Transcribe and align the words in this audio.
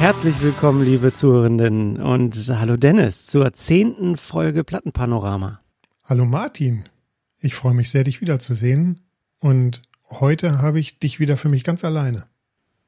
Herzlich 0.00 0.40
willkommen, 0.40 0.82
liebe 0.82 1.12
Zuhörenden 1.12 2.00
und 2.00 2.34
hallo 2.34 2.78
Dennis 2.78 3.26
zur 3.26 3.52
zehnten 3.52 4.16
Folge 4.16 4.64
Plattenpanorama. 4.64 5.60
Hallo 6.04 6.24
Martin, 6.24 6.84
ich 7.38 7.54
freue 7.54 7.74
mich 7.74 7.90
sehr, 7.90 8.02
dich 8.02 8.22
wiederzusehen 8.22 9.00
und 9.40 9.82
heute 10.08 10.62
habe 10.62 10.80
ich 10.80 11.00
dich 11.00 11.20
wieder 11.20 11.36
für 11.36 11.50
mich 11.50 11.64
ganz 11.64 11.84
alleine. 11.84 12.24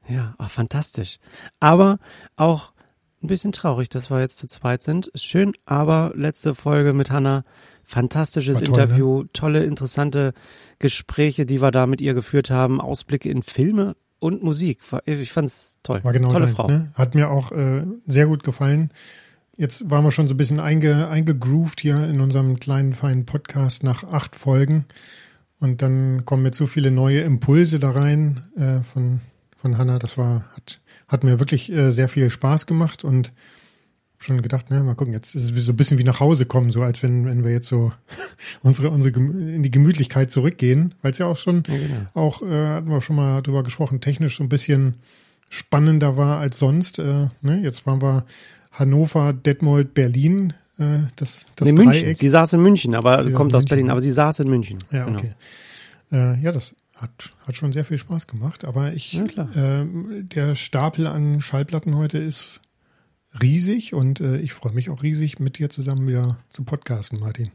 Ja, 0.09 0.33
oh, 0.39 0.47
fantastisch. 0.47 1.19
Aber 1.59 1.99
auch 2.35 2.73
ein 3.21 3.27
bisschen 3.27 3.51
traurig, 3.51 3.89
dass 3.89 4.09
wir 4.09 4.19
jetzt 4.19 4.37
zu 4.37 4.47
zweit 4.47 4.81
sind. 4.81 5.05
Ist 5.05 5.25
schön, 5.25 5.53
aber 5.65 6.13
letzte 6.15 6.55
Folge 6.55 6.93
mit 6.93 7.11
Hanna, 7.11 7.43
fantastisches 7.83 8.57
toll, 8.57 8.69
Interview, 8.69 9.25
tolle, 9.33 9.63
interessante 9.65 10.33
Gespräche, 10.79 11.45
die 11.45 11.61
wir 11.61 11.69
da 11.69 11.85
mit 11.85 12.01
ihr 12.01 12.15
geführt 12.15 12.49
haben, 12.49 12.81
Ausblicke 12.81 13.29
in 13.29 13.43
Filme 13.43 13.95
und 14.23 14.41
Musik. 14.41 14.79
Ich 15.03 15.33
fand's 15.33 15.79
toll. 15.83 15.99
War 16.03 16.13
genau 16.13 16.31
Tolle 16.31 16.45
deins, 16.45 16.55
Frau. 16.55 16.67
ne? 16.67 16.91
Hat 16.93 17.13
mir 17.13 17.29
auch 17.29 17.51
äh, 17.51 17.83
sehr 18.07 18.25
gut 18.27 18.43
gefallen. 18.43 18.91
Jetzt 19.57 19.89
waren 19.89 20.05
wir 20.05 20.11
schon 20.11 20.29
so 20.29 20.33
ein 20.33 20.37
bisschen 20.37 20.61
einge, 20.61 21.09
eingegroovt 21.09 21.81
hier 21.81 22.07
in 22.07 22.21
unserem 22.21 22.57
kleinen, 22.57 22.93
feinen 22.93 23.25
Podcast 23.25 23.83
nach 23.83 24.05
acht 24.05 24.37
Folgen. 24.37 24.85
Und 25.59 25.81
dann 25.81 26.23
kommen 26.23 26.45
jetzt 26.45 26.57
so 26.57 26.67
viele 26.67 26.89
neue 26.89 27.19
Impulse 27.19 27.79
da 27.79 27.89
rein 27.89 28.43
äh, 28.55 28.81
von, 28.81 29.19
von 29.57 29.77
Hanna. 29.77 29.99
Das 29.99 30.17
war, 30.17 30.45
hat, 30.55 30.79
hat 31.09 31.25
mir 31.25 31.39
wirklich 31.39 31.69
äh, 31.69 31.91
sehr 31.91 32.07
viel 32.07 32.29
Spaß 32.29 32.65
gemacht 32.65 33.03
und 33.03 33.33
schon 34.23 34.41
gedacht, 34.41 34.69
ne, 34.69 34.83
mal 34.83 34.95
gucken, 34.95 35.13
jetzt 35.13 35.35
ist 35.35 35.51
es 35.55 35.65
so 35.65 35.71
ein 35.71 35.75
bisschen 35.75 35.97
wie 35.97 36.03
nach 36.03 36.19
Hause 36.19 36.45
kommen, 36.45 36.69
so 36.69 36.81
als 36.81 37.03
wenn, 37.03 37.25
wenn 37.25 37.43
wir 37.43 37.51
jetzt 37.51 37.67
so 37.67 37.91
unsere, 38.61 38.89
unsere 38.89 39.19
in 39.19 39.63
die 39.63 39.71
Gemütlichkeit 39.71 40.31
zurückgehen, 40.31 40.95
weil 41.01 41.11
es 41.11 41.17
ja 41.17 41.25
auch 41.27 41.37
schon, 41.37 41.63
Ja, 41.67 41.73
genau. 41.77 42.07
auch, 42.13 42.41
äh, 42.41 42.67
hatten 42.67 42.89
wir 42.89 43.01
schon 43.01 43.15
mal 43.15 43.41
drüber 43.41 43.63
gesprochen, 43.63 44.01
technisch 44.01 44.37
so 44.37 44.43
ein 44.43 44.49
bisschen 44.49 44.95
spannender 45.49 46.17
war 46.17 46.39
als 46.39 46.57
sonst. 46.59 46.99
Äh, 46.99 47.27
ne? 47.41 47.59
Jetzt 47.61 47.85
waren 47.85 48.01
wir 48.01 48.25
Hannover, 48.71 49.33
Detmold, 49.33 49.93
Berlin, 49.93 50.53
äh, 50.79 50.99
das, 51.15 51.45
das 51.55 51.67
nee, 51.67 51.73
München. 51.75 52.03
Dreieck. 52.03 52.17
Sie 52.17 52.29
saß 52.29 52.53
in 52.53 52.61
München, 52.61 52.95
aber 52.95 53.21
Sie 53.21 53.31
kommt 53.31 53.53
aus 53.53 53.63
München, 53.63 53.69
Berlin, 53.69 53.89
aber 53.91 54.01
sie 54.01 54.11
saß 54.11 54.39
in 54.39 54.49
München. 54.49 54.79
Ja, 54.91 55.05
Genau. 55.05 55.19
okay. 55.19 55.33
Äh, 56.11 56.39
ja, 56.41 56.51
das 56.51 56.75
hat, 56.95 57.33
hat 57.45 57.55
schon 57.55 57.71
sehr 57.71 57.85
viel 57.85 57.97
Spaß 57.97 58.27
gemacht, 58.27 58.65
aber 58.65 58.93
ich, 58.93 59.13
Ja, 59.13 59.49
ähm, 59.55 60.27
der 60.33 60.55
Stapel 60.55 61.05
an 61.07 61.41
Schallplatten 61.41 61.95
heute 61.95 62.17
ist 62.17 62.61
riesig 63.41 63.93
und 63.93 64.19
äh, 64.19 64.37
ich 64.37 64.53
freue 64.53 64.73
mich 64.73 64.89
auch 64.89 65.03
riesig, 65.03 65.39
mit 65.39 65.57
dir 65.57 65.69
zusammen 65.69 66.07
wieder 66.07 66.39
zu 66.49 66.63
podcasten, 66.63 67.19
Martin. 67.19 67.51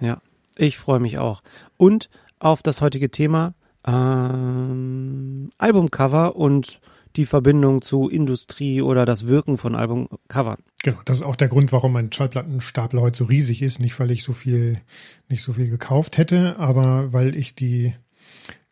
Ja, 0.00 0.20
ich 0.56 0.78
freue 0.78 1.00
mich 1.00 1.18
auch. 1.18 1.42
Und 1.76 2.10
auf 2.38 2.62
das 2.62 2.80
heutige 2.80 3.10
Thema 3.10 3.54
ähm, 3.86 5.50
Albumcover 5.58 6.36
und 6.36 6.80
die 7.16 7.26
Verbindung 7.26 7.82
zu 7.82 8.08
Industrie 8.08 8.80
oder 8.80 9.04
das 9.04 9.26
Wirken 9.26 9.58
von 9.58 9.74
Albumcovern. 9.74 10.58
Genau, 10.82 10.98
das 11.04 11.18
ist 11.18 11.22
auch 11.22 11.36
der 11.36 11.48
Grund, 11.48 11.70
warum 11.72 11.92
mein 11.92 12.10
Schallplattenstapel 12.10 13.00
heute 13.00 13.18
so 13.18 13.24
riesig 13.24 13.62
ist. 13.62 13.80
Nicht, 13.80 13.98
weil 14.00 14.10
ich 14.10 14.24
so 14.24 14.32
viel, 14.32 14.80
nicht 15.28 15.42
so 15.42 15.52
viel 15.52 15.68
gekauft 15.68 16.16
hätte, 16.16 16.58
aber 16.58 17.12
weil 17.12 17.36
ich 17.36 17.54
die 17.54 17.94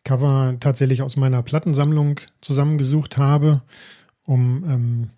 Cover 0.03 0.55
tatsächlich 0.59 1.03
aus 1.03 1.17
meiner 1.17 1.43
Plattensammlung 1.43 2.19
zusammengesucht 2.41 3.17
habe, 3.17 3.61
um, 4.25 4.63
ähm, 4.67 5.09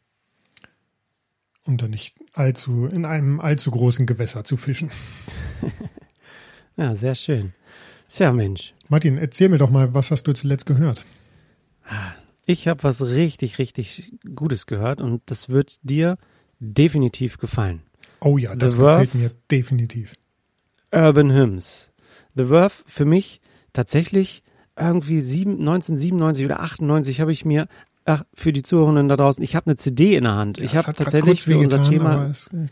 um 1.65 1.77
da 1.77 1.87
nicht 1.87 2.15
allzu, 2.33 2.85
in 2.85 3.05
einem 3.05 3.39
allzu 3.39 3.71
großen 3.71 4.05
Gewässer 4.05 4.43
zu 4.43 4.57
fischen. 4.57 4.89
Ja, 6.75 6.95
sehr 6.95 7.13
schön. 7.13 7.53
Tja, 8.09 8.31
Mensch, 8.31 8.73
Martin, 8.87 9.17
erzähl 9.17 9.49
mir 9.49 9.57
doch 9.57 9.69
mal, 9.69 9.93
was 9.93 10.11
hast 10.11 10.23
du 10.23 10.33
zuletzt 10.33 10.65
gehört? 10.65 11.05
ich 12.45 12.67
habe 12.67 12.83
was 12.83 13.01
richtig, 13.01 13.59
richtig 13.59 14.11
Gutes 14.35 14.65
gehört 14.65 15.01
und 15.01 15.21
das 15.27 15.49
wird 15.49 15.79
dir 15.83 16.17
definitiv 16.59 17.37
gefallen. 17.37 17.83
Oh 18.19 18.37
ja, 18.37 18.55
das 18.55 18.73
The 18.73 18.79
gefällt 18.79 19.15
mir 19.15 19.31
definitiv. 19.51 20.15
Urban 20.91 21.31
Hymns. 21.31 21.91
The 22.35 22.45
Verve 22.45 22.83
für 22.85 23.05
mich 23.05 23.41
tatsächlich 23.73 24.43
irgendwie 24.77 25.21
sieben, 25.21 25.59
1997 25.59 26.45
oder 26.45 26.61
98 26.61 27.21
habe 27.21 27.31
ich 27.31 27.45
mir, 27.45 27.67
ach, 28.05 28.23
für 28.33 28.53
die 28.53 28.63
Zuhörenden 28.63 29.07
da 29.07 29.15
draußen, 29.17 29.43
ich 29.43 29.55
habe 29.55 29.67
eine 29.67 29.75
CD 29.75 30.15
in 30.15 30.23
der 30.23 30.35
Hand. 30.35 30.59
Ja, 30.59 30.65
ich 30.65 30.75
habe 30.75 30.93
tatsächlich 30.93 31.43
für 31.43 31.57
unser 31.57 31.83
Thema 31.83 32.25
ist, 32.25 32.49
äh, 32.53 32.67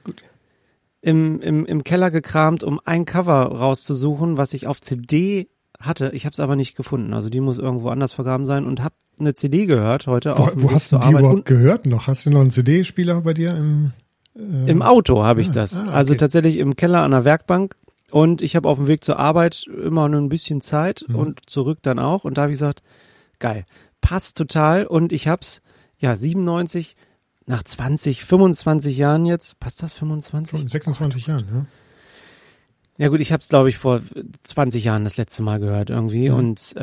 im, 1.01 1.41
im, 1.41 1.65
im 1.65 1.83
Keller 1.83 2.11
gekramt, 2.11 2.63
um 2.63 2.79
ein 2.85 3.05
Cover 3.05 3.43
rauszusuchen, 3.45 4.37
was 4.37 4.53
ich 4.53 4.67
auf 4.67 4.79
CD 4.81 5.47
hatte. 5.79 6.11
Ich 6.13 6.25
habe 6.25 6.33
es 6.33 6.39
aber 6.39 6.55
nicht 6.55 6.75
gefunden. 6.75 7.13
Also 7.13 7.29
die 7.29 7.39
muss 7.39 7.57
irgendwo 7.57 7.89
anders 7.89 8.11
vergraben 8.11 8.45
sein 8.45 8.65
und 8.65 8.83
habe 8.83 8.93
eine 9.19 9.33
CD 9.33 9.65
gehört 9.65 10.05
heute. 10.07 10.35
Wo, 10.37 10.49
wo 10.55 10.71
hast 10.71 10.91
du 10.91 10.97
die 10.99 11.07
Arbeit 11.07 11.19
überhaupt 11.19 11.37
und 11.39 11.45
gehört 11.45 11.85
noch? 11.85 12.07
Hast 12.07 12.25
du 12.25 12.31
noch 12.31 12.41
einen 12.41 12.51
CD-Spieler 12.51 13.21
bei 13.21 13.33
dir 13.33 13.55
im 13.55 13.91
äh, 14.35 14.69
Im 14.71 14.81
Auto 14.81 15.23
habe 15.23 15.41
ich 15.41 15.49
Ah, 15.49 15.53
das. 15.53 15.75
ah, 15.77 15.81
okay. 15.81 15.89
Also 15.91 16.13
tatsächlich 16.15 16.57
im 16.57 16.75
Keller 16.75 17.01
an 17.01 17.11
der 17.11 17.25
Werkbank. 17.25 17.75
Und 18.11 18.41
ich 18.41 18.55
habe 18.55 18.67
auf 18.69 18.77
dem 18.77 18.87
Weg 18.87 19.03
zur 19.03 19.17
Arbeit 19.19 19.65
immer 19.85 20.07
nur 20.09 20.21
ein 20.21 20.29
bisschen 20.29 20.61
Zeit 20.61 21.03
Mhm. 21.07 21.15
und 21.15 21.39
zurück 21.49 21.79
dann 21.81 21.97
auch. 21.99 22.25
Und 22.25 22.37
da 22.37 22.43
habe 22.43 22.51
ich 22.51 22.55
gesagt, 22.59 22.83
geil, 23.39 23.65
passt 24.01 24.37
total. 24.37 24.85
Und 24.85 25.11
ich 25.11 25.27
hab's, 25.27 25.61
ja, 25.97 26.15
97, 26.15 26.95
nach 27.45 27.63
20, 27.63 28.23
25 28.23 28.97
Jahren 28.97 29.25
jetzt, 29.25 29.59
passt 29.59 29.81
das 29.81 29.93
25? 29.93 30.61
in 30.61 30.67
26 30.67 31.27
Jahren, 31.27 31.47
ja? 31.53 31.65
Ja 32.97 33.07
gut, 33.07 33.19
ich 33.19 33.31
habe 33.31 33.41
es, 33.41 33.49
glaube 33.49 33.69
ich, 33.69 33.77
vor 33.77 34.01
20 34.43 34.83
Jahren 34.83 35.03
das 35.03 35.17
letzte 35.17 35.41
Mal 35.41 35.59
gehört 35.59 35.89
irgendwie. 35.89 36.29
Mhm. 36.29 36.35
Und 36.35 36.75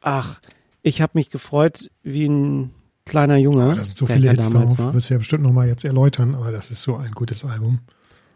ach, 0.00 0.40
ich 0.82 1.00
habe 1.02 1.12
mich 1.14 1.30
gefreut 1.30 1.90
wie 2.02 2.26
ein 2.26 2.72
kleiner 3.04 3.36
Junge. 3.36 3.64
Ah, 3.64 3.74
da 3.74 3.84
sind 3.84 3.96
so 3.96 4.06
viele 4.06 4.26
ja 4.26 4.32
Hits 4.32 4.50
damals 4.50 4.74
drauf. 4.74 4.94
Wirst 4.94 5.10
du 5.10 5.14
ja 5.14 5.18
bestimmt 5.18 5.42
noch 5.42 5.52
mal 5.52 5.66
jetzt 5.66 5.84
erläutern, 5.84 6.34
aber 6.34 6.52
das 6.52 6.70
ist 6.70 6.82
so 6.82 6.96
ein 6.96 7.12
gutes 7.12 7.44
Album. 7.44 7.80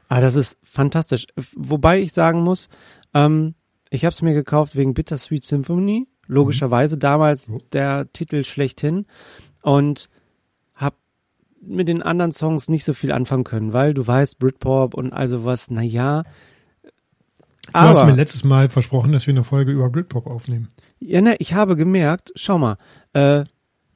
Ah, 0.08 0.20
das 0.20 0.34
ist 0.34 0.58
fantastisch. 0.62 1.26
Wobei 1.54 2.00
ich 2.00 2.12
sagen 2.12 2.42
muss, 2.42 2.68
ähm, 3.14 3.54
ich 3.90 4.04
habe 4.04 4.12
es 4.12 4.22
mir 4.22 4.34
gekauft 4.34 4.74
wegen 4.76 4.94
Bittersweet 4.94 5.44
Symphony. 5.44 6.08
Logischerweise 6.26 6.98
damals 6.98 7.50
Oh. 7.50 7.60
der 7.72 8.10
Titel 8.12 8.44
schlechthin. 8.44 9.06
Und 9.62 10.08
habe 10.74 10.96
mit 11.62 11.88
den 11.88 12.02
anderen 12.02 12.32
Songs 12.32 12.68
nicht 12.68 12.84
so 12.84 12.92
viel 12.94 13.12
anfangen 13.12 13.44
können, 13.44 13.72
weil 13.72 13.94
du 13.94 14.06
weißt, 14.06 14.38
Britpop 14.38 14.94
und 14.94 15.12
also 15.12 15.44
was, 15.44 15.70
na 15.70 15.82
ja. 15.82 16.24
Du 17.72 17.80
hast 17.80 18.00
mir 18.02 18.08
Aber, 18.08 18.16
letztes 18.16 18.44
Mal 18.44 18.68
versprochen, 18.68 19.12
dass 19.12 19.26
wir 19.26 19.32
eine 19.32 19.44
Folge 19.44 19.72
über 19.72 19.88
Britpop 19.88 20.26
aufnehmen. 20.26 20.68
ja, 21.00 21.20
ne, 21.22 21.36
ich 21.38 21.54
habe 21.54 21.76
gemerkt, 21.76 22.32
schau 22.36 22.58
mal, 22.58 22.76
äh, 23.14 23.44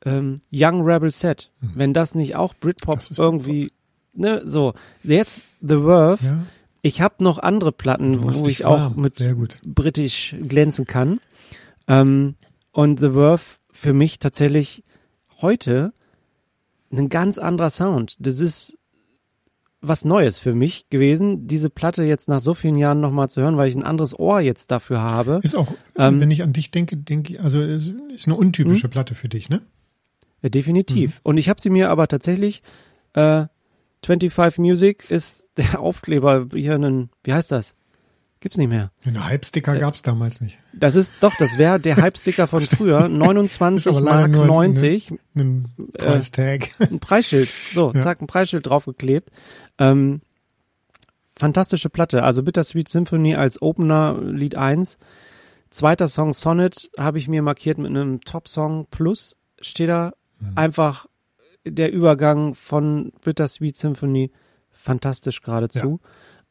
ähm, 0.06 0.40
Young 0.50 0.82
Rebel 0.82 1.10
Set, 1.10 1.50
wenn 1.60 1.92
das 1.92 2.14
nicht 2.14 2.34
auch 2.36 2.54
Britpop 2.54 3.00
irgendwie, 3.16 3.70
ne, 4.14 4.40
so. 4.46 4.72
Jetzt 5.02 5.44
The 5.60 5.76
Verve, 5.82 6.24
Ja, 6.24 6.42
ich 6.80 7.00
habe 7.02 7.22
noch 7.22 7.38
andere 7.38 7.72
Platten, 7.72 8.22
wo 8.22 8.46
ich 8.48 8.64
auch 8.64 8.78
warm. 8.78 8.94
mit 9.02 9.16
Sehr 9.16 9.34
gut. 9.34 9.58
britisch 9.66 10.34
glänzen 10.48 10.86
kann. 10.86 11.20
Ähm, 11.88 12.36
und 12.72 13.00
The 13.00 13.10
Verve 13.10 13.56
für 13.72 13.92
mich 13.92 14.18
tatsächlich 14.18 14.84
heute 15.40 15.92
ein 16.92 17.08
ganz 17.08 17.38
anderer 17.38 17.70
Sound. 17.70 18.16
Das 18.20 18.40
ist 18.40 18.78
was 19.80 20.04
Neues 20.04 20.38
für 20.38 20.54
mich 20.54 20.88
gewesen, 20.90 21.46
diese 21.46 21.70
Platte 21.70 22.02
jetzt 22.02 22.28
nach 22.28 22.40
so 22.40 22.54
vielen 22.54 22.76
Jahren 22.76 23.00
nochmal 23.00 23.28
zu 23.28 23.40
hören, 23.40 23.56
weil 23.56 23.68
ich 23.68 23.76
ein 23.76 23.84
anderes 23.84 24.18
Ohr 24.18 24.40
jetzt 24.40 24.70
dafür 24.70 25.00
habe. 25.00 25.40
Ist 25.42 25.54
auch, 25.54 25.72
Ähm, 25.96 26.20
wenn 26.20 26.30
ich 26.30 26.42
an 26.42 26.52
dich 26.52 26.70
denke, 26.70 26.96
denke 26.96 27.34
ich, 27.34 27.40
also 27.40 27.60
es 27.60 27.92
ist 28.12 28.26
eine 28.26 28.36
untypische 28.36 28.88
Platte 28.88 29.14
für 29.14 29.28
dich, 29.28 29.48
ne? 29.48 29.62
Ja, 30.42 30.48
definitiv. 30.48 31.16
Mhm. 31.16 31.20
Und 31.22 31.38
ich 31.38 31.48
habe 31.48 31.60
sie 31.60 31.70
mir 31.70 31.90
aber 31.90 32.08
tatsächlich, 32.08 32.62
äh, 33.14 33.46
25 34.04 34.58
Music 34.58 35.10
ist 35.10 35.50
der 35.56 35.80
Aufkleber 35.80 36.46
hier 36.52 36.74
einen, 36.74 37.10
wie 37.24 37.32
heißt 37.32 37.52
das? 37.52 37.74
Gibt's 38.40 38.56
nicht 38.56 38.68
mehr. 38.68 38.92
Eine 39.04 39.24
Hype-Sticker 39.24 39.74
Äh, 39.74 39.80
gab's 39.80 40.02
damals 40.02 40.40
nicht. 40.40 40.58
Das 40.72 40.94
ist 40.94 41.22
doch, 41.24 41.34
das 41.38 41.58
wäre 41.58 41.80
der 41.80 41.96
Hype-Sticker 41.96 42.46
von 42.46 42.62
früher, 42.62 43.08
29 43.08 43.78
Ist 43.78 43.86
aber 43.88 44.00
leider 44.00 44.20
Mark 44.28 44.30
nur 44.32 44.44
ein- 44.44 44.48
90, 44.48 45.12
Ein 45.34 45.72
Price-Tag. 45.98 46.68
ein 46.78 47.00
Preisschild, 47.00 47.48
so, 47.74 47.90
Ja. 47.92 48.00
zack, 48.00 48.20
ein 48.22 48.26
Preisschild 48.28 48.66
draufgeklebt. 48.68 49.30
Ähm, 49.78 50.20
fantastische 51.36 51.90
Platte, 51.90 52.22
also 52.22 52.42
Bittersweet 52.42 52.88
Symphony 52.88 53.34
als 53.34 53.60
Opener, 53.62 54.18
Lied 54.20 54.56
1. 54.56 54.98
Zweiter 55.70 56.08
Song 56.08 56.32
Sonnet 56.32 56.90
habe 56.98 57.18
ich 57.18 57.28
mir 57.28 57.42
markiert 57.42 57.78
mit 57.78 57.88
einem 57.88 58.20
Top-Song 58.22 58.86
Plus, 58.90 59.36
steht 59.60 59.88
da 59.90 60.12
Mhm. 60.40 60.52
einfach 60.56 61.06
der 61.66 61.92
Übergang 61.92 62.54
von 62.54 63.12
Bittersweet 63.24 63.76
Symphony 63.76 64.30
fantastisch 64.70 65.42
geradezu. 65.42 66.00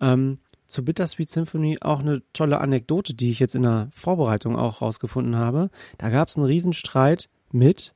Ähm, 0.02 0.40
zu 0.68 0.84
Bittersweet 0.84 1.30
Symphony 1.30 1.78
auch 1.82 2.00
eine 2.00 2.22
tolle 2.34 2.60
Anekdote, 2.60 3.14
die 3.14 3.32
ich 3.32 3.40
jetzt 3.40 3.56
in 3.56 3.64
der 3.64 3.90
Vorbereitung 3.94 4.56
auch 4.56 4.82
rausgefunden 4.82 5.36
habe. 5.36 5.70
Da 5.98 6.10
gab 6.10 6.30
es 6.30 6.38
einen 6.38 6.46
Riesenstreit 6.46 7.30
mit 7.52 7.94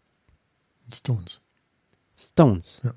Stones. 0.94 1.42
Stones. 2.18 2.82
Ja. 2.84 2.94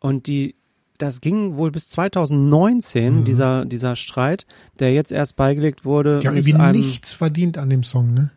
Und 0.00 0.26
die, 0.26 0.56
das 0.98 1.20
ging 1.20 1.56
wohl 1.56 1.70
bis 1.70 1.88
2019, 1.88 3.20
Mhm. 3.20 3.24
dieser, 3.24 3.64
dieser 3.64 3.96
Streit, 3.96 4.46
der 4.78 4.92
jetzt 4.92 5.12
erst 5.12 5.36
beigelegt 5.36 5.84
wurde. 5.84 6.18
Die 6.20 6.28
haben 6.28 6.36
irgendwie 6.36 6.54
einem, 6.54 6.80
nichts 6.80 7.12
verdient 7.12 7.58
an 7.58 7.70
dem 7.70 7.82
Song, 7.84 8.12
ne? 8.14 8.30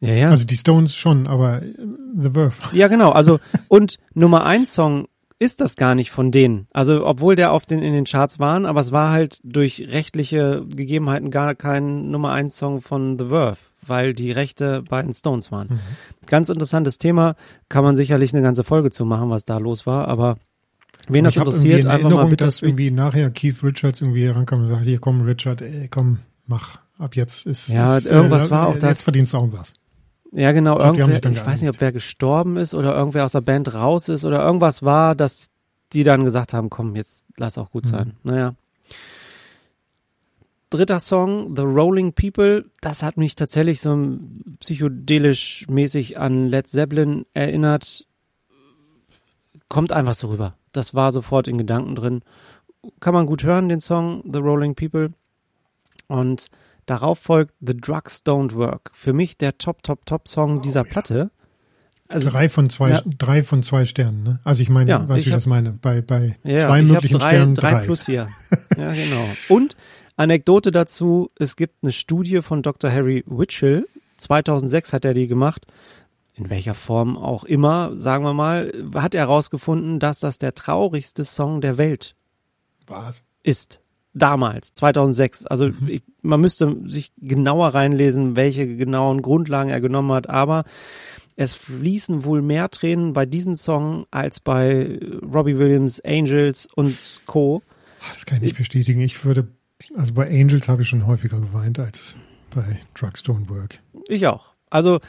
Ja, 0.00 0.12
ja. 0.12 0.30
Also 0.30 0.44
die 0.44 0.56
Stones 0.56 0.94
schon, 0.94 1.26
aber 1.26 1.62
äh, 1.62 1.72
The 2.16 2.30
Verve. 2.30 2.52
ja, 2.76 2.88
genau. 2.88 3.10
Also, 3.12 3.40
und 3.68 3.98
Nummer 4.14 4.44
eins 4.44 4.74
Song 4.74 5.08
ist 5.38 5.60
das 5.60 5.76
gar 5.76 5.94
nicht 5.94 6.10
von 6.10 6.30
denen. 6.30 6.66
Also 6.72 7.06
obwohl 7.06 7.36
der 7.36 7.52
auf 7.52 7.66
den 7.66 7.82
in 7.82 7.92
den 7.92 8.04
Charts 8.04 8.38
waren, 8.38 8.64
aber 8.64 8.80
es 8.80 8.92
war 8.92 9.10
halt 9.10 9.38
durch 9.44 9.88
rechtliche 9.90 10.64
Gegebenheiten 10.66 11.30
gar 11.30 11.54
kein 11.54 12.10
Nummer 12.10 12.32
eins 12.32 12.56
Song 12.56 12.80
von 12.80 13.18
The 13.18 13.26
Verve, 13.26 13.58
weil 13.86 14.14
die 14.14 14.32
Rechte 14.32 14.82
bei 14.88 15.02
den 15.02 15.12
Stones 15.12 15.52
waren. 15.52 15.68
Mhm. 15.68 16.26
Ganz 16.26 16.48
interessantes 16.48 16.98
Thema, 16.98 17.36
kann 17.68 17.84
man 17.84 17.96
sicherlich 17.96 18.32
eine 18.32 18.42
ganze 18.42 18.64
Folge 18.64 18.90
zu 18.90 19.04
machen, 19.04 19.28
was 19.28 19.44
da 19.44 19.58
los 19.58 19.86
war, 19.86 20.08
aber 20.08 20.38
wen 21.08 21.24
das 21.24 21.36
interessiert, 21.36 21.80
in 21.80 21.86
einfach 21.86 22.10
mal 22.10 22.26
bitte. 22.26 22.44
dass 22.44 22.62
irgendwie 22.62 22.90
nachher 22.90 23.30
Keith 23.30 23.62
Richards 23.62 24.00
irgendwie 24.00 24.24
herankam 24.24 24.62
und 24.62 24.68
sagt, 24.68 24.84
hier 24.84 25.00
komm 25.00 25.20
Richard, 25.20 25.60
ey, 25.60 25.88
komm, 25.88 26.20
mach, 26.46 26.78
ab 26.98 27.14
jetzt 27.14 27.46
ist 27.46 27.68
Ja, 27.68 27.98
ist, 27.98 28.06
irgendwas 28.06 28.46
äh, 28.46 28.50
war 28.50 28.68
auch 28.68 28.78
das. 28.78 28.90
Jetzt 28.90 29.02
verdienst 29.02 29.34
du 29.34 29.38
auch 29.38 29.52
was. 29.52 29.74
Ja, 30.36 30.52
genau. 30.52 30.74
Ich, 30.74 30.92
glaub, 30.92 31.08
ich 31.08 31.46
weiß 31.46 31.62
nicht, 31.62 31.70
ob 31.70 31.80
wer 31.80 31.92
gestorben 31.92 32.58
ist 32.58 32.74
oder 32.74 32.94
irgendwer 32.94 33.24
aus 33.24 33.32
der 33.32 33.40
Band 33.40 33.72
raus 33.72 34.10
ist 34.10 34.22
oder 34.22 34.44
irgendwas 34.44 34.82
war, 34.82 35.14
dass 35.14 35.50
die 35.94 36.04
dann 36.04 36.24
gesagt 36.24 36.52
haben, 36.52 36.68
komm, 36.68 36.94
jetzt 36.94 37.24
lass 37.38 37.56
auch 37.56 37.70
gut 37.70 37.86
mhm. 37.86 37.90
sein. 37.90 38.12
Naja. 38.22 38.54
Dritter 40.68 41.00
Song, 41.00 41.56
The 41.56 41.62
Rolling 41.62 42.12
People, 42.12 42.66
das 42.82 43.02
hat 43.02 43.16
mich 43.16 43.34
tatsächlich 43.34 43.80
so 43.80 44.18
psychedelisch 44.60 45.64
mäßig 45.70 46.18
an 46.18 46.48
Led 46.48 46.68
Zeppelin 46.68 47.24
erinnert. 47.32 48.04
Kommt 49.70 49.90
einfach 49.90 50.14
so 50.14 50.28
rüber. 50.28 50.54
Das 50.72 50.92
war 50.92 51.12
sofort 51.12 51.48
in 51.48 51.56
Gedanken 51.56 51.94
drin. 51.94 52.20
Kann 53.00 53.14
man 53.14 53.24
gut 53.24 53.42
hören, 53.42 53.70
den 53.70 53.80
Song 53.80 54.22
The 54.30 54.40
Rolling 54.40 54.74
People. 54.74 55.14
Und 56.08 56.50
Darauf 56.86 57.18
folgt 57.18 57.54
The 57.60 57.76
Drugs 57.76 58.22
Don't 58.24 58.54
Work. 58.54 58.90
Für 58.94 59.12
mich 59.12 59.36
der 59.36 59.58
Top, 59.58 59.82
Top, 59.82 60.06
Top 60.06 60.28
Song 60.28 60.58
oh, 60.58 60.60
dieser 60.60 60.84
ja. 60.84 60.90
Platte. 60.90 61.30
Also, 62.08 62.30
drei 62.30 62.48
von 62.48 62.70
zwei, 62.70 62.90
ja. 62.90 63.02
drei 63.04 63.42
von 63.42 63.64
zwei 63.64 63.84
Sternen, 63.84 64.22
ne? 64.22 64.40
Also 64.44 64.62
ich 64.62 64.68
meine, 64.68 64.90
ja, 64.90 65.00
weißt 65.00 65.22
du, 65.22 65.26
wie 65.26 65.30
ich 65.30 65.34
das 65.34 65.46
meine? 65.46 65.72
Bei, 65.72 66.02
bei 66.02 66.38
ja, 66.44 66.58
zwei 66.58 66.82
möglichen 66.82 67.18
drei, 67.18 67.30
Sternen 67.30 67.54
drei. 67.56 67.72
Drei 67.72 67.84
plus 67.84 68.06
hier. 68.06 68.28
ja, 68.78 68.92
genau. 68.92 69.28
Und 69.48 69.76
Anekdote 70.16 70.70
dazu, 70.70 71.30
es 71.36 71.56
gibt 71.56 71.82
eine 71.82 71.90
Studie 71.90 72.42
von 72.42 72.62
Dr. 72.62 72.92
Harry 72.92 73.24
Witchell. 73.26 73.88
2006 74.18 74.92
hat 74.92 75.04
er 75.04 75.14
die 75.14 75.26
gemacht. 75.26 75.66
In 76.34 76.48
welcher 76.48 76.74
Form 76.74 77.16
auch 77.16 77.44
immer, 77.44 77.98
sagen 77.98 78.22
wir 78.22 78.34
mal, 78.34 78.72
hat 78.94 79.14
er 79.14 79.22
herausgefunden, 79.22 79.98
dass 79.98 80.20
das 80.20 80.38
der 80.38 80.54
traurigste 80.54 81.24
Song 81.24 81.60
der 81.60 81.76
Welt 81.76 82.14
Was? 82.86 83.24
ist 83.42 83.80
damals, 84.16 84.72
2006. 84.72 85.46
Also 85.46 85.68
mhm. 85.68 85.88
ich, 85.88 86.02
man 86.22 86.40
müsste 86.40 86.76
sich 86.86 87.12
genauer 87.18 87.68
reinlesen, 87.68 88.36
welche 88.36 88.76
genauen 88.76 89.22
Grundlagen 89.22 89.70
er 89.70 89.80
genommen 89.80 90.12
hat, 90.12 90.28
aber 90.28 90.64
es 91.36 91.54
fließen 91.54 92.24
wohl 92.24 92.40
mehr 92.40 92.70
Tränen 92.70 93.12
bei 93.12 93.26
diesem 93.26 93.54
Song 93.54 94.06
als 94.10 94.40
bei 94.40 94.98
Robbie 95.22 95.58
Williams, 95.58 96.00
Angels 96.00 96.66
und 96.74 97.20
Co. 97.26 97.62
Das 98.12 98.24
kann 98.24 98.38
ich 98.38 98.44
nicht 98.44 98.56
bestätigen. 98.56 99.00
Ich 99.02 99.24
würde, 99.24 99.48
also 99.94 100.14
bei 100.14 100.28
Angels 100.28 100.68
habe 100.68 100.82
ich 100.82 100.88
schon 100.88 101.06
häufiger 101.06 101.38
geweint 101.38 101.78
als 101.78 102.16
bei 102.50 102.80
Drugstone 102.94 103.48
Work. 103.50 103.80
Ich 104.08 104.26
auch. 104.26 104.54
Also 104.70 105.00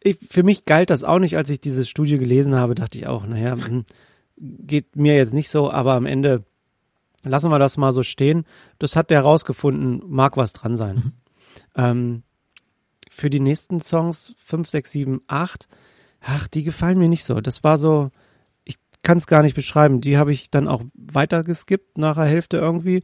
ich, 0.00 0.18
für 0.30 0.42
mich 0.42 0.64
galt 0.64 0.88
das 0.88 1.04
auch 1.04 1.18
nicht, 1.18 1.36
als 1.36 1.50
ich 1.50 1.60
diese 1.60 1.84
Studie 1.84 2.16
gelesen 2.16 2.54
habe, 2.54 2.74
dachte 2.74 2.96
ich 2.96 3.06
auch, 3.06 3.26
naja, 3.26 3.56
hm, 3.56 3.84
geht 4.36 4.96
mir 4.96 5.16
jetzt 5.16 5.34
nicht 5.34 5.50
so, 5.50 5.70
aber 5.70 5.92
am 5.94 6.06
Ende 6.06 6.44
Lassen 7.24 7.50
wir 7.50 7.58
das 7.58 7.76
mal 7.76 7.92
so 7.92 8.02
stehen. 8.02 8.44
Das 8.78 8.96
hat 8.96 9.10
der 9.10 9.22
rausgefunden, 9.22 10.02
mag 10.06 10.36
was 10.36 10.52
dran 10.52 10.76
sein. 10.76 10.96
Mhm. 10.96 11.12
Ähm, 11.74 12.22
für 13.10 13.30
die 13.30 13.40
nächsten 13.40 13.80
Songs, 13.80 14.34
5, 14.44 14.68
6, 14.68 14.90
7, 14.90 15.20
8, 15.28 15.68
ach, 16.20 16.48
die 16.48 16.64
gefallen 16.64 16.98
mir 16.98 17.08
nicht 17.08 17.24
so. 17.24 17.40
Das 17.40 17.62
war 17.64 17.78
so, 17.78 18.10
ich 18.64 18.76
kann 19.02 19.18
es 19.18 19.26
gar 19.26 19.42
nicht 19.42 19.54
beschreiben. 19.54 20.00
Die 20.00 20.18
habe 20.18 20.32
ich 20.32 20.50
dann 20.50 20.68
auch 20.68 20.82
weiter 20.94 21.44
geskippt 21.44 21.98
nach 21.98 22.16
der 22.16 22.24
Hälfte 22.24 22.56
irgendwie. 22.56 23.02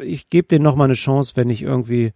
Ich 0.00 0.30
gebe 0.30 0.48
denen 0.48 0.64
nochmal 0.64 0.86
eine 0.86 0.94
Chance, 0.94 1.32
wenn 1.36 1.50
ich 1.50 1.62
irgendwie 1.62 2.12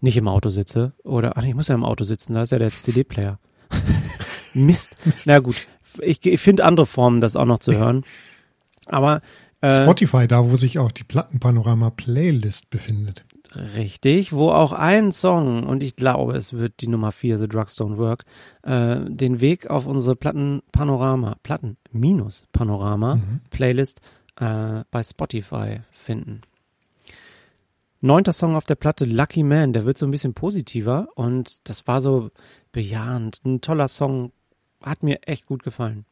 nicht 0.00 0.16
im 0.16 0.28
Auto 0.28 0.50
sitze. 0.50 0.92
Oder, 1.02 1.36
ach, 1.36 1.44
ich 1.44 1.54
muss 1.54 1.68
ja 1.68 1.74
im 1.74 1.84
Auto 1.84 2.04
sitzen, 2.04 2.34
da 2.34 2.42
ist 2.42 2.52
ja 2.52 2.58
der 2.58 2.70
CD-Player. 2.70 3.38
Mist. 4.54 4.96
Mist. 5.04 5.26
Na 5.26 5.38
gut, 5.38 5.68
ich, 6.00 6.24
ich 6.24 6.40
finde 6.40 6.64
andere 6.64 6.86
Formen, 6.86 7.20
das 7.20 7.36
auch 7.36 7.46
noch 7.46 7.58
zu 7.58 7.72
hören. 7.78 8.04
Aber 8.86 9.22
Spotify, 9.70 10.26
da 10.26 10.50
wo 10.50 10.56
sich 10.56 10.78
auch 10.78 10.92
die 10.92 11.04
Plattenpanorama-Playlist 11.04 12.70
befindet. 12.70 13.26
Richtig, 13.76 14.32
wo 14.32 14.48
auch 14.50 14.72
ein 14.72 15.12
Song, 15.12 15.64
und 15.64 15.82
ich 15.82 15.96
glaube, 15.96 16.34
es 16.36 16.54
wird 16.54 16.80
die 16.80 16.88
Nummer 16.88 17.12
4, 17.12 17.38
The 17.38 17.46
Drugs 17.46 17.78
Don't 17.78 17.98
Work, 17.98 18.24
äh, 18.62 18.96
den 19.08 19.40
Weg 19.40 19.70
auf 19.70 19.86
unsere 19.86 20.16
Plattenpanorama, 20.16 21.36
Platten-Panorama-Playlist 21.42 24.00
mhm. 24.40 24.46
äh, 24.46 24.82
bei 24.90 25.04
Spotify 25.04 25.82
finden. 25.92 26.40
Neunter 28.00 28.32
Song 28.32 28.56
auf 28.56 28.64
der 28.64 28.74
Platte, 28.74 29.04
Lucky 29.04 29.44
Man, 29.44 29.72
der 29.72 29.86
wird 29.86 29.98
so 29.98 30.06
ein 30.06 30.10
bisschen 30.10 30.34
positiver 30.34 31.06
und 31.14 31.68
das 31.68 31.86
war 31.86 32.00
so 32.00 32.30
bejahend, 32.72 33.40
ein 33.44 33.60
toller 33.60 33.86
Song, 33.88 34.32
hat 34.82 35.02
mir 35.02 35.20
echt 35.22 35.44
gut 35.46 35.62
gefallen. 35.62 36.06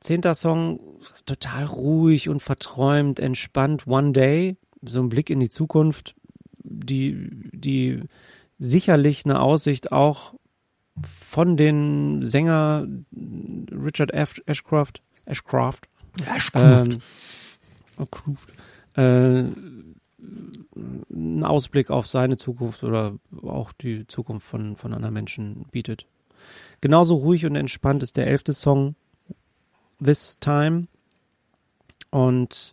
Zehnter 0.00 0.34
Song, 0.34 0.80
total 1.26 1.64
ruhig 1.66 2.28
und 2.28 2.40
verträumt, 2.40 3.20
entspannt. 3.20 3.86
One 3.86 4.12
Day, 4.12 4.56
so 4.82 5.00
ein 5.00 5.10
Blick 5.10 5.28
in 5.30 5.40
die 5.40 5.50
Zukunft, 5.50 6.14
die, 6.62 7.30
die 7.52 8.02
sicherlich 8.58 9.24
eine 9.24 9.40
Aussicht 9.40 9.92
auch 9.92 10.34
von 11.20 11.56
den 11.56 12.22
Sänger 12.22 12.86
Richard 13.70 14.12
F. 14.12 14.40
Ashcroft, 14.46 15.02
Ashcroft, 15.24 15.88
Ashcroft, 16.26 16.98
ähm, 16.98 16.98
äh, 18.96 19.44
einen 21.14 21.44
Ausblick 21.44 21.90
auf 21.90 22.06
seine 22.06 22.36
Zukunft 22.36 22.84
oder 22.84 23.16
auch 23.42 23.72
die 23.72 24.06
Zukunft 24.06 24.46
von, 24.46 24.76
von 24.76 24.92
anderen 24.92 25.14
Menschen 25.14 25.66
bietet. 25.70 26.06
Genauso 26.80 27.16
ruhig 27.16 27.46
und 27.46 27.56
entspannt 27.56 28.02
ist 28.02 28.16
der 28.16 28.26
elfte 28.26 28.52
Song, 28.52 28.94
This 30.02 30.38
Time. 30.38 30.86
Und 32.10 32.72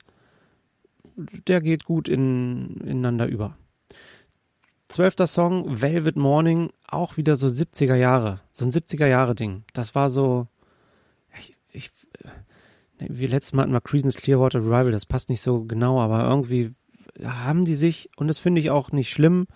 der 1.48 1.62
geht 1.62 1.86
gut 1.86 2.08
in, 2.08 2.78
ineinander 2.82 3.28
über. 3.28 3.58
Zwölfter 4.88 5.28
Song, 5.28 5.82
Velvet 5.82 6.16
Morning, 6.16 6.72
auch 6.88 7.18
wieder 7.18 7.36
so 7.36 7.48
70er 7.48 7.96
Jahre, 7.96 8.40
so 8.52 8.64
ein 8.66 8.72
70er 8.72 9.08
Jahre 9.08 9.36
Ding. 9.36 9.66
Das 9.74 9.96
war 9.96 10.10
so, 10.10 10.48
ich, 11.38 11.56
ich 11.74 11.92
wie 13.00 13.28
letztes 13.28 13.54
Mal 13.54 13.64
hatten 13.64 13.74
wir 13.74 13.82
Creedence 13.82 14.18
Clearwater 14.18 14.60
Revival, 14.60 14.92
das 14.92 15.06
passt 15.06 15.30
nicht 15.30 15.42
so 15.42 15.64
genau, 15.66 16.00
aber 16.00 16.28
irgendwie 16.28 16.74
haben 17.24 17.66
die 17.66 17.76
sich, 17.76 18.10
und 18.16 18.28
das 18.28 18.40
finde 18.40 18.62
ich 18.62 18.70
auch 18.70 18.92
nicht 18.92 19.12
schlimm, 19.12 19.48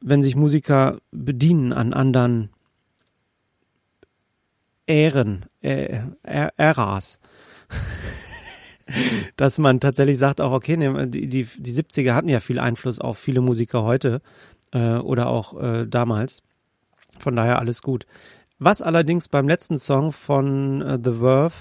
wenn 0.00 0.22
sich 0.22 0.34
Musiker 0.34 0.98
bedienen 1.10 1.72
an 1.72 1.92
anderen 1.92 2.50
Ähren, 4.86 5.46
äh, 5.62 6.02
Äras. 6.22 7.18
Dass 9.36 9.58
man 9.58 9.80
tatsächlich 9.80 10.18
sagt, 10.18 10.40
auch 10.40 10.52
okay, 10.52 10.76
ne, 10.76 11.08
die, 11.08 11.28
die, 11.28 11.44
die 11.44 11.72
70er 11.72 12.12
hatten 12.12 12.28
ja 12.28 12.40
viel 12.40 12.58
Einfluss 12.58 13.00
auf 13.00 13.18
viele 13.18 13.40
Musiker 13.40 13.82
heute 13.84 14.20
äh, 14.72 14.96
oder 14.96 15.28
auch 15.28 15.60
äh, 15.60 15.86
damals. 15.86 16.42
Von 17.18 17.36
daher 17.36 17.58
alles 17.58 17.82
gut. 17.82 18.06
Was 18.58 18.82
allerdings 18.82 19.28
beim 19.28 19.48
letzten 19.48 19.78
Song 19.78 20.12
von 20.12 20.82
uh, 20.82 20.98
The 21.02 21.18
Verve, 21.18 21.54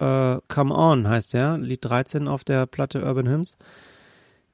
uh, 0.00 0.40
Come 0.48 0.74
On 0.74 1.08
heißt 1.08 1.34
der, 1.34 1.58
Lied 1.58 1.84
13 1.84 2.26
auf 2.26 2.42
der 2.42 2.66
Platte 2.66 3.04
Urban 3.04 3.28
Hymns, 3.28 3.56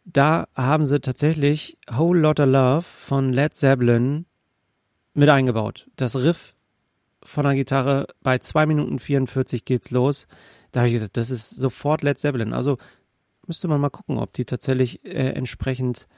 da 0.04 0.48
haben 0.56 0.84
sie 0.84 1.00
tatsächlich 1.00 1.78
Whole 1.90 2.20
Lotta 2.20 2.44
Love 2.44 2.82
von 2.82 3.32
Led 3.32 3.54
Zeppelin 3.54 4.26
mit 5.14 5.28
eingebaut. 5.28 5.88
Das 5.94 6.16
Riff 6.16 6.54
von 7.24 7.44
der 7.44 7.54
Gitarre. 7.54 8.06
Bei 8.22 8.38
2 8.38 8.66
Minuten 8.66 8.98
44 8.98 9.64
geht's 9.64 9.90
los. 9.90 10.26
Da 10.72 10.80
habe 10.80 10.88
ich 10.88 10.94
gesagt, 10.94 11.16
das 11.16 11.30
ist 11.30 11.50
sofort 11.50 12.02
Led 12.02 12.18
Zeppelin. 12.18 12.52
Also 12.52 12.78
müsste 13.46 13.68
man 13.68 13.80
mal 13.80 13.90
gucken, 13.90 14.18
ob 14.18 14.32
die 14.32 14.44
tatsächlich 14.44 15.04
äh, 15.04 15.30
entsprechend 15.30 16.08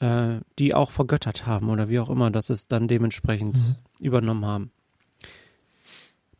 äh, 0.00 0.40
die 0.58 0.74
auch 0.74 0.90
vergöttert 0.90 1.46
haben 1.46 1.70
oder 1.70 1.88
wie 1.88 2.00
auch 2.00 2.10
immer, 2.10 2.30
dass 2.30 2.50
es 2.50 2.68
dann 2.68 2.88
dementsprechend 2.88 3.56
mhm. 3.56 3.76
übernommen 4.00 4.44
haben. 4.44 4.72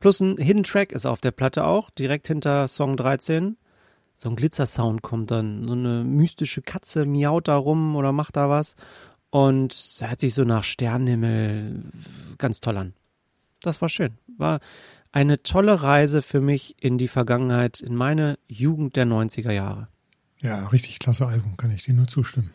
Plus 0.01 0.21
ein 0.21 0.37
Hidden 0.37 0.65
Track 0.65 0.93
ist 0.93 1.07
auf 1.07 1.21
der 1.21 1.31
Platte 1.31 1.65
auch, 1.65 1.91
direkt 1.91 2.27
hinter 2.27 2.67
Song 2.67 2.97
13. 2.97 3.57
So 4.17 4.29
ein 4.29 4.37
Glitzer-Sound 4.37 5.03
kommt 5.03 5.31
dann. 5.31 5.67
So 5.67 5.75
eine 5.75 6.05
mystische 6.05 6.63
Katze 6.63 7.07
miaut 7.07 7.49
da 7.49 7.57
rum 7.57 7.97
oder 7.97 8.13
macht 8.13 8.37
da 8.37 8.49
was. 8.49 8.77
Und 9.31 9.73
es 9.73 10.03
hört 10.05 10.21
sich 10.21 10.35
so 10.35 10.45
nach 10.45 10.65
Sternenhimmel 10.65 11.85
ganz 12.39 12.61
toll 12.61 12.77
an 12.77 12.95
das 13.62 13.81
war 13.81 13.88
schön. 13.88 14.19
War 14.38 14.61
eine 15.12 15.42
tolle 15.42 15.83
Reise 15.83 16.23
für 16.23 16.40
mich 16.40 16.76
in 16.81 16.99
die 16.99 17.09
Vergangenheit, 17.09 17.81
in 17.81 17.95
meine 17.95 18.38
Jugend 18.47 18.97
der 18.97 19.07
90er 19.07 19.52
Jahre. 19.52 19.88
Ja, 20.40 20.66
richtig 20.69 20.99
klasse 20.99 21.26
Album, 21.26 21.57
kann 21.57 21.71
ich 21.71 21.85
dir 21.85 21.95
nur 21.95 22.09
zustimmen. 22.09 22.50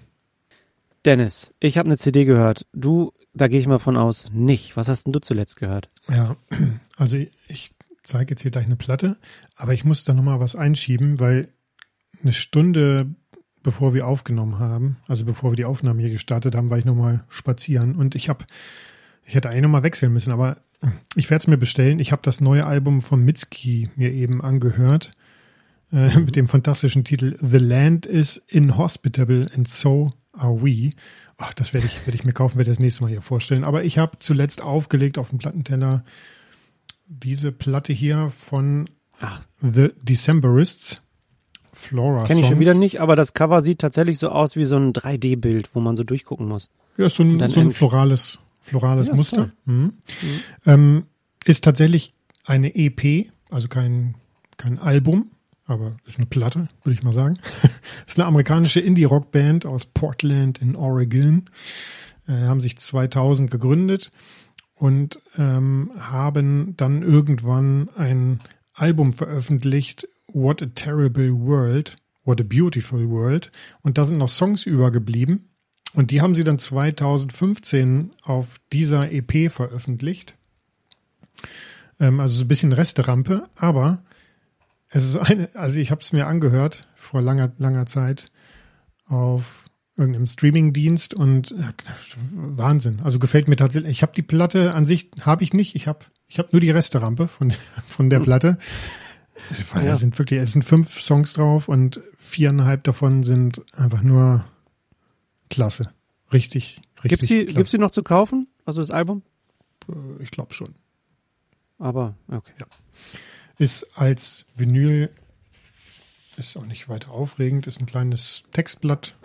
Dennis, 1.05 1.53
ich 1.59 1.77
habe 1.77 1.87
eine 1.87 1.97
CD 1.97 2.25
gehört. 2.25 2.65
Du, 2.73 3.13
da 3.33 3.47
gehe 3.47 3.59
ich 3.59 3.67
mal 3.67 3.79
von 3.79 3.95
aus, 3.95 4.29
nicht. 4.31 4.75
Was 4.75 4.89
hast 4.89 5.05
denn 5.05 5.13
du 5.13 5.19
zuletzt 5.19 5.57
gehört? 5.57 5.89
Ja, 6.09 6.35
also 6.97 7.17
ich 7.47 7.73
zeige 8.03 8.31
jetzt 8.31 8.41
hier 8.41 8.51
gleich 8.51 8.65
eine 8.65 8.75
Platte, 8.75 9.17
aber 9.55 9.73
ich 9.73 9.85
muss 9.85 10.03
da 10.03 10.13
nochmal 10.13 10.39
was 10.39 10.55
einschieben, 10.55 11.19
weil 11.19 11.49
eine 12.21 12.33
Stunde 12.33 13.15
bevor 13.67 13.93
wir 13.93 14.07
aufgenommen 14.07 14.59
haben, 14.59 14.95
also 15.07 15.25
bevor 15.25 15.51
wir 15.51 15.57
die 15.57 15.65
Aufnahme 15.65 15.99
hier 15.99 16.09
gestartet 16.09 16.55
haben, 16.55 16.69
war 16.69 16.77
ich 16.77 16.85
nochmal 16.85 17.25
spazieren 17.27 17.97
und 17.97 18.15
ich 18.15 18.29
habe, 18.29 18.45
ich 19.27 19.35
hätte 19.35 19.49
eigentlich 19.49 19.63
nochmal 19.63 19.83
wechseln 19.83 20.13
müssen, 20.13 20.31
aber 20.31 20.57
ich 21.15 21.29
werde 21.29 21.41
es 21.41 21.47
mir 21.47 21.57
bestellen. 21.57 21.99
Ich 21.99 22.11
habe 22.11 22.21
das 22.23 22.39
neue 22.39 22.65
Album 22.65 23.01
von 23.01 23.23
Mitski 23.23 23.89
mir 23.95 24.13
eben 24.13 24.41
angehört 24.41 25.11
äh, 25.91 26.17
mit 26.19 26.37
dem 26.37 26.47
fantastischen 26.47 27.03
Titel 27.03 27.37
The 27.41 27.57
Land 27.57 28.05
is 28.05 28.41
Inhospitable 28.47 29.47
and 29.53 29.67
So 29.67 30.11
Are 30.31 30.63
We. 30.63 30.91
Ach, 31.37 31.53
das 31.53 31.73
werde 31.73 31.87
ich, 31.87 32.07
werde 32.07 32.15
ich 32.15 32.23
mir 32.23 32.31
kaufen, 32.31 32.57
werde 32.57 32.71
das 32.71 32.79
nächste 32.79 33.03
Mal 33.03 33.09
hier 33.09 33.21
vorstellen. 33.21 33.65
Aber 33.65 33.83
ich 33.83 33.97
habe 33.97 34.17
zuletzt 34.19 34.61
aufgelegt 34.61 35.17
auf 35.17 35.29
dem 35.29 35.39
Plattenteller 35.39 36.05
diese 37.07 37.51
Platte 37.51 37.91
hier 37.91 38.31
von 38.33 38.85
Ach. 39.19 39.41
The 39.61 39.89
Decemberists. 40.01 41.01
Flora 41.73 42.23
Kenne 42.23 42.41
ich 42.41 42.47
schon 42.47 42.59
wieder 42.59 42.73
nicht, 42.73 43.01
aber 43.01 43.15
das 43.15 43.33
Cover 43.33 43.61
sieht 43.61 43.79
tatsächlich 43.79 44.17
so 44.17 44.29
aus 44.29 44.55
wie 44.55 44.65
so 44.65 44.77
ein 44.77 44.93
3D-Bild, 44.93 45.75
wo 45.75 45.79
man 45.79 45.95
so 45.95 46.03
durchgucken 46.03 46.47
muss. 46.47 46.69
Ja, 46.97 47.07
so 47.09 47.21
ein, 47.21 47.49
so 47.49 47.59
ein 47.59 47.69
florales, 47.69 48.39
florales 48.67 49.07
ja, 49.07 49.15
Muster. 49.15 49.51
Mhm. 49.65 49.75
Mhm. 49.75 49.93
Ähm, 50.65 51.03
ist 51.45 51.63
tatsächlich 51.63 52.13
eine 52.45 52.75
EP, 52.75 53.31
also 53.49 53.67
kein, 53.67 54.15
kein 54.57 54.77
Album, 54.77 55.31
aber 55.65 55.97
ist 56.05 56.17
eine 56.17 56.25
Platte, 56.25 56.67
würde 56.83 56.93
ich 56.93 57.03
mal 57.03 57.13
sagen. 57.13 57.39
ist 58.07 58.17
eine 58.17 58.27
amerikanische 58.27 58.79
Indie-Rock-Band 58.79 59.65
aus 59.65 59.85
Portland 59.85 60.61
in 60.61 60.75
Oregon. 60.75 61.49
Äh, 62.27 62.33
haben 62.33 62.59
sich 62.59 62.77
2000 62.77 63.49
gegründet 63.49 64.11
und 64.75 65.19
ähm, 65.37 65.91
haben 65.97 66.75
dann 66.75 67.01
irgendwann 67.03 67.89
ein 67.95 68.41
Album 68.73 69.11
veröffentlicht, 69.11 70.07
What 70.27 70.61
a 70.61 70.67
Terrible 70.67 71.33
World, 71.33 71.95
What 72.25 72.41
a 72.41 72.43
Beautiful 72.43 73.09
World. 73.09 73.51
Und 73.81 73.97
da 73.97 74.05
sind 74.05 74.17
noch 74.17 74.29
Songs 74.29 74.65
übergeblieben. 74.65 75.49
Und 75.93 76.11
die 76.11 76.21
haben 76.21 76.35
sie 76.35 76.43
dann 76.43 76.59
2015 76.59 78.11
auf 78.23 78.57
dieser 78.71 79.11
EP 79.11 79.51
veröffentlicht. 79.51 80.35
Ähm, 81.99 82.19
also 82.19 82.37
so 82.37 82.45
ein 82.45 82.47
bisschen 82.47 82.73
Resterampe, 82.73 83.47
aber 83.55 84.03
es 84.89 85.03
ist 85.03 85.17
eine, 85.17 85.49
also 85.53 85.79
ich 85.79 85.91
habe 85.91 86.01
es 86.01 86.13
mir 86.13 86.27
angehört 86.27 86.87
vor 86.95 87.21
langer, 87.21 87.51
langer 87.57 87.85
Zeit 87.85 88.31
auf 89.07 89.65
irgendeinem 89.95 90.27
Streamingdienst 90.27 91.13
und 91.13 91.51
ja, 91.51 91.73
Wahnsinn. 92.31 92.99
Also 93.03 93.19
gefällt 93.19 93.47
mir 93.47 93.55
tatsächlich. 93.55 93.91
Ich 93.91 94.01
habe 94.03 94.11
die 94.15 94.21
Platte 94.21 94.73
an 94.75 94.85
sich 94.85 95.09
habe 95.21 95.43
ich 95.43 95.53
nicht. 95.53 95.75
Ich 95.75 95.87
habe 95.87 96.05
ich 96.27 96.39
habe 96.39 96.49
nur 96.51 96.61
die 96.61 96.69
Resterampe 96.69 97.27
von 97.27 97.53
von 97.87 98.09
der 98.09 98.19
Platte. 98.19 98.57
Weil 99.73 99.85
ja. 99.85 99.95
sind 99.95 100.17
wirklich, 100.19 100.41
es 100.41 100.51
sind 100.51 100.63
fünf 100.63 100.99
Songs 100.99 101.33
drauf 101.33 101.69
und 101.69 102.01
viereinhalb 102.17 102.83
davon 102.83 103.23
sind 103.23 103.61
einfach 103.73 104.01
nur 104.01 104.45
klasse. 105.49 105.91
Richtig, 106.33 106.81
richtig. 107.03 107.09
Gibt's 107.09 107.27
die, 107.27 107.45
gibt's 107.45 107.71
die 107.71 107.77
noch 107.77 107.91
zu 107.91 108.03
kaufen? 108.03 108.47
Also 108.65 108.81
das 108.81 108.91
Album? 108.91 109.23
Äh, 109.89 110.23
ich 110.23 110.31
glaube 110.31 110.53
schon. 110.53 110.75
Aber, 111.79 112.15
okay. 112.27 112.53
Ja. 112.59 112.65
Ist 113.57 113.87
als 113.97 114.45
Vinyl, 114.55 115.09
ist 116.37 116.57
auch 116.57 116.65
nicht 116.65 116.89
weiter 116.89 117.11
aufregend, 117.11 117.67
ist 117.67 117.79
ein 117.79 117.85
kleines 117.85 118.43
Textblatt 118.51 119.15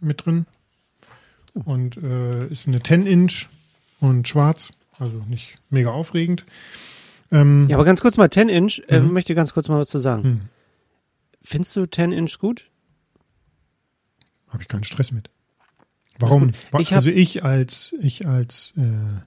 mit 0.00 0.24
drin. 0.24 0.46
Und 1.52 1.96
äh, 1.98 2.46
ist 2.48 2.66
eine 2.66 2.78
10-Inch 2.78 3.48
und 4.00 4.26
schwarz, 4.26 4.70
also 4.98 5.18
nicht 5.28 5.54
mega 5.70 5.90
aufregend. 5.90 6.44
Ähm, 7.30 7.68
ja, 7.68 7.76
aber 7.76 7.84
ganz 7.84 8.00
kurz 8.00 8.16
mal, 8.16 8.30
10 8.30 8.48
Inch, 8.48 8.82
äh, 8.88 9.00
mhm. 9.00 9.12
möchte 9.12 9.34
ganz 9.34 9.54
kurz 9.54 9.68
mal 9.68 9.78
was 9.78 9.88
zu 9.88 9.98
sagen. 9.98 10.28
Mhm. 10.28 10.40
Findest 11.42 11.76
du 11.76 11.86
10 11.86 12.12
Inch 12.12 12.38
gut? 12.38 12.70
Habe 14.48 14.62
ich 14.62 14.68
keinen 14.68 14.84
Stress 14.84 15.12
mit. 15.12 15.30
Warum? 16.18 16.52
Ich 16.78 16.94
also 16.94 17.10
ich 17.10 17.44
als 17.44 17.94
ich 18.00 18.26
als 18.26 18.72
äh, 18.76 19.20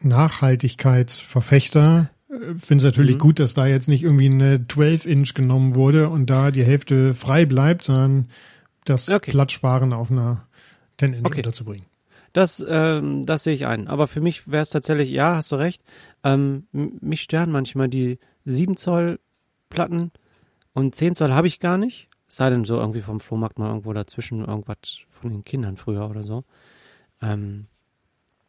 Nachhaltigkeitsverfechter 0.00 2.10
äh, 2.28 2.54
finde 2.54 2.82
es 2.82 2.84
natürlich 2.84 3.16
mhm. 3.16 3.20
gut, 3.20 3.38
dass 3.38 3.54
da 3.54 3.66
jetzt 3.66 3.88
nicht 3.88 4.04
irgendwie 4.04 4.26
eine 4.26 4.58
12-Inch 4.58 5.34
genommen 5.34 5.74
wurde 5.74 6.08
und 6.08 6.30
da 6.30 6.50
die 6.50 6.64
Hälfte 6.64 7.14
frei 7.14 7.46
bleibt, 7.46 7.84
sondern 7.84 8.28
das 8.84 9.08
okay. 9.08 9.30
Platzsparen 9.30 9.92
auf 9.92 10.10
einer 10.10 10.46
10-Inch 11.00 11.26
okay. 11.26 11.38
unterzubringen. 11.38 11.86
Das, 12.32 12.64
ähm, 12.68 13.24
das 13.24 13.44
sehe 13.44 13.54
ich 13.54 13.66
ein. 13.66 13.88
Aber 13.88 14.08
für 14.08 14.20
mich 14.20 14.46
wäre 14.46 14.62
es 14.62 14.68
tatsächlich, 14.68 15.10
ja, 15.10 15.36
hast 15.36 15.52
du 15.52 15.56
recht. 15.56 15.82
Ähm, 16.22 16.66
mich 16.72 17.22
stören 17.22 17.50
manchmal 17.50 17.88
die 17.88 18.18
7 18.44 18.76
Zoll 18.76 19.18
Platten 19.70 20.12
und 20.74 20.94
10 20.94 21.14
Zoll 21.14 21.32
habe 21.32 21.46
ich 21.46 21.60
gar 21.60 21.78
nicht. 21.78 22.08
Es 22.28 22.36
sei 22.36 22.50
denn 22.50 22.64
so 22.64 22.78
irgendwie 22.78 23.02
vom 23.02 23.20
Flohmarkt 23.20 23.58
mal 23.58 23.68
irgendwo 23.68 23.92
dazwischen 23.92 24.44
irgendwas 24.44 25.00
von 25.10 25.30
den 25.30 25.44
Kindern 25.44 25.76
früher 25.76 26.08
oder 26.08 26.22
so. 26.22 26.44
Ähm, 27.22 27.66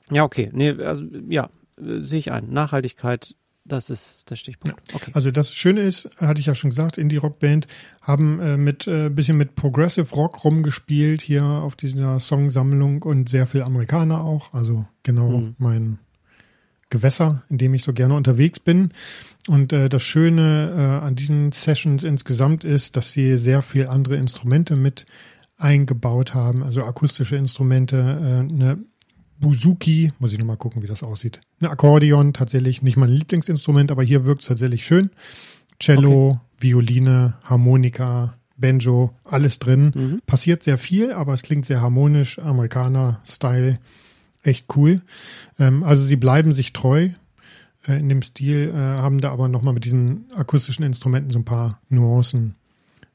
ja, 0.10 0.24
okay. 0.24 0.50
Nee, 0.54 0.72
also 0.84 1.04
ja, 1.30 1.50
sehe 1.78 2.20
ich 2.20 2.32
ein. 2.32 2.50
Nachhaltigkeit 2.50 3.36
das 3.68 3.90
ist 3.90 4.30
der 4.30 4.36
Stichpunkt. 4.36 4.82
Okay. 4.94 5.12
Also 5.14 5.32
das 5.32 5.54
Schöne 5.54 5.82
ist, 5.82 6.10
hatte 6.18 6.40
ich 6.40 6.46
ja 6.46 6.56
schon 6.56 6.70
gesagt, 6.70 6.98
Indie-Rock-Band 6.98 7.68
haben 8.02 8.40
äh, 8.40 8.58
mit 8.58 8.88
äh, 8.88 9.10
bisschen 9.10 9.38
mit 9.38 9.56
Progressive 9.56 10.16
Rock 10.16 10.44
rumgespielt 10.44 11.22
hier 11.22 11.44
auf 11.44 11.76
dieser 11.76 12.20
Songsammlung 12.20 13.04
und 13.04 13.30
sehr 13.30 13.46
viel 13.46 13.64
Amerikaner 13.64 14.24
auch. 14.24 14.54
Also 14.54 14.86
genau 15.04 15.30
mhm. 15.30 15.56
mein 15.58 16.00
Gewässer, 16.90 17.44
in 17.50 17.58
dem 17.58 17.74
ich 17.74 17.84
so 17.84 17.94
gerne 17.94 18.16
unterwegs 18.16 18.60
bin. 18.60 18.92
Und 19.48 19.74
äh, 19.74 19.90
das 19.90 20.04
Schöne 20.04 20.74
äh, 20.76 21.06
an 21.06 21.16
diesen 21.16 21.52
Sessions 21.52 22.04
insgesamt 22.04 22.64
ist, 22.64 22.96
dass 22.96 23.12
sie 23.12 23.38
sehr 23.38 23.62
viel 23.62 23.88
andere 23.88 24.16
Instrumente 24.16 24.76
mit 24.76 25.06
eingebaut 25.58 26.34
haben, 26.34 26.64
also 26.64 26.84
akustische 26.84 27.36
Instrumente, 27.36 27.98
äh, 27.98 28.54
eine 28.54 28.78
Buzuki, 29.40 30.12
muss 30.20 30.34
ich 30.34 30.40
nochmal 30.40 30.58
gucken, 30.58 30.82
wie 30.82 30.88
das 30.88 31.04
aussieht. 31.04 31.42
Ein 31.60 31.68
Akkordeon, 31.68 32.34
tatsächlich 32.34 32.82
nicht 32.82 32.98
mein 32.98 33.10
Lieblingsinstrument, 33.10 33.92
aber 33.92 34.04
hier 34.04 34.26
wirkt 34.26 34.42
es 34.42 34.48
tatsächlich 34.48 34.86
schön. 34.86 35.12
Cello, 35.80 36.30
okay. 36.30 36.40
Violine, 36.60 37.36
Harmonika, 37.44 38.36
Banjo, 38.58 39.14
alles 39.24 39.60
drin. 39.60 39.92
Mhm. 39.94 40.22
Passiert 40.26 40.64
sehr 40.64 40.78
viel, 40.78 41.12
aber 41.12 41.34
es 41.34 41.44
klingt 41.44 41.66
sehr 41.66 41.82
harmonisch, 41.82 42.40
Amerikaner-Style. 42.40 43.80
Echt 44.48 44.78
cool. 44.78 45.02
Ähm, 45.60 45.84
also 45.84 46.06
sie 46.06 46.16
bleiben 46.16 46.54
sich 46.54 46.72
treu 46.72 47.10
äh, 47.86 48.00
in 48.00 48.08
dem 48.08 48.22
Stil, 48.22 48.72
äh, 48.74 48.78
haben 48.78 49.20
da 49.20 49.32
aber 49.32 49.50
nochmal 49.50 49.74
mit 49.74 49.84
diesen 49.84 50.26
akustischen 50.34 50.86
Instrumenten 50.86 51.32
so 51.32 51.40
ein 51.40 51.46
paar 51.46 51.82
Nuancen 51.90 52.56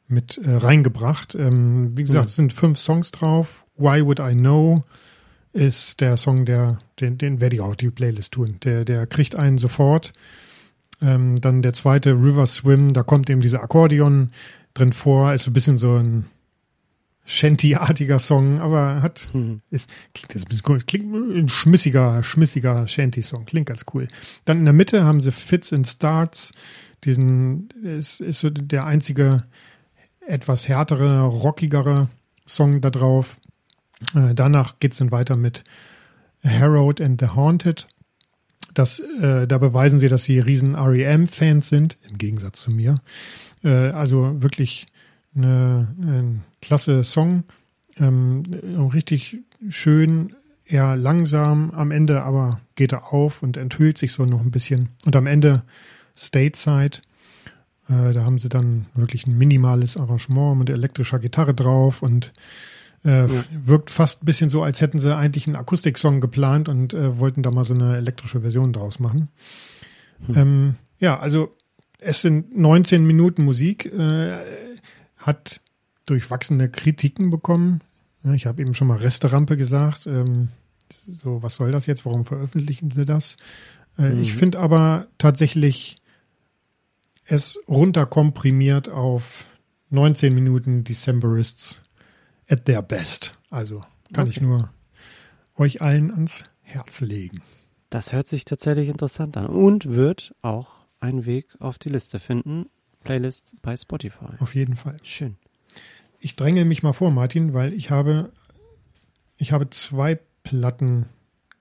mit 0.08 0.36
äh, 0.36 0.50
reingebracht. 0.50 1.34
Ähm, 1.34 1.92
wie 1.96 2.02
gesagt, 2.02 2.26
mhm. 2.26 2.28
es 2.28 2.36
sind 2.36 2.52
fünf 2.52 2.78
Songs 2.78 3.12
drauf. 3.12 3.64
Why 3.76 4.04
Would 4.04 4.20
I 4.20 4.34
Know? 4.34 4.84
ist 5.54 6.00
der 6.00 6.16
Song, 6.16 6.44
der, 6.44 6.78
den, 7.00 7.18
den 7.18 7.40
werde 7.40 7.56
ich 7.56 7.60
auch 7.60 7.68
auf 7.68 7.76
die 7.76 7.90
Playlist 7.90 8.32
tun. 8.32 8.56
Der, 8.64 8.84
der 8.84 9.06
kriegt 9.06 9.36
einen 9.36 9.58
sofort. 9.58 10.12
Ähm, 11.00 11.36
dann 11.40 11.62
der 11.62 11.72
zweite, 11.72 12.12
River 12.12 12.46
Swim, 12.46 12.92
da 12.92 13.02
kommt 13.02 13.28
eben 13.28 13.40
dieser 13.40 13.62
Akkordeon 13.62 14.30
drin 14.74 14.92
vor, 14.92 15.34
ist 15.34 15.46
ein 15.46 15.52
bisschen 15.52 15.78
so 15.78 15.96
ein 15.96 16.26
Shanty-artiger 17.24 18.18
Song, 18.18 18.60
aber 18.60 19.00
hat, 19.00 19.28
mhm. 19.32 19.60
ist, 19.70 19.88
klingt 20.12 20.34
jetzt 20.34 20.46
ein 20.46 20.48
bisschen 20.48 20.64
cool, 20.68 20.80
klingt 20.80 21.14
ein 21.14 21.48
schmissiger, 21.48 22.22
schmissiger 22.24 22.86
Shanty-Song, 22.88 23.44
klingt 23.44 23.66
ganz 23.66 23.84
cool. 23.94 24.08
Dann 24.44 24.58
in 24.58 24.64
der 24.64 24.74
Mitte 24.74 25.04
haben 25.04 25.20
sie 25.20 25.30
Fits 25.30 25.72
and 25.72 25.86
Starts, 25.86 26.52
diesen, 27.04 27.68
ist, 27.82 28.20
ist 28.20 28.40
so 28.40 28.50
der 28.50 28.86
einzige 28.86 29.44
etwas 30.26 30.68
härtere, 30.68 31.22
rockigere 31.22 32.08
Song 32.46 32.80
da 32.80 32.90
drauf. 32.90 33.38
Äh, 34.14 34.34
danach 34.34 34.78
geht 34.78 34.92
es 34.92 34.98
dann 34.98 35.12
weiter 35.12 35.36
mit 35.36 35.64
Harrowed 36.44 37.00
and 37.00 37.20
the 37.20 37.28
Haunted. 37.28 37.86
Das, 38.74 39.00
äh, 39.00 39.46
da 39.46 39.58
beweisen 39.58 39.98
sie, 39.98 40.08
dass 40.08 40.24
sie 40.24 40.38
riesen 40.38 40.74
REM-Fans 40.74 41.68
sind, 41.68 41.98
im 42.08 42.18
Gegensatz 42.18 42.60
zu 42.60 42.70
mir. 42.70 42.96
Äh, 43.62 43.90
also 43.90 44.42
wirklich 44.42 44.86
eine, 45.34 45.94
ein 45.98 46.44
klasse 46.60 47.04
Song. 47.04 47.44
Ähm, 47.98 48.42
richtig 48.94 49.38
schön, 49.68 50.34
eher 50.64 50.96
langsam. 50.96 51.70
Am 51.70 51.90
Ende 51.90 52.22
aber 52.22 52.60
geht 52.74 52.92
er 52.92 53.12
auf 53.12 53.42
und 53.42 53.56
enthüllt 53.56 53.98
sich 53.98 54.12
so 54.12 54.24
noch 54.24 54.40
ein 54.40 54.50
bisschen. 54.50 54.90
Und 55.04 55.16
am 55.16 55.26
Ende 55.26 55.62
Stateside. 56.16 56.98
Äh, 57.88 58.12
da 58.12 58.24
haben 58.24 58.38
sie 58.38 58.48
dann 58.48 58.86
wirklich 58.94 59.26
ein 59.26 59.36
minimales 59.36 59.96
Arrangement 59.96 60.58
mit 60.58 60.70
elektrischer 60.70 61.18
Gitarre 61.18 61.54
drauf 61.54 62.02
und 62.02 62.32
äh, 63.04 63.26
ja. 63.26 63.44
Wirkt 63.50 63.90
fast 63.90 64.22
ein 64.22 64.26
bisschen 64.26 64.48
so, 64.48 64.62
als 64.62 64.80
hätten 64.80 64.98
sie 64.98 65.16
eigentlich 65.16 65.48
einen 65.48 65.56
Akustiksong 65.56 66.20
geplant 66.20 66.68
und 66.68 66.94
äh, 66.94 67.18
wollten 67.18 67.42
da 67.42 67.50
mal 67.50 67.64
so 67.64 67.74
eine 67.74 67.96
elektrische 67.96 68.42
Version 68.42 68.72
draus 68.72 69.00
machen. 69.00 69.28
Hm. 70.26 70.36
Ähm, 70.36 70.74
ja, 71.00 71.18
also 71.18 71.56
es 71.98 72.22
sind 72.22 72.56
19 72.56 73.04
Minuten 73.04 73.44
Musik, 73.44 73.86
äh, 73.86 74.38
hat 75.22 75.60
durchwachsene 76.06 76.68
Kritiken 76.70 77.30
bekommen. 77.30 77.80
Ja, 78.22 78.34
ich 78.34 78.46
habe 78.46 78.60
eben 78.62 78.74
schon 78.74 78.88
mal 78.88 78.98
Resterampe 78.98 79.56
gesagt. 79.56 80.06
Ähm, 80.06 80.48
so, 81.08 81.42
was 81.42 81.56
soll 81.56 81.72
das 81.72 81.86
jetzt? 81.86 82.04
Warum 82.04 82.24
veröffentlichen 82.24 82.90
sie 82.90 83.04
das? 83.04 83.36
Äh, 83.98 84.10
Mhm. 84.10 84.22
Ich 84.22 84.34
finde 84.34 84.58
aber 84.58 85.06
tatsächlich 85.18 85.96
es 87.24 87.58
runterkomprimiert 87.68 88.88
auf 88.88 89.46
19 89.90 90.34
Minuten 90.34 90.84
Decemberists 90.84 91.80
at 92.48 92.64
their 92.64 92.82
best. 92.82 93.34
Also 93.50 93.82
kann 94.12 94.26
ich 94.26 94.38
Okay. 94.38 94.46
nur 94.46 94.70
euch 95.56 95.80
allen 95.82 96.10
ans 96.10 96.44
Herz 96.62 97.00
legen. 97.00 97.42
Das 97.90 98.12
hört 98.12 98.26
sich 98.26 98.44
tatsächlich 98.44 98.88
interessant 98.88 99.36
an 99.36 99.46
und 99.46 99.86
wird 99.86 100.34
auch 100.42 100.70
einen 101.00 101.26
Weg 101.26 101.46
auf 101.58 101.78
die 101.78 101.90
Liste 101.90 102.18
finden. 102.18 102.66
Playlist 103.04 103.54
bei 103.62 103.76
Spotify. 103.76 104.26
Auf 104.38 104.54
jeden 104.54 104.76
Fall. 104.76 104.96
Schön. 105.02 105.36
Ich 106.20 106.36
dränge 106.36 106.64
mich 106.64 106.82
mal 106.82 106.92
vor, 106.92 107.10
Martin, 107.10 107.52
weil 107.54 107.72
ich 107.72 107.90
habe, 107.90 108.30
ich 109.36 109.52
habe 109.52 109.68
zwei 109.70 110.18
Platten 110.44 111.06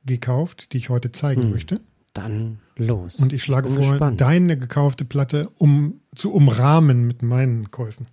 gekauft, 0.05 0.73
die 0.73 0.77
ich 0.77 0.89
heute 0.89 1.11
zeigen 1.11 1.43
Hm. 1.43 1.51
möchte. 1.51 1.81
Dann 2.13 2.59
los. 2.75 3.15
Und 3.19 3.31
ich 3.33 3.43
schlage 3.43 3.69
Bin 3.69 3.81
vor, 3.81 3.91
gespannt. 3.91 4.19
deine 4.21 4.57
gekaufte 4.57 5.05
Platte 5.05 5.49
um 5.57 6.01
zu 6.15 6.33
umrahmen 6.33 7.07
mit 7.07 7.21
meinen 7.21 7.71
Käufen. 7.71 8.07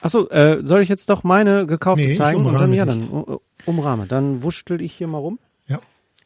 Achso, 0.00 0.28
äh, 0.28 0.60
soll 0.64 0.82
ich 0.82 0.88
jetzt 0.88 1.08
doch 1.08 1.24
meine 1.24 1.66
gekaufte 1.66 2.04
Nee, 2.04 2.14
zeigen 2.14 2.44
und 2.44 2.54
dann 2.54 2.72
ja 2.74 2.84
dann 2.84 3.08
uh, 3.10 3.38
umrahme. 3.64 4.06
Dann 4.06 4.42
wuschtel 4.42 4.82
ich 4.82 4.92
hier 4.92 5.06
mal 5.06 5.18
rum. 5.18 5.38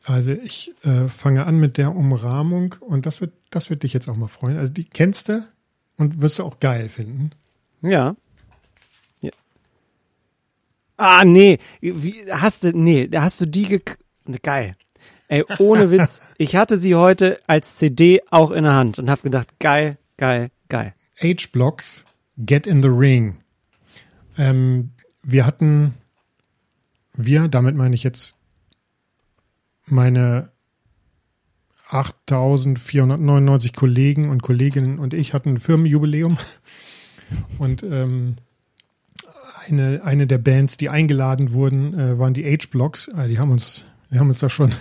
Also 0.09 0.33
ich 0.33 0.73
äh, 0.85 1.07
fange 1.09 1.45
an 1.45 1.59
mit 1.59 1.77
der 1.77 1.95
Umrahmung 1.95 2.77
und 2.81 3.05
das 3.05 3.21
wird, 3.21 3.35
das 3.51 3.69
wird 3.69 3.83
dich 3.83 3.93
jetzt 3.93 4.09
auch 4.09 4.17
mal 4.17 4.27
freuen. 4.27 4.57
Also 4.57 4.73
die 4.73 4.85
kennst 4.85 5.29
du 5.29 5.47
und 5.99 6.23
wirst 6.23 6.39
du 6.39 6.45
auch 6.45 6.61
geil 6.61 6.89
finden. 6.89 7.31
Ja. 7.83 8.17
ja. 9.21 9.31
Ah, 10.97 11.27
nee. 11.27 11.59
Wie, 11.83 12.25
hast 12.31 12.65
du, 12.65 12.71
nee, 12.71 13.07
da 13.07 13.23
hast 13.23 13.43
du 13.43 13.47
die 13.47 13.67
gek 13.67 13.99
Geil. 14.43 14.77
Ey, 15.29 15.45
ohne 15.59 15.91
Witz. 15.91 16.23
Ich 16.39 16.57
hatte 16.57 16.79
sie 16.79 16.95
heute 16.95 17.39
als 17.47 17.77
CD 17.77 18.23
auch 18.31 18.51
in 18.51 18.65
der 18.65 18.75
Hand 18.75 18.99
und 18.99 19.11
habe 19.11 19.21
gedacht, 19.21 19.59
geil, 19.59 19.99
geil, 20.17 20.51
geil. 20.71 20.95
H-Blocks, 21.23 22.05
Get 22.39 22.67
in 22.67 22.81
the 22.81 22.89
Ring. 22.89 23.39
Ähm, 24.39 24.93
wir 25.23 25.45
hatten, 25.45 25.95
wir, 27.13 27.49
damit 27.49 27.77
meine 27.77 27.95
ich 27.95 28.05
jetzt 28.05 28.38
meine 29.91 30.51
8499 31.91 33.73
Kollegen 33.73 34.29
und 34.31 34.43
Kolleginnen 34.43 34.99
und 34.99 35.15
ich 35.15 35.33
hatten 35.35 35.51
ein 35.51 35.59
Firmenjubiläum. 35.59 36.39
Und 37.59 37.83
ähm, 37.83 38.37
eine, 39.67 40.03
eine 40.03 40.27
der 40.27 40.39
Bands, 40.39 40.79
die 40.79 40.89
eingeladen 40.89 41.53
wurden, 41.53 41.93
äh, 41.93 42.19
waren 42.19 42.33
die 42.33 42.45
H-Blocks. 42.45 43.11
Ah, 43.13 43.27
die 43.27 43.39
haben 43.39 43.51
uns, 43.51 43.85
die 44.11 44.19
haben 44.19 44.29
uns 44.29 44.39
da 44.39 44.49
schon, 44.49 44.73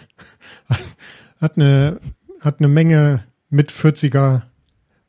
hat 1.41 1.57
eine, 1.57 1.99
hat 2.39 2.59
eine 2.59 2.69
Menge 2.69 3.25
mit 3.49 3.73
40er 3.73 4.43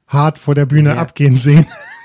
hart 0.08 0.40
vor 0.40 0.56
der 0.56 0.66
Bühne 0.66 0.90
Sehr. 0.90 0.98
abgehen 0.98 1.36
sehen. 1.36 1.66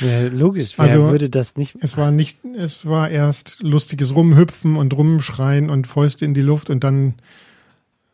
Ja, 0.00 0.26
logisch, 0.28 0.76
wer 0.78 0.84
Also- 0.86 1.10
würde 1.10 1.28
das 1.30 1.56
nicht? 1.56 1.76
Es 1.80 1.96
war 1.96 2.10
nicht, 2.10 2.38
es 2.56 2.86
war 2.86 3.10
erst 3.10 3.62
lustiges 3.62 4.14
Rumhüpfen 4.14 4.76
und 4.76 4.92
Rumschreien 4.96 5.70
und 5.70 5.86
Fäuste 5.86 6.24
in 6.24 6.34
die 6.34 6.40
Luft 6.42 6.70
und 6.70 6.84
dann, 6.84 7.14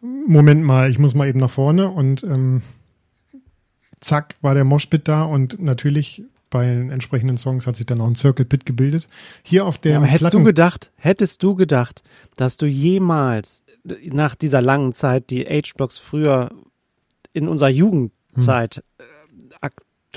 Moment 0.00 0.62
mal, 0.64 0.90
ich 0.90 0.99
muss 0.99 1.14
mal 1.14 1.28
eben 1.28 1.40
nach 1.40 1.50
vorne 1.50 1.88
und 1.90 2.23
ähm, 2.25 2.62
zack 4.00 4.35
war 4.40 4.55
der 4.55 4.64
Moshpit 4.64 5.09
da 5.09 5.23
und 5.25 5.60
natürlich 5.60 6.23
bei 6.50 6.65
den 6.67 6.91
entsprechenden 6.91 7.39
Songs 7.39 7.67
hat 7.67 7.76
sich 7.76 7.87
dann 7.87 8.00
auch 8.00 8.06
ein 8.06 8.15
Circle 8.15 8.45
Pit 8.45 8.65
gebildet. 8.67 9.08
Hier 9.43 9.67
auf 9.67 9.78
der 9.78 9.93
Ja, 9.93 9.99
aber 9.99 10.06
hättest 10.06 10.30
Platten- 10.30 10.39
du 10.39 10.45
gedacht, 10.45 10.93
hättest 10.97 11.43
du 11.43 11.54
gedacht, 11.56 12.02
dass 12.37 12.56
du 12.56 12.67
jemals 12.67 13.63
nach 14.04 14.34
dieser 14.34 14.63
langen 14.63 14.93
Zeit, 14.93 15.30
die 15.30 15.45
H-Blocks 15.45 15.99
früher 15.99 16.50
in 17.32 17.49
unserer 17.49 17.69
Jugendzeit 17.69 18.82
äh, 18.99 19.02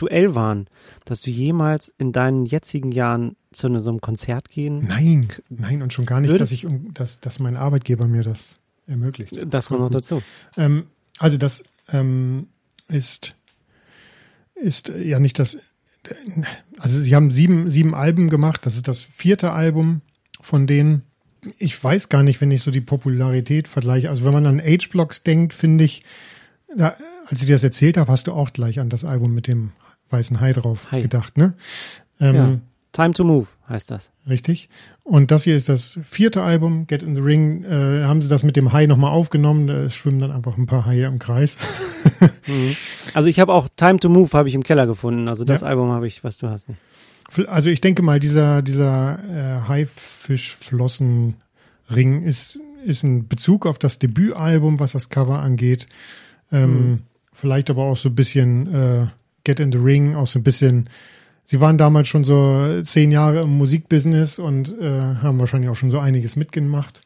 aktuell 0.06 0.36
waren, 0.36 0.68
dass 1.06 1.22
du 1.22 1.30
jemals 1.30 1.94
in 1.98 2.12
deinen 2.12 2.46
jetzigen 2.46 2.92
Jahren 2.92 3.36
zu 3.52 3.68
ne- 3.70 3.80
so 3.82 3.90
einem 3.90 4.02
Konzert 4.02 4.50
gehen? 4.50 4.80
Nein, 4.88 5.28
nein 5.50 5.82
und 5.82 5.92
schon 5.94 6.06
gar 6.06 6.22
nicht, 6.22 6.32
Würdest- 6.32 6.42
dass 6.42 6.52
ich, 6.52 6.68
dass, 6.94 7.20
dass 7.20 7.40
mein 7.40 7.58
Arbeitgeber 7.58 8.08
mir 8.08 8.24
das 8.24 8.58
ermöglicht. 8.88 9.38
Das 9.48 9.68
kommt 9.68 9.82
noch 9.82 9.90
dazu. 9.90 10.22
Ähm, 10.58 10.86
also 11.18 11.38
das 11.38 11.64
ähm, 11.92 12.48
ist, 12.88 13.36
ist 14.56 14.90
äh, 14.90 15.04
ja 15.04 15.20
nicht 15.20 15.38
das. 15.40 15.58
Also 16.78 17.00
sie 17.00 17.14
haben 17.14 17.30
sieben, 17.30 17.70
sieben 17.70 17.94
Alben 17.94 18.30
gemacht. 18.30 18.66
Das 18.66 18.76
ist 18.76 18.88
das 18.88 19.02
vierte 19.02 19.52
Album 19.52 20.02
von 20.40 20.66
denen. 20.66 21.04
Ich 21.58 21.82
weiß 21.82 22.10
gar 22.10 22.24
nicht, 22.24 22.40
wenn 22.42 22.52
ich 22.52 22.64
so 22.64 22.72
die 22.72 22.82
Popularität 22.82 23.68
vergleiche. 23.68 24.10
Also 24.10 24.24
wenn 24.26 24.34
man 24.34 24.46
an 24.46 24.60
H-Blocks 24.62 25.24
denkt, 25.24 25.54
finde 25.54 25.84
ich, 25.84 26.04
da, 26.76 26.96
als 27.28 27.42
ich 27.42 27.48
dir 27.48 27.54
das 27.56 27.64
erzählt 27.64 27.98
habe, 27.98 28.12
hast 28.12 28.28
du 28.28 28.32
auch 28.32 28.54
gleich 28.54 28.80
an 28.80 28.90
das 28.90 29.04
Album 29.06 29.34
mit 29.36 29.48
dem 29.48 29.72
weißen 30.10 30.39
Hai 30.39 30.54
drauf 30.54 30.91
Hai. 30.91 31.02
gedacht, 31.02 31.38
ne? 31.38 31.54
Ähm, 32.19 32.36
Ja. 32.36 32.58
Time 32.91 33.13
to 33.13 33.24
Move 33.24 33.45
heißt 33.69 33.91
das. 33.91 34.12
Richtig. 34.28 34.67
Und 35.04 35.30
das 35.30 35.43
hier 35.43 35.56
ist 35.56 35.69
das 35.69 36.00
vierte 36.04 36.41
Album, 36.41 36.88
Get 36.88 37.04
in 37.04 37.15
the 37.15 37.22
Ring. 37.22 37.63
Äh, 37.63 38.04
haben 38.04 38.19
sie 38.22 38.28
das 38.30 38.41
mit 38.41 38.56
dem 38.56 38.74
Hai 38.74 38.88
nochmal 38.88 39.12
aufgenommen. 39.12 39.67
Da 39.67 39.88
schwimmen 39.91 40.17
dann 40.19 40.32
einfach 40.32 40.58
ein 40.58 40.65
paar 40.65 40.86
Haie 40.86 41.06
im 41.06 41.19
Kreis. 41.19 41.56
Also 43.13 43.30
ich 43.30 43.39
habe 43.39 43.54
auch 43.54 43.69
Time 43.76 44.00
to 44.00 44.10
Move 44.10 44.32
habe 44.34 44.50
ich 44.50 44.56
im 44.56 44.63
Keller 44.63 44.88
gefunden. 44.88 45.30
Also 45.30 45.43
das 45.43 45.62
Ja. 45.62 45.67
Album 45.67 45.91
habe 45.91 46.08
ich, 46.08 46.24
was 46.24 46.39
du 46.39 46.50
hast. 46.50 46.67
Also 47.48 47.69
ich 47.69 47.80
denke 47.80 48.02
mal, 48.02 48.19
dieser, 48.19 48.63
dieser 48.63 49.19
äh, 49.24 49.62
Haifischflossenring 49.67 52.24
ist, 52.24 52.60
ist 52.86 53.04
ein 53.04 53.28
Bezug 53.28 53.65
auf 53.65 53.78
das 53.78 54.00
Debütalbum, 54.00 54.80
was 54.80 54.93
das 54.93 55.10
Cover 55.10 55.39
angeht. 55.39 55.88
Ähm, 56.52 57.04
Vielleicht 57.32 57.69
aber 57.69 57.84
auch 57.84 57.98
so 57.98 58.10
ein 58.10 58.15
bisschen 58.15 58.74
äh, 58.74 59.08
Get 59.50 59.60
in 59.60 59.72
the 59.72 59.80
Ring, 59.80 60.16
auch 60.16 60.28
so 60.28 60.38
ein 60.38 60.44
bisschen. 60.44 60.90
Sie 61.46 61.60
waren 61.60 61.80
damals 61.80 62.08
schon 62.08 62.24
so 62.24 62.84
zehn 62.84 63.10
Jahre 63.10 63.42
im 63.42 63.58
Musikbusiness 63.58 64.38
und 64.38 64.70
äh, 64.80 64.92
haben 65.24 65.40
wahrscheinlich 65.40 65.72
auch 65.72 65.76
schon 65.76 65.90
so 65.90 65.98
einiges 65.98 66.36
mitgemacht. 66.36 67.02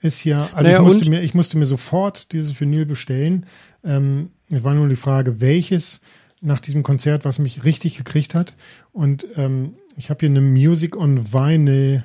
Ist 0.00 0.18
hier, 0.18 0.38
also 0.54 0.66
Naja, 0.68 0.78
ich, 0.78 0.84
musste 0.84 1.04
und- 1.04 1.10
mir, 1.10 1.20
ich 1.20 1.34
musste 1.34 1.58
mir 1.58 1.66
sofort 1.66 2.32
dieses 2.32 2.58
Vinyl 2.58 2.86
bestellen. 2.86 3.44
Ähm, 3.84 4.30
es 4.50 4.64
war 4.64 4.72
nur 4.72 4.88
die 4.88 4.96
Frage, 4.96 5.42
welches 5.42 6.00
nach 6.40 6.60
diesem 6.60 6.82
Konzert, 6.82 7.26
was 7.26 7.38
mich 7.38 7.64
richtig 7.64 7.98
gekriegt 7.98 8.34
hat. 8.34 8.54
Und 8.92 9.26
ähm, 9.36 9.74
ich 9.98 10.08
habe 10.08 10.20
hier 10.20 10.30
eine 10.30 10.40
Music 10.40 10.96
on 10.96 11.30
Vinyl 11.34 12.02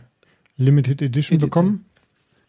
Limited 0.58 1.02
Edition 1.02 1.38
Edition. 1.38 1.40
bekommen. 1.40 1.86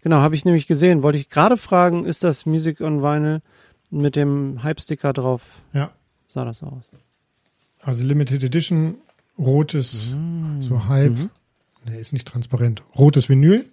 Genau, 0.02 0.16
habe 0.16 0.34
ich 0.34 0.44
nämlich 0.44 0.66
gesehen. 0.66 1.04
Wollte 1.04 1.18
ich 1.18 1.28
gerade 1.28 1.56
fragen, 1.56 2.04
ist 2.06 2.24
das 2.24 2.44
Music 2.44 2.80
on 2.80 3.02
Vinyl 3.02 3.40
mit 3.90 4.16
dem 4.16 4.64
Hype-Sticker 4.64 5.12
drauf? 5.12 5.42
Ja, 5.72 5.92
Sah 6.26 6.44
das 6.44 6.58
so 6.58 6.66
aus? 6.66 6.90
Also 7.80 8.04
Limited 8.04 8.42
Edition, 8.44 8.96
rotes, 9.38 10.10
Mm. 10.14 10.60
so 10.60 10.86
halb, 10.86 11.16
Mhm. 11.18 11.30
nee, 11.86 12.00
ist 12.00 12.12
nicht 12.12 12.26
transparent, 12.28 12.82
rotes 12.96 13.28
Vinyl. 13.28 13.64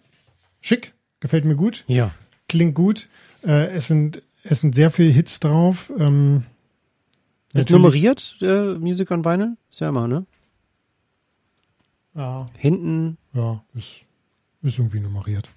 Schick, 0.62 0.94
gefällt 1.20 1.46
mir 1.46 1.56
gut, 1.56 1.84
Ja. 1.88 2.12
klingt 2.48 2.76
gut. 2.76 3.08
Äh, 3.44 3.68
es, 3.76 3.88
sind, 3.88 4.22
es 4.44 4.60
sind 4.62 4.74
sehr 4.76 4.90
viele 4.92 5.12
Hits 5.12 5.40
drauf. 5.40 5.92
Ähm, 5.98 6.44
Ist 7.54 7.70
nummeriert, 7.70 8.36
äh, 8.42 8.74
Music 8.76 9.10
on 9.12 9.24
Vinyl? 9.24 9.56
Ist 9.72 9.80
ja 9.80 9.90
immer, 9.90 10.08
ne? 10.08 10.26
Ja, 12.16 12.50
Hinten. 12.58 13.18
ja, 13.34 13.64
ist, 13.76 13.92
ist 14.62 14.78
irgendwie 14.80 15.00
nummeriert. 15.00 15.50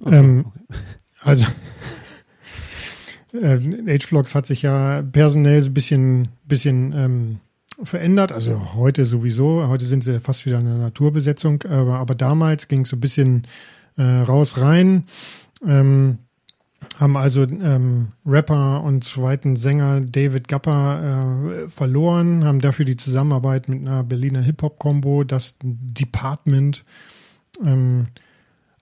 Okay, 0.00 0.16
Ähm, 0.16 0.44
okay. 0.46 0.60
Also, 1.20 1.46
äh, 3.32 3.58
H-Blocks 3.98 4.34
hat 4.36 4.46
sich 4.46 4.62
ja 4.62 5.02
personell 5.02 5.60
so 5.60 5.70
ein 5.70 5.74
bisschen, 5.74 6.28
bisschen 6.44 6.92
ähm, 6.92 7.40
verändert. 7.82 8.32
Also 8.32 8.74
heute 8.74 9.04
sowieso. 9.04 9.66
Heute 9.68 9.84
sind 9.84 10.04
sie 10.04 10.20
fast 10.20 10.46
wieder 10.46 10.58
eine 10.58 10.76
Naturbesetzung. 10.76 11.62
Aber, 11.64 11.98
aber 11.98 12.14
damals 12.14 12.68
ging 12.68 12.82
es 12.82 12.90
so 12.90 12.96
ein 12.96 13.00
bisschen 13.00 13.46
äh, 13.96 14.02
raus 14.02 14.58
rein. 14.58 15.04
Ähm, 15.66 16.18
haben 16.98 17.16
also 17.16 17.42
ähm, 17.42 18.12
Rapper 18.24 18.82
und 18.82 19.02
zweiten 19.04 19.56
Sänger 19.56 20.00
David 20.00 20.46
Gapper 20.48 21.64
äh, 21.64 21.68
verloren, 21.68 22.44
haben 22.44 22.60
dafür 22.60 22.84
die 22.84 22.96
Zusammenarbeit 22.96 23.68
mit 23.68 23.80
einer 23.80 24.04
Berliner 24.04 24.42
Hip-Hop-Kombo, 24.42 25.24
das 25.24 25.56
Department, 25.60 26.84
ähm, 27.66 28.06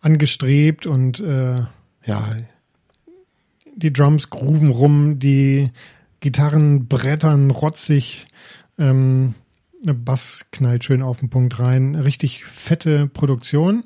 angestrebt 0.01 0.87
und 0.87 1.21
äh, 1.21 1.65
ja, 2.05 2.37
die 3.75 3.93
Drums 3.93 4.31
grooven 4.31 4.71
rum, 4.71 5.19
die 5.19 5.71
Gitarren 6.21 6.87
brettern 6.87 7.51
rotzig, 7.51 8.27
ähm, 8.79 9.35
eine 9.83 9.95
Bass 9.95 10.47
knallt 10.53 10.85
schön 10.85 11.03
auf 11.03 11.21
den 11.21 11.31
Punkt 11.31 11.59
rein, 11.59 11.95
richtig 11.95 12.45
fette 12.45 13.07
Produktion. 13.07 13.85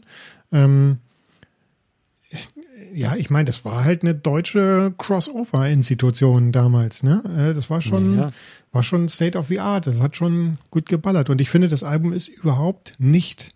Ähm, 0.52 0.98
ja, 2.94 3.14
ich 3.16 3.30
meine, 3.30 3.44
das 3.44 3.64
war 3.64 3.84
halt 3.84 4.02
eine 4.02 4.14
deutsche 4.14 4.92
Crossover-Institution 4.98 6.52
damals, 6.52 7.02
ne? 7.02 7.22
Äh, 7.50 7.54
Das 7.54 7.70
war 7.70 7.80
schon, 7.80 8.16
Ja. 8.18 8.32
war 8.72 8.82
schon 8.82 9.08
State 9.08 9.36
of 9.38 9.46
the 9.48 9.60
Art. 9.60 9.86
Das 9.86 10.00
hat 10.00 10.16
schon 10.16 10.58
gut 10.70 10.86
geballert. 10.88 11.30
Und 11.30 11.40
ich 11.40 11.50
finde, 11.50 11.68
das 11.68 11.84
Album 11.84 12.12
ist 12.12 12.28
überhaupt 12.28 12.94
nicht 12.98 13.50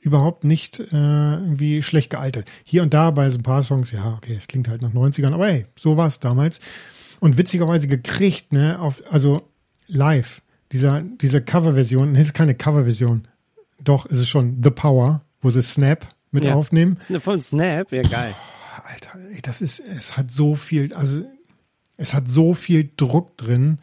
überhaupt 0.00 0.44
nicht 0.44 0.80
äh, 0.80 0.86
irgendwie 0.92 1.80
schlecht 1.82 2.10
gealtert. 2.10 2.50
Hier 2.62 2.82
und 2.82 2.92
da 2.92 3.10
bei 3.10 3.30
so 3.30 3.38
ein 3.38 3.42
paar 3.42 3.62
Songs, 3.62 3.90
ja, 3.90 4.12
okay, 4.18 4.34
es 4.36 4.48
klingt 4.48 4.68
halt 4.68 4.82
nach 4.82 4.92
90ern, 4.92 5.32
aber 5.32 5.46
hey, 5.46 5.64
so 5.76 5.96
war 5.96 6.06
es 6.08 6.20
damals. 6.20 6.60
Und 7.20 7.38
witzigerweise 7.38 7.88
gekriegt, 7.88 8.52
ne, 8.52 8.78
auf, 8.78 9.02
also 9.10 9.48
live, 9.86 10.42
dieser, 10.72 11.02
diese 11.02 11.42
Coverversion, 11.42 12.14
es 12.14 12.26
ist 12.26 12.34
keine 12.34 12.54
Coverversion, 12.54 13.28
doch, 13.82 14.06
es 14.06 14.18
ist 14.20 14.28
schon 14.28 14.60
The 14.62 14.70
Power, 14.70 15.22
wo 15.40 15.50
sie 15.50 15.62
Snap 15.62 16.06
mit 16.30 16.44
Ja. 16.44 16.54
aufnehmen. 16.54 16.94
Das 16.96 17.04
ist 17.04 17.10
eine 17.10 17.20
von 17.20 17.40
Snap, 17.42 17.92
ja 17.92 18.02
geil. 18.02 18.34
Alter, 18.84 19.18
ey, 19.32 19.40
das 19.42 19.60
ist, 19.62 19.80
es 19.80 20.16
hat 20.16 20.30
so 20.30 20.54
viel, 20.54 20.92
also 20.94 21.22
es 21.96 22.12
hat 22.14 22.28
so 22.28 22.54
viel 22.54 22.90
Druck 22.96 23.36
drin. 23.36 23.78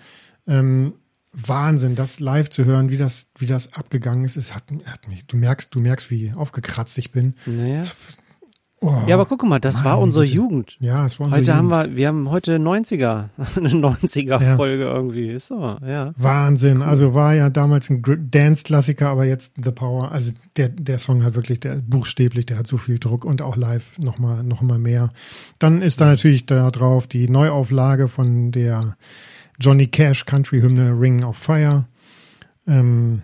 Ähm, 0.48 0.94
Wahnsinn, 1.34 1.96
das 1.96 2.20
live 2.20 2.50
zu 2.50 2.66
hören, 2.66 2.90
wie 2.90 2.98
das, 2.98 3.30
wie 3.38 3.46
das 3.46 3.72
abgegangen 3.74 4.26
ist. 4.26 4.36
Es 4.36 4.54
hat, 4.54 4.66
hat 4.86 5.08
mich, 5.08 5.26
du 5.28 5.38
merkst, 5.38 5.74
du 5.74 5.80
merkst, 5.80 6.12
wie 6.12 6.34
aufgekratzt 6.34 6.98
ich 6.98 7.12
bin. 7.12 7.36
Naja. 7.46 7.84
Oh, 8.84 9.04
Ja, 9.06 9.14
aber 9.14 9.26
guck 9.28 9.44
mal, 9.44 9.60
das 9.60 9.84
war 9.84 9.92
Meine 9.94 10.04
unsere 10.06 10.26
Güte. 10.26 10.36
Jugend. 10.38 10.78
ja, 10.80 11.06
es 11.06 11.20
war 11.20 11.26
unsere 11.28 11.42
Heute 11.42 11.56
haben 11.56 11.70
Jugend. 11.70 11.90
wir, 11.92 11.96
wir 11.98 12.08
haben 12.08 12.30
heute 12.32 12.56
90er, 12.58 13.30
eine 13.56 13.70
90er-Folge 13.70 14.84
irgendwie. 14.86 15.30
Ist 15.30 15.48
so, 15.50 15.78
ja. 15.86 16.12
Wahnsinn. 16.18 16.82
Also 16.82 17.14
war 17.14 17.36
ja 17.36 17.52
damals 17.52 17.92
ein 17.92 18.02
Dance-Klassiker, 18.04 19.10
aber 19.10 19.26
jetzt 19.26 19.54
The 19.64 19.70
Power. 19.70 20.12
Also 20.12 20.32
der, 20.58 20.70
der 20.70 20.98
Song 20.98 21.24
hat 21.24 21.36
wirklich, 21.36 21.60
der 21.60 21.76
buchstäblich, 21.76 22.48
der 22.48 22.58
hat 22.58 22.66
so 22.66 22.78
viel 22.78 22.98
Druck 22.98 23.24
und 23.24 23.44
auch 23.44 23.56
live 23.56 24.00
nochmal 24.00 24.42
noch 24.44 24.62
mal 24.62 24.80
mehr. 24.80 25.12
Dann 25.60 25.84
ist 25.84 26.02
da 26.02 26.06
natürlich 26.06 26.48
da 26.48 26.72
drauf 26.72 27.06
die 27.06 27.30
Neuauflage 27.30 28.08
von 28.08 28.52
der 28.52 28.98
Johnny 29.60 29.86
Cash 29.86 30.26
Country-Hymne 30.26 31.00
Ring 31.00 31.24
of 31.24 31.38
Fire. 31.38 31.86
Ähm, 32.68 33.22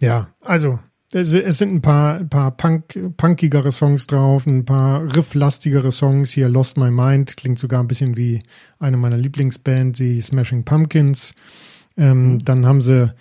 ja, 0.00 0.28
also 0.40 0.78
es, 1.12 1.32
es 1.32 1.58
sind 1.58 1.74
ein 1.74 1.82
paar, 1.82 2.18
ein 2.18 2.28
paar 2.28 2.50
Punk, 2.50 3.16
punkigere 3.16 3.72
Songs 3.72 4.06
drauf, 4.06 4.46
ein 4.46 4.64
paar 4.64 5.04
rifflastigere 5.16 5.90
Songs. 5.90 6.32
Hier 6.32 6.48
Lost 6.48 6.76
My 6.76 6.90
Mind 6.90 7.36
klingt 7.36 7.58
sogar 7.58 7.80
ein 7.80 7.88
bisschen 7.88 8.16
wie 8.16 8.42
eine 8.78 8.96
meiner 8.96 9.16
Lieblingsbands, 9.16 9.98
die 9.98 10.20
Smashing 10.20 10.64
Pumpkins. 10.64 11.34
Ähm, 11.96 12.38
Dann 12.44 12.66
haben 12.66 12.82
sie, 12.82 13.12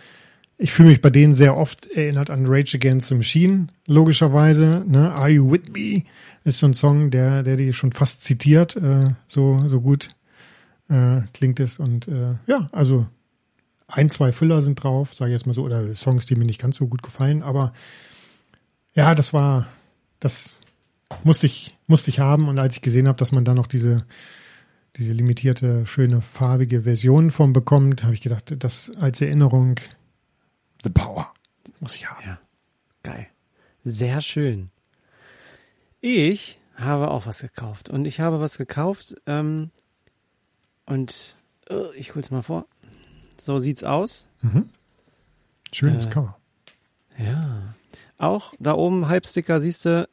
ich 0.57 0.71
fühle 0.71 0.89
mich 0.89 1.01
bei 1.01 1.09
denen 1.09 1.33
sehr 1.33 1.55
oft 1.55 1.87
erinnert 1.87 2.29
an 2.29 2.45
Rage 2.45 2.75
Against 2.77 3.07
the 3.07 3.15
Machine, 3.15 3.67
logischerweise. 3.85 4.83
Ne? 4.85 5.13
Are 5.13 5.29
You 5.29 5.49
With 5.49 5.71
Me 5.71 6.03
ist 6.43 6.59
so 6.59 6.67
ein 6.67 6.73
Song, 6.73 7.09
der, 7.09 7.43
der 7.43 7.55
die 7.55 7.71
schon 7.73 7.93
fast 7.93 8.23
zitiert, 8.23 8.75
äh, 8.75 9.11
so, 9.27 9.63
so 9.67 9.79
gut 9.79 10.09
äh, 10.89 11.21
klingt 11.33 11.59
es. 11.59 11.79
Und 11.79 12.07
äh, 12.07 12.35
ja, 12.47 12.69
also 12.71 13.07
ein, 13.87 14.09
zwei 14.09 14.31
Füller 14.31 14.61
sind 14.61 14.83
drauf, 14.83 15.13
sage 15.13 15.31
ich 15.31 15.39
jetzt 15.39 15.45
mal 15.45 15.53
so, 15.53 15.63
oder 15.63 15.93
Songs, 15.93 16.25
die 16.25 16.35
mir 16.35 16.45
nicht 16.45 16.61
ganz 16.61 16.77
so 16.77 16.87
gut 16.87 17.03
gefallen, 17.03 17.41
aber 17.41 17.73
ja, 18.93 19.15
das 19.15 19.33
war, 19.33 19.67
das 20.19 20.55
musste 21.23 21.45
ich, 21.45 21.77
musste 21.87 22.09
ich 22.09 22.19
haben 22.19 22.49
und 22.49 22.59
als 22.59 22.75
ich 22.75 22.81
gesehen 22.81 23.07
habe, 23.07 23.17
dass 23.17 23.31
man 23.31 23.45
da 23.45 23.53
noch 23.53 23.67
diese, 23.67 24.05
diese 24.97 25.13
limitierte, 25.13 25.85
schöne, 25.85 26.21
farbige 26.21 26.81
Version 26.81 27.31
von 27.31 27.53
bekommt, 27.53 28.03
habe 28.03 28.13
ich 28.13 28.21
gedacht, 28.21 28.55
das 28.59 28.91
als 28.97 29.21
Erinnerung, 29.21 29.79
The 30.83 30.89
Power, 30.89 31.33
muss 31.79 31.95
ich 31.95 32.09
haben. 32.09 32.23
Ja, 32.25 32.39
geil. 33.03 33.27
Sehr 33.83 34.21
schön. 34.21 34.69
Ich 36.01 36.59
habe 36.75 37.09
auch 37.09 37.25
was 37.25 37.41
gekauft. 37.41 37.89
Und 37.89 38.05
ich 38.05 38.19
habe 38.19 38.39
was 38.39 38.57
gekauft. 38.57 39.15
Ähm, 39.25 39.71
und 40.85 41.35
äh, 41.69 41.95
ich 41.95 42.15
hol's 42.15 42.31
mal 42.31 42.43
vor. 42.43 42.67
So 43.39 43.59
sieht's 43.59 43.83
aus. 43.83 44.27
Schönes 45.71 46.05
Äh, 46.05 46.09
Cover. 46.09 46.37
Ja. 47.17 47.73
Auch 48.17 48.53
da 48.59 48.73
oben 48.73 49.07
Halbsticker 49.07 49.59
siehst 49.59 49.85
du 49.85 50.07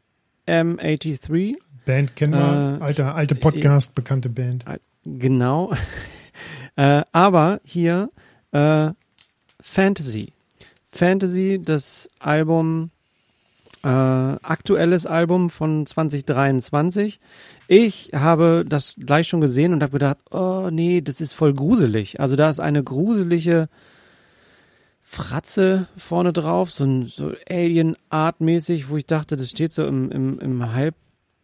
M83. 0.46 1.56
Band 1.84 2.16
kennen 2.16 2.32
wir, 2.32 2.78
äh, 2.80 2.82
alte, 2.82 3.12
alte 3.12 3.34
Podcast, 3.34 3.94
bekannte 3.94 4.28
Band. 4.28 4.64
Genau. 5.04 5.72
äh, 6.76 7.02
aber 7.12 7.60
hier 7.64 8.10
äh, 8.52 8.90
Fantasy. 9.60 10.32
Fantasy, 10.90 11.60
das 11.62 12.10
Album, 12.18 12.90
äh, 13.84 13.88
aktuelles 13.88 15.04
Album 15.06 15.50
von 15.50 15.84
2023. 15.86 17.18
Ich 17.68 18.10
habe 18.14 18.64
das 18.66 18.96
gleich 18.98 19.28
schon 19.28 19.40
gesehen 19.42 19.72
und 19.74 19.82
habe 19.82 19.92
gedacht, 19.92 20.18
oh 20.30 20.70
nee, 20.72 21.00
das 21.02 21.20
ist 21.20 21.34
voll 21.34 21.52
gruselig. 21.54 22.18
Also 22.20 22.34
da 22.36 22.48
ist 22.50 22.60
eine 22.60 22.82
gruselige 22.82 23.68
Fratze 25.02 25.86
vorne 25.96 26.32
drauf, 26.32 26.70
so, 26.70 26.84
ein, 26.84 27.06
so 27.06 27.32
Alien-Art-mäßig, 27.48 28.88
wo 28.88 28.96
ich 28.96 29.06
dachte, 29.06 29.36
das 29.36 29.50
steht 29.50 29.72
so 29.72 29.86
im, 29.86 30.10
im, 30.10 30.38
im 30.40 30.72
Halb. 30.72 30.94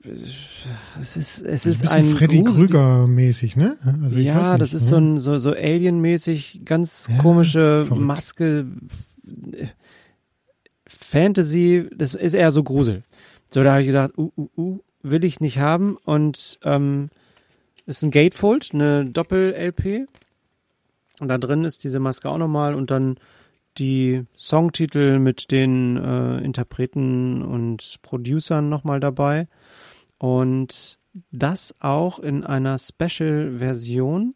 Es 0.03 1.17
ist, 1.17 1.43
es 1.43 1.67
ein 1.67 1.71
ist 1.73 1.83
bisschen 1.83 1.89
ein 1.99 2.03
Freddy 2.05 2.41
gruselig- 2.41 2.69
Krüger-mäßig, 2.71 3.57
ne? 3.57 3.77
Also 4.03 4.17
ja, 4.17 4.53
nicht, 4.53 4.63
das 4.63 4.73
ist 4.73 4.85
ne? 4.85 4.89
so 4.89 4.97
ein 4.97 5.19
so, 5.19 5.39
so 5.39 5.51
Alien-mäßig, 5.53 6.63
ganz 6.65 7.07
Ja, 7.11 7.19
komische 7.19 7.85
verrückt. 7.87 8.07
Maske. 8.07 8.67
Fantasy, 11.11 11.89
das 11.95 12.15
ist 12.15 12.35
eher 12.35 12.53
so 12.53 12.63
Grusel. 12.63 13.03
So, 13.51 13.63
da 13.63 13.73
habe 13.73 13.83
ich 13.83 13.89
gedacht, 13.89 14.17
uh, 14.17 14.31
uh, 14.37 14.49
uh, 14.57 14.79
will 15.03 15.25
ich 15.25 15.41
nicht 15.41 15.59
haben. 15.59 15.97
Und 16.05 16.61
ähm, 16.63 17.11
ist 17.87 18.03
ein 18.03 18.13
Gatefold, 18.13 18.71
eine 18.73 19.05
Doppel-LP. 19.05 20.07
Und 21.21 21.29
da 21.29 21.37
drin 21.37 21.65
ist 21.65 21.83
diese 21.85 21.99
Maske 21.99 22.29
auch 22.29 22.39
nochmal 22.39 22.75
und 22.75 22.91
dann 22.91 23.19
die 23.79 24.25
Songtitel 24.37 25.19
mit 25.19 25.51
den 25.51 25.97
äh, 25.97 26.39
Interpreten 26.39 27.43
und 27.43 27.99
Producern 28.03 28.69
nochmal 28.69 29.01
dabei. 29.01 29.47
Und 30.19 30.99
das 31.33 31.75
auch 31.81 32.21
in 32.21 32.45
einer 32.45 32.79
Special-Version, 32.79 34.35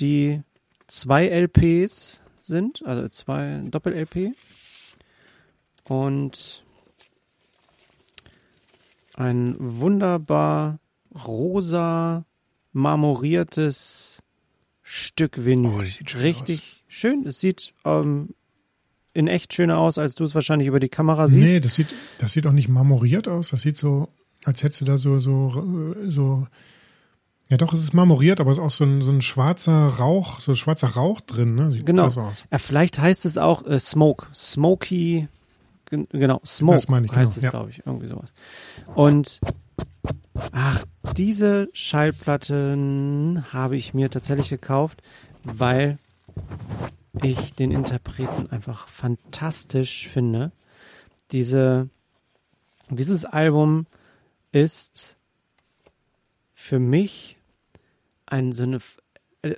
die 0.00 0.42
zwei 0.88 1.28
LPs 1.28 2.24
sind, 2.40 2.84
also 2.84 3.08
zwei 3.08 3.62
Doppel-LP. 3.64 4.34
Und 5.88 6.64
ein 9.14 9.56
wunderbar 9.58 10.78
rosa 11.26 12.24
marmoriertes 12.72 14.22
Stück 14.82 15.44
Vinyl. 15.44 15.72
Oh, 15.74 15.80
das 15.82 15.94
sieht 15.94 16.10
schön 16.10 16.20
Richtig 16.20 16.84
schön. 16.88 17.26
Es 17.26 17.40
sieht 17.40 17.72
ähm, 17.84 18.34
in 19.12 19.28
echt 19.28 19.54
schöner 19.54 19.78
aus, 19.78 19.98
als 19.98 20.14
du 20.14 20.24
es 20.24 20.34
wahrscheinlich 20.34 20.68
über 20.68 20.80
die 20.80 20.88
Kamera 20.88 21.28
siehst. 21.28 21.52
Nee, 21.52 21.60
das 21.60 21.74
sieht, 21.74 21.88
das 22.18 22.32
sieht 22.32 22.46
auch 22.46 22.52
nicht 22.52 22.68
marmoriert 22.68 23.28
aus. 23.28 23.50
Das 23.50 23.62
sieht 23.62 23.76
so, 23.76 24.08
als 24.44 24.62
hättest 24.62 24.80
du 24.80 24.84
da 24.84 24.98
so, 24.98 25.18
so, 25.18 25.94
so. 26.08 26.46
Ja, 27.50 27.58
doch, 27.58 27.72
es 27.72 27.80
ist 27.80 27.92
marmoriert, 27.94 28.40
aber 28.40 28.50
es 28.50 28.56
ist 28.58 28.62
auch 28.64 28.70
so 28.70 28.84
ein, 28.84 29.02
so 29.02 29.10
ein 29.10 29.22
schwarzer 29.22 29.86
Rauch, 29.86 30.40
so 30.40 30.54
schwarzer 30.54 30.88
Rauch 30.88 31.20
drin, 31.20 31.54
ne? 31.54 31.72
Sieht 31.72 31.86
Genau. 31.86 32.06
aus. 32.06 32.16
Ja, 32.16 32.58
vielleicht 32.58 32.98
heißt 32.98 33.26
es 33.26 33.38
auch 33.38 33.64
äh, 33.66 33.78
Smoke. 33.78 34.26
Smoky. 34.34 35.28
Gen- 35.86 36.08
Genau, 36.10 36.40
Smoke 36.44 36.78
ich, 36.78 36.88
heißt 36.88 37.10
genau, 37.12 37.36
es, 37.36 37.42
ja. 37.42 37.50
glaube 37.50 37.70
ich. 37.70 37.82
Irgendwie 37.86 38.06
sowas. 38.06 38.32
Und 38.94 39.40
ach, 40.52 40.84
diese 41.16 41.68
Schallplatten 41.72 43.44
habe 43.52 43.76
ich 43.76 43.94
mir 43.94 44.10
tatsächlich 44.10 44.48
gekauft, 44.48 45.02
weil 45.42 45.98
ich 47.22 47.54
den 47.54 47.70
Interpreten 47.70 48.50
einfach 48.50 48.88
fantastisch 48.88 50.08
finde. 50.08 50.50
Diese, 51.32 51.88
dieses 52.90 53.24
Album 53.24 53.86
ist 54.52 55.16
für 56.54 56.78
mich 56.78 57.38
ein 58.26 58.52
so 58.52 58.64
eine. 58.64 58.78
äh, 59.42 59.54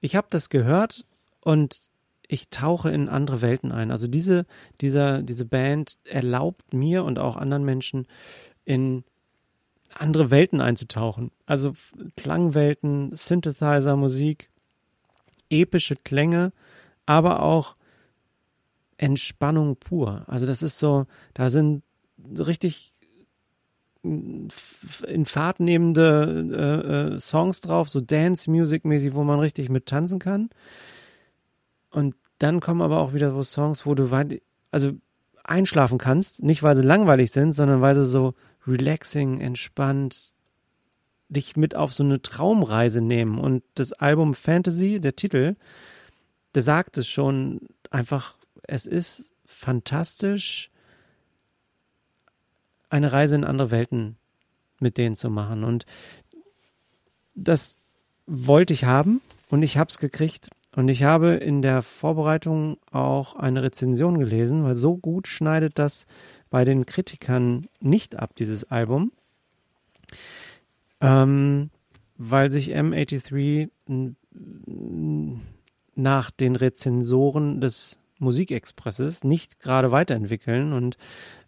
Ich 0.00 0.14
habe 0.16 0.26
das 0.30 0.50
gehört 0.50 1.04
und 1.40 1.80
ich 2.28 2.50
tauche 2.50 2.90
in 2.90 3.08
andere 3.08 3.40
Welten 3.40 3.72
ein. 3.72 3.90
Also 3.90 4.06
diese, 4.06 4.44
dieser, 4.80 5.22
diese 5.22 5.46
Band 5.46 5.98
erlaubt 6.04 6.74
mir 6.74 7.04
und 7.04 7.18
auch 7.18 7.36
anderen 7.36 7.64
Menschen 7.64 8.06
in 8.64 9.02
andere 9.94 10.30
Welten 10.30 10.60
einzutauchen. 10.60 11.32
Also 11.46 11.72
Klangwelten, 12.16 13.14
Synthesizer, 13.14 13.96
Musik, 13.96 14.50
epische 15.48 15.96
Klänge, 15.96 16.52
aber 17.06 17.42
auch 17.42 17.74
Entspannung 18.98 19.76
pur. 19.76 20.24
Also 20.26 20.44
das 20.44 20.62
ist 20.62 20.78
so, 20.78 21.06
da 21.32 21.48
sind 21.48 21.82
richtig 22.38 22.92
in 24.04 25.24
Fahrt 25.24 25.60
nehmende 25.60 26.46
äh, 26.52 27.14
äh, 27.14 27.18
Songs 27.18 27.60
drauf, 27.60 27.88
so 27.88 28.00
Dance-Music-mäßig, 28.00 29.14
wo 29.14 29.24
man 29.24 29.40
richtig 29.40 29.70
mit 29.70 29.86
tanzen 29.86 30.18
kann. 30.18 30.50
Und 31.98 32.14
dann 32.38 32.60
kommen 32.60 32.80
aber 32.80 33.00
auch 33.00 33.12
wieder 33.12 33.32
so 33.32 33.42
Songs, 33.42 33.84
wo 33.84 33.96
du 33.96 34.12
weit, 34.12 34.40
also 34.70 34.92
einschlafen 35.42 35.98
kannst, 35.98 36.44
nicht 36.44 36.62
weil 36.62 36.76
sie 36.76 36.86
langweilig 36.86 37.32
sind, 37.32 37.52
sondern 37.52 37.80
weil 37.80 37.96
sie 37.96 38.06
so 38.06 38.34
relaxing, 38.68 39.40
entspannt 39.40 40.32
dich 41.28 41.56
mit 41.56 41.74
auf 41.74 41.92
so 41.92 42.04
eine 42.04 42.22
Traumreise 42.22 43.00
nehmen. 43.00 43.40
Und 43.40 43.64
das 43.74 43.92
Album 43.92 44.34
Fantasy, 44.34 45.00
der 45.00 45.16
Titel, 45.16 45.56
der 46.54 46.62
sagt 46.62 46.98
es 46.98 47.08
schon 47.08 47.62
einfach, 47.90 48.36
es 48.62 48.86
ist 48.86 49.32
fantastisch 49.44 50.70
eine 52.90 53.10
Reise 53.10 53.34
in 53.34 53.44
andere 53.44 53.72
Welten 53.72 54.16
mit 54.78 54.98
denen 54.98 55.16
zu 55.16 55.30
machen. 55.30 55.64
Und 55.64 55.84
das 57.34 57.78
wollte 58.28 58.72
ich 58.72 58.84
haben 58.84 59.20
und 59.50 59.64
ich 59.64 59.76
habe 59.76 59.90
es 59.90 59.98
gekriegt. 59.98 60.50
Und 60.78 60.86
ich 60.86 61.02
habe 61.02 61.30
in 61.30 61.60
der 61.60 61.82
Vorbereitung 61.82 62.78
auch 62.92 63.34
eine 63.34 63.64
Rezension 63.64 64.16
gelesen, 64.16 64.62
weil 64.62 64.74
so 64.74 64.96
gut 64.96 65.26
schneidet 65.26 65.76
das 65.76 66.06
bei 66.50 66.64
den 66.64 66.86
Kritikern 66.86 67.66
nicht 67.80 68.14
ab, 68.14 68.36
dieses 68.36 68.62
Album. 68.62 69.10
Ähm, 71.00 71.70
weil 72.16 72.52
sich 72.52 72.76
M83 72.76 73.70
nach 75.96 76.30
den 76.30 76.54
Rezensoren 76.54 77.60
des 77.60 77.98
Musikexpresses 78.20 79.24
nicht 79.24 79.58
gerade 79.58 79.90
weiterentwickeln 79.90 80.72
und 80.72 80.96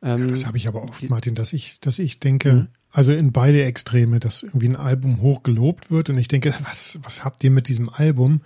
ähm, 0.03 0.23
ja, 0.23 0.27
das 0.27 0.47
habe 0.47 0.57
ich 0.57 0.67
aber 0.67 0.83
oft, 0.83 1.09
Martin, 1.09 1.37
dass 1.37 1.53
ich, 1.53 1.79
dass 1.79 2.01
ich 2.01 2.19
denke, 2.19 2.53
mhm. 2.53 2.67
also 2.91 3.13
in 3.13 3.31
beide 3.31 3.63
Extreme, 3.63 4.19
dass 4.19 4.43
irgendwie 4.43 4.71
ein 4.71 4.77
Album 4.77 5.21
hoch 5.21 5.45
gelobt 5.45 5.93
wird 5.93 6.11
und 6.11 6.19
ich 6.19 6.27
denke, 6.27 6.53
was, 6.65 6.99
was 7.05 7.25
habt 7.25 7.45
ihr 7.45 7.53
mit 7.53 7.69
diesem 7.69 7.89
Album? 7.89 8.41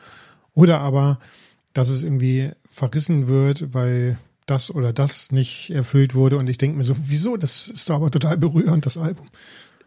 Oder 0.55 0.81
aber, 0.81 1.19
dass 1.73 1.89
es 1.89 2.03
irgendwie 2.03 2.51
verrissen 2.67 3.27
wird, 3.27 3.75
weil 3.75 4.19
das 4.47 4.75
oder 4.75 4.93
das 4.93 5.33
nicht 5.33 5.71
erfüllt 5.71 6.15
wurde 6.15 6.37
und 6.37 6.49
ich 6.49 6.59
denke 6.59 6.77
mir 6.77 6.85
so, 6.85 6.95
wieso? 7.07 7.37
Das 7.37 7.69
ist 7.69 7.89
doch 7.89 7.97
aber 7.97 8.11
total 8.11 8.37
berührend, 8.37 8.87
das 8.87 8.99
Album. 8.99 9.29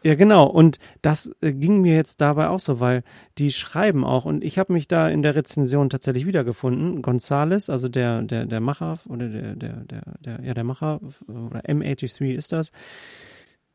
Ja, 0.03 0.15
genau. 0.15 0.45
Und 0.45 0.80
das 1.01 1.32
äh, 1.41 1.53
ging 1.53 1.82
mir 1.82 1.95
jetzt 1.95 2.21
dabei 2.21 2.49
auch 2.49 2.60
so, 2.60 2.80
weil 2.80 3.03
die 3.38 3.51
schreiben 3.51 4.03
auch, 4.03 4.25
und 4.25 4.43
ich 4.43 4.58
habe 4.60 4.73
mich 4.73 4.88
da 4.88 5.10
in 5.10 5.21
der 5.21 5.36
Rezension 5.36 5.89
tatsächlich 5.89 6.25
wiedergefunden. 6.25 7.01
Gonzales, 7.01 7.69
also 7.69 7.89
der, 7.89 8.21
der, 8.21 8.45
der 8.45 8.62
Macher, 8.62 8.99
oder 9.08 9.27
der, 9.27 9.56
der, 9.56 9.73
der, 9.86 10.01
der, 10.19 10.43
ja, 10.43 10.53
der 10.53 10.63
Macher, 10.63 11.01
oder 11.27 11.62
M83 11.62 12.36
ist 12.36 12.51
das, 12.51 12.71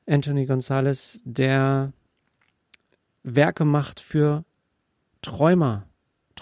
Anthony 0.07 0.47
Gonzales, 0.47 1.23
der 1.25 1.93
Werke 3.25 3.65
macht 3.65 4.01
für 4.01 4.45
Träumer, 5.23 5.87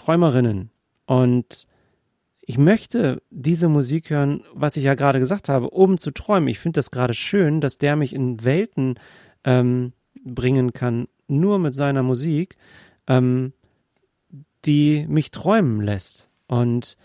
Träumerinnen. 0.01 0.71
Und 1.05 1.67
ich 2.41 2.57
möchte 2.57 3.21
diese 3.29 3.69
Musik 3.69 4.09
hören, 4.09 4.43
was 4.53 4.75
ich 4.75 4.83
ja 4.83 4.95
gerade 4.95 5.19
gesagt 5.19 5.47
habe, 5.47 5.69
um 5.69 5.97
zu 5.97 6.11
träumen. 6.11 6.49
Ich 6.49 6.59
finde 6.59 6.79
das 6.79 6.91
gerade 6.91 7.13
schön, 7.13 7.61
dass 7.61 7.77
der 7.77 7.95
mich 7.95 8.13
in 8.13 8.43
Welten 8.43 8.95
ähm, 9.43 9.93
bringen 10.23 10.73
kann, 10.73 11.07
nur 11.27 11.59
mit 11.59 11.73
seiner 11.73 12.03
Musik, 12.03 12.57
ähm, 13.07 13.53
die 14.65 15.05
mich 15.07 15.29
träumen 15.29 15.81
lässt. 15.81 16.29
Und 16.47 16.97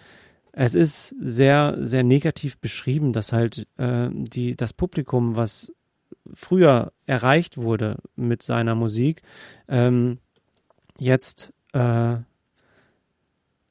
es 0.53 0.75
ist 0.75 1.15
sehr, 1.21 1.77
sehr 1.81 2.03
negativ 2.03 2.59
beschrieben, 2.59 3.13
dass 3.13 3.33
halt 3.33 3.67
äh, 3.77 4.09
die, 4.11 4.57
das 4.57 4.73
Publikum, 4.73 5.37
was 5.37 5.71
früher 6.33 6.93
erreicht 7.05 7.59
wurde 7.59 7.99
mit 8.17 8.43
seiner 8.43 8.75
Musik, 8.75 9.23
ähm, 9.69 10.19
jetzt 10.99 11.53
äh, 11.73 12.17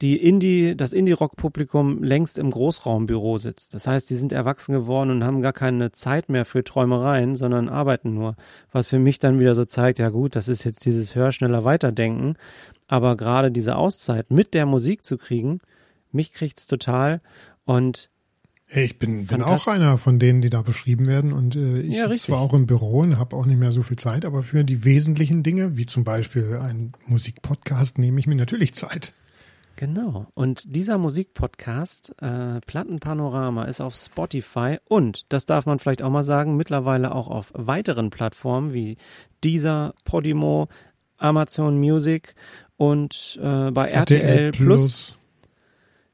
die 0.02 0.16
Indie, 0.16 0.76
das 0.76 0.92
Indie-Rock-Publikum 0.92 2.02
längst 2.02 2.38
im 2.38 2.50
Großraumbüro 2.50 3.38
sitzt. 3.38 3.72
Das 3.72 3.86
heißt, 3.86 4.10
die 4.10 4.14
sind 4.14 4.30
erwachsen 4.30 4.72
geworden 4.72 5.10
und 5.10 5.24
haben 5.24 5.40
gar 5.40 5.54
keine 5.54 5.90
Zeit 5.92 6.28
mehr 6.28 6.44
für 6.44 6.64
Träumereien, 6.64 7.34
sondern 7.34 7.70
arbeiten 7.70 8.12
nur. 8.12 8.36
Was 8.72 8.90
für 8.90 8.98
mich 8.98 9.20
dann 9.20 9.40
wieder 9.40 9.54
so 9.54 9.64
zeigt, 9.64 9.98
ja 9.98 10.10
gut, 10.10 10.36
das 10.36 10.48
ist 10.48 10.64
jetzt 10.64 10.84
dieses 10.84 11.14
Hör 11.14 11.32
schneller 11.32 11.64
weiterdenken. 11.64 12.34
Aber 12.88 13.16
gerade 13.16 13.50
diese 13.50 13.76
Auszeit 13.76 14.30
mit 14.30 14.52
der 14.52 14.66
Musik 14.66 15.02
zu 15.02 15.16
kriegen, 15.16 15.60
mich 16.12 16.32
kriegt's 16.32 16.66
total. 16.66 17.20
Und 17.64 18.08
Hey, 18.68 18.84
ich 18.84 18.98
bin, 18.98 19.26
bin 19.26 19.42
auch 19.42 19.68
einer 19.68 19.96
von 19.96 20.18
denen, 20.18 20.42
die 20.42 20.50
da 20.50 20.60
beschrieben 20.60 21.06
werden 21.06 21.32
und 21.32 21.54
äh, 21.54 21.82
ich 21.82 21.98
ja, 21.98 22.08
sitze 22.08 22.26
zwar 22.26 22.40
auch 22.40 22.52
im 22.52 22.66
Büro 22.66 22.98
und 22.98 23.16
habe 23.16 23.36
auch 23.36 23.46
nicht 23.46 23.60
mehr 23.60 23.70
so 23.70 23.84
viel 23.84 23.96
Zeit, 23.96 24.24
aber 24.24 24.42
für 24.42 24.64
die 24.64 24.84
wesentlichen 24.84 25.44
Dinge, 25.44 25.76
wie 25.76 25.86
zum 25.86 26.02
Beispiel 26.02 26.58
ein 26.60 26.92
Musikpodcast, 27.06 27.98
nehme 27.98 28.18
ich 28.18 28.26
mir 28.26 28.34
natürlich 28.34 28.74
Zeit. 28.74 29.12
Genau. 29.76 30.26
Und 30.34 30.74
dieser 30.74 30.96
Musikpodcast, 30.98 32.14
äh, 32.22 32.60
Plattenpanorama, 32.60 33.64
ist 33.64 33.80
auf 33.80 33.94
Spotify 33.94 34.78
und, 34.88 35.26
das 35.28 35.44
darf 35.44 35.66
man 35.66 35.78
vielleicht 35.78 36.02
auch 36.02 36.10
mal 36.10 36.24
sagen, 36.24 36.56
mittlerweile 36.56 37.14
auch 37.14 37.28
auf 37.28 37.52
weiteren 37.54 38.10
Plattformen 38.10 38.72
wie 38.72 38.96
Deezer, 39.44 39.94
Podimo, 40.04 40.66
Amazon 41.18 41.78
Music 41.78 42.34
und 42.76 43.38
äh, 43.42 43.70
bei 43.70 43.88
RTL, 43.88 44.20
RTL 44.20 44.50
Plus. 44.52 44.80
Plus. 44.80 45.18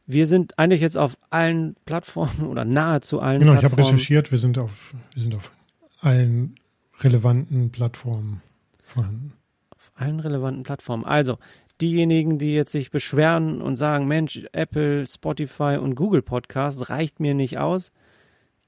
Wir 0.06 0.26
sind 0.26 0.58
eigentlich 0.58 0.80
jetzt 0.80 0.98
auf 0.98 1.16
allen 1.30 1.76
Plattformen 1.84 2.46
oder 2.46 2.64
nahezu 2.64 3.20
allen 3.20 3.38
genau, 3.38 3.52
Plattformen. 3.52 3.76
Genau, 3.76 3.78
ich 3.78 3.86
habe 3.86 3.94
recherchiert, 3.94 4.32
wir 4.32 4.38
sind 4.38 4.58
auf, 4.58 4.94
wir 5.14 5.22
sind 5.22 5.34
auf 5.34 5.52
allen 6.00 6.56
relevanten 7.00 7.70
Plattformen 7.70 8.42
vorhanden. 8.82 9.34
Auf 9.70 9.92
allen 9.94 10.20
relevanten 10.20 10.64
Plattformen. 10.64 11.04
Also, 11.04 11.38
diejenigen, 11.82 12.38
die 12.38 12.54
jetzt 12.54 12.72
sich 12.72 12.90
beschweren 12.90 13.60
und 13.60 13.76
sagen, 13.76 14.06
Mensch, 14.06 14.46
Apple, 14.52 15.06
Spotify 15.06 15.76
und 15.80 15.94
Google 15.96 16.22
Podcast 16.22 16.88
reicht 16.88 17.20
mir 17.20 17.34
nicht 17.34 17.58
aus. 17.58 17.92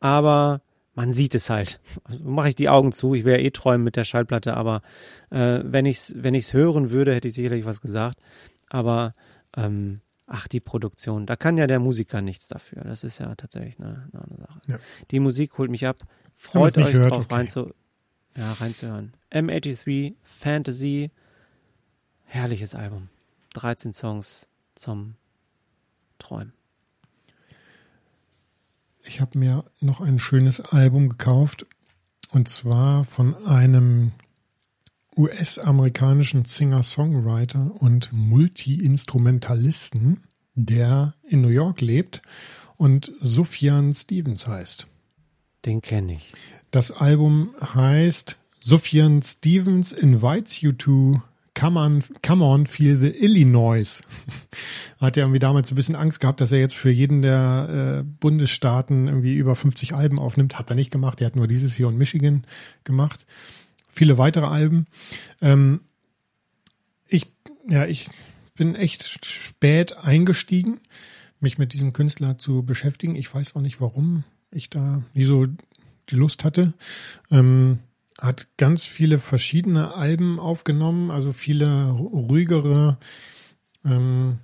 aber 0.01 0.61
man 0.95 1.13
sieht 1.13 1.35
es 1.35 1.51
halt. 1.51 1.81
Also 2.05 2.25
mache 2.25 2.49
ich 2.49 2.55
die 2.55 2.69
Augen 2.69 2.93
zu. 2.93 3.15
Ich 3.15 3.25
wäre 3.25 3.41
eh 3.41 3.51
träumen 3.51 3.85
mit 3.85 3.97
der 3.97 4.05
Schallplatte, 4.05 4.57
aber 4.57 4.83
äh, 5.31 5.61
wenn 5.65 5.87
ich 5.87 5.99
es 5.99 6.15
wenn 6.17 6.35
ich's 6.35 6.53
hören 6.53 6.91
würde, 6.91 7.15
hätte 7.15 7.29
ich 7.29 7.35
sicherlich 7.35 7.65
was 7.65 7.81
gesagt. 7.81 8.21
Aber 8.69 9.15
ähm, 9.57 10.01
ach, 10.27 10.49
die 10.49 10.61
Produktion, 10.61 11.27
da 11.27 11.37
kann 11.37 11.59
ja 11.59 11.67
der 11.67 11.81
Musiker 11.81 12.23
nichts 12.23 12.49
dafür. 12.49 12.83
Das 12.85 13.05
ist 13.05 13.19
ja 13.19 13.35
tatsächlich 13.35 13.79
eine, 13.79 14.09
eine 14.13 14.23
andere 14.23 14.41
Sache. 14.41 14.61
Ja. 14.67 14.79
Die 15.11 15.21
Musik 15.21 15.59
holt 15.59 15.71
mich 15.71 15.87
ab. 15.87 15.99
Freut 16.35 16.77
euch 16.79 16.93
hört, 16.93 17.13
drauf 17.13 17.25
okay. 17.27 17.35
rein 17.35 17.49
zu, 17.49 17.75
ja, 18.37 18.53
reinzuhören. 18.53 19.13
M83 19.31 20.15
Fantasy, 20.23 21.11
herrliches 22.25 22.75
Album. 22.75 23.09
13 23.55 23.93
Songs 23.93 24.49
zum 24.75 25.15
Träumen. 26.19 26.53
Ich 29.07 29.21
habe 29.21 29.39
mir 29.39 29.67
noch 29.81 30.01
ein 30.01 30.19
schönes 30.19 30.63
Album 30.63 31.11
gekauft 31.11 31.67
und 32.31 32.49
zwar 32.49 33.05
von 33.05 33.35
einem 33.47 34.13
US-amerikanischen 35.17 36.47
Singer-Songwriter 36.47 37.71
und 37.81 38.13
Multi-Instrumentalisten, 38.13 40.25
der 40.55 41.15
in 41.23 41.43
New 41.43 41.49
York 41.49 41.81
lebt 41.81 42.23
und 42.77 43.13
Sufjan 43.21 43.93
Stevens 43.93 44.49
heißt. 44.49 44.89
Den 45.65 45.81
kenne 45.83 46.15
ich. 46.15 46.33
Das 46.71 46.91
Album 46.91 47.55
heißt 47.61 48.39
Sufjan 48.59 49.21
Stevens 49.23 49.93
Invites 49.93 50.63
You 50.63 50.73
to 50.73 51.21
Come 51.57 51.79
on, 51.79 52.03
come 52.23 52.45
on, 52.45 52.67
feel 52.67 52.97
the 52.97 53.11
Illinois. 53.11 54.03
Hat 55.01 55.17
er 55.17 55.23
irgendwie 55.23 55.39
damals 55.39 55.71
ein 55.71 55.77
bisschen 55.77 55.95
Angst 55.95 56.21
gehabt, 56.21 56.41
dass 56.41 56.51
er 56.51 56.59
jetzt 56.59 56.75
für 56.75 56.91
jeden 56.91 57.23
der 57.23 58.01
äh, 58.01 58.03
Bundesstaaten 58.03 59.07
irgendwie 59.07 59.35
über 59.35 59.55
50 59.55 59.95
Alben 59.95 60.19
aufnimmt. 60.19 60.59
Hat 60.59 60.71
er 60.71 60.77
nicht 60.77 60.91
gemacht. 60.91 61.21
Er 61.21 61.29
hat 61.29 61.37
nur 61.37 61.47
dieses 61.47 61.75
hier 61.75 61.87
und 61.87 61.97
Michigan 61.97 62.45
gemacht. 62.83 63.25
Viele 63.89 64.19
weitere 64.19 64.47
Alben. 64.47 64.87
Ähm, 65.41 65.81
ich, 67.07 67.33
ja, 67.69 67.87
ich 67.87 68.09
bin 68.57 68.75
echt 68.75 69.25
spät 69.25 69.97
eingestiegen, 69.97 70.81
mich 71.39 71.59
mit 71.59 71.73
diesem 71.73 71.93
Künstler 71.93 72.37
zu 72.39 72.65
beschäftigen. 72.65 73.15
Ich 73.15 73.33
weiß 73.33 73.55
auch 73.55 73.61
nicht, 73.61 73.81
warum 73.81 74.25
ich 74.51 74.71
da 74.71 75.03
nie 75.15 75.25
so 75.25 75.47
die 76.11 76.17
Lust 76.17 76.43
hatte. 76.45 76.75
Ähm, 77.31 77.79
hat 78.25 78.49
ganz 78.57 78.85
viele 78.85 79.19
verschiedene 79.19 79.95
Alben 79.95 80.41
aufgenommen, 80.41 81.11
also 81.11 81.33
viele 81.33 81.91
ruhigere. 81.91 82.99
Ähm, 83.85 84.39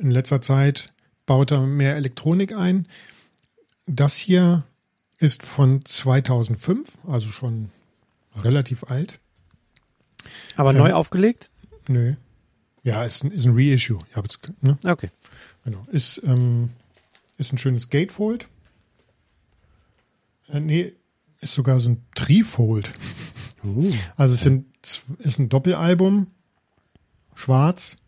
in 0.00 0.10
letzter 0.10 0.40
Zeit 0.40 0.92
baut 1.26 1.50
er 1.50 1.60
mehr 1.60 1.96
Elektronik 1.96 2.54
ein. 2.54 2.88
Das 3.86 4.16
hier 4.16 4.64
ist 5.18 5.42
von 5.44 5.84
2005, 5.84 6.92
also 7.06 7.28
schon 7.28 7.70
relativ 8.34 8.84
alt. 8.84 9.20
Aber 10.56 10.70
ähm, 10.70 10.78
neu 10.78 10.92
aufgelegt? 10.94 11.50
Nö. 11.88 12.14
Ja, 12.82 13.04
ist, 13.04 13.24
ist 13.24 13.44
ein 13.44 13.54
Reissue. 13.54 13.98
Ja, 14.16 14.22
ne? 14.62 14.78
Okay. 14.84 15.10
Genau. 15.64 15.86
Ist, 15.92 16.20
ähm, 16.24 16.70
ist 17.36 17.52
ein 17.52 17.58
schönes 17.58 17.90
Gatefold. 17.90 18.48
Äh, 20.48 20.60
nee, 20.60 20.94
ist 21.42 21.54
sogar 21.54 21.80
so 21.80 21.90
ein 21.90 22.02
Trifold. 22.14 22.92
Uh. 23.64 23.92
Also 24.16 24.34
es 24.34 24.40
sind, 24.40 24.66
ist 25.18 25.38
ein 25.38 25.48
Doppelalbum, 25.48 26.28
schwarz, 27.34 27.98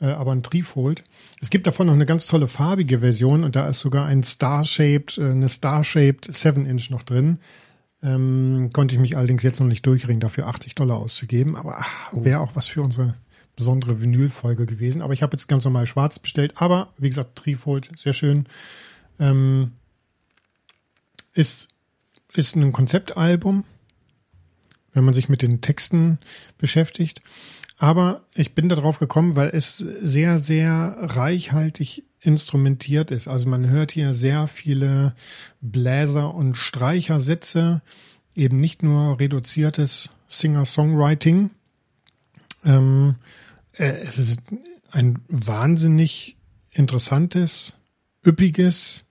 äh, 0.00 0.06
aber 0.06 0.32
ein 0.32 0.42
Trifold. 0.42 1.02
Es 1.40 1.50
gibt 1.50 1.66
davon 1.66 1.86
noch 1.86 1.94
eine 1.94 2.06
ganz 2.06 2.26
tolle 2.26 2.46
farbige 2.46 3.00
Version 3.00 3.44
und 3.44 3.56
da 3.56 3.66
ist 3.66 3.80
sogar 3.80 4.06
ein 4.06 4.22
Star-Shaped, 4.22 5.18
äh, 5.18 5.30
eine 5.30 5.48
Star-Shaped 5.48 6.30
7-Inch 6.30 6.90
noch 6.90 7.02
drin. 7.02 7.38
Ähm, 8.02 8.70
konnte 8.72 8.94
ich 8.94 9.00
mich 9.00 9.16
allerdings 9.16 9.42
jetzt 9.42 9.58
noch 9.58 9.66
nicht 9.66 9.84
durchringen, 9.86 10.20
dafür 10.20 10.46
80 10.46 10.74
Dollar 10.74 10.98
auszugeben, 10.98 11.56
aber 11.56 11.84
oh. 12.12 12.24
wäre 12.24 12.40
auch 12.40 12.54
was 12.54 12.66
für 12.66 12.82
unsere 12.82 13.14
besondere 13.56 14.02
Vinyl-Folge 14.02 14.66
gewesen. 14.66 15.00
Aber 15.00 15.14
ich 15.14 15.22
habe 15.22 15.32
jetzt 15.32 15.48
ganz 15.48 15.64
normal 15.64 15.86
schwarz 15.86 16.18
bestellt, 16.18 16.52
aber 16.56 16.90
wie 16.98 17.08
gesagt, 17.08 17.36
Trifold, 17.36 17.90
sehr 17.96 18.12
schön. 18.12 18.46
Ähm, 19.18 19.72
ist 21.32 21.68
ist 22.36 22.56
ein 22.56 22.72
Konzeptalbum, 22.72 23.64
wenn 24.92 25.04
man 25.04 25.14
sich 25.14 25.28
mit 25.28 25.42
den 25.42 25.60
Texten 25.60 26.18
beschäftigt. 26.58 27.22
Aber 27.78 28.22
ich 28.34 28.54
bin 28.54 28.68
darauf 28.68 28.98
gekommen, 28.98 29.36
weil 29.36 29.50
es 29.52 29.76
sehr, 29.76 30.38
sehr 30.38 30.96
reichhaltig 31.00 32.04
instrumentiert 32.20 33.10
ist. 33.10 33.28
Also 33.28 33.48
man 33.48 33.68
hört 33.68 33.92
hier 33.92 34.14
sehr 34.14 34.48
viele 34.48 35.14
Bläser- 35.60 36.34
und 36.34 36.56
Streichersätze, 36.56 37.82
eben 38.34 38.58
nicht 38.58 38.82
nur 38.82 39.20
reduziertes 39.20 40.10
Singer-Songwriting. 40.28 41.50
Ähm, 42.64 43.16
äh, 43.72 43.92
es 44.06 44.18
ist 44.18 44.40
ein 44.90 45.18
wahnsinnig 45.28 46.36
interessantes, 46.70 47.74
üppiges, 48.24 49.04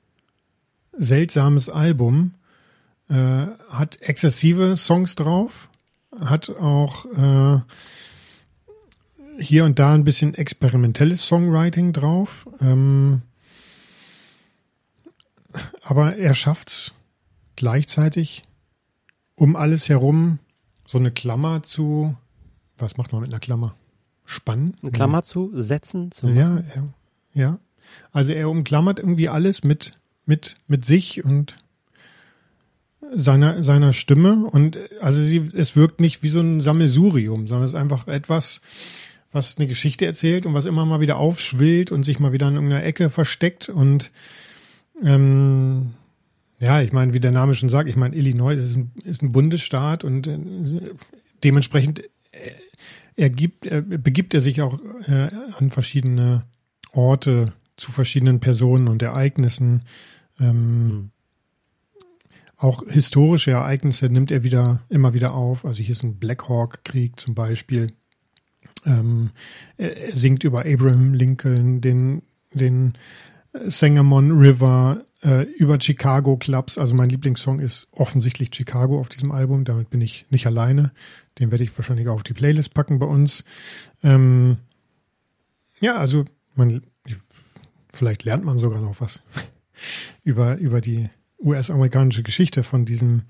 seltsames 0.97 1.69
Album 1.69 2.33
äh, 3.09 3.47
hat 3.69 4.01
exzessive 4.01 4.77
Songs 4.77 5.15
drauf, 5.15 5.69
hat 6.19 6.49
auch 6.49 7.05
äh, 7.05 7.59
hier 9.37 9.65
und 9.65 9.79
da 9.79 9.93
ein 9.93 10.03
bisschen 10.03 10.33
experimentelles 10.33 11.25
Songwriting 11.25 11.93
drauf. 11.93 12.47
Ähm, 12.61 13.21
aber 15.81 16.17
er 16.17 16.35
schafft's 16.35 16.93
gleichzeitig 17.55 18.43
um 19.35 19.55
alles 19.55 19.89
herum 19.89 20.39
so 20.85 20.97
eine 20.97 21.11
Klammer 21.11 21.63
zu, 21.63 22.15
was 22.77 22.97
macht 22.97 23.11
man 23.11 23.21
mit 23.21 23.31
einer 23.31 23.39
Klammer? 23.39 23.75
Spannen? 24.25 24.75
Eine 24.81 24.91
Klammer 24.91 25.23
zu 25.23 25.51
setzen? 25.61 26.11
Zu 26.11 26.27
ja, 26.29 26.63
ja, 26.75 26.87
ja. 27.33 27.59
Also 28.11 28.33
er 28.33 28.49
umklammert 28.49 28.99
irgendwie 28.99 29.29
alles 29.29 29.63
mit, 29.63 29.93
mit, 30.25 30.55
mit 30.67 30.85
sich 30.85 31.23
und 31.23 31.57
seiner, 33.13 33.63
seiner 33.63 33.93
Stimme. 33.93 34.45
Und 34.45 34.77
also 35.01 35.21
sie, 35.21 35.49
es 35.53 35.75
wirkt 35.75 35.99
nicht 35.99 36.23
wie 36.23 36.29
so 36.29 36.39
ein 36.39 36.61
Sammelsurium, 36.61 37.47
sondern 37.47 37.65
es 37.65 37.71
ist 37.71 37.79
einfach 37.79 38.07
etwas, 38.07 38.61
was 39.31 39.57
eine 39.57 39.67
Geschichte 39.67 40.05
erzählt 40.05 40.45
und 40.45 40.53
was 40.53 40.65
immer 40.65 40.85
mal 40.85 41.01
wieder 41.01 41.17
aufschwillt 41.17 41.91
und 41.91 42.03
sich 42.03 42.19
mal 42.19 42.33
wieder 42.33 42.47
in 42.47 42.55
irgendeiner 42.55 42.83
Ecke 42.83 43.09
versteckt. 43.09 43.69
Und 43.69 44.11
ähm, 45.03 45.93
ja, 46.59 46.81
ich 46.81 46.93
meine, 46.93 47.13
wie 47.13 47.19
der 47.19 47.31
Name 47.31 47.53
schon 47.53 47.69
sagt, 47.69 47.89
ich 47.89 47.97
meine, 47.97 48.15
Illinois 48.15 48.55
ist 48.55 48.77
ein, 48.77 48.91
ist 49.03 49.21
ein 49.21 49.31
Bundesstaat 49.31 50.03
und 50.03 50.27
äh, 50.27 50.39
dementsprechend 51.43 51.99
äh, 52.31 52.51
er 53.17 53.29
gibt, 53.29 53.65
er 53.65 53.81
begibt 53.81 54.33
er 54.33 54.41
sich 54.41 54.61
auch 54.61 54.79
äh, 55.07 55.29
an 55.57 55.69
verschiedene 55.69 56.45
Orte 56.91 57.53
zu 57.77 57.91
verschiedenen 57.91 58.39
Personen 58.39 58.87
und 58.87 59.01
Ereignissen. 59.01 59.83
Ähm, 60.39 60.87
mhm. 60.87 61.11
Auch 62.57 62.83
historische 62.87 63.51
Ereignisse 63.51 64.09
nimmt 64.09 64.31
er 64.31 64.43
wieder 64.43 64.81
immer 64.89 65.13
wieder 65.13 65.33
auf. 65.33 65.65
Also 65.65 65.83
hier 65.83 65.93
ist 65.93 66.03
ein 66.03 66.17
Black 66.17 66.47
Hawk 66.47 66.83
Krieg 66.83 67.19
zum 67.19 67.35
Beispiel. 67.35 67.91
Ähm, 68.85 69.31
er 69.77 70.15
singt 70.15 70.43
über 70.43 70.65
Abraham 70.65 71.13
Lincoln, 71.13 71.81
den, 71.81 72.21
den 72.53 72.93
Sangamon 73.65 74.31
River, 74.31 75.03
äh, 75.23 75.43
über 75.43 75.79
Chicago 75.81 76.37
Clubs. 76.37 76.77
Also 76.77 76.93
mein 76.93 77.09
Lieblingssong 77.09 77.59
ist 77.59 77.87
offensichtlich 77.91 78.51
Chicago 78.53 78.99
auf 78.99 79.09
diesem 79.09 79.31
Album. 79.31 79.65
Damit 79.65 79.89
bin 79.89 80.01
ich 80.01 80.25
nicht 80.29 80.45
alleine. 80.45 80.91
Den 81.39 81.51
werde 81.51 81.63
ich 81.63 81.77
wahrscheinlich 81.77 82.07
auch 82.07 82.15
auf 82.15 82.23
die 82.23 82.33
Playlist 82.33 82.73
packen 82.73 82.99
bei 82.99 83.05
uns. 83.05 83.43
Ähm, 84.03 84.57
ja, 85.79 85.97
also 85.97 86.25
man, 86.53 86.83
vielleicht 87.91 88.23
lernt 88.23 88.45
man 88.45 88.59
sogar 88.59 88.81
noch 88.81 89.01
was 89.01 89.21
über, 90.23 90.57
über 90.57 90.79
die 90.79 91.09
US-amerikanische 91.39 92.23
Geschichte 92.23 92.63
von 92.63 92.85
diesem 92.85 93.23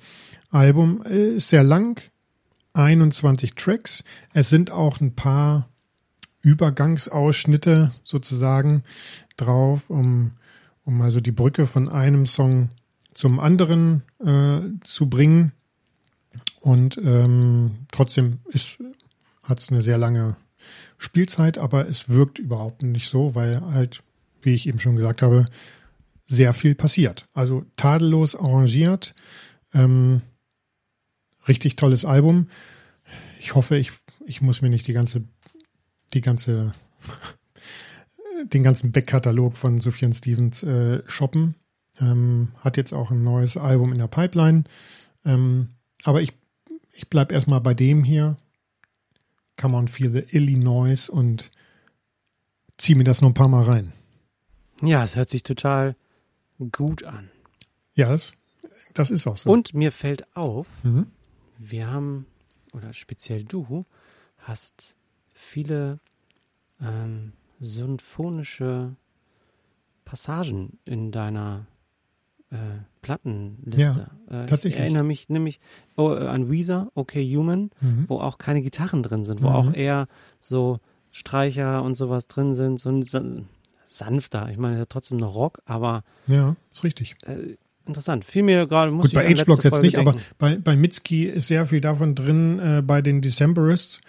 Album. 0.51 1.01
Ist 1.03 1.49
sehr 1.49 1.63
lang, 1.63 2.01
21 2.73 3.55
Tracks. 3.55 4.03
Es 4.33 4.49
sind 4.49 4.71
auch 4.71 4.99
ein 4.99 5.15
paar 5.15 5.69
Übergangsausschnitte 6.41 7.91
sozusagen 8.03 8.83
drauf, 9.37 9.89
um, 9.89 10.31
um 10.83 11.01
also 11.01 11.19
die 11.19 11.31
Brücke 11.31 11.65
von 11.65 11.89
einem 11.89 12.25
Song 12.25 12.69
zum 13.13 13.39
anderen 13.39 14.03
äh, 14.19 14.59
zu 14.83 15.09
bringen. 15.09 15.53
Und 16.59 16.97
ähm, 16.97 17.87
trotzdem 17.91 18.39
hat 19.43 19.59
es 19.59 19.71
eine 19.71 19.81
sehr 19.81 19.97
lange 19.97 20.35
Spielzeit, 20.97 21.57
aber 21.57 21.87
es 21.87 22.09
wirkt 22.09 22.39
überhaupt 22.39 22.83
nicht 22.83 23.09
so, 23.09 23.35
weil 23.35 23.61
halt, 23.61 24.03
wie 24.41 24.53
ich 24.53 24.67
eben 24.67 24.79
schon 24.79 24.95
gesagt 24.95 25.21
habe, 25.21 25.45
sehr 26.25 26.53
viel 26.53 26.75
passiert. 26.75 27.25
Also 27.33 27.65
tadellos 27.75 28.35
arrangiert. 28.35 29.13
Ähm, 29.73 30.21
richtig 31.47 31.75
tolles 31.75 32.05
Album. 32.05 32.47
Ich 33.39 33.55
hoffe, 33.55 33.77
ich, 33.77 33.91
ich 34.25 34.41
muss 34.41 34.61
mir 34.61 34.69
nicht 34.69 34.87
die 34.87 34.93
ganze, 34.93 35.23
die 36.13 36.21
ganze, 36.21 36.73
den 38.43 38.63
ganzen 38.63 38.91
Backkatalog 38.91 39.55
von 39.55 39.79
Sufjan 39.79 40.13
Stevens 40.13 40.63
äh, 40.63 41.03
shoppen. 41.07 41.55
Ähm, 41.99 42.49
hat 42.59 42.77
jetzt 42.77 42.93
auch 42.93 43.11
ein 43.11 43.23
neues 43.23 43.55
Album 43.55 43.93
in 43.93 43.99
der 43.99 44.07
Pipeline. 44.07 44.63
Ähm, 45.23 45.69
aber 46.03 46.21
ich, 46.21 46.33
ich 46.91 47.09
bleib 47.09 47.31
erstmal 47.31 47.61
bei 47.61 47.73
dem 47.73 48.03
hier. 48.03 48.37
Come 49.57 49.77
on, 49.77 49.87
feel 49.87 50.11
the 50.11 50.35
Illinois 50.35 51.07
und 51.09 51.51
zieh 52.77 52.95
mir 52.95 53.05
das 53.05 53.21
noch 53.21 53.29
ein 53.29 53.35
paar 53.35 53.47
Mal 53.47 53.63
rein. 53.63 53.93
Ja, 54.81 55.03
es 55.03 55.15
hört 55.15 55.29
sich 55.29 55.43
total 55.43 55.95
gut 56.71 57.03
an. 57.03 57.29
Ja, 57.93 58.09
das, 58.09 58.33
das 58.93 59.11
ist 59.11 59.27
auch 59.27 59.37
so. 59.37 59.49
Und 59.49 59.73
mir 59.73 59.91
fällt 59.91 60.35
auf, 60.35 60.67
mhm. 60.83 61.07
wir 61.57 61.89
haben, 61.91 62.25
oder 62.73 62.93
speziell 62.93 63.43
du, 63.43 63.85
hast 64.37 64.95
viele 65.33 65.99
ähm, 66.81 67.33
symphonische 67.59 68.95
Passagen 70.03 70.77
in 70.85 71.11
deiner 71.11 71.65
äh, 72.51 72.55
Plattenliste. 73.01 74.07
Ja, 74.29 74.43
äh, 74.43 74.45
tatsächlich. 74.45 74.75
Ich 74.75 74.79
erinnere 74.79 75.03
mich 75.03 75.29
nämlich 75.29 75.59
oh, 75.95 76.13
äh, 76.13 76.27
an 76.27 76.49
Weezer, 76.49 76.91
Okay 76.95 77.23
Human, 77.35 77.71
mhm. 77.81 78.05
wo 78.07 78.19
auch 78.19 78.37
keine 78.37 78.61
Gitarren 78.61 79.03
drin 79.03 79.25
sind, 79.25 79.41
wo 79.41 79.49
mhm. 79.49 79.55
auch 79.55 79.73
eher 79.73 80.07
so 80.39 80.79
Streicher 81.11 81.81
und 81.81 81.95
sowas 81.95 82.27
drin 82.27 82.53
sind, 82.53 82.79
so 82.79 82.89
ein 82.89 83.47
sanfter. 83.97 84.49
Ich 84.51 84.57
meine, 84.57 84.77
ja 84.77 84.85
trotzdem 84.85 85.17
noch 85.17 85.35
Rock, 85.35 85.61
aber. 85.65 86.03
Ja, 86.27 86.55
ist 86.71 86.83
richtig. 86.83 87.15
Äh, 87.25 87.57
interessant. 87.85 88.25
Fiel 88.25 88.43
mir 88.43 88.67
gerade. 88.67 88.91
Gut, 88.91 89.13
bei 89.13 89.27
H-Blocks 89.27 89.63
jetzt 89.63 89.81
nicht, 89.81 89.95
denken. 89.95 90.09
aber 90.09 90.19
bei, 90.37 90.57
bei 90.57 90.75
Mitski 90.75 91.25
ist 91.25 91.47
sehr 91.47 91.65
viel 91.65 91.81
davon 91.81 92.15
drin, 92.15 92.59
äh, 92.59 92.81
bei 92.81 93.01
den 93.01 93.21
Decemberists. 93.21 94.01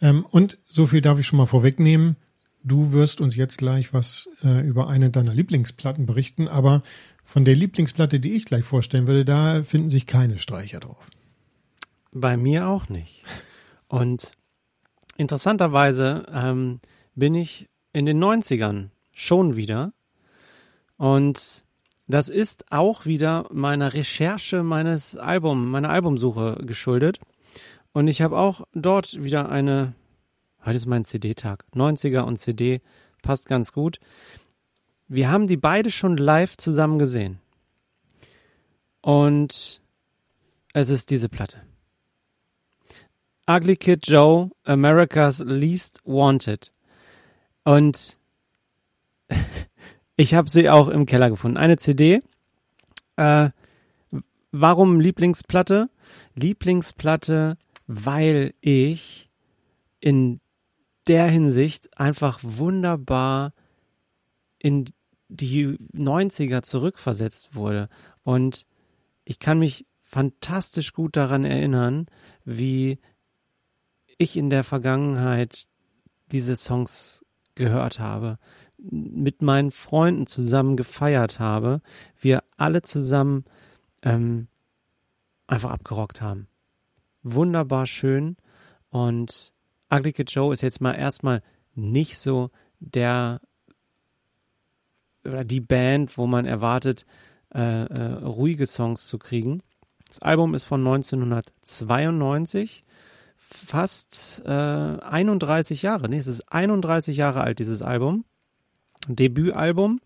Ähm, 0.00 0.26
und 0.30 0.58
so 0.68 0.86
viel 0.86 1.00
darf 1.00 1.18
ich 1.18 1.26
schon 1.26 1.36
mal 1.36 1.46
vorwegnehmen. 1.46 2.16
Du 2.62 2.92
wirst 2.92 3.20
uns 3.20 3.36
jetzt 3.36 3.58
gleich 3.58 3.92
was 3.92 4.28
äh, 4.42 4.66
über 4.66 4.88
eine 4.88 5.10
deiner 5.10 5.34
Lieblingsplatten 5.34 6.06
berichten, 6.06 6.48
aber 6.48 6.82
von 7.22 7.44
der 7.44 7.54
Lieblingsplatte, 7.54 8.20
die 8.20 8.34
ich 8.34 8.44
gleich 8.46 8.64
vorstellen 8.64 9.06
würde, 9.06 9.24
da 9.24 9.62
finden 9.62 9.88
sich 9.88 10.06
keine 10.06 10.38
Streicher 10.38 10.80
drauf. 10.80 11.10
Bei 12.12 12.36
mir 12.36 12.68
auch 12.68 12.88
nicht. 12.88 13.22
Und 13.88 14.32
interessanterweise 15.16 16.26
ähm, 16.32 16.80
bin 17.14 17.34
ich 17.34 17.68
in 17.92 18.06
den 18.06 18.22
90ern 18.22 18.88
schon 19.14 19.56
wieder. 19.56 19.92
Und 20.96 21.64
das 22.06 22.28
ist 22.28 22.70
auch 22.70 23.06
wieder 23.06 23.46
meiner 23.50 23.94
Recherche 23.94 24.62
meines 24.62 25.16
Album, 25.16 25.70
meiner 25.70 25.90
Albumsuche 25.90 26.60
geschuldet. 26.66 27.18
Und 27.92 28.08
ich 28.08 28.20
habe 28.22 28.38
auch 28.38 28.66
dort 28.72 29.22
wieder 29.22 29.48
eine 29.48 29.94
Heute 30.64 30.76
ist 30.76 30.86
mein 30.86 31.04
CD-Tag. 31.04 31.66
90er 31.74 32.22
und 32.22 32.38
CD 32.38 32.80
passt 33.22 33.46
ganz 33.46 33.72
gut. 33.72 34.00
Wir 35.08 35.30
haben 35.30 35.46
die 35.46 35.58
beide 35.58 35.90
schon 35.90 36.16
live 36.16 36.56
zusammen 36.56 36.98
gesehen. 36.98 37.38
Und 39.02 39.82
es 40.72 40.88
ist 40.88 41.10
diese 41.10 41.28
Platte. 41.28 41.60
Ugly 43.46 43.76
Kid 43.76 44.08
Joe, 44.08 44.50
America's 44.64 45.40
Least 45.40 46.00
Wanted. 46.06 46.72
Und 47.64 48.18
ich 50.16 50.34
habe 50.34 50.50
sie 50.50 50.68
auch 50.70 50.88
im 50.88 51.06
Keller 51.06 51.30
gefunden. 51.30 51.56
Eine 51.56 51.76
CD. 51.76 52.22
Äh, 53.16 53.50
warum 54.52 55.00
Lieblingsplatte? 55.00 55.88
Lieblingsplatte, 56.34 57.56
weil 57.86 58.54
ich 58.60 59.26
in 60.00 60.40
der 61.06 61.26
Hinsicht 61.26 61.98
einfach 61.98 62.40
wunderbar 62.42 63.52
in 64.58 64.86
die 65.28 65.78
90er 65.94 66.62
zurückversetzt 66.62 67.54
wurde. 67.54 67.88
Und 68.22 68.66
ich 69.24 69.38
kann 69.38 69.58
mich 69.58 69.86
fantastisch 70.02 70.92
gut 70.92 71.16
daran 71.16 71.44
erinnern, 71.44 72.06
wie 72.44 72.98
ich 74.18 74.36
in 74.36 74.50
der 74.50 74.64
Vergangenheit 74.64 75.66
diese 76.30 76.56
Songs 76.56 77.24
gehört 77.54 77.98
habe, 77.98 78.38
mit 78.90 79.42
meinen 79.42 79.70
Freunden 79.70 80.26
zusammen 80.26 80.76
gefeiert 80.76 81.38
habe, 81.38 81.80
wir 82.20 82.42
alle 82.56 82.82
zusammen 82.82 83.44
ähm, 84.02 84.48
einfach 85.46 85.70
abgerockt 85.70 86.20
haben. 86.20 86.48
Wunderbar 87.22 87.86
schön 87.86 88.36
und 88.90 89.52
Ugly 89.90 90.12
Kid 90.12 90.30
Joe 90.30 90.52
ist 90.52 90.62
jetzt 90.62 90.80
mal 90.80 90.92
erstmal 90.92 91.42
nicht 91.74 92.18
so 92.18 92.50
der 92.80 93.40
oder 95.24 95.44
die 95.44 95.60
Band, 95.60 96.18
wo 96.18 96.26
man 96.26 96.44
erwartet, 96.44 97.06
äh, 97.54 97.84
äh, 97.84 98.12
ruhige 98.24 98.66
Songs 98.66 99.06
zu 99.06 99.18
kriegen. 99.18 99.62
Das 100.06 100.18
Album 100.20 100.54
ist 100.54 100.64
von 100.64 100.80
1992, 100.86 102.84
fast 103.36 104.42
äh, 104.44 104.48
31 104.48 105.82
Jahre. 105.82 106.08
Nee, 106.08 106.18
es 106.18 106.26
ist 106.26 106.52
31 106.52 107.16
Jahre 107.16 107.40
alt, 107.40 107.58
dieses 107.58 107.80
Album. 107.82 108.24
Debütalbum. 109.08 110.00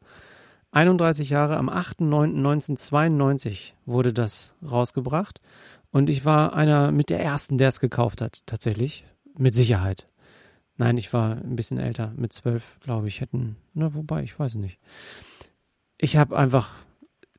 31 0.71 1.31
Jahre, 1.31 1.57
am 1.57 1.71
8.9.1992 1.71 3.73
wurde 3.87 4.13
das 4.13 4.55
rausgebracht. 4.69 5.41
Und 5.91 6.11
ich 6.11 6.25
war 6.25 6.55
einer 6.55 6.93
mit 6.93 7.11
der 7.11 7.21
ersten, 7.21 7.59
der 7.59 7.69
es 7.69 7.81
gekauft 7.81 8.21
hat, 8.21 8.43
tatsächlich. 8.47 9.05
Mit 9.37 9.55
Sicherheit. 9.55 10.07
Nein, 10.77 10.97
ich 10.99 11.13
war 11.13 11.37
ein 11.37 11.57
bisschen 11.57 11.79
älter, 11.79 12.13
mit 12.17 12.33
zwölf, 12.33 12.79
glaube 12.81 13.09
ich, 13.09 13.21
hätten, 13.21 13.57
na, 13.75 13.95
wobei, 13.95 14.23
ich 14.23 14.39
weiß 14.39 14.55
nicht. 14.57 14.79
Ich 15.97 16.17
habe 16.17 16.39
einfach 16.39 16.75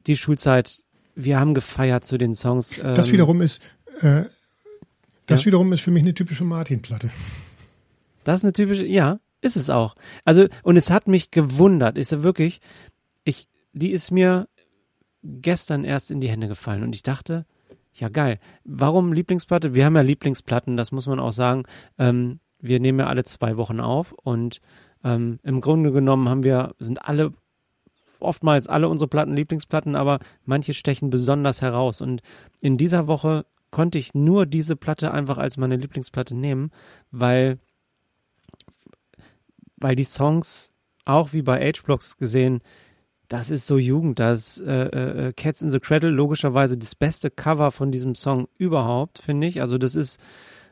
die 0.08 0.18
Schulzeit, 0.18 0.84
wir 1.16 1.40
haben 1.40 1.54
gefeiert 1.54 2.04
zu 2.04 2.18
den 2.18 2.34
Songs. 2.34 2.78
Ähm, 2.78 2.96
das 2.96 3.12
wiederum 3.12 3.42
ist, 3.42 3.62
äh, 4.02 4.24
das 5.26 5.42
ja? 5.42 5.48
wiederum 5.48 5.72
ist 5.72 5.82
für 5.82 5.92
mich 5.92 6.04
eine 6.04 6.14
typische 6.14 6.44
Martin-Platte. 6.44 7.12
Das 8.24 8.38
ist 8.38 8.44
eine 8.44 8.54
typische, 8.54 8.86
ja, 8.86 9.20
ist 9.42 9.56
es 9.56 9.70
auch. 9.70 9.96
Also, 10.26 10.48
und 10.64 10.78
es 10.78 10.90
hat 10.90 11.08
mich 11.08 11.32
gewundert, 11.32 11.98
ist 11.98 12.12
ja 12.12 12.24
wirklich, 12.24 12.60
ich, 13.24 13.48
die 13.74 13.92
ist 13.92 14.12
mir 14.12 14.48
gestern 15.24 15.84
erst 15.84 16.12
in 16.12 16.22
die 16.22 16.30
Hände 16.30 16.48
gefallen 16.48 16.84
und 16.84 16.96
ich 16.96 17.04
dachte, 17.04 17.46
ja, 17.94 18.10
geil. 18.10 18.38
Warum 18.64 19.14
Lieblingsplatte? 19.14 19.74
Wir 19.74 19.86
haben 19.86 19.96
ja 19.96 20.02
Lieblingsplatten, 20.02 20.78
das 20.78 20.92
muss 20.92 21.08
man 21.08 21.20
auch 21.20 21.32
sagen. 21.32 21.64
Ähm, 21.98 22.40
wir 22.60 22.80
nehmen 22.80 23.00
ja 23.00 23.08
alle 23.08 23.24
zwei 23.24 23.58
Wochen 23.58 23.80
auf 23.80 24.14
und 24.14 24.62
ähm, 25.04 25.40
im 25.44 25.62
Grunde 25.62 25.92
genommen 25.92 26.30
haben 26.30 26.44
wir, 26.44 26.76
sind 26.80 27.08
alle, 27.08 27.34
oftmals 28.20 28.68
alle 28.68 28.90
unsere 28.90 29.08
Platten 29.08 29.36
Lieblingsplatten, 29.36 29.96
aber 29.96 30.20
manche 30.46 30.74
stechen 30.74 31.10
besonders 31.10 31.62
heraus. 31.62 32.02
Und 32.02 32.22
in 32.60 32.78
dieser 32.78 33.08
Woche 33.08 33.46
konnte 33.72 33.98
ich 33.98 34.14
nur 34.14 34.46
diese 34.46 34.76
Platte 34.76 35.14
einfach 35.14 35.38
als 35.38 35.58
meine 35.58 35.76
Lieblingsplatte 35.76 36.36
nehmen, 36.36 36.72
weil, 37.12 37.60
weil 39.80 39.96
die 39.96 40.04
Songs 40.04 40.72
auch 41.06 41.34
wie 41.34 41.42
bei 41.42 41.60
H-Blocks 41.60 42.18
gesehen 42.18 42.62
das 43.30 43.52
ist 43.52 43.68
so 43.68 43.78
Jugend, 43.78 44.20
das 44.20 44.58
äh, 44.58 44.72
äh, 44.72 45.28
äh, 45.28 45.34
Cats 45.34 45.62
in 45.62 45.70
the 45.70 45.80
Cradle 45.80 46.10
logischerweise 46.10 46.78
das 46.78 46.96
beste 46.96 47.30
Cover 47.30 47.72
von 47.72 47.92
diesem 47.92 48.16
Song 48.16 48.48
überhaupt, 48.58 49.20
finde 49.20 49.46
ich. 49.48 49.62
Also 49.62 49.78
das 49.78 49.94
ist 49.94 50.20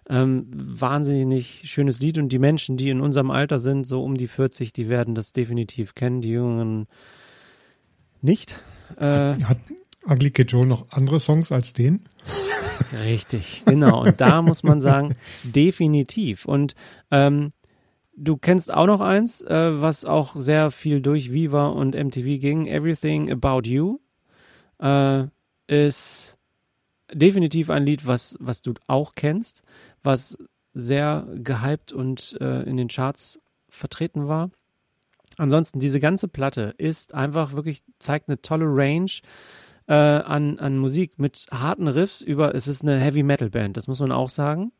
ähm, 0.09 0.47
wahnsinnig 0.51 1.61
schönes 1.65 1.99
Lied 1.99 2.17
und 2.17 2.29
die 2.29 2.39
Menschen, 2.39 2.75
die 2.75 2.89
in 2.89 2.99
unserem 2.99 3.29
Alter 3.29 3.59
sind, 3.59 3.85
so 3.85 4.03
um 4.03 4.17
die 4.17 4.27
40, 4.27 4.73
die 4.73 4.89
werden 4.89 5.13
das 5.13 5.33
definitiv 5.33 5.93
kennen, 5.93 6.21
die 6.21 6.31
Jungen 6.31 6.87
nicht. 8.23 8.59
Äh, 8.97 9.35
hat, 9.43 9.59
hat 10.07 10.19
Kid 10.19 10.51
Joe 10.51 10.65
noch 10.65 10.87
andere 10.89 11.19
Songs 11.19 11.51
als 11.51 11.73
den? 11.73 12.05
Richtig, 13.05 13.63
genau. 13.65 14.01
Und 14.01 14.19
da 14.19 14.41
muss 14.41 14.63
man 14.63 14.81
sagen, 14.81 15.15
definitiv. 15.43 16.45
Und 16.45 16.73
ähm, 17.11 17.51
Du 18.19 18.35
kennst 18.35 18.73
auch 18.73 18.87
noch 18.87 18.99
eins, 18.99 19.41
äh, 19.41 19.79
was 19.79 20.03
auch 20.03 20.35
sehr 20.35 20.71
viel 20.71 21.01
durch 21.01 21.31
Viva 21.31 21.67
und 21.67 21.93
MTV 21.93 22.39
ging. 22.39 22.65
Everything 22.65 23.31
About 23.31 23.69
You 23.69 23.99
äh, 24.79 25.25
ist 25.67 26.39
definitiv 27.13 27.69
ein 27.69 27.85
Lied, 27.85 28.07
was, 28.07 28.35
was 28.39 28.63
du 28.63 28.73
auch 28.87 29.13
kennst, 29.13 29.61
was 30.01 30.35
sehr 30.73 31.27
gehypt 31.35 31.93
und 31.93 32.35
äh, 32.41 32.63
in 32.63 32.77
den 32.77 32.87
Charts 32.87 33.39
vertreten 33.69 34.27
war. 34.27 34.49
Ansonsten, 35.37 35.79
diese 35.79 35.99
ganze 35.99 36.27
Platte 36.27 36.73
ist 36.79 37.13
einfach 37.13 37.53
wirklich, 37.53 37.83
zeigt 37.99 38.29
eine 38.29 38.41
tolle 38.41 38.65
Range 38.65 39.11
äh, 39.87 39.93
an, 39.93 40.57
an 40.57 40.79
Musik 40.79 41.19
mit 41.19 41.45
harten 41.51 41.87
Riffs 41.87 42.21
über, 42.21 42.55
es 42.55 42.67
ist 42.67 42.81
eine 42.81 42.99
Heavy 42.99 43.21
Metal 43.21 43.51
Band, 43.51 43.77
das 43.77 43.87
muss 43.87 43.99
man 43.99 44.11
auch 44.11 44.29
sagen, 44.29 44.71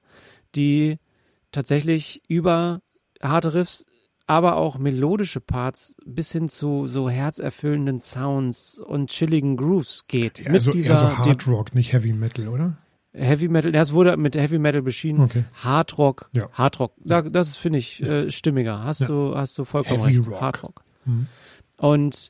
die 0.56 0.96
tatsächlich 1.52 2.24
über 2.28 2.82
harte 3.22 3.54
Riffs, 3.54 3.86
aber 4.26 4.58
auch 4.58 4.78
melodische 4.78 5.40
Parts 5.40 5.96
bis 6.06 6.32
hin 6.32 6.50
zu 6.50 6.88
so 6.88 7.10
herzerfüllenden 7.10 8.00
Sounds 8.00 8.78
und 8.78 9.10
chilligen 9.10 9.56
Grooves 9.56 10.06
geht. 10.08 10.40
Ja, 10.40 10.52
also 10.52 10.74
eher 10.74 10.96
so 10.96 11.18
Hard 11.18 11.48
Rock, 11.48 11.76
nicht 11.76 11.94
Heavy 11.94 12.14
Metal, 12.14 12.48
oder? 12.50 12.78
Heavy 13.14 13.48
Metal, 13.48 13.72
das 13.72 13.94
wurde 13.94 14.16
mit 14.18 14.36
Heavy 14.36 14.60
Metal 14.60 14.82
beschieden. 14.82 15.24
Okay. 15.24 15.46
Hard 15.64 15.98
Rock, 15.98 16.30
ja. 16.36 16.50
Hard 16.52 16.80
Rock, 16.80 16.94
da, 16.98 17.22
das 17.22 17.56
finde 17.56 17.80
ich 17.80 18.00
ja. 18.00 18.08
äh, 18.08 18.32
stimmiger. 18.32 18.84
Hast 18.84 19.02
ja. 19.02 19.08
du, 19.08 19.36
hast 19.36 19.58
du 19.58 19.66
vollkommen 19.66 20.02
Heavy 20.02 20.18
recht. 20.18 20.30
Rock. 20.30 20.42
Hard 20.42 20.64
Rock. 20.64 20.84
Mhm. 21.06 21.28
Und 21.80 22.30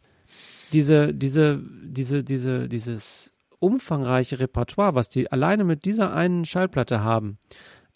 diese, 0.74 1.14
diese, 1.14 1.62
diese, 1.84 2.24
diese, 2.24 2.68
dieses 2.68 3.34
umfangreiche 3.60 4.40
Repertoire, 4.40 4.96
was 4.96 5.10
die 5.10 5.32
alleine 5.32 5.64
mit 5.64 5.86
dieser 5.86 6.14
einen 6.14 6.46
Schallplatte 6.46 7.04
haben, 7.04 7.38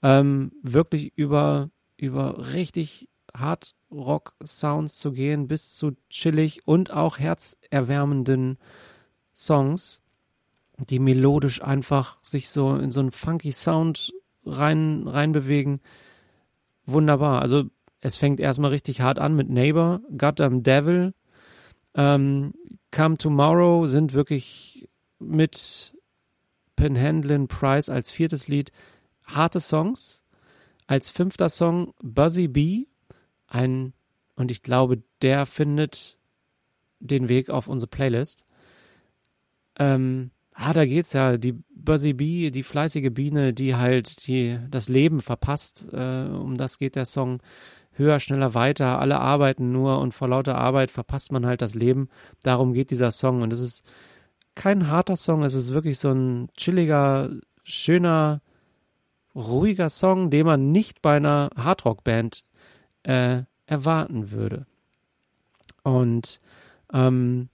ähm, 0.01 0.51
wirklich 0.63 1.13
über, 1.15 1.69
über 2.01 2.53
richtig 2.53 3.07
Hard 3.35 3.75
Rock 3.91 4.33
Sounds 4.43 4.97
zu 4.97 5.11
gehen, 5.11 5.47
bis 5.47 5.75
zu 5.75 5.91
chillig 6.09 6.67
und 6.67 6.91
auch 6.91 7.19
herzerwärmenden 7.19 8.57
Songs, 9.35 10.01
die 10.89 10.99
melodisch 10.99 11.61
einfach 11.61 12.17
sich 12.21 12.49
so 12.49 12.75
in 12.75 12.91
so 12.91 12.99
einen 12.99 13.11
funky 13.11 13.51
Sound 13.51 14.13
rein, 14.45 15.07
reinbewegen. 15.07 15.81
Wunderbar. 16.85 17.41
Also 17.41 17.65
es 17.99 18.17
fängt 18.17 18.39
erstmal 18.39 18.71
richtig 18.71 19.01
hart 19.01 19.19
an 19.19 19.35
mit 19.35 19.49
Neighbor, 19.49 20.01
Goddamn 20.17 20.63
Devil, 20.63 21.13
ähm, 21.93 22.53
Come 22.91 23.17
Tomorrow 23.17 23.87
sind 23.87 24.13
wirklich 24.13 24.89
mit 25.19 25.95
Penhandlin 26.75 27.47
Price 27.47 27.89
als 27.89 28.11
viertes 28.11 28.47
Lied 28.47 28.71
harte 29.23 29.59
Songs. 29.59 30.20
Als 30.87 31.09
fünfter 31.09 31.49
Song 31.49 31.93
Buzzy 32.01 32.47
Bee 32.47 32.87
ein, 33.47 33.93
und 34.35 34.51
ich 34.51 34.63
glaube, 34.63 35.03
der 35.21 35.45
findet 35.45 36.17
den 36.99 37.29
Weg 37.29 37.49
auf 37.49 37.67
unsere 37.67 37.89
Playlist. 37.89 38.43
Ähm, 39.77 40.31
ah, 40.53 40.73
da 40.73 40.85
geht's 40.85 41.13
ja, 41.13 41.37
die 41.37 41.55
Buzzy 41.75 42.13
Bee, 42.13 42.51
die 42.51 42.63
fleißige 42.63 43.11
Biene, 43.11 43.53
die 43.53 43.75
halt 43.75 44.27
die 44.27 44.59
das 44.69 44.89
Leben 44.89 45.21
verpasst, 45.21 45.87
äh, 45.91 46.25
um 46.25 46.57
das 46.57 46.77
geht 46.77 46.95
der 46.95 47.05
Song. 47.05 47.41
Höher, 47.93 48.21
schneller, 48.21 48.53
weiter, 48.53 48.99
alle 48.99 49.19
arbeiten 49.19 49.73
nur 49.73 49.99
und 49.99 50.13
vor 50.13 50.29
lauter 50.29 50.57
Arbeit 50.57 50.91
verpasst 50.91 51.31
man 51.33 51.45
halt 51.45 51.61
das 51.61 51.75
Leben. 51.75 52.07
Darum 52.41 52.71
geht 52.73 52.89
dieser 52.89 53.11
Song. 53.11 53.41
Und 53.41 53.51
es 53.51 53.59
ist 53.59 53.83
kein 54.55 54.87
harter 54.87 55.17
Song, 55.17 55.43
es 55.43 55.53
ist 55.53 55.73
wirklich 55.73 55.99
so 55.99 56.09
ein 56.09 56.49
chilliger, 56.55 57.29
schöner, 57.63 58.41
ruhiger 59.35 59.89
Song, 59.89 60.29
den 60.29 60.45
man 60.45 60.71
nicht 60.71 61.01
bei 61.01 61.17
einer 61.17 61.49
Hardrock-Band 61.55 62.43
äh, 63.03 63.43
erwarten 63.65 64.31
würde. 64.31 64.65
Und 65.83 66.39
ähm, 66.93 67.49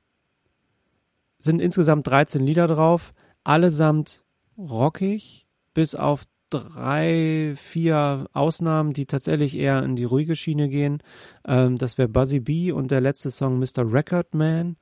sind 1.40 1.62
insgesamt 1.62 2.08
13 2.08 2.44
Lieder 2.44 2.68
drauf, 2.68 3.12
allesamt 3.44 4.24
rockig, 4.58 5.48
bis 5.74 5.96
auf 5.96 6.24
drei, 6.50 7.54
vier 7.56 8.28
Ausnahmen, 8.34 8.94
die 8.94 9.06
tatsächlich 9.06 9.56
eher 9.56 9.84
in 9.84 9.96
die 9.96 10.06
ruhige 10.06 10.36
Schiene 10.36 10.70
gehen. 10.70 11.04
Ähm, 11.46 11.78
das 11.78 11.98
wäre 11.98 12.08
Buzzy 12.08 12.40
B 12.40 12.72
und 12.72 12.92
der 12.92 13.02
letzte 13.02 13.30
Song 13.30 13.60
Mr. 13.60 13.92
Record 13.92 14.34
Man. 14.34 14.78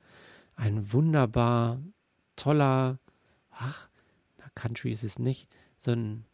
Ein 0.54 0.92
wunderbar 0.92 1.80
toller, 2.36 2.98
ach, 3.50 3.88
Country 4.54 4.90
ist 4.92 5.04
es 5.04 5.18
nicht, 5.18 5.48
so 5.76 5.92
ein, 5.92 6.24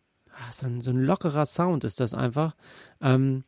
ach, 0.42 0.52
so 0.52 0.66
ein, 0.66 0.80
so 0.80 0.90
ein 0.90 0.98
lockerer 1.02 1.46
Sound 1.46 1.84
ist 1.84 2.00
das 2.00 2.14
einfach. 2.14 2.54
Ähm, 3.00 3.44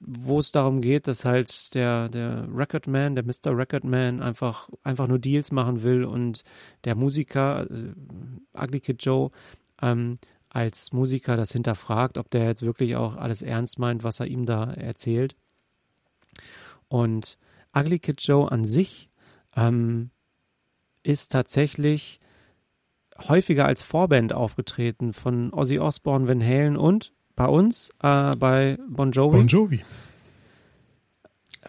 wo 0.00 0.38
es 0.38 0.52
darum 0.52 0.80
geht, 0.80 1.08
dass 1.08 1.24
halt 1.24 1.74
der, 1.74 2.08
der 2.08 2.46
Recordman, 2.54 3.16
der 3.16 3.24
Mr. 3.24 3.56
Recordman 3.56 4.22
einfach, 4.22 4.68
einfach 4.84 5.08
nur 5.08 5.18
Deals 5.18 5.50
machen 5.50 5.82
will 5.82 6.04
und 6.04 6.44
der 6.84 6.94
Musiker, 6.94 7.68
äh, 7.68 7.94
Ugly 8.56 8.80
Kid 8.80 9.04
Joe, 9.04 9.30
ähm, 9.82 10.18
als 10.50 10.92
Musiker 10.92 11.36
das 11.36 11.52
hinterfragt, 11.52 12.16
ob 12.16 12.30
der 12.30 12.46
jetzt 12.46 12.62
wirklich 12.62 12.96
auch 12.96 13.16
alles 13.16 13.42
ernst 13.42 13.78
meint, 13.78 14.04
was 14.04 14.20
er 14.20 14.26
ihm 14.26 14.46
da 14.46 14.72
erzählt. 14.72 15.36
Und 16.88 17.36
Ugly 17.76 17.98
Kid 17.98 18.22
Joe 18.22 18.50
an 18.50 18.64
sich 18.64 19.08
ähm, 19.56 20.10
ist 21.02 21.32
tatsächlich 21.32 22.20
häufiger 23.26 23.66
als 23.66 23.82
Vorband 23.82 24.32
aufgetreten 24.32 25.12
von 25.12 25.52
Ozzy 25.52 25.78
Osbourne, 25.78 26.28
Van 26.28 26.42
Halen 26.42 26.76
und 26.76 27.12
bei 27.34 27.46
uns, 27.46 27.90
äh, 28.02 28.36
bei 28.36 28.78
Bon 28.88 29.12
Jovi. 29.12 29.36
Bon 29.36 29.46
Jovi. 29.46 29.84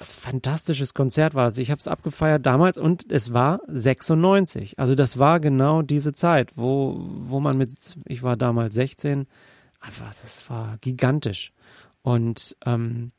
Fantastisches 0.02 0.94
Konzert 0.94 1.34
war 1.34 1.48
es. 1.48 1.58
Ich 1.58 1.72
habe 1.72 1.80
es 1.80 1.88
abgefeiert 1.88 2.46
damals 2.46 2.78
und 2.78 3.12
es 3.12 3.34
war 3.34 3.60
96. 3.68 4.80
Also 4.80 4.96
das 4.96 5.20
war 5.20 5.40
genau 5.40 5.82
diese 5.82 6.14
Zeit, 6.14 6.54
wo, 6.56 6.98
wo 7.02 7.40
man 7.40 7.58
mit, 7.58 7.74
ich 8.06 8.24
war 8.24 8.38
damals 8.38 8.76
16, 8.76 9.28
einfach, 9.80 10.08
das 10.08 10.50
war 10.50 10.78
gigantisch. 10.80 11.52
Und 12.02 12.56
ähm, 12.66 13.12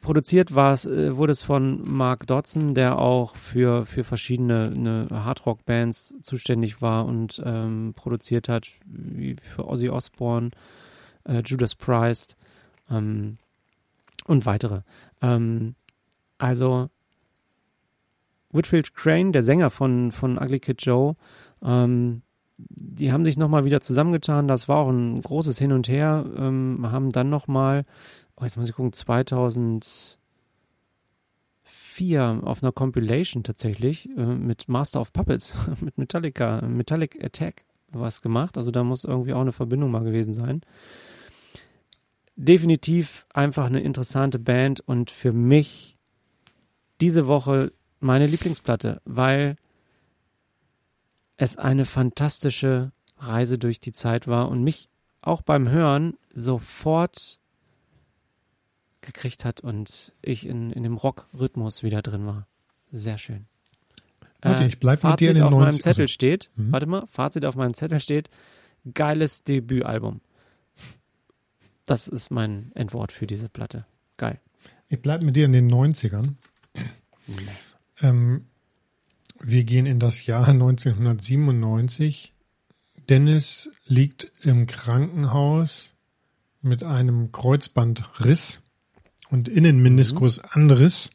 Produziert 0.00 0.54
war 0.54 0.72
es, 0.72 0.86
äh, 0.86 1.16
wurde 1.16 1.32
es 1.32 1.42
von 1.42 1.82
Mark 1.84 2.26
Dodson, 2.26 2.74
der 2.74 2.98
auch 2.98 3.36
für, 3.36 3.84
für 3.84 4.02
verschiedene 4.02 4.70
ne, 4.70 5.06
Hardrock-Bands 5.10 6.16
zuständig 6.22 6.80
war 6.80 7.04
und 7.04 7.42
ähm, 7.44 7.92
produziert 7.94 8.48
hat, 8.48 8.68
wie 8.86 9.36
für 9.36 9.68
Ozzy 9.68 9.90
Osbourne, 9.90 10.50
äh, 11.24 11.42
Judas 11.44 11.74
Priest 11.74 12.36
ähm, 12.90 13.36
und 14.26 14.46
weitere. 14.46 14.80
Ähm, 15.20 15.74
also 16.38 16.88
Whitfield 18.52 18.94
Crane, 18.94 19.32
der 19.32 19.42
Sänger 19.42 19.68
von, 19.68 20.12
von 20.12 20.38
Ugly 20.38 20.60
Kid 20.60 20.82
Joe, 20.82 21.14
ähm, 21.62 22.22
die 22.68 23.12
haben 23.12 23.24
sich 23.24 23.36
nochmal 23.36 23.64
wieder 23.64 23.80
zusammengetan. 23.80 24.48
Das 24.48 24.68
war 24.68 24.78
auch 24.78 24.90
ein 24.90 25.20
großes 25.20 25.58
Hin 25.58 25.72
und 25.72 25.88
Her. 25.88 26.26
Ähm, 26.36 26.86
haben 26.90 27.12
dann 27.12 27.30
nochmal 27.30 27.84
oh, 28.40 28.44
jetzt 28.44 28.56
muss 28.56 28.68
ich 28.68 28.74
gucken, 28.74 28.92
2004 28.92 30.16
auf 32.42 32.62
einer 32.62 32.72
Compilation 32.72 33.42
tatsächlich 33.42 34.08
äh, 34.16 34.24
mit 34.24 34.68
Master 34.68 35.00
of 35.00 35.12
Puppets, 35.12 35.54
mit 35.80 35.98
Metallica, 35.98 36.62
Metallic 36.62 37.22
Attack 37.22 37.64
was 37.92 38.22
gemacht. 38.22 38.56
Also 38.56 38.70
da 38.70 38.84
muss 38.84 39.04
irgendwie 39.04 39.34
auch 39.34 39.40
eine 39.40 39.52
Verbindung 39.52 39.90
mal 39.90 40.04
gewesen 40.04 40.34
sein. 40.34 40.62
Definitiv 42.36 43.26
einfach 43.34 43.66
eine 43.66 43.80
interessante 43.80 44.38
Band 44.38 44.80
und 44.80 45.10
für 45.10 45.32
mich 45.32 45.98
diese 47.00 47.26
Woche 47.26 47.72
meine 47.98 48.26
Lieblingsplatte, 48.26 49.02
weil 49.04 49.56
es 51.36 51.56
eine 51.56 51.84
fantastische 51.84 52.92
Reise 53.18 53.58
durch 53.58 53.80
die 53.80 53.92
Zeit 53.92 54.26
war 54.26 54.48
und 54.48 54.62
mich 54.62 54.88
auch 55.20 55.42
beim 55.42 55.68
Hören 55.68 56.14
sofort 56.32 57.40
gekriegt 59.00 59.44
hat 59.44 59.60
und 59.60 60.12
ich 60.22 60.46
in, 60.46 60.70
in 60.70 60.82
dem 60.82 60.96
Rock-Rhythmus 60.96 61.82
wieder 61.82 62.02
drin 62.02 62.26
war. 62.26 62.46
Sehr 62.92 63.18
schön. 63.18 63.46
Warte, 64.42 64.64
ich 64.64 64.78
bleib 64.80 65.00
Fazit 65.00 65.12
mit 65.12 65.20
dir 65.20 65.30
in 65.30 65.34
den 65.36 65.44
auf 65.44 65.50
90 65.50 65.64
meinem 65.64 65.82
Zettel 65.82 66.02
also, 66.02 66.12
steht, 66.12 66.50
Mhm. 66.56 66.72
warte 66.72 66.86
mal, 66.86 67.06
Fazit 67.08 67.44
auf 67.44 67.56
meinem 67.56 67.74
Zettel 67.74 68.00
steht, 68.00 68.30
geiles 68.94 69.44
Debütalbum. 69.44 70.20
Das 71.84 72.08
ist 72.08 72.30
mein 72.30 72.72
Endwort 72.74 73.12
für 73.12 73.26
diese 73.26 73.48
Platte. 73.48 73.84
Geil. 74.16 74.40
Ich 74.88 75.02
bleibe 75.02 75.24
mit 75.24 75.36
dir 75.36 75.44
in 75.44 75.52
den 75.52 75.68
90ern. 75.70 76.36
Ähm, 78.00 78.46
wir 79.40 79.64
gehen 79.64 79.86
in 79.86 79.98
das 79.98 80.24
Jahr 80.26 80.48
1997. 80.48 82.32
Dennis 83.08 83.70
liegt 83.86 84.30
im 84.42 84.66
Krankenhaus 84.66 85.92
mit 86.62 86.82
einem 86.82 87.32
Kreuzbandriss 87.32 88.62
und 89.30 89.48
Innenmeniskusanriss. 89.48 91.10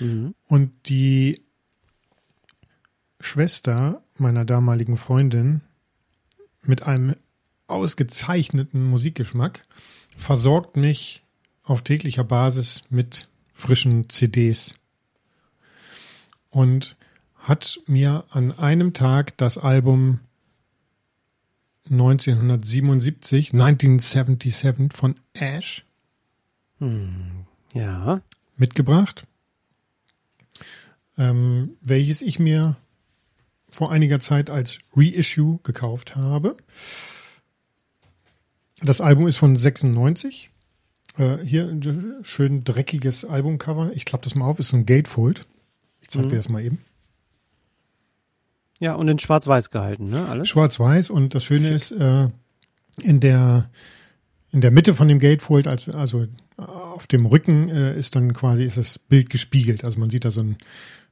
Mhm. 0.00 0.34
Und 0.46 0.72
die 0.88 1.42
Schwester 3.20 4.02
meiner 4.16 4.44
damaligen 4.44 4.96
Freundin 4.96 5.60
mit 6.62 6.82
einem 6.82 7.16
ausgezeichneten 7.66 8.84
Musikgeschmack 8.84 9.66
versorgt 10.16 10.76
mich 10.76 11.24
auf 11.62 11.82
täglicher 11.82 12.24
Basis 12.24 12.82
mit 12.90 13.28
frischen 13.52 14.08
CDs 14.08 14.74
und 16.50 16.96
hat 17.36 17.80
mir 17.86 18.24
an 18.30 18.56
einem 18.58 18.92
Tag 18.92 19.36
das 19.36 19.58
Album 19.58 20.20
1977, 21.90 23.52
1977 23.52 24.92
von 24.92 25.16
Ash 25.34 25.84
Ja. 27.74 28.20
mitgebracht, 28.56 29.26
ähm, 31.16 31.76
welches 31.82 32.22
ich 32.22 32.38
mir 32.38 32.76
vor 33.70 33.90
einiger 33.92 34.20
Zeit 34.20 34.50
als 34.50 34.78
Reissue 34.94 35.58
gekauft 35.62 36.14
habe. 36.16 36.56
Das 38.82 39.00
Album 39.00 39.26
ist 39.26 39.36
von 39.36 39.56
96. 39.56 40.50
Äh, 41.16 41.38
hier 41.44 41.68
ein 41.68 41.82
schön 42.22 42.64
dreckiges 42.64 43.24
Albumcover. 43.24 43.92
Ich 43.94 44.04
klappe 44.04 44.24
das 44.24 44.34
mal 44.34 44.46
auf, 44.46 44.58
ist 44.58 44.68
so 44.68 44.76
ein 44.76 44.86
Gatefold. 44.86 45.46
Ich 46.00 46.08
zeige 46.08 46.26
Mhm. 46.26 46.30
dir 46.30 46.36
das 46.36 46.48
mal 46.48 46.62
eben. 46.64 46.78
Ja, 48.80 48.94
und 48.94 49.06
in 49.08 49.18
Schwarz-Weiß 49.18 49.70
gehalten, 49.70 50.04
ne? 50.04 50.26
Alles? 50.28 50.48
Schwarz-Weiß 50.48 51.10
und 51.10 51.34
das 51.34 51.44
Schöne 51.44 51.70
ist, 51.70 51.92
äh, 51.92 52.28
in 53.00 53.20
der 53.20 53.70
in 54.52 54.60
der 54.60 54.70
Mitte 54.70 54.94
von 54.94 55.08
dem 55.08 55.18
Gatefold, 55.18 55.66
also, 55.66 55.92
also 55.92 56.26
auf 56.56 57.06
dem 57.06 57.26
Rücken 57.26 57.68
äh, 57.70 57.98
ist 57.98 58.14
dann 58.16 58.32
quasi 58.34 58.64
ist 58.64 58.76
das 58.76 58.98
Bild 58.98 59.30
gespiegelt. 59.30 59.84
Also 59.84 59.98
man 59.98 60.10
sieht 60.10 60.24
da 60.24 60.30
so 60.30 60.40
einen 60.40 60.58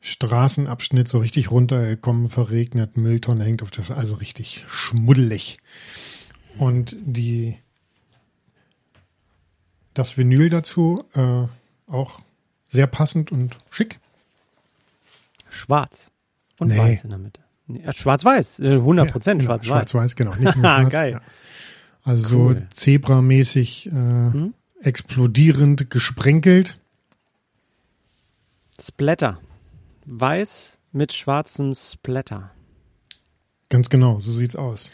Straßenabschnitt 0.03 1.09
so 1.09 1.19
richtig 1.19 1.51
runtergekommen, 1.51 2.29
verregnet, 2.31 2.97
Mülltonne 2.97 3.45
hängt 3.45 3.63
auf 3.63 3.71
der, 3.71 3.91
also 3.97 4.15
richtig 4.15 4.65
schmuddelig. 4.69 5.59
Und 6.59 6.97
die 7.01 7.57
das 9.95 10.17
Vinyl 10.17 10.51
dazu 10.51 11.05
äh, 11.15 11.47
auch 11.91 12.21
sehr 12.69 12.87
passend 12.87 13.33
und 13.33 13.59
schick. 13.71 13.99
Schwarz. 15.51 16.11
Und 16.59 16.69
Nee. 16.69 16.79
weiß 16.79 17.05
in 17.05 17.11
der 17.11 17.19
Mitte. 17.19 17.41
Nee, 17.67 17.81
äh, 17.83 17.93
Schwarz-Weiß. 17.93 18.61
äh, 18.61 18.75
100 18.77 19.11
Prozent 19.11 19.43
Ja, 19.43 19.47
genau, 19.47 19.65
Schwarz-Weiß. 19.65 19.69
Schwarz-Weiß, 19.91 20.17
genau. 20.17 20.35
Nicht 20.35 20.43
nur 20.45 20.53
schwarz, 20.65 20.91
Geil. 20.91 21.13
Ja. 21.13 21.21
Also 22.03 22.37
Cool. 22.37 22.55
so 22.55 22.61
zebramäßig 22.75 23.87
äh, 23.87 23.91
Hm? 23.91 24.55
explodierend 24.81 25.91
gesprenkelt. 25.91 26.79
Splatter. 28.81 29.39
Weiß 30.07 30.79
mit 30.93 31.13
schwarzem 31.13 31.75
Splatter. 31.75 32.51
Ganz 33.69 33.91
genau, 33.91 34.19
so 34.21 34.33
sieht's 34.33 34.57
aus. 34.57 34.91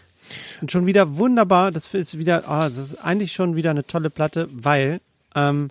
Und 0.60 0.72
schon 0.72 0.86
wieder 0.86 1.16
wunderbar, 1.16 1.70
das 1.70 1.94
ist 1.94 2.18
wieder, 2.18 2.48
ah, 2.48 2.64
das 2.64 2.76
ist 2.78 2.94
eigentlich 2.96 3.32
schon 3.32 3.54
wieder 3.54 3.70
eine 3.70 3.86
tolle 3.86 4.10
Platte, 4.10 4.48
weil 4.52 5.00
ähm, 5.36 5.70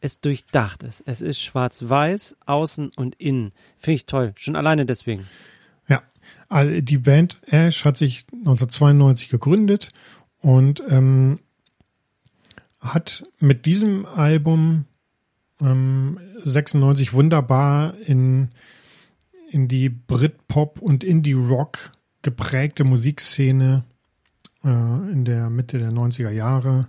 es 0.00 0.20
durchdacht 0.20 0.82
ist. 0.82 1.02
Es 1.06 1.22
ist 1.22 1.40
schwarz-weiß, 1.40 2.36
außen 2.44 2.90
und 2.96 3.14
innen. 3.16 3.52
Finde 3.78 3.94
ich 3.96 4.06
toll. 4.06 4.34
Schon 4.36 4.56
alleine 4.56 4.84
deswegen. 4.86 5.26
die 6.80 6.98
Band 6.98 7.38
Ash 7.46 7.84
hat 7.84 7.96
sich 7.96 8.26
1992 8.32 9.28
gegründet 9.30 9.90
und 10.44 10.82
ähm, 10.90 11.38
hat 12.78 13.24
mit 13.40 13.64
diesem 13.64 14.04
Album 14.04 14.84
ähm, 15.58 16.20
96 16.44 17.14
wunderbar 17.14 17.94
in, 18.04 18.50
in 19.50 19.68
die 19.68 19.88
Britpop 19.88 20.82
und 20.82 21.02
Indie-Rock 21.02 21.92
geprägte 22.20 22.84
Musikszene 22.84 23.84
äh, 24.62 24.68
in 24.68 25.24
der 25.24 25.48
Mitte 25.48 25.78
der 25.78 25.92
90er 25.92 26.30
Jahre 26.30 26.88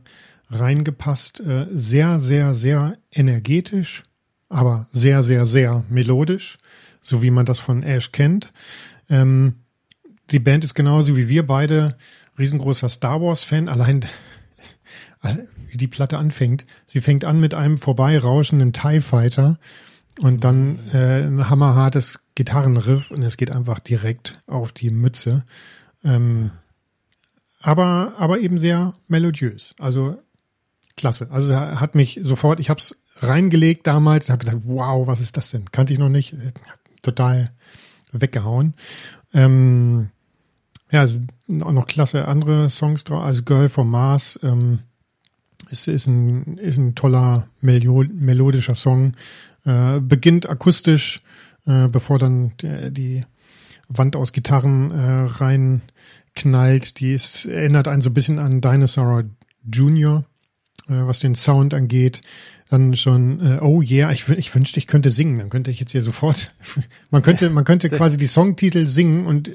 reingepasst. 0.49 1.39
Äh, 1.39 1.67
sehr, 1.71 2.19
sehr, 2.19 2.55
sehr 2.55 2.97
energetisch, 3.09 4.03
aber 4.49 4.87
sehr, 4.91 5.23
sehr, 5.23 5.45
sehr 5.45 5.85
melodisch, 5.87 6.57
so 7.01 7.21
wie 7.21 7.31
man 7.31 7.45
das 7.45 7.59
von 7.59 7.83
Ash 7.83 8.11
kennt. 8.11 8.51
Ähm, 9.09 9.61
die 10.31 10.39
Band 10.39 10.63
ist 10.63 10.73
genauso 10.73 11.15
wie 11.15 11.29
wir 11.29 11.45
beide 11.45 11.97
riesengroßer 12.37 12.89
Star 12.89 13.21
Wars-Fan. 13.21 13.69
Allein 13.69 14.05
wie 15.69 15.77
die 15.77 15.87
Platte 15.87 16.17
anfängt. 16.17 16.65
Sie 16.85 17.01
fängt 17.01 17.25
an 17.25 17.39
mit 17.39 17.53
einem 17.53 17.77
vorbeirauschenden 17.77 18.73
TIE 18.73 19.01
Fighter 19.01 19.59
und 20.21 20.43
dann 20.43 20.79
äh, 20.91 21.23
ein 21.23 21.49
hammerhartes 21.49 22.19
Gitarrenriff 22.35 23.11
und 23.11 23.21
es 23.23 23.37
geht 23.37 23.51
einfach 23.51 23.79
direkt 23.79 24.39
auf 24.47 24.71
die 24.71 24.89
Mütze. 24.89 25.43
Ähm, 26.03 26.51
aber, 27.61 28.13
aber 28.17 28.39
eben 28.39 28.57
sehr 28.57 28.93
melodiös. 29.07 29.75
Also 29.79 30.17
klasse. 30.95 31.27
Also 31.31 31.55
hat 31.55 31.95
mich 31.95 32.19
sofort, 32.23 32.59
ich 32.59 32.69
habe 32.69 32.79
es 32.79 32.95
reingelegt 33.17 33.87
damals, 33.87 34.29
habe 34.29 34.45
gedacht, 34.45 34.63
wow, 34.65 35.07
was 35.07 35.19
ist 35.19 35.35
das 35.35 35.51
denn? 35.51 35.71
Kannte 35.71 35.93
ich 35.93 35.99
noch 35.99 36.09
nicht. 36.09 36.35
Total 37.01 37.51
weggehauen. 38.11 38.75
Ähm, 39.33 40.11
ja, 40.91 41.05
sind 41.07 41.31
auch 41.61 41.71
noch 41.71 41.87
klasse 41.87 42.27
andere 42.27 42.69
Songs 42.69 43.03
drauf. 43.03 43.23
Also 43.23 43.43
Girl 43.43 43.69
from 43.69 43.89
Mars, 43.89 44.39
ähm, 44.43 44.79
es 45.71 45.87
ist 45.87 46.07
ein, 46.07 46.57
ist 46.57 46.77
ein 46.77 46.95
toller 46.95 47.47
melodischer 47.61 48.75
Song. 48.75 49.13
Äh, 49.65 49.99
beginnt 49.99 50.47
akustisch, 50.47 51.21
äh, 51.65 51.87
bevor 51.87 52.19
dann 52.19 52.53
der, 52.61 52.91
die 52.91 53.23
Wand 53.87 54.15
aus 54.15 54.31
Gitarren 54.31 54.91
äh, 54.91 55.25
rein 55.25 55.81
knallt. 56.35 56.99
Die 56.99 57.13
ist, 57.13 57.45
erinnert 57.45 57.87
einen 57.87 58.01
so 58.01 58.09
ein 58.09 58.13
bisschen 58.13 58.39
an 58.39 58.61
Dinosaur 58.61 59.23
Junior, 59.71 60.25
äh, 60.87 60.93
was 60.93 61.19
den 61.19 61.35
Sound 61.35 61.73
angeht. 61.73 62.21
Dann 62.69 62.95
schon, 62.95 63.39
äh, 63.39 63.59
oh 63.61 63.81
yeah, 63.81 64.11
ich, 64.11 64.27
ich 64.29 64.53
wünschte, 64.53 64.79
ich 64.79 64.87
könnte 64.87 65.09
singen. 65.09 65.37
Dann 65.39 65.49
könnte 65.49 65.71
ich 65.71 65.79
jetzt 65.79 65.91
hier 65.91 66.01
sofort, 66.01 66.53
man 67.09 67.21
könnte, 67.21 67.49
man 67.49 67.63
könnte 67.63 67.89
quasi 67.89 68.17
die 68.17 68.27
Songtitel 68.27 68.85
singen 68.85 69.25
und 69.25 69.49
äh, 69.49 69.51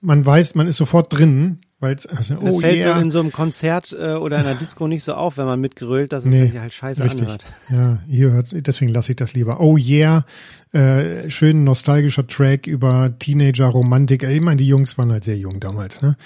man 0.00 0.24
weiß, 0.24 0.54
man 0.54 0.66
ist 0.66 0.78
sofort 0.78 1.12
drin, 1.12 1.58
weil 1.78 1.94
es 1.94 2.06
also, 2.06 2.36
oh, 2.36 2.44
das 2.44 2.58
fällt 2.58 2.82
yeah. 2.82 2.94
so 2.94 3.00
in 3.00 3.10
so 3.10 3.20
einem 3.20 3.32
Konzert 3.32 3.96
äh, 3.98 4.14
oder 4.14 4.38
in 4.40 4.46
einer 4.46 4.58
Disco 4.58 4.86
nicht 4.86 5.02
so 5.02 5.14
auf, 5.14 5.38
wenn 5.38 5.46
man 5.46 5.60
mitgerölt, 5.60 6.12
dass 6.12 6.24
es 6.24 6.30
nee, 6.30 6.46
sich 6.46 6.58
halt 6.58 6.72
scheiße 6.72 7.02
richtig. 7.02 7.22
anhört. 7.22 7.44
Ja, 7.70 7.98
hier 8.06 8.30
hört 8.30 8.48
deswegen 8.66 8.92
lasse 8.92 9.12
ich 9.12 9.16
das 9.16 9.34
lieber. 9.34 9.60
Oh 9.60 9.76
yeah, 9.76 10.24
äh, 10.72 11.28
schön 11.30 11.64
nostalgischer 11.64 12.26
Track 12.26 12.66
über 12.66 13.14
Teenager-Romantik. 13.18 14.22
Ich 14.22 14.40
meine, 14.40 14.56
die 14.56 14.66
Jungs 14.66 14.96
waren 14.98 15.10
halt 15.10 15.24
sehr 15.24 15.36
jung 15.36 15.60
damals, 15.60 16.02
ne? 16.02 16.16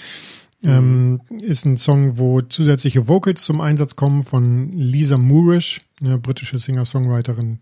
Mhm. 0.62 0.70
Ähm, 0.70 1.20
ist 1.42 1.66
ein 1.66 1.76
Song, 1.76 2.18
wo 2.18 2.40
zusätzliche 2.40 3.06
Vocals 3.06 3.44
zum 3.44 3.60
Einsatz 3.60 3.96
kommen 3.96 4.22
von 4.22 4.72
Lisa 4.72 5.18
Moorish, 5.18 5.82
eine 6.00 6.18
britische 6.18 6.58
Singer-Songwriterin. 6.58 7.58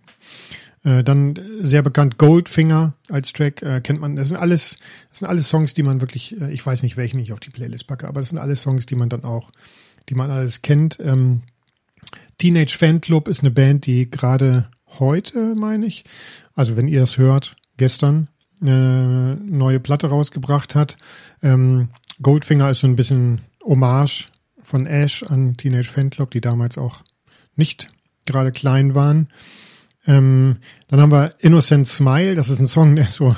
Äh, 0.84 1.04
dann 1.04 1.38
sehr 1.60 1.82
bekannt 1.82 2.18
Goldfinger 2.18 2.94
als 3.08 3.32
Track 3.32 3.62
äh, 3.62 3.80
kennt 3.80 4.00
man. 4.00 4.16
Das 4.16 4.28
sind 4.28 4.36
alles, 4.36 4.78
das 5.10 5.20
sind 5.20 5.28
alles 5.28 5.48
Songs, 5.48 5.74
die 5.74 5.84
man 5.84 6.00
wirklich, 6.00 6.40
äh, 6.40 6.52
ich 6.52 6.64
weiß 6.64 6.82
nicht, 6.82 6.96
welchen 6.96 7.20
ich 7.20 7.32
auf 7.32 7.40
die 7.40 7.50
Playlist 7.50 7.86
packe, 7.86 8.08
aber 8.08 8.20
das 8.20 8.30
sind 8.30 8.38
alles 8.38 8.62
Songs, 8.62 8.86
die 8.86 8.96
man 8.96 9.08
dann 9.08 9.24
auch, 9.24 9.52
die 10.08 10.14
man 10.14 10.30
alles 10.30 10.62
kennt. 10.62 10.98
Ähm, 11.00 11.42
Teenage 12.38 12.76
Fanclub 12.76 13.28
ist 13.28 13.40
eine 13.40 13.52
Band, 13.52 13.86
die 13.86 14.10
gerade 14.10 14.68
heute, 14.98 15.54
meine 15.54 15.86
ich, 15.86 16.04
also 16.54 16.76
wenn 16.76 16.88
ihr 16.88 17.00
das 17.00 17.16
hört, 17.16 17.54
gestern 17.76 18.28
eine 18.60 19.38
neue 19.44 19.80
Platte 19.80 20.08
rausgebracht 20.08 20.74
hat. 20.74 20.96
Ähm, 21.42 21.90
Goldfinger 22.20 22.70
ist 22.70 22.80
so 22.80 22.88
ein 22.88 22.96
bisschen 22.96 23.40
Hommage 23.64 24.30
von 24.62 24.86
Ash 24.86 25.22
an 25.22 25.56
Teenage 25.56 25.90
Fanclub, 25.90 26.30
die 26.32 26.40
damals 26.40 26.78
auch 26.78 27.02
nicht 27.54 27.88
gerade 28.26 28.50
klein 28.50 28.94
waren. 28.94 29.28
Ähm, 30.06 30.56
dann 30.88 31.00
haben 31.00 31.12
wir 31.12 31.30
Innocent 31.38 31.86
Smile, 31.86 32.34
das 32.34 32.48
ist 32.48 32.58
ein 32.58 32.66
Song, 32.66 32.96
der 32.96 33.06
so, 33.06 33.36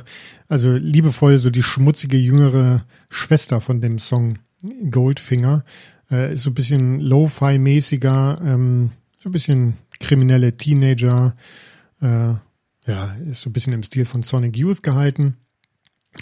also 0.48 0.72
liebevoll 0.72 1.38
so 1.38 1.50
die 1.50 1.62
schmutzige 1.62 2.16
jüngere 2.16 2.84
Schwester 3.10 3.60
von 3.60 3.80
dem 3.80 3.98
Song 3.98 4.38
Goldfinger. 4.90 5.64
Äh, 6.10 6.34
ist 6.34 6.42
so 6.42 6.50
ein 6.50 6.54
bisschen 6.54 7.00
Lo-Fi-mäßiger, 7.00 8.40
ähm, 8.44 8.92
so 9.18 9.28
ein 9.28 9.32
bisschen 9.32 9.74
kriminelle 10.00 10.56
Teenager. 10.56 11.34
Äh, 12.00 12.34
ja, 12.86 13.14
ist 13.30 13.42
so 13.42 13.50
ein 13.50 13.52
bisschen 13.52 13.72
im 13.72 13.82
Stil 13.82 14.04
von 14.04 14.22
Sonic 14.22 14.56
Youth 14.56 14.82
gehalten. 14.82 15.36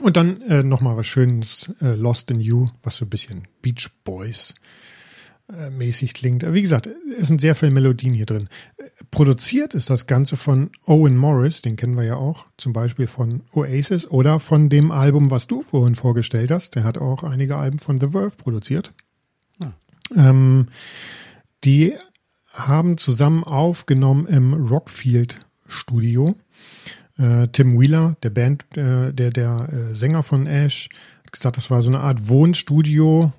Und 0.01 0.17
dann 0.17 0.41
äh, 0.43 0.63
nochmal 0.63 0.97
was 0.97 1.07
Schönes, 1.07 1.73
äh, 1.81 1.95
Lost 1.95 2.31
in 2.31 2.41
You, 2.41 2.69
was 2.83 2.97
so 2.97 3.05
ein 3.05 3.11
bisschen 3.11 3.47
Beach 3.61 3.91
Boys 4.05 4.55
äh, 5.53 5.71
mäßig 5.71 6.15
klingt. 6.15 6.51
Wie 6.51 6.63
gesagt, 6.63 6.89
es 7.19 7.29
sind 7.29 7.41
sehr 7.41 7.55
viele 7.55 7.73
Melodien 7.73 8.15
hier 8.15 8.27
drin. 8.27 8.49
Produziert 9.13 9.75
ist 9.75 9.91
das 9.91 10.07
Ganze 10.07 10.39
von 10.39 10.71
Owen 10.87 11.19
Morris, 11.19 11.61
den 11.61 11.77
kennen 11.77 11.99
wir 11.99 12.05
ja 12.05 12.17
auch, 12.17 12.47
zum 12.57 12.73
Beispiel 12.73 13.07
von 13.07 13.43
Oasis 13.53 14.07
oder 14.07 14.41
von 14.41 14.71
dem 14.71 14.91
Album, 14.91 15.31
was 15.31 15.47
du 15.47 15.61
vorhin 15.61 15.95
vorgestellt 15.95 16.51
hast. 16.51 16.77
Der 16.77 16.85
hat 16.85 16.97
auch 16.97 17.23
einige 17.23 17.57
Alben 17.57 17.79
von 17.79 18.01
The 18.01 18.09
Verve 18.09 18.39
produziert. 18.39 18.95
Hm. 19.61 19.75
Ähm, 20.17 20.67
die 21.63 21.93
haben 22.55 22.97
zusammen 22.97 23.45
aufgenommen 23.45 24.27
im 24.27 24.55
Rockfield 24.55 25.41
Studio. 25.67 26.35
Äh, 27.19 27.49
Tim 27.49 27.79
Wheeler, 27.79 28.17
der 28.23 28.31
Band, 28.31 28.65
äh, 28.79 29.13
der, 29.13 29.31
der 29.31 29.69
äh, 29.71 29.95
Sänger 29.95 30.23
von 30.23 30.47
Ash, 30.47 30.89
hat 31.27 31.33
gesagt, 31.33 31.59
das 31.59 31.71
war 31.71 31.83
so 31.83 31.91
eine 31.91 32.01
Art 32.01 32.31
Wohnstudio 32.31 33.31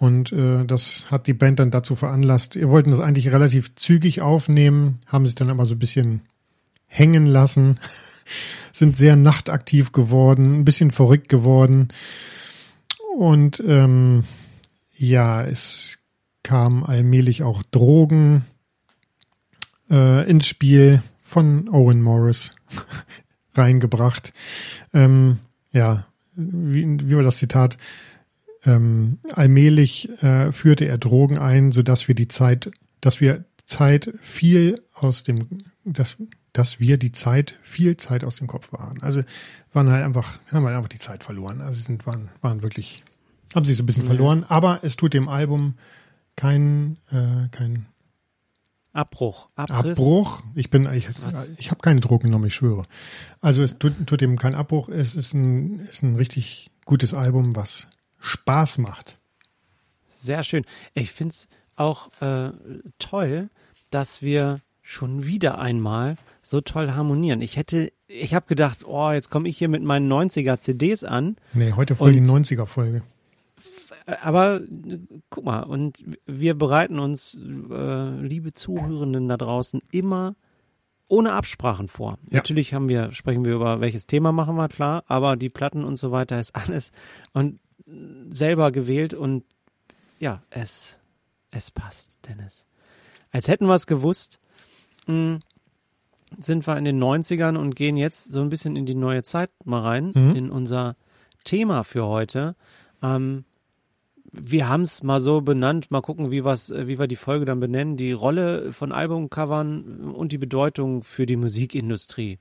und 0.00 0.32
äh, 0.32 0.64
das 0.64 1.10
hat 1.10 1.26
die 1.26 1.34
Band 1.34 1.58
dann 1.58 1.70
dazu 1.70 1.94
veranlasst. 1.94 2.56
Wir 2.56 2.70
wollten 2.70 2.90
das 2.90 3.00
eigentlich 3.00 3.32
relativ 3.32 3.74
zügig 3.74 4.22
aufnehmen, 4.22 4.98
haben 5.06 5.26
sich 5.26 5.34
dann 5.34 5.50
aber 5.50 5.66
so 5.66 5.74
ein 5.74 5.78
bisschen 5.78 6.22
hängen 6.86 7.26
lassen, 7.26 7.78
sind 8.72 8.96
sehr 8.96 9.14
nachtaktiv 9.16 9.92
geworden, 9.92 10.60
ein 10.60 10.64
bisschen 10.64 10.90
verrückt 10.90 11.28
geworden. 11.28 11.88
Und 13.18 13.62
ähm, 13.66 14.24
ja, 14.96 15.44
es 15.44 15.98
kam 16.42 16.82
allmählich 16.82 17.42
auch 17.42 17.62
Drogen 17.70 18.46
äh, 19.90 20.26
ins 20.30 20.46
Spiel 20.46 21.02
von 21.18 21.68
Owen 21.68 22.00
Morris 22.00 22.52
reingebracht. 23.54 24.32
Ähm, 24.94 25.40
ja, 25.72 26.06
wie, 26.34 26.86
wie 27.06 27.16
war 27.16 27.22
das 27.22 27.36
Zitat? 27.36 27.76
Ähm, 28.64 29.18
allmählich 29.32 30.08
äh, 30.22 30.52
führte 30.52 30.86
er 30.86 30.98
Drogen 30.98 31.38
ein, 31.38 31.72
so 31.72 31.82
dass 31.82 32.08
wir 32.08 32.14
die 32.14 32.28
Zeit, 32.28 32.70
dass 33.00 33.20
wir 33.20 33.44
Zeit 33.66 34.12
viel 34.20 34.82
aus 34.94 35.22
dem, 35.22 35.38
dass, 35.84 36.16
dass 36.52 36.80
wir 36.80 36.98
die 36.98 37.12
Zeit, 37.12 37.56
viel 37.62 37.96
Zeit 37.96 38.24
aus 38.24 38.36
dem 38.36 38.46
Kopf 38.46 38.72
waren. 38.72 39.02
Also 39.02 39.22
waren 39.72 39.90
halt 39.90 40.04
einfach, 40.04 40.38
haben 40.52 40.66
halt 40.66 40.76
einfach 40.76 40.88
die 40.88 40.98
Zeit 40.98 41.22
verloren. 41.24 41.60
Also 41.60 41.80
sind, 41.80 42.06
waren, 42.06 42.28
waren 42.42 42.62
wirklich, 42.62 43.04
haben 43.54 43.64
sich 43.64 43.76
so 43.76 43.82
ein 43.82 43.86
bisschen 43.86 44.04
ja. 44.04 44.10
verloren, 44.10 44.44
aber 44.48 44.80
es 44.82 44.96
tut 44.96 45.14
dem 45.14 45.28
Album 45.28 45.74
kein, 46.36 46.96
äh, 47.10 47.48
kein 47.50 47.86
Abbruch. 48.92 49.48
Abriss. 49.54 49.98
Abbruch. 49.98 50.42
Ich 50.54 50.70
bin, 50.70 50.92
ich, 50.92 51.08
ich 51.58 51.70
habe 51.70 51.80
keine 51.80 52.00
Drogen 52.00 52.24
genommen, 52.24 52.46
ich 52.46 52.54
schwöre. 52.54 52.82
Also 53.40 53.62
es 53.62 53.78
tut, 53.78 54.06
tut 54.06 54.20
dem 54.20 54.36
kein 54.36 54.54
Abbruch. 54.54 54.88
Es 54.88 55.14
ist 55.14 55.32
ein, 55.32 55.80
ist 55.86 56.02
ein 56.02 56.16
richtig 56.16 56.70
gutes 56.84 57.14
Album, 57.14 57.54
was 57.54 57.88
Spaß 58.20 58.78
macht. 58.78 59.18
Sehr 60.12 60.44
schön. 60.44 60.64
Ich 60.94 61.12
finde 61.12 61.32
es 61.32 61.48
auch 61.76 62.10
äh, 62.20 62.52
toll, 62.98 63.48
dass 63.90 64.22
wir 64.22 64.60
schon 64.82 65.24
wieder 65.26 65.58
einmal 65.58 66.16
so 66.42 66.60
toll 66.60 66.90
harmonieren. 66.92 67.40
Ich 67.40 67.56
hätte, 67.56 67.92
ich 68.06 68.34
habe 68.34 68.46
gedacht, 68.46 68.84
oh, 68.84 69.10
jetzt 69.12 69.30
komme 69.30 69.48
ich 69.48 69.56
hier 69.56 69.68
mit 69.68 69.82
meinen 69.82 70.10
90er 70.12 70.58
CDs 70.58 71.04
an. 71.04 71.36
Nee, 71.54 71.72
heute 71.72 71.94
voll 71.94 72.12
die 72.12 72.20
90er 72.20 72.66
Folge. 72.66 73.02
Aber 74.22 74.60
guck 75.30 75.44
mal, 75.44 75.62
und 75.62 75.98
wir 76.26 76.54
bereiten 76.54 76.98
uns, 76.98 77.38
äh, 77.70 78.20
liebe 78.20 78.52
Zuhörenden 78.52 79.28
da 79.28 79.36
draußen, 79.36 79.80
immer 79.92 80.34
ohne 81.06 81.32
Absprachen 81.32 81.88
vor. 81.88 82.18
Ja. 82.30 82.38
Natürlich 82.38 82.74
haben 82.74 82.88
wir, 82.88 83.12
sprechen 83.12 83.44
wir 83.44 83.54
über 83.54 83.80
welches 83.80 84.06
Thema 84.06 84.32
machen 84.32 84.56
wir, 84.56 84.68
klar, 84.68 85.04
aber 85.06 85.36
die 85.36 85.48
Platten 85.48 85.84
und 85.84 85.96
so 85.96 86.12
weiter 86.12 86.38
ist 86.40 86.54
alles. 86.54 86.92
Und 87.32 87.60
selber 88.30 88.72
gewählt 88.72 89.14
und 89.14 89.44
ja, 90.18 90.42
es, 90.50 90.98
es 91.50 91.70
passt, 91.70 92.18
Dennis. 92.28 92.66
Als 93.30 93.48
hätten 93.48 93.66
wir 93.66 93.74
es 93.74 93.86
gewusst, 93.86 94.38
mh, 95.06 95.14
hm, 95.14 95.40
sind 96.38 96.66
wir 96.66 96.76
in 96.76 96.84
den 96.84 97.02
90ern 97.02 97.56
und 97.56 97.74
gehen 97.74 97.96
jetzt 97.96 98.28
so 98.28 98.40
ein 98.40 98.50
bisschen 98.50 98.76
in 98.76 98.86
die 98.86 98.94
neue 98.94 99.22
Zeit 99.22 99.50
mal 99.64 99.80
rein, 99.80 100.12
mhm. 100.14 100.36
in 100.36 100.50
unser 100.50 100.96
Thema 101.44 101.82
für 101.82 102.06
heute. 102.06 102.54
Ähm, 103.02 103.44
wir 104.32 104.68
haben 104.68 104.82
es 104.82 105.02
mal 105.02 105.20
so 105.20 105.40
benannt, 105.40 105.90
mal 105.90 106.02
gucken, 106.02 106.30
wie, 106.30 106.44
was, 106.44 106.70
wie 106.72 106.98
wir 106.98 107.08
die 107.08 107.16
Folge 107.16 107.46
dann 107.46 107.58
benennen. 107.58 107.96
Die 107.96 108.12
Rolle 108.12 108.72
von 108.72 108.92
Albumcovern 108.92 110.12
und 110.12 110.30
die 110.30 110.38
Bedeutung 110.38 111.02
für 111.02 111.26
die 111.26 111.36
Musikindustrie. 111.36 112.38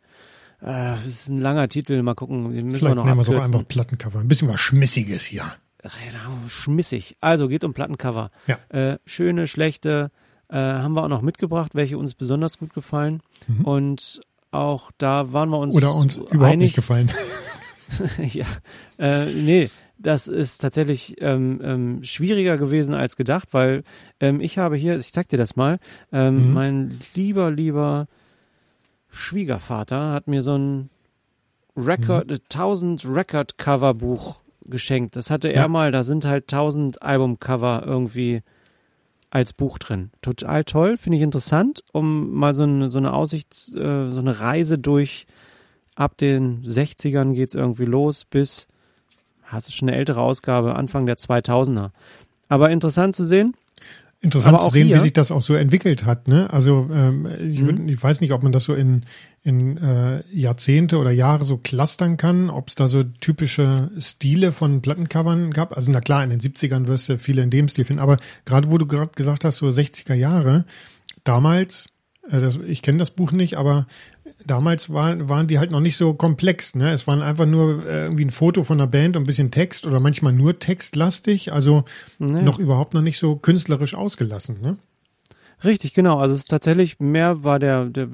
Äh, 0.61 0.65
das 0.95 1.05
ist 1.05 1.29
ein 1.29 1.39
langer 1.41 1.67
Titel, 1.69 2.01
mal 2.01 2.15
gucken. 2.15 2.51
Den 2.53 2.65
müssen 2.65 2.79
Vielleicht 2.79 2.91
wir 2.91 2.95
noch 2.95 3.05
nehmen 3.05 3.17
wir 3.17 3.21
abkürzen. 3.21 3.53
einfach 3.55 3.67
Plattencover. 3.67 4.19
Ein 4.19 4.27
bisschen 4.27 4.47
was 4.49 4.59
Schmissiges 4.59 5.25
hier. 5.25 5.43
Genau, 5.81 6.35
schmissig. 6.49 7.15
Also 7.21 7.47
geht 7.47 7.63
um 7.63 7.73
Plattencover. 7.73 8.31
Ja. 8.47 8.57
Äh, 8.69 8.97
schöne, 9.05 9.47
schlechte 9.47 10.11
äh, 10.49 10.57
haben 10.57 10.93
wir 10.93 11.03
auch 11.03 11.07
noch 11.09 11.21
mitgebracht, 11.21 11.71
welche 11.75 11.97
uns 11.97 12.13
besonders 12.15 12.57
gut 12.57 12.73
gefallen. 12.73 13.21
Und 13.63 14.19
auch 14.51 14.91
da 14.97 15.31
waren 15.31 15.49
wir 15.49 15.59
uns 15.59 15.73
Mhm. 15.73 15.77
Oder 15.77 15.95
uns 15.95 16.17
überhaupt 16.17 16.43
einig. 16.43 16.57
nicht 16.67 16.75
gefallen. 16.75 17.09
ja, 18.33 18.45
äh, 18.99 19.25
nee, 19.33 19.69
das 19.97 20.27
ist 20.27 20.59
tatsächlich 20.59 21.15
ähm, 21.21 21.59
ähm, 21.63 22.03
schwieriger 22.03 22.57
gewesen 22.57 22.93
als 22.93 23.15
gedacht, 23.15 23.49
weil 23.51 23.83
ähm, 24.19 24.41
ich 24.41 24.57
habe 24.57 24.75
hier, 24.75 24.97
ich 24.99 25.11
zeig 25.11 25.27
dir 25.29 25.37
das 25.37 25.55
mal, 25.55 25.79
ähm, 26.11 26.49
Mhm. 26.49 26.53
mein 26.53 27.01
lieber, 27.15 27.49
lieber 27.51 28.07
Schwiegervater 29.11 30.11
hat 30.11 30.27
mir 30.27 30.41
so 30.41 30.55
ein 30.57 30.89
Record, 31.77 32.27
Mhm. 32.27 32.33
äh, 32.35 32.39
1000 32.49 33.05
Record 33.05 33.57
Cover 33.57 33.93
Buch 33.93 34.39
geschenkt. 34.65 35.15
Das 35.15 35.29
hatte 35.29 35.47
er 35.49 35.63
Ja. 35.63 35.67
mal, 35.67 35.91
da 35.91 36.03
sind 36.03 36.25
halt 36.25 36.47
1000 36.47 37.01
Albumcover 37.01 37.83
irgendwie 37.85 38.41
als 39.31 39.53
Buch 39.53 39.77
drin. 39.77 40.11
Total 40.21 40.63
toll, 40.63 40.97
finde 40.97 41.17
ich 41.17 41.23
interessant, 41.23 41.83
um 41.91 42.31
mal 42.33 42.55
so 42.55 42.63
eine, 42.63 42.89
so 42.91 42.97
eine 42.97 43.13
Aussicht, 43.13 43.53
äh, 43.75 44.09
so 44.09 44.19
eine 44.19 44.39
Reise 44.39 44.77
durch 44.77 45.27
ab 45.95 46.17
den 46.17 46.63
60ern 46.63 47.33
geht's 47.33 47.53
irgendwie 47.55 47.85
los 47.85 48.25
bis, 48.25 48.67
hast 49.43 49.67
du 49.67 49.71
schon 49.71 49.89
eine 49.89 49.97
ältere 49.97 50.21
Ausgabe, 50.21 50.75
Anfang 50.75 51.05
der 51.05 51.17
2000er. 51.17 51.91
Aber 52.47 52.69
interessant 52.71 53.15
zu 53.15 53.25
sehen. 53.25 53.53
Interessant 54.21 54.59
zu 54.59 54.69
sehen, 54.69 54.87
wie 54.87 54.93
hier- 54.93 55.01
sich 55.01 55.13
das 55.13 55.31
auch 55.31 55.41
so 55.41 55.53
entwickelt 55.55 56.03
hat. 56.05 56.27
Ne? 56.27 56.51
Also 56.51 56.89
ähm, 56.93 57.25
ich, 57.49 57.61
würd, 57.65 57.79
ich 57.89 58.03
weiß 58.03 58.19
nicht, 58.19 58.33
ob 58.33 58.43
man 58.43 58.51
das 58.51 58.65
so 58.65 58.73
in, 58.73 59.05
in 59.43 59.77
äh, 59.77 60.23
Jahrzehnte 60.33 60.97
oder 60.97 61.11
Jahre 61.11 61.45
so 61.45 61.55
clustern 61.57 62.17
kann, 62.17 62.49
ob 62.49 62.67
es 62.67 62.75
da 62.75 62.89
so 62.89 63.03
typische 63.03 63.91
Stile 63.97 64.51
von 64.51 64.81
Plattencovern 64.81 65.51
gab. 65.51 65.75
Also 65.75 65.89
na 65.91 66.01
klar, 66.01 66.21
in 66.23 66.31
den 66.31 66.41
70ern 66.41 66.87
wirst 66.87 67.07
du 67.07 67.17
viele 67.17 67.41
in 67.43 67.49
dem 67.49 67.69
Stil 67.69 67.85
finden, 67.85 68.01
aber 68.01 68.17
gerade 68.43 68.69
wo 68.69 68.77
du 68.77 68.85
gerade 68.87 69.11
gesagt 69.15 69.45
hast, 69.45 69.57
so 69.57 69.67
60er 69.67 70.15
Jahre, 70.15 70.65
damals, 71.23 71.87
äh, 72.29 72.39
das, 72.39 72.57
ich 72.67 72.81
kenne 72.81 72.97
das 72.97 73.11
Buch 73.11 73.31
nicht, 73.31 73.55
aber 73.57 73.87
damals 74.45 74.91
war, 74.91 75.27
waren 75.29 75.47
die 75.47 75.59
halt 75.59 75.71
noch 75.71 75.79
nicht 75.79 75.97
so 75.97 76.13
komplex. 76.13 76.75
Ne? 76.75 76.91
Es 76.91 77.07
waren 77.07 77.21
einfach 77.21 77.45
nur 77.45 77.85
äh, 77.85 78.05
irgendwie 78.05 78.25
ein 78.25 78.31
Foto 78.31 78.63
von 78.63 78.79
einer 78.79 78.87
Band 78.87 79.15
und 79.17 79.23
ein 79.23 79.25
bisschen 79.25 79.51
Text 79.51 79.85
oder 79.85 79.99
manchmal 79.99 80.33
nur 80.33 80.59
textlastig, 80.59 81.51
also 81.51 81.83
Ne? 82.19 82.41
noch 82.43 82.59
überhaupt 82.59 82.93
noch 82.93 83.01
nicht 83.01 83.17
so 83.19 83.35
künstlerisch 83.35 83.95
ausgelassen. 83.95 84.57
Ne? 84.61 84.77
Richtig, 85.63 85.93
genau. 85.93 86.19
Also 86.19 86.35
es 86.35 86.41
ist 86.41 86.49
tatsächlich 86.49 86.99
mehr 86.99 87.43
war 87.43 87.59
der, 87.59 87.85
der 87.85 88.07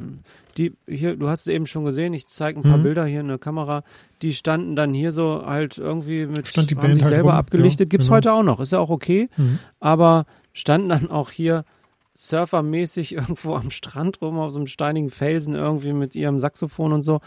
die 0.58 0.74
hier, 0.88 1.18
du 1.18 1.28
hast 1.28 1.42
es 1.42 1.48
eben 1.48 1.66
schon 1.66 1.84
gesehen, 1.84 2.14
ich 2.14 2.28
zeige 2.28 2.60
ein 2.60 2.64
paar 2.64 2.78
Mhm. 2.78 2.84
Bilder 2.84 3.06
hier 3.06 3.20
in 3.20 3.28
der 3.28 3.38
Kamera, 3.38 3.84
die 4.22 4.34
standen 4.34 4.78
dann 4.78 4.94
hier 4.94 5.12
so 5.12 5.44
halt 5.46 5.78
irgendwie 5.78 6.26
mit 6.26 6.48
Stand 6.48 6.70
die 6.72 6.76
Band 6.76 6.94
sich 6.96 7.04
halt 7.04 7.14
selber 7.14 7.32
rum, 7.32 7.38
abgelichtet. 7.40 7.88
ja, 7.88 7.90
Gibt's 7.90 8.06
genau. 8.08 8.16
heute 8.16 8.32
auch 8.32 8.44
noch, 8.44 8.62
ist 8.62 8.72
ja 8.72 8.80
auch 8.80 8.90
okay, 8.90 9.30
Mhm. 9.36 9.60
aber 9.82 10.26
standen 10.54 10.88
dann 10.90 11.12
auch 11.12 11.30
hier 11.30 11.66
surfermäßig 12.16 13.14
irgendwo 13.16 13.56
am 13.56 13.72
Strand 13.72 14.22
rum 14.22 14.40
auf 14.40 14.52
so 14.52 14.58
einem 14.58 14.68
steinigen 14.68 15.10
Felsen 15.10 15.56
irgendwie 15.56 15.94
mit 15.94 16.16
ihrem 16.16 16.40
Saxophon 16.40 16.94
und 16.94 17.04
so. 17.04 17.22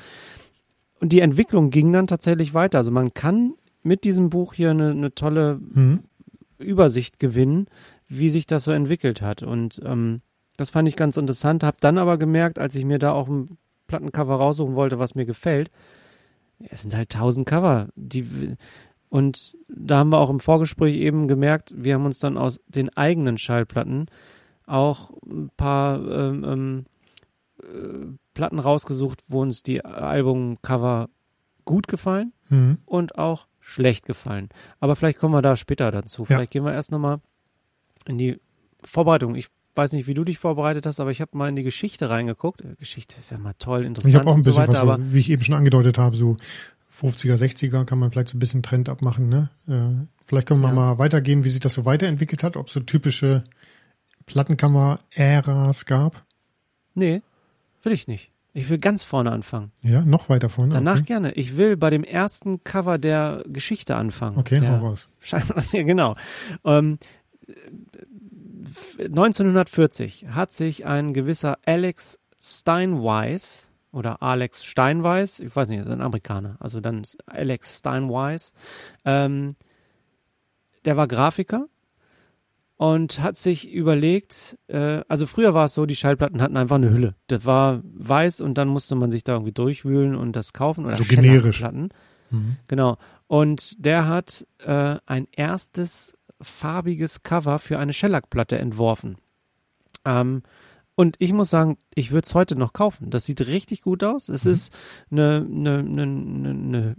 Und 1.00 1.12
die 1.12 1.20
Entwicklung 1.20 1.70
ging 1.70 1.92
dann 1.92 2.06
tatsächlich 2.06 2.54
weiter. 2.54 2.78
Also 2.78 2.90
man 2.90 3.14
kann 3.14 3.54
mit 3.82 4.04
diesem 4.04 4.30
Buch 4.30 4.54
hier 4.54 4.70
eine, 4.70 4.90
eine 4.90 5.14
tolle 5.14 5.60
Mhm. 5.60 6.00
Übersicht 6.58 7.18
gewinnen, 7.20 7.66
wie 8.08 8.30
sich 8.30 8.46
das 8.46 8.64
so 8.64 8.72
entwickelt 8.72 9.22
hat. 9.22 9.42
Und 9.42 9.80
ähm, 9.84 10.22
das 10.56 10.70
fand 10.70 10.88
ich 10.88 10.96
ganz 10.96 11.16
interessant. 11.16 11.62
Hab 11.62 11.80
dann 11.80 11.98
aber 11.98 12.18
gemerkt, 12.18 12.58
als 12.58 12.74
ich 12.74 12.84
mir 12.84 12.98
da 12.98 13.12
auch 13.12 13.28
ein 13.28 13.58
Plattencover 13.86 14.34
raussuchen 14.34 14.74
wollte, 14.74 14.98
was 14.98 15.14
mir 15.14 15.24
gefällt, 15.24 15.70
es 16.68 16.82
sind 16.82 16.96
halt 16.96 17.10
tausend 17.10 17.46
Cover. 17.46 17.88
Die, 17.94 18.56
und 19.08 19.56
da 19.68 19.98
haben 19.98 20.10
wir 20.10 20.18
auch 20.18 20.30
im 20.30 20.40
Vorgespräch 20.40 20.96
eben 20.96 21.28
gemerkt, 21.28 21.72
wir 21.76 21.94
haben 21.94 22.04
uns 22.04 22.18
dann 22.18 22.36
aus 22.36 22.60
den 22.66 22.94
eigenen 22.96 23.38
Schallplatten 23.38 24.06
auch 24.68 25.10
ein 25.26 25.50
paar 25.56 25.96
ähm, 26.08 26.44
ähm, 26.44 26.84
äh, 27.62 28.16
Platten 28.34 28.58
rausgesucht, 28.58 29.22
wo 29.28 29.40
uns 29.42 29.62
die 29.62 29.84
Albumcover 29.84 31.08
gut 31.64 31.88
gefallen 31.88 32.32
Mhm. 32.50 32.78
und 32.86 33.18
auch 33.18 33.46
schlecht 33.60 34.06
gefallen. 34.06 34.48
Aber 34.80 34.96
vielleicht 34.96 35.18
kommen 35.18 35.34
wir 35.34 35.42
da 35.42 35.54
später 35.56 35.90
dazu. 35.90 36.22
Ja. 36.22 36.26
Vielleicht 36.26 36.50
gehen 36.52 36.64
wir 36.64 36.72
erst 36.72 36.90
nochmal 36.92 37.20
in 38.06 38.16
die 38.16 38.40
Vorbereitung. 38.84 39.34
Ich 39.34 39.48
weiß 39.74 39.92
nicht, 39.92 40.06
wie 40.06 40.14
du 40.14 40.24
dich 40.24 40.38
vorbereitet 40.38 40.86
hast, 40.86 40.98
aber 40.98 41.10
ich 41.10 41.20
habe 41.20 41.36
mal 41.36 41.48
in 41.50 41.56
die 41.56 41.62
Geschichte 41.62 42.08
reingeguckt. 42.08 42.62
Äh, 42.62 42.74
Geschichte 42.78 43.16
ist 43.18 43.30
ja 43.30 43.38
mal 43.38 43.52
toll, 43.58 43.84
interessant 43.84 44.14
Ich 44.14 44.18
habe 44.18 44.28
auch 44.30 44.34
ein 44.34 44.36
und 44.36 44.42
so 44.42 44.50
bisschen 44.50 44.62
weiter, 44.62 44.72
was, 44.72 44.78
aber 44.98 45.12
wie 45.12 45.18
ich 45.18 45.30
eben 45.30 45.42
schon 45.42 45.54
angedeutet 45.56 45.98
habe, 45.98 46.16
so 46.16 46.36
50er, 46.90 47.34
60er 47.36 47.84
kann 47.84 47.98
man 47.98 48.10
vielleicht 48.10 48.28
so 48.28 48.36
ein 48.36 48.40
bisschen 48.40 48.62
Trend 48.62 48.88
abmachen. 48.88 49.28
Ne? 49.28 49.50
Äh, 49.68 50.06
vielleicht 50.24 50.48
können 50.48 50.60
wir 50.62 50.68
Ja. 50.68 50.74
mal 50.74 50.98
weitergehen, 50.98 51.44
wie 51.44 51.50
sich 51.50 51.60
das 51.60 51.74
so 51.74 51.84
weiterentwickelt 51.84 52.42
hat, 52.42 52.56
ob 52.56 52.70
so 52.70 52.80
typische 52.80 53.44
Plattenkammer-Äras 54.28 55.86
gab. 55.86 56.24
nee, 56.94 57.20
will 57.82 57.92
ich 57.92 58.08
nicht. 58.08 58.30
Ich 58.54 58.68
will 58.70 58.78
ganz 58.78 59.04
vorne 59.04 59.30
anfangen. 59.30 59.70
Ja, 59.82 60.04
noch 60.04 60.28
weiter 60.28 60.48
vorne. 60.48 60.72
Danach 60.72 60.96
okay. 60.96 61.04
gerne. 61.04 61.32
Ich 61.32 61.56
will 61.56 61.76
bei 61.76 61.90
dem 61.90 62.02
ersten 62.02 62.64
Cover 62.64 62.98
der 62.98 63.44
Geschichte 63.46 63.94
anfangen. 63.94 64.38
Okay, 64.38 64.58
der, 64.58 64.80
hau 64.80 64.86
raus. 64.88 65.08
Scheinbar, 65.20 65.62
ja, 65.72 65.82
genau. 65.82 66.16
Ähm, 66.64 66.98
1940 68.98 70.26
hat 70.30 70.52
sich 70.52 70.86
ein 70.86 71.14
gewisser 71.14 71.58
Alex 71.64 72.18
Steinweiss 72.40 73.70
oder 73.92 74.22
Alex 74.22 74.64
Steinweiss, 74.64 75.40
ich 75.40 75.54
weiß 75.54 75.68
nicht, 75.68 75.80
ist 75.80 75.88
ein 75.88 76.02
Amerikaner, 76.02 76.56
also 76.60 76.80
dann 76.80 77.04
Alex 77.26 77.78
Steinweiss, 77.78 78.52
ähm, 79.04 79.54
der 80.84 80.96
war 80.96 81.08
Grafiker 81.08 81.68
und 82.78 83.20
hat 83.20 83.36
sich 83.36 83.70
überlegt, 83.70 84.56
äh, 84.68 85.02
also 85.08 85.26
früher 85.26 85.52
war 85.52 85.66
es 85.66 85.74
so, 85.74 85.84
die 85.84 85.96
Schallplatten 85.96 86.40
hatten 86.40 86.56
einfach 86.56 86.76
eine 86.76 86.90
Hülle. 86.90 87.16
Das 87.26 87.44
war 87.44 87.80
weiß 87.82 88.40
und 88.40 88.56
dann 88.56 88.68
musste 88.68 88.94
man 88.94 89.10
sich 89.10 89.24
da 89.24 89.32
irgendwie 89.32 89.52
durchwühlen 89.52 90.14
und 90.14 90.36
das 90.36 90.52
kaufen 90.52 90.86
oder 90.86 90.94
So 90.94 91.04
generisch. 91.04 91.58
Platten. 91.58 91.88
Mhm. 92.30 92.56
Genau. 92.68 92.96
Und 93.26 93.84
der 93.84 94.06
hat 94.06 94.46
äh, 94.64 94.96
ein 95.06 95.26
erstes 95.32 96.16
farbiges 96.40 97.24
Cover 97.24 97.58
für 97.58 97.80
eine 97.80 97.92
Shellac-Platte 97.92 98.56
entworfen. 98.56 99.16
Ähm, 100.04 100.42
und 100.98 101.14
ich 101.20 101.32
muss 101.32 101.48
sagen, 101.48 101.78
ich 101.94 102.10
würde 102.10 102.26
es 102.26 102.34
heute 102.34 102.56
noch 102.56 102.72
kaufen. 102.72 103.08
Das 103.10 103.24
sieht 103.24 103.46
richtig 103.46 103.82
gut 103.82 104.02
aus. 104.02 104.28
Es 104.28 104.44
ist 104.46 104.72
eine, 105.12 105.46
eine, 105.48 105.78
eine, 105.78 106.02
eine, 106.02 106.50
eine 106.50 106.96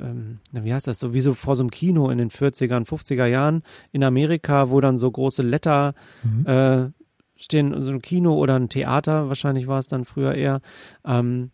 ähm, 0.00 0.38
wie 0.52 0.72
heißt 0.72 0.86
das 0.86 0.98
so, 1.00 1.12
wie 1.12 1.20
so 1.20 1.34
vor 1.34 1.54
so 1.54 1.62
einem 1.62 1.70
Kino 1.70 2.08
in 2.08 2.16
den 2.16 2.30
40ern, 2.30 2.86
50er 2.86 3.26
Jahren 3.26 3.62
in 3.92 4.02
Amerika, 4.04 4.70
wo 4.70 4.80
dann 4.80 4.96
so 4.96 5.10
große 5.10 5.42
Letter 5.42 5.92
Mhm. 6.22 6.46
äh, 6.46 6.90
stehen, 7.36 7.82
so 7.82 7.90
ein 7.90 8.00
Kino 8.00 8.34
oder 8.38 8.54
ein 8.56 8.70
Theater, 8.70 9.28
wahrscheinlich 9.28 9.66
war 9.66 9.78
es 9.80 9.86
dann 9.88 10.06
früher 10.06 10.34
eher, 10.34 10.62
ähm, 11.04 11.50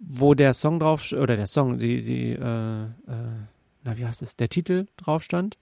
wo 0.00 0.34
der 0.34 0.52
Song 0.52 0.80
drauf, 0.80 1.12
oder 1.12 1.36
der 1.36 1.46
Song, 1.46 1.78
die, 1.78 2.02
die, 2.02 2.30
äh, 2.32 2.82
äh, 2.84 2.88
na, 3.84 3.96
wie 3.96 4.04
heißt 4.04 4.22
es, 4.22 4.34
der 4.36 4.48
Titel 4.48 4.86
drauf 4.96 5.22
stand, 5.22 5.58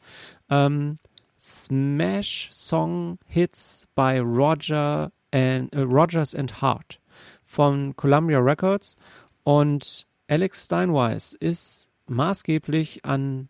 ähm, 0.48 0.98
Smash 1.40 2.50
Song 2.52 3.18
Hits 3.26 3.88
by 3.94 4.20
Roger 4.20 5.10
and, 5.32 5.72
äh, 5.72 5.80
Rogers 5.80 6.34
and 6.34 6.60
Hart 6.60 7.00
von 7.44 7.96
Columbia 7.96 8.38
Records. 8.38 8.96
Und 9.42 10.06
Alex 10.28 10.66
Steinweiss 10.66 11.32
ist 11.32 11.88
maßgeblich 12.06 13.04
an 13.04 13.48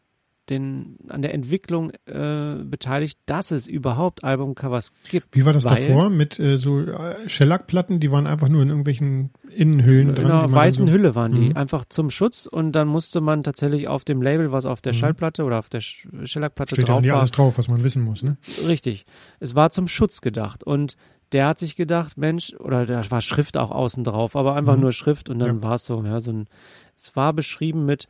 den, 0.50 0.98
an 1.08 1.22
der 1.22 1.32
Entwicklung 1.32 1.90
äh, 2.06 2.56
beteiligt, 2.64 3.18
dass 3.26 3.50
es 3.52 3.66
überhaupt 3.68 4.24
Albumcovers 4.24 4.92
gibt. 5.10 5.36
Wie 5.36 5.44
war 5.46 5.52
das 5.52 5.64
davor 5.64 6.10
mit 6.10 6.38
äh, 6.38 6.56
so 6.58 6.80
äh, 6.80 7.28
Shellac-Platten? 7.28 8.00
Die 8.00 8.10
waren 8.10 8.26
einfach 8.26 8.48
nur 8.48 8.62
in 8.62 8.68
irgendwelchen 8.68 9.30
Innenhüllen 9.48 10.10
In 10.10 10.14
dran. 10.16 10.26
die 10.26 10.32
einer 10.32 10.52
weißen 10.52 10.86
so, 10.86 10.92
Hülle 10.92 11.14
waren 11.14 11.32
die, 11.32 11.50
Mhm. 11.50 11.56
einfach 11.56 11.84
zum 11.88 12.10
Schutz 12.10 12.46
und 12.46 12.72
dann 12.72 12.88
musste 12.88 13.20
man 13.20 13.42
tatsächlich 13.42 13.88
auf 13.88 14.04
dem 14.04 14.20
Label, 14.22 14.52
was 14.52 14.64
auf 14.64 14.80
der 14.80 14.92
Mhm. 14.92 14.98
Schallplatte 14.98 15.44
oder 15.44 15.58
auf 15.58 15.68
der 15.68 15.80
Sch- 15.82 16.26
Shellac-Platte 16.26 16.74
Steht 16.74 16.88
ja 16.88 16.94
drauf 16.94 17.04
war, 17.08 17.18
alles 17.18 17.30
drauf, 17.30 17.56
was 17.58 17.68
man 17.68 17.82
wissen 17.84 18.02
muss. 18.02 18.22
Ne? 18.22 18.36
Richtig. 18.66 19.06
Es 19.38 19.54
war 19.54 19.70
zum 19.70 19.88
Schutz 19.88 20.20
gedacht. 20.20 20.62
Und 20.64 20.96
der 21.32 21.46
hat 21.46 21.58
sich 21.60 21.76
gedacht, 21.76 22.18
Mensch, 22.18 22.52
oder 22.58 22.86
da 22.86 23.08
war 23.10 23.20
Schrift 23.20 23.56
auch 23.56 23.70
außen 23.70 24.02
drauf, 24.02 24.34
aber 24.34 24.56
einfach 24.56 24.74
Mhm. 24.74 24.82
nur 24.82 24.92
Schrift 24.92 25.28
und 25.30 25.38
dann 25.38 25.56
Ja. 25.58 25.62
war 25.62 25.74
es 25.76 25.84
so, 25.84 26.02
ja, 26.04 26.18
so 26.20 26.32
ein, 26.32 26.46
es 26.96 27.14
war 27.14 27.32
beschrieben 27.32 27.86
mit, 27.86 28.08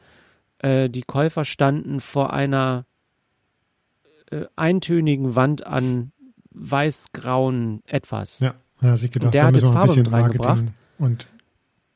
äh, 0.61 0.89
die 0.89 1.03
Käufer 1.03 1.45
standen 1.45 2.01
vor 2.01 2.33
einer 2.33 2.87
äh, 4.31 4.45
eintönigen 4.57 5.35
Wand 5.35 5.67
an 5.67 6.13
weiß-grauen 6.53 7.83
etwas. 7.87 8.41
Ja, 8.41 8.55
hat 8.81 8.99
sich 8.99 9.11
gedacht, 9.11 9.35
der 9.35 9.43
da 9.43 9.47
hat 9.49 9.55
jetzt 9.57 9.65
Farbe 9.65 9.87
bisschen 9.89 10.03
mit 10.03 10.13
reingebracht. 10.13 10.65
Und 10.99 11.27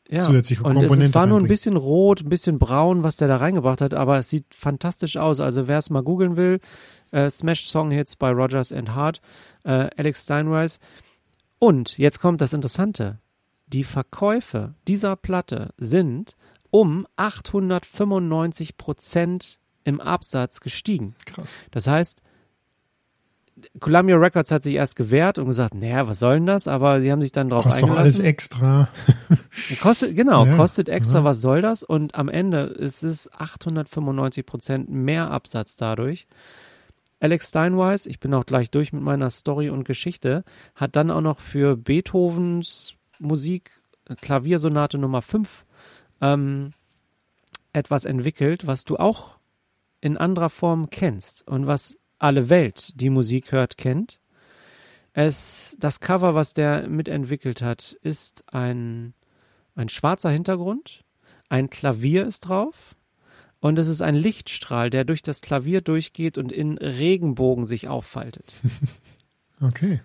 ja. 0.09 0.21
zusätzliche 0.21 0.63
und 0.63 0.75
Komponente 0.75 1.03
es, 1.03 1.09
es 1.11 1.15
war 1.15 1.27
nur 1.27 1.41
ein 1.41 1.49
bisschen 1.49 1.77
rot, 1.77 2.23
ein 2.23 2.29
bisschen 2.29 2.59
braun, 2.59 3.03
was 3.03 3.17
der 3.17 3.29
da 3.29 3.37
reingebracht 3.37 3.81
hat, 3.81 3.95
aber 3.95 4.19
es 4.19 4.31
sieht 4.31 4.47
fantastisch 4.55 5.17
aus. 5.17 5.41
Also 5.41 5.67
wer 5.67 5.79
es 5.79 5.91
mal 5.91 6.03
googeln 6.03 6.37
will, 6.37 6.61
äh, 7.11 7.31
Smash 7.31 7.67
Song 7.67 7.91
Hits 7.91 8.17
bei 8.17 8.31
Rogers 8.31 8.73
and 8.73 8.95
Hart, 8.95 9.21
äh, 9.65 9.89
Alex 9.97 10.25
Steinweiss. 10.25 10.79
Und 11.59 11.99
jetzt 11.99 12.21
kommt 12.21 12.41
das 12.41 12.53
Interessante. 12.53 13.19
Die 13.67 13.85
Verkäufe 13.85 14.75
dieser 14.87 15.17
Platte 15.17 15.73
sind 15.79 16.37
um 16.75 17.07
895 17.15 18.77
Prozent 18.77 19.61
im 19.85 20.01
Absatz 20.01 20.59
gestiegen. 20.59 21.15
Krass. 21.25 21.61
Das 21.71 21.87
heißt, 21.87 22.21
Columbia 23.79 24.17
Records 24.17 24.51
hat 24.51 24.65
sich 24.65 24.75
erst 24.75 24.97
gewehrt 24.97 25.39
und 25.39 25.47
gesagt, 25.47 25.73
naja, 25.75 26.09
was 26.09 26.19
soll 26.19 26.35
denn 26.35 26.47
das? 26.47 26.67
Aber 26.67 27.01
sie 27.01 27.13
haben 27.13 27.23
sich 27.23 27.31
dann 27.31 27.49
drauf 27.49 27.63
Kostet 27.63 27.85
doch 27.85 27.91
alles 27.91 28.17
eingelassen. 28.17 28.25
extra. 28.25 28.89
Kostet, 29.81 30.17
genau, 30.17 30.47
Ja, 30.47 30.57
kostet 30.57 30.89
extra, 30.89 31.19
ja. 31.19 31.25
was 31.25 31.41
soll 31.41 31.63
das? 31.63 31.85
Und 31.85 32.17
am 32.17 32.29
Ende 32.29 32.63
ist 32.63 33.05
es 33.05 33.33
895 33.33 34.45
Prozent 34.45 34.89
mehr 34.91 35.31
Absatz 35.31 35.77
dadurch. 35.77 36.27
Alex 37.21 37.51
Steinweiss, 37.51 38.07
ich 38.07 38.19
bin 38.19 38.35
auch 38.35 38.47
gleich 38.47 38.73
durch 38.73 38.93
mit 38.93 39.03
meiner 39.05 39.31
Story 39.31 39.71
und 39.71 39.85
Geschichte, 39.85 40.43
hat 40.75 40.97
dann 40.97 41.13
auch 41.13 41.21
noch 41.21 41.39
für 41.39 41.77
Beethovens 41.77 42.95
Musik, 43.21 43.71
Klaviersonate 44.21 44.99
Nummer 44.99 45.23
5, 45.23 45.64
ähm, 46.25 46.73
etwas 47.73 48.05
entwickelt, 48.05 48.67
was 48.67 48.85
du 48.85 48.97
auch 48.97 49.39
in 50.01 50.17
anderer 50.17 50.51
Form 50.51 50.91
kennst 50.91 51.47
und 51.47 51.67
was 51.67 51.99
alle 52.19 52.49
Welt, 52.49 53.01
die 53.01 53.11
Musik 53.11 53.53
hört, 53.53 53.77
kennt. 53.77 54.21
Es, 55.13 55.77
das 55.79 56.01
Cover, 56.01 56.35
was 56.35 56.55
der 56.55 56.89
mitentwickelt 56.89 57.63
hat, 57.63 57.97
ist 58.03 58.45
ein, 58.53 59.15
ein 59.75 59.89
schwarzer 59.89 60.31
Hintergrund, 60.31 61.05
ein 61.49 61.71
Klavier 61.71 62.27
ist 62.27 62.41
drauf 62.41 62.97
und 63.61 63.79
es 63.79 63.89
ist 63.89 64.03
ein 64.03 64.15
Lichtstrahl, 64.15 64.91
der 64.91 65.05
durch 65.05 65.23
das 65.23 65.41
Klavier 65.41 65.81
durchgeht 65.81 66.39
und 66.39 66.53
in 66.53 66.79
Regenbogen 66.79 67.67
sich 67.67 67.89
auffaltet. 67.89 68.55
Okay. 69.61 70.03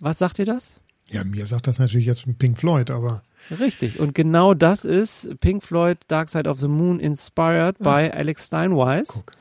Was 0.00 0.18
sagt 0.18 0.38
ihr 0.40 0.46
das? 0.46 0.80
Ja, 1.10 1.22
mir 1.22 1.46
sagt 1.46 1.66
das 1.66 1.78
natürlich 1.78 2.06
jetzt 2.06 2.26
Pink 2.38 2.58
Floyd, 2.58 2.90
aber 2.90 3.22
Richtig. 3.50 3.98
Und 3.98 4.14
genau 4.14 4.54
das 4.54 4.84
ist 4.84 5.40
Pink 5.40 5.62
Floyd 5.62 5.98
Dark 6.08 6.28
Side 6.28 6.48
of 6.48 6.58
the 6.58 6.68
Moon 6.68 7.00
inspired 7.00 7.78
by 7.78 8.10
Alex 8.12 8.46
Steinweiss. 8.46 9.08
guck, 9.08 9.32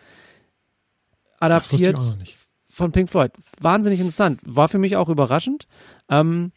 adaptiert 1.40 2.00
von 2.70 2.92
Pink 2.92 3.10
Floyd. 3.10 3.32
Wahnsinnig 3.60 4.00
interessant. 4.00 4.40
War 4.46 4.70
für 4.70 4.80
mich 4.80 4.96
auch 4.96 5.10
überraschend. 5.10 5.68
Ähm, 6.10 6.52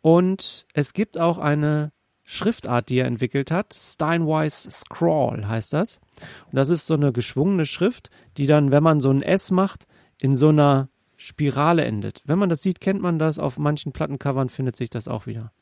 und 0.00 0.66
es 0.72 0.94
gibt 0.94 1.18
auch 1.18 1.38
eine 1.38 1.92
Schriftart, 2.24 2.88
die 2.88 2.98
er 2.98 3.06
entwickelt 3.06 3.50
hat. 3.50 3.74
Steinweiss 3.74 4.62
Scrawl 4.70 5.48
heißt 5.48 5.72
das. 5.72 6.00
Und 6.46 6.56
das 6.56 6.68
ist 6.68 6.86
so 6.86 6.94
eine 6.94 7.12
geschwungene 7.12 7.66
Schrift, 7.66 8.10
die 8.36 8.46
dann, 8.46 8.70
wenn 8.70 8.82
man 8.82 9.00
so 9.00 9.10
ein 9.10 9.22
S 9.22 9.50
macht, 9.50 9.86
in 10.18 10.34
so 10.34 10.48
einer 10.48 10.88
Spirale 11.16 11.84
endet. 11.84 12.22
Wenn 12.24 12.38
man 12.38 12.48
das 12.48 12.62
sieht, 12.62 12.80
kennt 12.80 13.02
man 13.02 13.18
das. 13.18 13.38
Auf 13.38 13.58
manchen 13.58 13.92
Plattencovern 13.92 14.48
findet 14.48 14.76
sich 14.76 14.88
das 14.90 15.08
auch 15.08 15.26
wieder. 15.26 15.52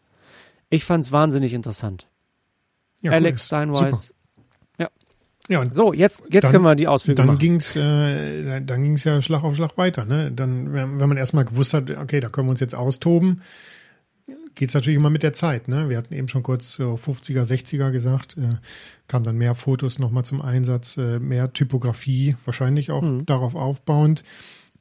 Ich 0.70 0.84
fand 0.84 1.04
es 1.04 1.12
wahnsinnig 1.12 1.52
interessant. 1.54 2.06
Ja, 3.02 3.12
Alex 3.12 3.42
cool, 3.42 3.46
Steinweiss. 3.46 4.14
Ja, 5.50 5.60
und 5.60 5.74
So, 5.74 5.94
jetzt, 5.94 6.22
jetzt 6.28 6.44
Dann- 6.44 6.52
können 6.52 6.64
wir 6.64 6.74
die 6.74 6.88
Ausflüge 6.88 7.14
dann 7.16 7.26
machen. 7.28 7.38
ging's, 7.38 7.74
äh, 7.74 8.60
dann 8.60 8.82
ging's 8.82 9.04
ja 9.04 9.22
Schlag 9.22 9.44
auf 9.44 9.56
Schlag 9.56 9.78
weiter. 9.78 10.04
Ne? 10.04 10.30
Dann, 10.30 10.74
wenn 10.74 10.98
man 10.98 11.16
erstmal 11.16 11.46
gewusst 11.46 11.72
hat, 11.72 11.90
okay, 11.90 12.20
da 12.20 12.28
können 12.28 12.48
wir 12.48 12.50
uns 12.50 12.60
jetzt 12.60 12.74
austoben, 12.74 13.40
geht's 14.54 14.74
natürlich 14.74 14.98
immer 14.98 15.08
mit 15.08 15.22
der 15.22 15.32
Zeit. 15.32 15.66
Ne? 15.66 15.88
Wir 15.88 15.96
hatten 15.96 16.12
eben 16.12 16.28
schon 16.28 16.42
kurz 16.42 16.74
so 16.74 16.98
50er, 16.98 17.44
60er 17.46 17.90
gesagt, 17.92 18.36
äh, 18.36 18.56
kam 19.06 19.22
dann 19.22 19.36
mehr 19.38 19.54
Fotos 19.54 19.98
nochmal 19.98 20.26
zum 20.26 20.42
Einsatz, 20.42 20.98
äh, 20.98 21.18
mehr 21.18 21.50
Typografie, 21.54 22.36
wahrscheinlich 22.44 22.90
auch 22.90 23.00
Mhm. 23.02 23.24
darauf 23.24 23.54
aufbauend. 23.54 24.24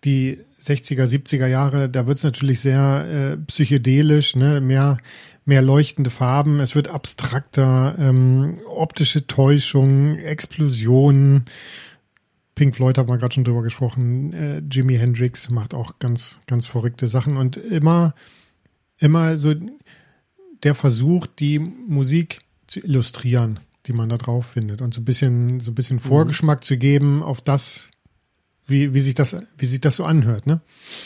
Die 0.03 0.39
60er, 0.59 1.07
70er 1.07 1.47
Jahre, 1.47 1.87
da 1.89 2.07
wird's 2.07 2.23
natürlich 2.23 2.59
sehr 2.59 3.05
äh, 3.09 3.37
psychedelisch, 3.37 4.35
ne? 4.35 4.59
mehr, 4.59 4.97
mehr 5.47 5.61
leuchtende 5.61 6.09
Farben, 6.09 6.59
es 6.59 6.75
wird 6.75 6.89
abstrakter, 6.89 7.95
ähm, 7.97 8.57
optische 8.67 9.27
Täuschung, 9.27 10.17
Explosionen. 10.17 11.45
Pink 12.53 12.75
Floyd 12.75 12.97
haben 12.97 13.07
wir 13.07 13.17
gerade 13.17 13.33
schon 13.33 13.45
drüber 13.45 13.61
gesprochen. 13.61 14.33
Äh, 14.33 14.61
Jimi 14.69 14.97
Hendrix 14.97 15.49
macht 15.49 15.73
auch 15.73 15.99
ganz, 15.99 16.39
ganz 16.47 16.65
verrückte 16.65 17.07
Sachen 17.07 17.37
und 17.37 17.55
immer, 17.55 18.13
immer 18.97 19.37
so 19.37 19.53
der 20.63 20.75
Versuch, 20.75 21.27
die 21.27 21.59
Musik 21.59 22.39
zu 22.67 22.81
illustrieren, 22.81 23.59
die 23.85 23.93
man 23.93 24.09
da 24.09 24.17
drauf 24.17 24.47
findet 24.47 24.81
und 24.81 24.93
so 24.93 25.01
ein 25.01 25.05
bisschen, 25.05 25.61
so 25.61 25.71
ein 25.71 25.75
bisschen 25.75 25.99
Vorgeschmack 25.99 26.63
zu 26.63 26.77
geben 26.77 27.23
auf 27.23 27.39
das, 27.39 27.89
wie, 28.65 28.93
wie 28.93 28.99
sich 28.99 29.15
das, 29.15 29.35
wie 29.57 29.65
sich 29.65 29.79
das 29.79 29.95
so 29.95 30.03
anhört, 30.03 30.45
ne? 30.45 30.59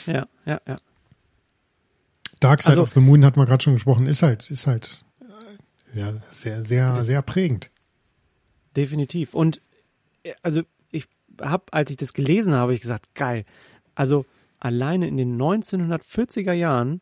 Ja, 0.08 0.28
ja, 0.46 0.60
ja. 0.68 0.78
Dark 2.42 2.62
Side 2.62 2.72
Also- 2.72 2.82
of 2.84 2.90
the 2.92 3.00
Moon 3.00 3.24
hat 3.24 3.38
man 3.38 3.46
gerade 3.46 3.64
schon 3.64 3.74
gesprochen, 3.76 4.06
ist 4.08 4.22
halt, 4.24 4.52
ist 4.52 4.68
halt, 4.68 5.06
äh, 5.94 6.00
ja, 6.00 6.14
sehr, 6.30 6.66
sehr, 6.66 6.96
sehr 6.98 7.22
prägend. 7.22 7.72
Definitiv. 8.76 9.34
Und 9.34 9.62
äh, 10.24 10.34
also 10.44 10.62
ich 10.92 11.08
habe, 11.42 11.64
als 11.72 11.90
ich 11.92 11.98
das 11.98 12.14
gelesen 12.14 12.54
habe, 12.54 12.74
ich 12.74 12.82
gesagt, 12.82 13.14
geil. 13.16 13.46
Also 13.96 14.26
alleine 14.60 15.08
in 15.08 15.18
den 15.18 15.38
1940er 15.42 16.54
Jahren, 16.54 17.02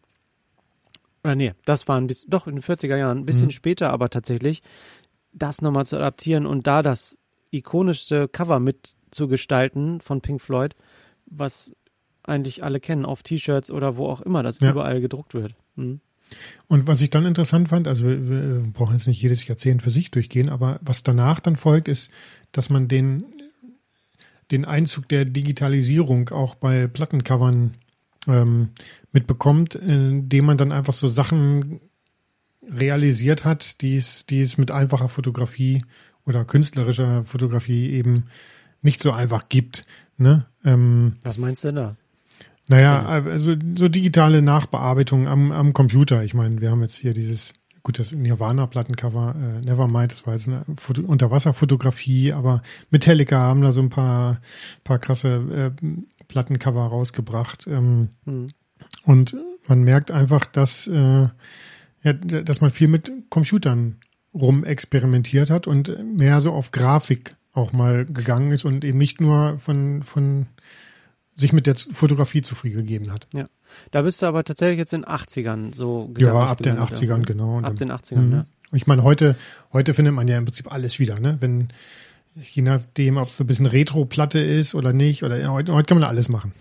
oder 1.24 1.36
nee, 1.36 1.54
das 1.66 1.88
war 1.88 1.98
ein 2.00 2.08
bisschen, 2.08 2.30
doch 2.30 2.48
in 2.48 2.56
den 2.56 2.64
40er 2.64 2.98
Jahren, 2.98 3.20
ein 3.20 3.26
bisschen 3.26 3.48
Mhm. 3.48 3.52
später 3.52 3.90
aber 3.92 4.10
tatsächlich, 4.10 4.62
das 5.34 5.62
nochmal 5.62 5.86
zu 5.86 5.96
adaptieren 5.98 6.46
und 6.46 6.66
da 6.68 6.82
das 6.82 7.18
ikonischste 7.52 8.28
Cover 8.28 8.60
mitzugestalten 8.60 10.02
von 10.02 10.22
Pink 10.22 10.42
Floyd, 10.42 10.76
was 11.26 11.76
eigentlich 12.30 12.64
alle 12.64 12.80
kennen, 12.80 13.06
auf 13.06 13.24
T-Shirts 13.24 13.72
oder 13.72 13.98
wo 13.98 14.08
auch 14.08 14.22
immer 14.22 14.44
das 14.44 14.60
Ja. 14.60 14.72
überall 14.72 15.02
gedruckt 15.02 15.34
wird. 15.34 15.54
Mhm. 15.76 16.00
Und 16.68 16.88
was 16.88 17.02
ich 17.02 17.10
dann 17.10 17.26
interessant 17.26 17.70
fand, 17.70 17.88
also 17.88 18.06
wir, 18.06 18.30
wir 18.30 18.64
brauchen 18.72 18.94
jetzt 18.94 19.08
nicht 19.08 19.22
jedes 19.22 19.48
Jahrzehnt 19.48 19.82
für 19.82 19.90
sich 19.90 20.12
durchgehen, 20.12 20.50
aber 20.50 20.80
was 20.82 21.02
danach 21.04 21.40
dann 21.40 21.56
folgt, 21.56 21.88
ist, 21.88 22.12
dass 22.52 22.70
man 22.70 22.88
den, 22.88 23.24
den 24.52 24.64
Einzug 24.66 25.10
der 25.10 25.26
Digitalisierung 25.26 26.30
auch 26.30 26.54
bei 26.56 26.88
Plattencovern 26.88 27.74
ähm, 28.28 28.70
mitbekommt, 29.12 29.74
indem 29.76 30.46
man 30.46 30.58
dann 30.58 30.72
einfach 30.72 30.94
so 30.94 31.08
Sachen 31.08 31.80
realisiert 32.70 33.46
hat, 33.46 33.82
die 33.82 33.96
es, 33.96 34.26
die 34.28 34.42
es 34.42 34.58
mit 34.60 34.70
einfacher 34.70 35.10
Fotografie 35.10 35.84
oder 36.26 36.46
künstlerischer 36.46 37.24
Fotografie 37.24 37.90
eben 37.90 38.26
nicht 38.84 39.02
so 39.02 39.12
einfach 39.12 39.50
gibt. 39.50 39.86
Ne? 40.18 40.46
Ähm, 40.64 41.14
Was 41.24 41.38
meinst 41.40 41.64
du 41.64 41.70
denn 41.70 41.76
da? 41.76 41.96
Naja, 42.70 43.04
also 43.06 43.56
so 43.76 43.88
digitale 43.90 44.42
Nachbearbeitung 44.42 45.28
am, 45.28 45.52
am 45.52 45.74
Computer. 45.74 46.24
Ich 46.24 46.34
meine, 46.34 46.62
wir 46.62 46.72
haben 46.72 46.82
jetzt 46.82 46.96
hier 46.96 47.14
dieses, 47.14 47.54
gut, 47.84 48.00
das 48.00 48.12
Nirvana-Plattencover, 48.14 49.36
äh, 49.36 49.66
Nevermind, 49.66 50.12
das 50.12 50.26
war 50.26 50.34
jetzt 50.34 50.48
eine 50.48 50.64
Foto 50.78 51.02
Unterwasserfotografie, 51.02 52.32
aber 52.32 52.62
Metallica 52.92 53.40
haben 53.42 53.62
da 53.62 53.72
so 53.72 53.82
ein 53.82 53.90
paar, 53.90 54.40
paar 54.84 55.00
krasse 55.00 55.74
äh, 55.82 55.88
Plattencover 56.28 56.86
rausgebracht. 56.86 57.68
Ähm, 57.68 58.10
Mhm. 58.26 58.52
und 59.04 59.36
man 59.68 59.84
merkt 59.84 60.10
einfach, 60.12 60.46
dass, 60.46 60.88
äh, 60.88 61.28
ja, 62.04 62.14
dass 62.14 62.62
man 62.62 62.70
viel 62.72 62.88
mit 62.88 63.12
Computern 63.30 63.98
rumexperimentiert 64.34 65.50
hat 65.50 65.68
und 65.68 65.92
mehr 66.16 66.40
so 66.42 66.54
auf 66.54 66.72
Grafik 66.72 67.36
auch 67.52 67.74
mal 67.74 68.06
gegangen 68.06 68.52
ist 68.52 68.64
und 68.64 68.86
eben 68.86 69.00
nicht 69.00 69.20
nur 69.20 69.58
von, 69.58 70.04
von 70.04 70.46
sich 71.40 71.54
mit 71.54 71.66
der 71.68 71.76
Fotografie 71.76 72.42
zufrieden 72.42 72.78
gegeben 72.78 73.12
hat. 73.12 73.28
Da 73.92 74.02
bist 74.02 74.22
du 74.22 74.26
aber 74.26 74.44
tatsächlich 74.44 74.78
jetzt 74.78 74.94
in 74.94 75.02
den 75.02 75.10
80ern 75.10 75.74
so 75.74 76.12
Ja, 76.18 76.34
ab 76.48 76.58
den 76.62 76.76
gelandet, 76.76 76.98
80ern, 76.98 77.24
genau. 77.26 77.58
Und 77.58 77.66
Ab 77.66 77.76
dann- 77.78 77.88
den 77.88 77.92
80ern, 77.92 78.26
Mhm. 78.28 78.32
ja. 78.34 78.46
Ich 78.72 78.86
meine, 78.88 79.04
heute, 79.04 79.36
heute 79.74 79.94
findet 79.94 80.14
man 80.14 80.28
ja 80.28 80.38
im 80.38 80.46
Prinzip 80.46 80.72
alles 80.72 81.00
wieder, 81.00 81.20
ne? 81.20 81.38
Wenn, 81.40 81.70
je 82.36 82.62
nachdem, 82.62 83.18
ob 83.18 83.30
es 83.30 83.38
so 83.38 83.44
ein 83.44 83.48
bisschen 83.48 83.66
Retro-Platte 83.66 84.40
ist 84.40 84.76
oder 84.76 84.94
nicht, 84.94 85.24
oder 85.24 85.40
ja, 85.40 85.50
heute, 85.52 85.74
heute 85.74 85.86
kann 85.88 86.00
man 86.00 86.08
alles 86.08 86.30
machen. 86.30 86.52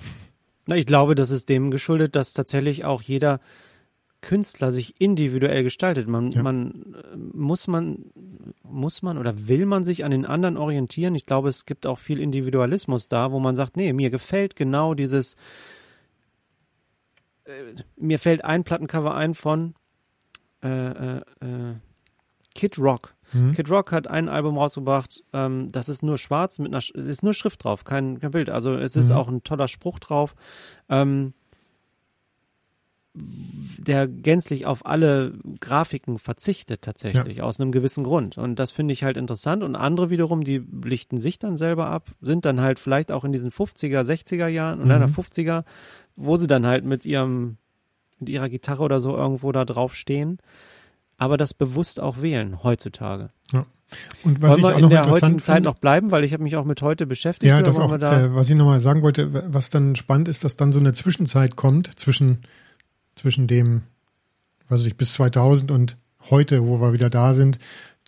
Na, 0.67 0.77
ich 0.77 0.87
glaube, 0.87 1.15
das 1.15 1.31
ist 1.31 1.49
dem 1.49 1.71
geschuldet, 1.71 2.17
dass 2.17 2.33
tatsächlich 2.33 2.85
auch 2.85 3.03
jeder 3.03 3.41
Künstler 4.21 4.73
sich 4.73 5.01
individuell 5.01 5.63
gestaltet. 5.63 6.09
Man, 6.09 6.33
Ja. 6.33 6.43
man 6.43 6.95
äh, 7.13 7.17
muss 7.17 7.69
man 7.69 8.07
muss 8.63 9.01
man 9.03 9.17
oder 9.19 9.49
will 9.49 9.65
man 9.65 9.85
sich 9.85 10.05
an 10.05 10.11
den 10.11 10.27
anderen 10.27 10.57
orientieren? 10.57 11.15
Ich 11.15 11.25
glaube, 11.25 11.49
es 11.49 11.65
gibt 11.67 11.87
auch 11.87 11.99
viel 11.99 12.21
Individualismus 12.21 13.09
da, 13.09 13.31
wo 13.33 13.39
man 13.39 13.55
sagt, 13.55 13.77
nee, 13.77 13.93
mir 13.93 14.11
gefällt 14.11 14.57
genau 14.57 14.95
dieses. 14.95 15.37
Äh, 17.45 17.75
mir 17.97 18.19
fällt 18.19 18.45
ein 18.45 18.65
Plattencover 18.65 19.15
ein 19.15 19.35
von 19.35 19.75
äh, 20.63 20.69
äh, 20.69 21.17
äh, 21.41 21.75
Kid 22.55 22.79
Rock. 22.79 23.15
Mhm. 23.33 23.53
Kid 23.53 23.71
Rock 23.71 23.93
hat 23.93 24.09
ein 24.09 24.29
Album 24.29 24.59
rausgebracht, 24.59 25.23
ähm, 25.33 25.71
das 25.71 25.89
ist 25.89 26.03
nur 26.03 26.19
schwarz 26.19 26.59
mit 26.59 26.73
einer, 26.75 26.83
ist 27.07 27.23
nur 27.23 27.35
Schrift 27.35 27.63
drauf, 27.65 27.85
kein, 27.85 28.19
kein 28.21 28.31
Bild. 28.33 28.51
Also 28.51 28.75
es 28.75 28.97
ist 28.97 29.11
Mhm. 29.11 29.17
auch 29.17 29.29
ein 29.29 29.45
toller 29.45 29.69
Spruch 29.69 29.99
drauf. 29.99 30.35
Ähm, 30.89 31.35
der 33.79 34.07
gänzlich 34.07 34.67
auf 34.67 34.85
alle 34.87 35.33
Grafiken 35.61 36.19
verzichtet 36.19 36.83
tatsächlich, 36.83 37.43
aus 37.43 37.61
einem 37.61 37.73
gewissen 37.73 38.05
Grund. 38.05 38.37
Und 38.37 38.57
das 38.59 38.71
finde 38.73 38.93
ich 38.93 39.05
halt 39.05 39.17
interessant. 39.17 39.63
Und 39.63 39.77
andere 39.77 40.11
wiederum, 40.11 40.45
die 40.45 40.63
lichten 40.85 41.19
sich 41.19 41.39
dann 41.39 41.57
selber 41.57 41.87
ab, 41.87 42.11
sind 42.21 42.45
dann 42.45 42.61
halt 42.61 42.79
vielleicht 42.79 43.11
auch 43.13 43.25
in 43.25 43.33
diesen 43.33 43.51
50er, 43.51 44.03
60er 44.03 44.49
Jahren 44.49 44.81
und 44.81 44.87
Mhm. 44.87 44.93
einer 44.93 45.09
50er, 45.09 45.65
wo 46.17 46.37
sie 46.37 46.47
dann 46.47 46.67
halt 46.67 46.85
mit 46.85 47.05
ihrem, 47.07 47.57
mit 48.19 48.29
ihrer 48.29 48.49
Gitarre 48.49 48.83
oder 48.83 49.01
so 49.01 49.17
irgendwo 49.17 49.53
da 49.53 49.65
drauf 49.65 49.95
stehen. 49.95 50.39
Aber 51.17 51.37
das 51.37 51.55
bewusst 51.55 52.01
auch 52.01 52.21
wählen 52.21 52.63
heutzutage. 52.63 53.31
Und 54.23 54.43
was 54.43 54.51
Wollen 54.51 54.59
ich 54.61 54.67
wir 54.67 54.75
auch 54.75 54.77
in 54.77 54.83
noch 54.83 54.91
der 54.91 55.07
heutigen 55.11 55.39
Zeit 55.39 55.63
noch 55.63 55.77
bleiben, 55.77 56.11
weil 56.11 56.23
ich 56.25 56.35
habe 56.35 56.43
mich 56.43 56.57
auch 56.57 56.65
mit 56.67 56.83
heute 56.83 57.07
beschäftigt. 57.07 57.51
ja, 57.51 57.63
das 57.63 57.79
auch, 57.79 57.97
da, 57.97 58.25
äh, 58.27 58.35
was 58.35 58.51
ich 58.51 58.57
nochmal 58.57 58.81
sagen 58.81 59.03
wollte, 59.03 59.53
was 59.53 59.71
dann 59.71 59.97
spannend 59.97 60.29
ist, 60.29 60.45
dass 60.45 60.57
dann 60.57 60.73
so 60.73 60.79
eine 60.79 60.93
Zwischenzeit 60.93 61.57
kommt 61.57 61.99
zwischen, 61.99 62.43
zwischen 63.19 63.47
dem, 63.47 63.83
was 64.69 64.81
weiß 64.81 64.87
ich, 64.87 64.97
bis 64.97 65.13
2000 65.15 65.71
und 65.71 65.97
heute, 66.31 66.67
wo 66.67 66.81
wir 66.81 66.93
wieder 66.93 67.11
da 67.11 67.35
sind, 67.35 67.59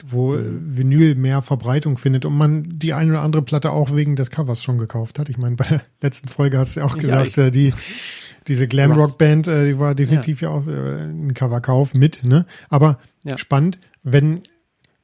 wo 0.05 0.35
äh. 0.35 0.43
Vinyl 0.43 1.15
mehr 1.15 1.43
Verbreitung 1.43 1.99
findet 1.99 2.25
und 2.25 2.37
man 2.37 2.65
die 2.69 2.95
eine 2.95 3.11
oder 3.13 3.23
andere 3.23 3.43
Platte 3.43 3.71
auch 3.73 3.95
wegen 3.95 4.17
des 4.17 4.31
Covers 4.31 4.63
schon 4.63 4.79
gekauft 4.79 5.19
hat. 5.19 5.29
Ich 5.29 5.37
meine, 5.39 5.57
bei 5.57 5.65
der 5.69 5.83
letzten 6.01 6.29
Folge 6.29 6.59
hast 6.59 6.77
du 6.77 6.81
ja 6.81 6.87
auch 6.87 6.97
Ja, 6.97 7.03
gesagt, 7.03 7.27
ich- 7.29 7.39
äh, 7.39 7.51
die, 7.51 7.75
diese 8.49 8.67
Glamrock-Band, 8.67 9.47
äh, 9.49 9.67
die 9.69 9.79
war 9.79 9.95
definitiv 9.95 10.41
ja, 10.41 10.49
Ja. 10.49 10.55
auch 10.55 10.67
ein 10.67 11.35
Coverkauf 11.35 11.93
mit, 11.95 12.25
ne? 12.25 12.47
Aber 12.71 12.99
Ja. 13.25 13.37
spannend, 13.37 13.79
wenn, 14.03 14.41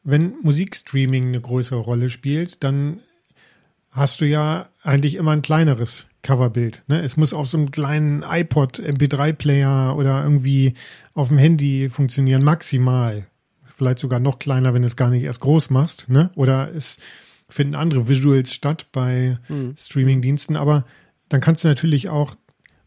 wenn 0.03 0.35
Musikstreaming 0.43 1.27
eine 1.29 1.41
größere 1.41 1.79
Rolle 1.81 2.09
spielt, 2.09 2.65
dann 2.65 3.01
hast 3.91 4.21
du 4.21 4.25
ja 4.27 4.69
eigentlich 4.87 5.17
immer 5.17 5.33
ein 5.33 5.43
kleineres 5.43 6.07
Coverbild. 6.23 6.83
Ne? 6.87 7.03
Es 7.03 7.17
muss 7.17 7.35
auf 7.35 7.49
so 7.49 7.59
einem 7.59 7.71
kleinen 7.71 8.23
iPod, 8.23 8.81
MP3-Player 8.81 9.97
oder 9.97 10.23
irgendwie 10.23 10.75
auf 11.15 11.29
dem 11.29 11.39
Handy 11.39 11.89
funktionieren, 11.89 12.43
maximal. 12.43 13.27
Vielleicht 13.65 13.99
sogar 13.99 14.21
noch 14.21 14.39
kleiner, 14.39 14.75
wenn 14.75 14.83
du 14.83 14.87
es 14.87 14.97
gar 14.97 15.11
nicht 15.11 15.25
erst 15.25 15.41
groß 15.41 15.71
machst. 15.71 16.09
Ne? 16.09 16.31
Oder 16.35 16.75
es 16.75 16.99
finden 17.49 17.75
andere 17.75 18.09
Visuals 18.09 18.55
statt 18.55 18.87
bei 18.93 19.39
Hm. 19.47 19.75
Streamingdiensten. 19.77 20.57
Aber 20.57 20.85
dann 21.29 21.41
kannst 21.41 21.65
du 21.65 21.69
natürlich 21.69 22.09
auch, 22.09 22.35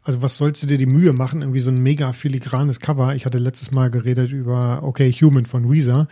also 0.01 0.21
was 0.21 0.37
sollst 0.37 0.63
du 0.63 0.67
dir 0.67 0.77
die 0.77 0.85
Mühe 0.85 1.13
machen, 1.13 1.41
irgendwie 1.41 1.59
so 1.59 1.71
ein 1.71 1.81
mega 1.81 2.13
filigranes 2.13 2.79
Cover. 2.79 3.15
Ich 3.15 3.25
hatte 3.25 3.37
letztes 3.37 3.71
Mal 3.71 3.89
geredet 3.89 4.31
über 4.31 4.83
Okay 4.83 5.11
Human 5.11 5.45
von 5.45 5.71
Weezer 5.71 6.07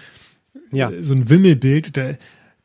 ja. 0.72 0.92
so 1.02 1.14
ein 1.14 1.30
Wimmelbild, 1.30 1.96
der, 1.96 2.18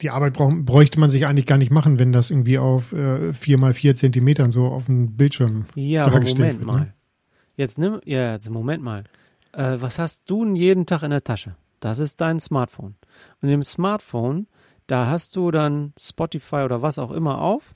die 0.03 0.11
Arbeit 0.11 0.35
brauch, 0.35 0.53
bräuchte 0.55 1.01
man 1.01 1.11
sich 1.11 1.27
eigentlich 1.27 1.47
gar 1.47 1.59
nicht 1.59 1.71
machen, 1.71 1.99
wenn 1.99 2.13
das 2.13 2.31
irgendwie 2.31 2.59
auf 2.59 2.93
äh, 2.93 3.33
vier 3.33 3.59
mal 3.59 3.75
vier 3.75 3.95
Zentimetern 3.95 4.51
so 4.51 4.67
auf 4.67 4.87
dem 4.87 5.17
Bildschirm 5.17 5.67
Ja, 5.75 6.03
aber 6.05 6.13
dargestellt 6.13 6.59
Moment 6.59 6.59
wird. 6.61 6.67
mal. 6.67 6.81
Ne? 6.81 6.95
Jetzt 7.57 7.79
nimm, 7.79 8.01
ja, 8.05 8.33
jetzt 8.33 8.51
Moment 8.51 8.83
mal. 8.83 9.05
Äh, 9.53 9.77
was 9.79 9.99
hast 9.99 10.29
du 10.31 10.45
denn 10.45 10.57
jeden 10.57 10.87
Tag 10.87 11.03
in 11.03 11.11
der 11.11 11.25
Tasche? 11.25 11.57
Das 11.81 11.99
ist 11.99 12.21
dein 12.21 12.41
Smartphone. 12.41 12.95
Und 13.41 13.49
im 13.49 13.63
Smartphone, 13.63 14.47
da 14.87 15.07
hast 15.07 15.37
du 15.37 15.51
dann 15.51 15.93
Spotify 15.99 16.63
oder 16.65 16.81
was 16.83 16.99
auch 16.99 17.11
immer 17.11 17.41
auf. 17.41 17.75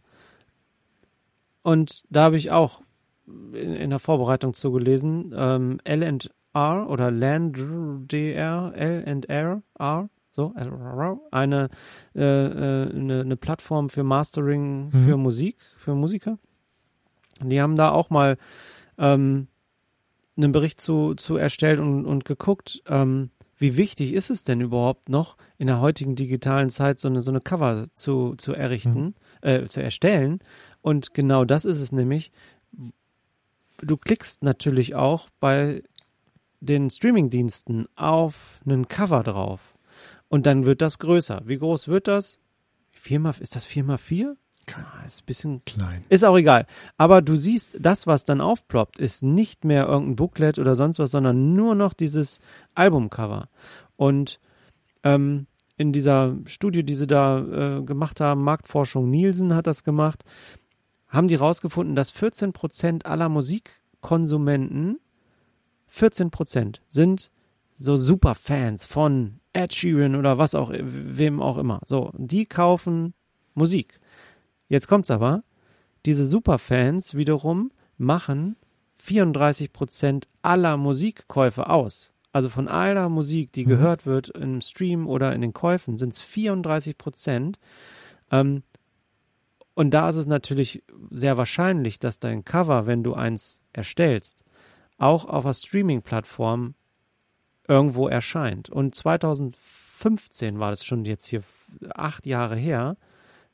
Und 1.62 2.04
da 2.10 2.22
habe 2.24 2.36
ich 2.36 2.50
auch 2.52 2.80
in, 3.26 3.74
in 3.74 3.90
der 3.90 3.98
Vorbereitung 3.98 4.54
zugelesen, 4.54 5.34
ähm, 5.36 5.80
L&R 5.84 6.88
oder 6.88 7.10
LandDR, 7.10 8.72
L&R, 8.74 9.62
R, 9.78 10.08
so, 10.36 10.52
eine, 11.30 11.68
äh, 12.14 12.20
äh, 12.22 12.90
eine, 12.94 13.20
eine 13.22 13.36
Plattform 13.36 13.88
für 13.88 14.04
Mastering 14.04 14.90
Mhm. 14.92 15.04
für 15.04 15.16
Musik, 15.16 15.56
für 15.76 15.94
Musiker. 15.94 16.38
Die 17.42 17.60
haben 17.60 17.76
da 17.76 17.90
auch 17.90 18.10
mal 18.10 18.36
ähm, 18.98 19.48
einen 20.36 20.52
Bericht 20.52 20.80
zu, 20.80 21.14
zu 21.14 21.36
erstellt 21.36 21.80
und, 21.80 22.04
und 22.04 22.24
geguckt, 22.24 22.82
ähm, 22.86 23.30
wie 23.58 23.78
wichtig 23.78 24.12
ist 24.12 24.28
es 24.28 24.44
denn 24.44 24.60
überhaupt 24.60 25.08
noch 25.08 25.38
in 25.56 25.66
der 25.66 25.80
heutigen 25.80 26.14
digitalen 26.14 26.68
Zeit 26.68 26.98
so 26.98 27.08
eine, 27.08 27.22
so 27.22 27.30
eine 27.30 27.40
Cover 27.40 27.86
zu, 27.94 28.34
zu 28.36 28.52
errichten, 28.52 29.14
äh, 29.40 29.66
zu 29.66 29.82
erstellen. 29.82 30.40
Und 30.82 31.14
genau 31.14 31.46
das 31.46 31.64
ist 31.64 31.80
es 31.80 31.90
nämlich. 31.90 32.30
Du 33.78 33.96
klickst 33.96 34.42
natürlich 34.42 34.94
auch 34.94 35.30
bei 35.40 35.82
den 36.60 36.90
Streamingdiensten 36.90 37.86
auf 37.96 38.60
einen 38.66 38.88
Cover 38.88 39.22
drauf. 39.22 39.75
Und 40.28 40.46
dann 40.46 40.64
wird 40.64 40.82
das 40.82 40.98
größer. 40.98 41.42
Wie 41.44 41.58
groß 41.58 41.88
wird 41.88 42.08
das? 42.08 42.40
Viermal, 42.90 43.34
ist 43.40 43.54
das 43.54 43.64
4 43.64 43.84
mal 43.84 43.98
4 43.98 44.36
Keine 44.66 44.86
Ah, 44.86 45.04
ist 45.06 45.22
ein 45.22 45.26
bisschen 45.26 45.64
Klein. 45.64 46.04
ist 46.08 46.24
auch 46.24 46.36
egal. 46.36 46.66
Aber 46.96 47.22
du 47.22 47.36
siehst, 47.36 47.76
das, 47.78 48.06
was 48.06 48.24
dann 48.24 48.40
aufploppt, 48.40 48.98
ist 48.98 49.22
nicht 49.22 49.64
mehr 49.64 49.86
irgendein 49.86 50.16
Booklet 50.16 50.58
oder 50.58 50.74
sonst 50.74 50.98
was, 50.98 51.10
sondern 51.12 51.54
nur 51.54 51.74
noch 51.74 51.94
dieses 51.94 52.40
Albumcover. 52.74 53.48
Und 53.96 54.40
ähm, 55.04 55.46
in 55.76 55.92
dieser 55.92 56.36
Studie, 56.46 56.82
die 56.82 56.94
sie 56.96 57.06
da 57.06 57.78
äh, 57.78 57.82
gemacht 57.82 58.20
haben, 58.20 58.42
Marktforschung 58.42 59.08
Nielsen 59.10 59.54
hat 59.54 59.66
das 59.66 59.84
gemacht, 59.84 60.24
haben 61.08 61.28
die 61.28 61.34
rausgefunden, 61.36 61.94
dass 61.94 62.10
14 62.10 62.52
Prozent 62.52 63.06
aller 63.06 63.28
Musikkonsumenten, 63.28 64.98
14 65.88 66.30
Prozent 66.30 66.82
sind 66.88 67.30
so 67.76 67.96
Superfans 67.96 68.84
von 68.86 69.40
Ed 69.52 69.74
Sheeran 69.74 70.16
oder 70.16 70.38
was 70.38 70.54
auch, 70.54 70.72
wem 70.72 71.40
auch 71.40 71.58
immer. 71.58 71.80
So, 71.84 72.10
die 72.16 72.46
kaufen 72.46 73.14
Musik. 73.54 74.00
Jetzt 74.68 74.88
kommt's 74.88 75.10
aber, 75.10 75.44
diese 76.06 76.24
Superfans 76.24 77.14
wiederum 77.14 77.70
machen 77.98 78.56
34 78.96 79.72
Prozent 79.72 80.26
aller 80.42 80.76
Musikkäufe 80.76 81.68
aus. 81.70 82.12
Also 82.32 82.48
von 82.48 82.68
aller 82.68 83.08
Musik, 83.08 83.52
die 83.52 83.64
Mhm. 83.64 83.68
gehört 83.70 84.06
wird 84.06 84.28
im 84.30 84.60
Stream 84.60 85.06
oder 85.06 85.34
in 85.34 85.40
den 85.40 85.52
Käufen, 85.52 85.96
sind 85.96 86.12
es 86.12 86.20
34 86.20 86.98
Prozent. 86.98 87.58
Ähm, 88.30 88.62
und 89.74 89.92
da 89.92 90.08
ist 90.08 90.16
es 90.16 90.26
natürlich 90.26 90.82
sehr 91.10 91.36
wahrscheinlich, 91.36 91.98
dass 91.98 92.18
dein 92.18 92.44
Cover, 92.44 92.86
wenn 92.86 93.02
du 93.02 93.14
eins 93.14 93.60
erstellst, 93.72 94.44
auch 94.98 95.26
auf 95.26 95.44
einer 95.44 95.54
Streaming-Plattform 95.54 96.74
irgendwo 97.68 98.08
erscheint. 98.08 98.68
Und 98.68 98.94
2015 98.94 100.58
war 100.58 100.70
das 100.70 100.84
schon 100.84 101.04
jetzt 101.04 101.26
hier 101.26 101.42
acht 101.94 102.26
Jahre 102.26 102.56
her, 102.56 102.96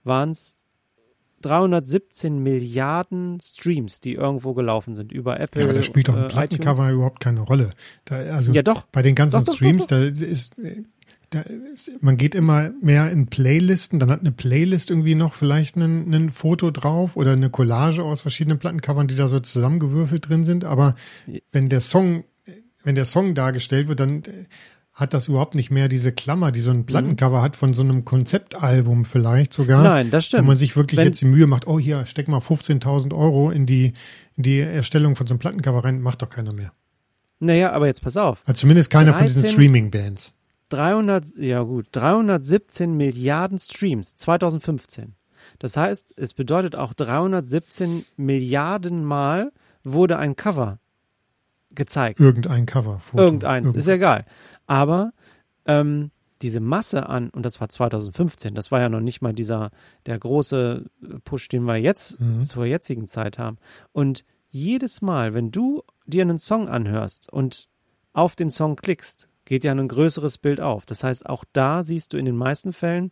waren 0.04 0.30
es 0.30 0.62
317 1.42 2.38
Milliarden 2.42 3.38
Streams, 3.42 4.00
die 4.00 4.14
irgendwo 4.14 4.54
gelaufen 4.54 4.94
sind 4.94 5.12
über 5.12 5.40
Apple. 5.40 5.60
Ja, 5.62 5.66
aber 5.66 5.74
da 5.74 5.82
spielt 5.82 6.08
doch 6.08 6.16
ein 6.16 6.24
äh, 6.24 6.28
Plattencover 6.28 6.90
überhaupt 6.90 7.20
keine 7.20 7.40
Rolle. 7.40 7.70
Da, 8.04 8.16
also 8.16 8.52
Ja, 8.52 8.62
doch. 8.62 8.84
bei 8.92 9.02
den 9.02 9.14
ganzen 9.14 9.40
Doch, 9.40 9.46
doch, 9.46 9.54
Streams, 9.56 9.86
doch. 9.88 9.98
da 9.98 10.04
ist, 10.04 10.54
da 11.30 11.40
ist, 11.40 11.90
man 12.00 12.16
geht 12.16 12.34
immer 12.34 12.70
mehr 12.80 13.10
in 13.10 13.26
Playlisten, 13.26 13.98
dann 13.98 14.10
hat 14.10 14.20
eine 14.20 14.32
Playlist 14.32 14.90
irgendwie 14.90 15.14
noch 15.14 15.34
vielleicht 15.34 15.76
ein 15.76 16.30
Foto 16.30 16.70
drauf 16.70 17.16
oder 17.16 17.32
eine 17.32 17.50
Collage 17.50 18.02
aus 18.04 18.20
verschiedenen 18.20 18.58
Plattencovern, 18.58 19.08
die 19.08 19.16
da 19.16 19.28
so 19.28 19.40
zusammengewürfelt 19.40 20.28
drin 20.28 20.44
sind. 20.44 20.64
Aber 20.64 20.94
wenn 21.50 21.68
der 21.68 21.80
Song, 21.80 22.24
wenn 22.84 22.94
der 22.94 23.04
Song 23.04 23.34
dargestellt 23.34 23.88
wird, 23.88 24.00
dann 24.00 24.22
äh, 24.24 24.44
hat 24.92 25.14
das 25.14 25.28
überhaupt 25.28 25.54
nicht 25.54 25.70
mehr 25.70 25.88
diese 25.88 26.12
Klammer, 26.12 26.52
die 26.52 26.60
so 26.60 26.70
ein 26.70 26.84
Plattencover 26.84 27.40
hat 27.40 27.56
von 27.56 27.72
so 27.72 27.82
einem 27.82 28.04
Konzeptalbum 28.04 29.04
vielleicht 29.04 29.52
sogar. 29.52 29.78
Mhm. 29.78 29.84
Nein, 29.84 30.10
das 30.10 30.26
stimmt. 30.26 30.42
Wo 30.44 30.48
man 30.48 30.56
sich 30.56 30.76
wirklich 30.76 30.98
Wenn- 30.98 31.06
jetzt 31.06 31.20
die 31.20 31.26
Mühe 31.26 31.46
macht, 31.46 31.66
oh 31.66 31.78
hier, 31.78 32.04
steck 32.06 32.28
mal 32.28 32.40
15.000 32.40 33.14
Euro 33.14 33.50
in 33.50 33.64
die, 33.64 33.94
in 34.36 34.42
die 34.42 34.60
Erstellung 34.60 35.16
von 35.16 35.26
so 35.26 35.32
einem 35.32 35.38
Plattencover 35.38 35.84
rein, 35.84 36.02
macht 36.02 36.22
doch 36.22 36.28
keiner 36.28 36.52
mehr. 36.52 36.72
Naja, 37.38 37.72
aber 37.72 37.86
jetzt 37.86 38.02
pass 38.02 38.16
auf. 38.16 38.42
Also 38.46 38.60
zumindest 38.60 38.90
keiner 38.90 39.14
von 39.14 39.26
diesen 39.26 39.42
13 39.42 39.52
Streaming-Bands. 39.54 40.32
300, 40.68 41.24
ja 41.38 41.62
gut, 41.62 41.86
317 41.92 42.96
Milliarden 42.96 43.58
Streams 43.58 44.14
2015. 44.14 45.14
Das 45.58 45.76
heißt, 45.76 46.14
es 46.16 46.34
bedeutet 46.34 46.76
auch 46.76 46.94
317 46.94 48.04
Milliarden 48.16 49.04
Mal 49.04 49.52
wurde 49.84 50.18
ein 50.18 50.36
Cover 50.36 50.78
gezeigt. 51.74 52.20
Irgendein 52.20 52.66
Cover. 52.66 52.98
Foto, 52.98 53.22
Irgendeins, 53.22 53.66
irgendwo. 53.66 53.78
ist 53.80 53.88
egal. 53.88 54.24
Aber 54.66 55.12
ähm, 55.66 56.10
diese 56.42 56.60
Masse 56.60 57.08
an, 57.08 57.30
und 57.30 57.44
das 57.46 57.60
war 57.60 57.68
2015, 57.68 58.54
das 58.54 58.70
war 58.72 58.80
ja 58.80 58.88
noch 58.88 59.00
nicht 59.00 59.22
mal 59.22 59.32
dieser, 59.32 59.70
der 60.06 60.18
große 60.18 60.86
Push, 61.24 61.48
den 61.48 61.64
wir 61.64 61.76
jetzt 61.76 62.18
Mhm. 62.20 62.42
zur 62.44 62.66
jetzigen 62.66 63.06
Zeit 63.06 63.38
haben. 63.38 63.58
Und 63.92 64.24
jedes 64.50 65.02
Mal, 65.02 65.34
wenn 65.34 65.50
du 65.50 65.82
dir 66.06 66.22
einen 66.22 66.38
Song 66.38 66.68
anhörst 66.68 67.32
und 67.32 67.68
auf 68.12 68.34
den 68.36 68.50
Song 68.50 68.76
klickst, 68.76 69.28
geht 69.44 69.64
ja 69.64 69.72
ein 69.72 69.88
größeres 69.88 70.38
Bild 70.38 70.60
auf. 70.60 70.84
Das 70.84 71.02
heißt, 71.04 71.26
auch 71.26 71.44
da 71.52 71.82
siehst 71.84 72.12
du 72.12 72.16
in 72.18 72.24
den 72.26 72.36
meisten 72.36 72.72
Fällen 72.72 73.10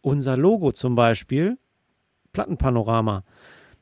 unser 0.00 0.36
Logo 0.36 0.70
zum 0.72 0.94
Beispiel, 0.94 1.58
Plattenpanorama. 2.32 3.24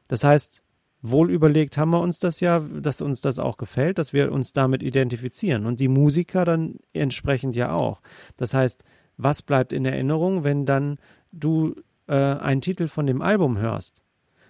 Das 0.09 0.25
heißt, 0.25 0.62
wohl 1.11 1.31
überlegt 1.31 1.79
haben 1.79 1.91
wir 1.91 2.01
uns 2.01 2.19
das 2.19 2.41
ja, 2.41 2.61
dass 2.61 3.01
uns 3.01 3.21
das 3.21 3.39
auch 3.39 3.57
gefällt, 3.57 3.99
dass 3.99 4.13
wir 4.13 4.33
uns 4.33 4.53
damit 4.53 4.83
identifizieren 4.83 5.67
und 5.67 5.81
die 5.81 5.89
Musiker 5.89 6.45
dann 6.45 6.77
entsprechend 6.93 7.57
ja 7.57 7.73
auch. 7.73 8.01
Das 8.37 8.55
heißt, 8.55 8.85
was 9.17 9.43
bleibt 9.43 9.73
in 9.73 9.85
Erinnerung, 9.85 10.45
wenn 10.45 10.67
dann 10.67 10.99
du 11.33 11.75
äh, 12.07 12.15
einen 12.15 12.61
Titel 12.61 12.89
von 12.89 13.07
dem 13.07 13.23
Album 13.23 13.59
hörst? 13.59 14.03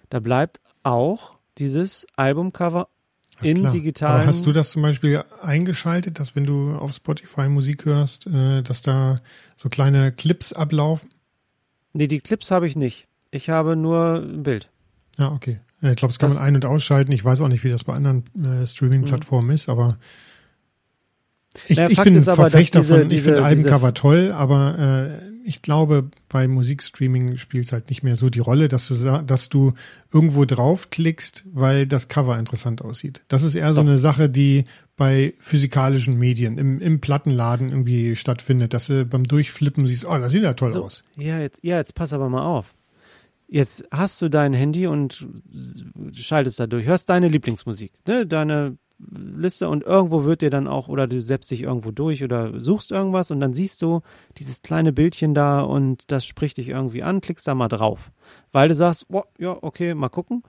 Da 0.09 0.19
bleibt 0.19 0.59
auch 0.83 1.37
dieses 1.57 2.05
Albumcover 2.15 2.87
in 3.41 3.57
klar. 3.59 3.71
digitalen. 3.71 4.15
Aber 4.21 4.25
hast 4.27 4.45
du 4.45 4.51
das 4.51 4.71
zum 4.71 4.81
Beispiel 4.81 5.23
eingeschaltet, 5.41 6.19
dass 6.19 6.35
wenn 6.35 6.45
du 6.45 6.73
auf 6.73 6.93
Spotify 6.93 7.47
Musik 7.49 7.85
hörst, 7.85 8.27
äh, 8.27 8.61
dass 8.63 8.81
da 8.81 9.21
so 9.55 9.69
kleine 9.69 10.11
Clips 10.11 10.53
ablaufen? 10.53 11.09
Nee, 11.93 12.07
die 12.07 12.19
Clips 12.19 12.51
habe 12.51 12.67
ich 12.67 12.75
nicht. 12.75 13.07
Ich 13.31 13.49
habe 13.49 13.75
nur 13.75 14.23
ein 14.23 14.43
Bild. 14.43 14.69
Ja, 15.17 15.31
okay. 15.31 15.59
Äh, 15.81 15.91
Ich 15.91 15.95
glaube, 15.97 16.09
das 16.11 16.19
kann 16.19 16.29
Das- 16.29 16.37
man 16.39 16.47
ein- 16.47 16.55
und 16.55 16.65
ausschalten. 16.65 17.11
Ich 17.11 17.23
weiß 17.23 17.41
auch 17.41 17.47
nicht, 17.47 17.63
wie 17.63 17.69
das 17.69 17.83
bei 17.83 17.93
anderen 17.93 18.23
äh, 18.43 18.65
Streaming-Plattformen 18.65 19.49
ist, 19.51 19.69
aber 19.69 19.97
ich, 21.67 21.77
Naja, 21.77 21.89
ich 21.89 22.01
bin 22.01 22.21
Verfechter 22.21 22.81
diese- 22.81 22.99
von, 22.99 23.11
ich 23.11 23.21
finde 23.21 23.43
Albencover 23.43 23.93
toll, 23.93 24.31
aber 24.31 24.77
äh, 25.21 25.27
ich 25.43 25.61
glaube, 25.61 26.09
bei 26.29 26.47
Musikstreaming 26.47 27.37
spielt 27.37 27.65
es 27.67 27.71
halt 27.71 27.89
nicht 27.89 28.03
mehr 28.03 28.15
so 28.17 28.29
die 28.29 28.39
Rolle, 28.39 28.67
dass 28.67 28.89
du, 28.89 29.23
dass 29.25 29.49
du 29.49 29.73
irgendwo 30.13 30.43
draufklickst, 30.45 31.45
weil 31.53 31.87
das 31.87 32.09
Cover 32.09 32.37
interessant 32.37 32.81
aussieht. 32.81 33.21
Das 33.29 33.43
ist 33.43 33.55
eher 33.55 33.73
so 33.73 33.81
Doch. 33.81 33.87
eine 33.87 33.97
Sache, 33.97 34.29
die 34.29 34.65
bei 34.97 35.33
physikalischen 35.39 36.17
Medien 36.19 36.57
im, 36.57 36.79
im 36.81 36.99
Plattenladen 36.99 37.69
irgendwie 37.69 38.15
stattfindet, 38.15 38.73
dass 38.73 38.87
du 38.87 39.05
beim 39.05 39.23
Durchflippen 39.23 39.87
siehst, 39.87 40.05
oh, 40.05 40.17
das 40.17 40.33
sieht 40.33 40.43
ja 40.43 40.53
toll 40.53 40.71
So, 40.73 40.83
aus. 40.85 41.03
ja, 41.15 41.39
jetzt, 41.39 41.59
ja, 41.63 41.77
jetzt 41.77 41.95
pass 41.95 42.13
aber 42.13 42.29
mal 42.29 42.43
auf. 42.45 42.73
Jetzt 43.47 43.85
hast 43.91 44.21
du 44.21 44.29
dein 44.29 44.53
Handy 44.53 44.87
und 44.87 45.25
schaltest 46.11 46.59
da 46.59 46.67
durch, 46.67 46.85
hörst 46.85 47.09
deine 47.09 47.29
Lieblingsmusik, 47.29 47.93
ne, 48.05 48.27
deine 48.27 48.77
Liste 48.99 49.69
und 49.69 49.83
irgendwo 49.83 50.23
wird 50.23 50.41
dir 50.41 50.49
dann 50.49 50.67
auch, 50.67 50.87
oder 50.87 51.07
du 51.07 51.21
setzt 51.21 51.51
dich 51.51 51.61
irgendwo 51.61 51.91
durch 51.91 52.23
oder 52.23 52.59
suchst 52.59 52.91
irgendwas 52.91 53.29
und 53.29 53.39
dann 53.39 53.53
siehst 53.53 53.81
du 53.81 54.01
dieses 54.37 54.63
kleine 54.63 54.91
Bildchen 54.91 55.33
da 55.33 55.61
und 55.61 56.03
das 56.07 56.25
spricht 56.25 56.57
dich 56.57 56.69
irgendwie 56.69 57.03
an, 57.03 57.21
klickst 57.21 57.47
da 57.47 57.53
mal 57.53 57.67
drauf, 57.67 58.11
weil 58.51 58.69
du 58.69 58.75
sagst, 58.75 59.05
oh, 59.09 59.23
ja, 59.37 59.55
okay, 59.61 59.93
mal 59.93 60.09
gucken. 60.09 60.43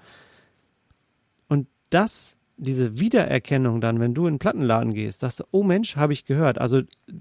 Und 1.46 1.68
das, 1.90 2.38
diese 2.57 2.99
Wiedererkennung 2.99 3.82
dann, 3.82 4.01
wenn 4.01 4.14
du 4.14 4.26
in 4.26 4.34
den 4.34 4.38
Plattenladen 4.38 4.94
gehst, 4.94 5.20
sagst 5.20 5.40
du, 5.40 5.44
oh 5.51 5.62
Mensch, 5.62 5.96
habe 5.96 6.14
ich 6.14 6.24
gehört. 6.24 6.59
Also 6.59 6.80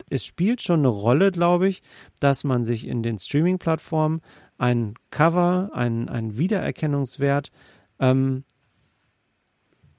es 0.09 0.25
spielt 0.25 0.61
schon 0.61 0.79
eine 0.79 0.87
Rolle, 0.87 1.31
glaube 1.31 1.67
ich, 1.67 1.83
dass 2.21 2.45
man 2.45 2.63
sich 2.63 2.87
in 2.87 3.03
den 3.03 3.19
Streaming-Plattformen 3.19 4.21
ein 4.57 4.95
Cover, 5.11 5.71
ein, 5.73 6.09
ein 6.09 6.37
Wiedererkennungswert 6.37 7.51
ähm, 7.99 8.43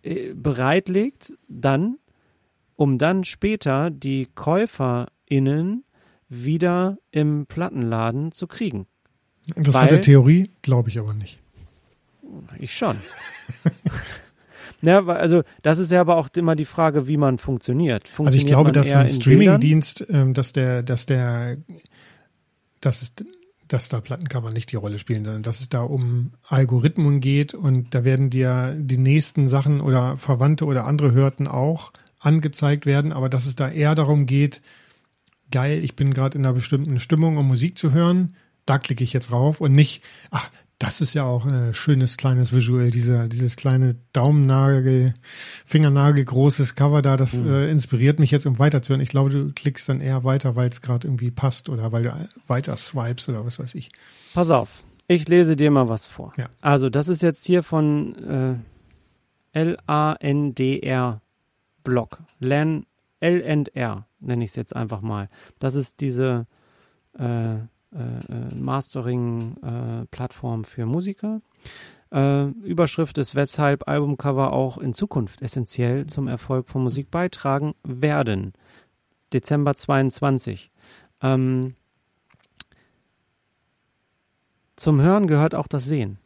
äh, 0.02 0.32
bereitlegt, 0.34 1.32
dann, 1.48 1.98
um 2.76 2.98
dann 2.98 3.24
später 3.24 3.90
die 3.90 4.28
KäuferInnen 4.34 5.84
wieder 6.28 6.98
im 7.11 7.46
Plattenladen 7.46 8.32
zu 8.32 8.46
kriegen. 8.46 8.86
Interessante 9.54 9.94
Weil- 9.94 10.00
Theorie, 10.02 10.50
glaube 10.62 10.88
ich 10.90 10.98
aber 10.98 11.14
nicht. 11.14 11.38
Ich 12.59 12.76
schon. 12.76 12.96
ja, 14.82 15.04
also 15.06 15.42
das 15.62 15.78
ist 15.78 15.90
ja 15.90 16.00
aber 16.00 16.16
auch 16.16 16.28
immer 16.36 16.54
die 16.56 16.66
Frage, 16.66 17.09
wie 17.09 17.16
man 17.16 17.38
funktioniert. 17.38 18.04
Also 18.04 18.14
funktioniert 18.14 18.44
ich 18.44 18.52
glaube, 18.52 18.72
dass 18.72 18.94
ein 18.94 19.06
in 19.06 19.12
Streaming-Dienst, 19.12 20.04
ähm, 20.11 20.34
dass 20.34 20.52
der, 20.52 20.82
dass 20.82 21.06
der, 21.06 21.56
dass 22.80 23.00
es, 23.02 23.12
dass 23.68 23.88
da 23.88 24.00
Plattencover 24.00 24.50
nicht 24.50 24.72
die 24.72 24.76
Rolle 24.76 24.98
spielen, 24.98 25.24
sondern 25.24 25.42
dass 25.42 25.60
es 25.60 25.68
da 25.68 25.82
um 25.82 26.32
Algorithmen 26.46 27.20
geht 27.20 27.54
und 27.54 27.94
da 27.94 28.04
werden 28.04 28.30
dir 28.30 28.74
die 28.78 28.98
nächsten 28.98 29.48
Sachen 29.48 29.80
oder 29.80 30.16
Verwandte 30.16 30.64
oder 30.64 30.84
andere 30.84 31.12
Hörten 31.12 31.46
auch 31.46 31.92
angezeigt 32.18 32.86
werden, 32.86 33.12
aber 33.12 33.28
dass 33.28 33.46
es 33.46 33.56
da 33.56 33.70
eher 33.70 33.94
darum 33.94 34.26
geht, 34.26 34.62
geil, 35.50 35.82
ich 35.84 35.96
bin 35.96 36.12
gerade 36.12 36.38
in 36.38 36.44
einer 36.44 36.54
bestimmten 36.54 37.00
Stimmung, 37.00 37.36
um 37.36 37.46
Musik 37.46 37.78
zu 37.78 37.92
hören, 37.92 38.34
da 38.66 38.78
klicke 38.78 39.04
ich 39.04 39.12
jetzt 39.12 39.32
rauf 39.32 39.60
und 39.60 39.72
nicht, 39.72 40.02
ach, 40.30 40.50
das 40.78 41.00
ist 41.00 41.14
ja 41.14 41.24
auch 41.24 41.44
ein 41.44 41.74
schönes 41.74 42.16
kleines 42.16 42.52
Visual, 42.52 42.90
dieser, 42.90 43.26
dieses 43.28 43.56
kleine 43.56 43.96
Daumennagel, 44.12 45.14
Fingernagel 45.66 46.24
großes 46.24 46.76
Cover 46.76 47.02
da, 47.02 47.16
das 47.16 47.34
äh, 47.34 47.68
inspiriert 47.68 48.20
mich 48.20 48.30
jetzt, 48.30 48.46
um 48.46 48.58
weiterzuhören. 48.60 49.00
Ich 49.00 49.08
glaube, 49.08 49.30
du 49.30 49.52
klickst 49.52 49.88
dann 49.88 50.00
eher 50.00 50.22
weiter, 50.22 50.54
weil 50.54 50.68
es 50.68 50.80
gerade 50.80 51.08
irgendwie 51.08 51.32
passt 51.32 51.68
oder 51.68 51.90
weil 51.90 52.04
du 52.04 52.28
weiter 52.46 52.76
swipes 52.76 53.28
oder 53.28 53.44
was 53.44 53.58
weiß 53.58 53.74
ich. 53.74 53.90
Pass 54.34 54.50
auf, 54.50 54.84
ich 55.08 55.26
lese 55.26 55.56
dir 55.56 55.70
mal 55.72 55.88
was 55.88 56.06
vor. 56.06 56.32
Ja. 56.36 56.48
Also, 56.60 56.90
das 56.90 57.08
ist 57.08 57.22
jetzt 57.22 57.44
hier 57.44 57.64
von 57.64 58.62
äh, 59.54 59.58
L-A-N-D-R 59.58 61.20
Blog. 61.82 62.18
LAN, 62.38 62.86
L&R 63.18 64.06
nenne 64.20 64.44
ich 64.44 64.50
es 64.50 64.56
jetzt 64.56 64.76
einfach 64.76 65.00
mal. 65.00 65.28
Das 65.58 65.74
ist 65.74 66.00
diese 66.00 66.46
äh, 67.18 67.56
äh, 67.95 68.01
äh, 68.01 68.55
Mastering-Plattform 68.55 70.64
für 70.64 70.86
Musiker. 70.86 71.41
Äh, 72.11 72.47
Überschrift 72.47 73.18
ist, 73.18 73.34
weshalb 73.34 73.89
Albumcover 73.89 74.53
auch 74.53 74.78
in 74.78 74.95
Zukunft 74.95 75.43
essentiell 75.43 76.07
zum 76.07 76.28
Erfolg 76.28 76.68
von 76.68 76.82
Musik 76.82 77.11
beitragen 77.11 77.74
werden. 77.82 78.53
Dezember 79.32 79.74
22. 79.74 80.70
Ähm, 81.22 81.74
zum 84.76 85.01
Hören 85.01 85.26
gehört 85.26 85.55
auch 85.55 85.66
das 85.66 85.84
Sehen. 85.84 86.18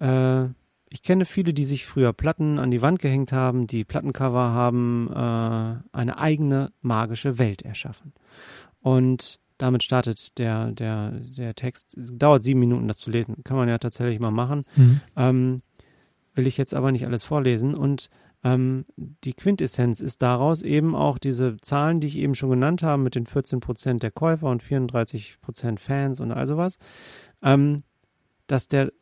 Äh, 0.00 0.46
ich 0.88 1.02
kenne 1.02 1.24
viele, 1.24 1.52
die 1.52 1.64
sich 1.64 1.86
früher 1.86 2.12
Platten 2.12 2.58
an 2.58 2.70
die 2.70 2.82
Wand 2.82 3.00
gehängt 3.00 3.32
haben, 3.32 3.66
die 3.66 3.84
Plattencover 3.84 4.52
haben 4.52 5.10
äh, 5.12 5.96
eine 5.96 6.18
eigene 6.18 6.72
magische 6.80 7.38
Welt 7.38 7.62
erschaffen. 7.62 8.12
Und 8.80 9.40
damit 9.58 9.82
startet 9.82 10.38
der, 10.38 10.72
der, 10.72 11.12
der 11.36 11.54
Text. 11.54 11.96
Dauert 11.96 12.42
sieben 12.42 12.60
Minuten, 12.60 12.88
das 12.88 12.98
zu 12.98 13.10
lesen. 13.10 13.42
Kann 13.44 13.56
man 13.56 13.68
ja 13.68 13.78
tatsächlich 13.78 14.20
mal 14.20 14.30
machen. 14.30 14.64
Ähm, 15.16 15.60
will 16.34 16.46
ich 16.46 16.56
jetzt 16.56 16.74
aber 16.74 16.92
nicht 16.92 17.06
alles 17.06 17.24
vorlesen. 17.24 17.74
Und 17.74 18.10
ähm, 18.44 18.84
die 18.96 19.32
Quintessenz 19.32 20.00
ist 20.00 20.22
daraus 20.22 20.62
eben 20.62 20.94
auch 20.94 21.18
diese 21.18 21.56
Zahlen, 21.60 22.00
die 22.00 22.06
ich 22.06 22.16
eben 22.16 22.34
schon 22.34 22.50
genannt 22.50 22.82
habe, 22.82 23.02
mit 23.02 23.14
den 23.14 23.26
14% 23.26 23.98
der 23.98 24.10
Käufer 24.10 24.48
und 24.48 24.62
34% 24.62 25.78
Fans 25.78 26.20
und 26.20 26.32
all 26.32 26.46
sowas, 26.46 26.76
ähm, 27.42 27.82
dass 28.46 28.68
der 28.68 28.92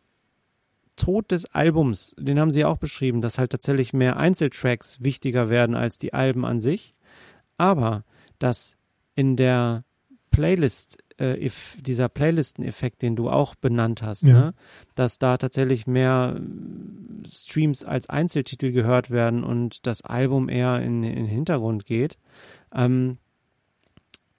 Tod 0.96 1.32
des 1.32 1.46
Albums, 1.46 2.14
den 2.16 2.38
haben 2.38 2.52
sie 2.52 2.64
auch 2.64 2.78
beschrieben, 2.78 3.20
dass 3.20 3.38
halt 3.38 3.50
tatsächlich 3.50 3.92
mehr 3.92 4.16
Einzeltracks 4.16 5.02
wichtiger 5.02 5.48
werden 5.50 5.74
als 5.74 5.98
die 5.98 6.14
Alben 6.14 6.44
an 6.44 6.60
sich, 6.60 6.92
aber 7.58 8.04
dass 8.38 8.76
in 9.16 9.36
der 9.36 9.84
Playlist, 10.34 10.98
äh, 11.18 11.44
if, 11.44 11.76
dieser 11.80 12.08
Playlisten-Effekt, 12.08 13.02
den 13.02 13.16
du 13.16 13.30
auch 13.30 13.54
benannt 13.54 14.02
hast, 14.02 14.22
Ja. 14.24 14.32
ne, 14.32 14.54
dass 14.94 15.18
da 15.18 15.36
tatsächlich 15.36 15.86
mehr 15.86 16.38
äh, 16.38 17.28
Streams 17.30 17.84
als 17.84 18.08
Einzeltitel 18.08 18.72
gehört 18.72 19.10
werden 19.10 19.44
und 19.44 19.86
das 19.86 20.02
Album 20.02 20.48
eher 20.48 20.80
in, 20.82 21.02
in 21.02 21.14
den 21.14 21.26
Hintergrund 21.26 21.86
geht. 21.86 22.18
Ähm, 22.74 23.18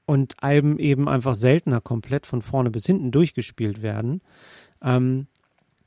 und 0.08 0.36
Alben 0.44 0.78
eben 0.78 1.10
einfach 1.10 1.34
seltener 1.36 1.82
komplett 1.82 2.28
von 2.28 2.42
vorne 2.44 2.70
bis 2.70 2.86
hinten 2.86 3.12
durchgespielt 3.12 3.82
werden, 3.82 4.22
ähm, 4.84 5.26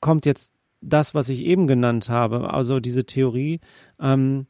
kommt 0.01 0.27
jetzt 0.27 0.53
das, 0.81 1.15
was 1.15 1.29
ich 1.29 1.45
eben 1.45 1.67
genannt 1.67 2.09
habe, 2.09 2.53
also 2.53 2.81
diese 2.81 3.05
Theorie, 3.05 3.61
ähm, 4.01 4.47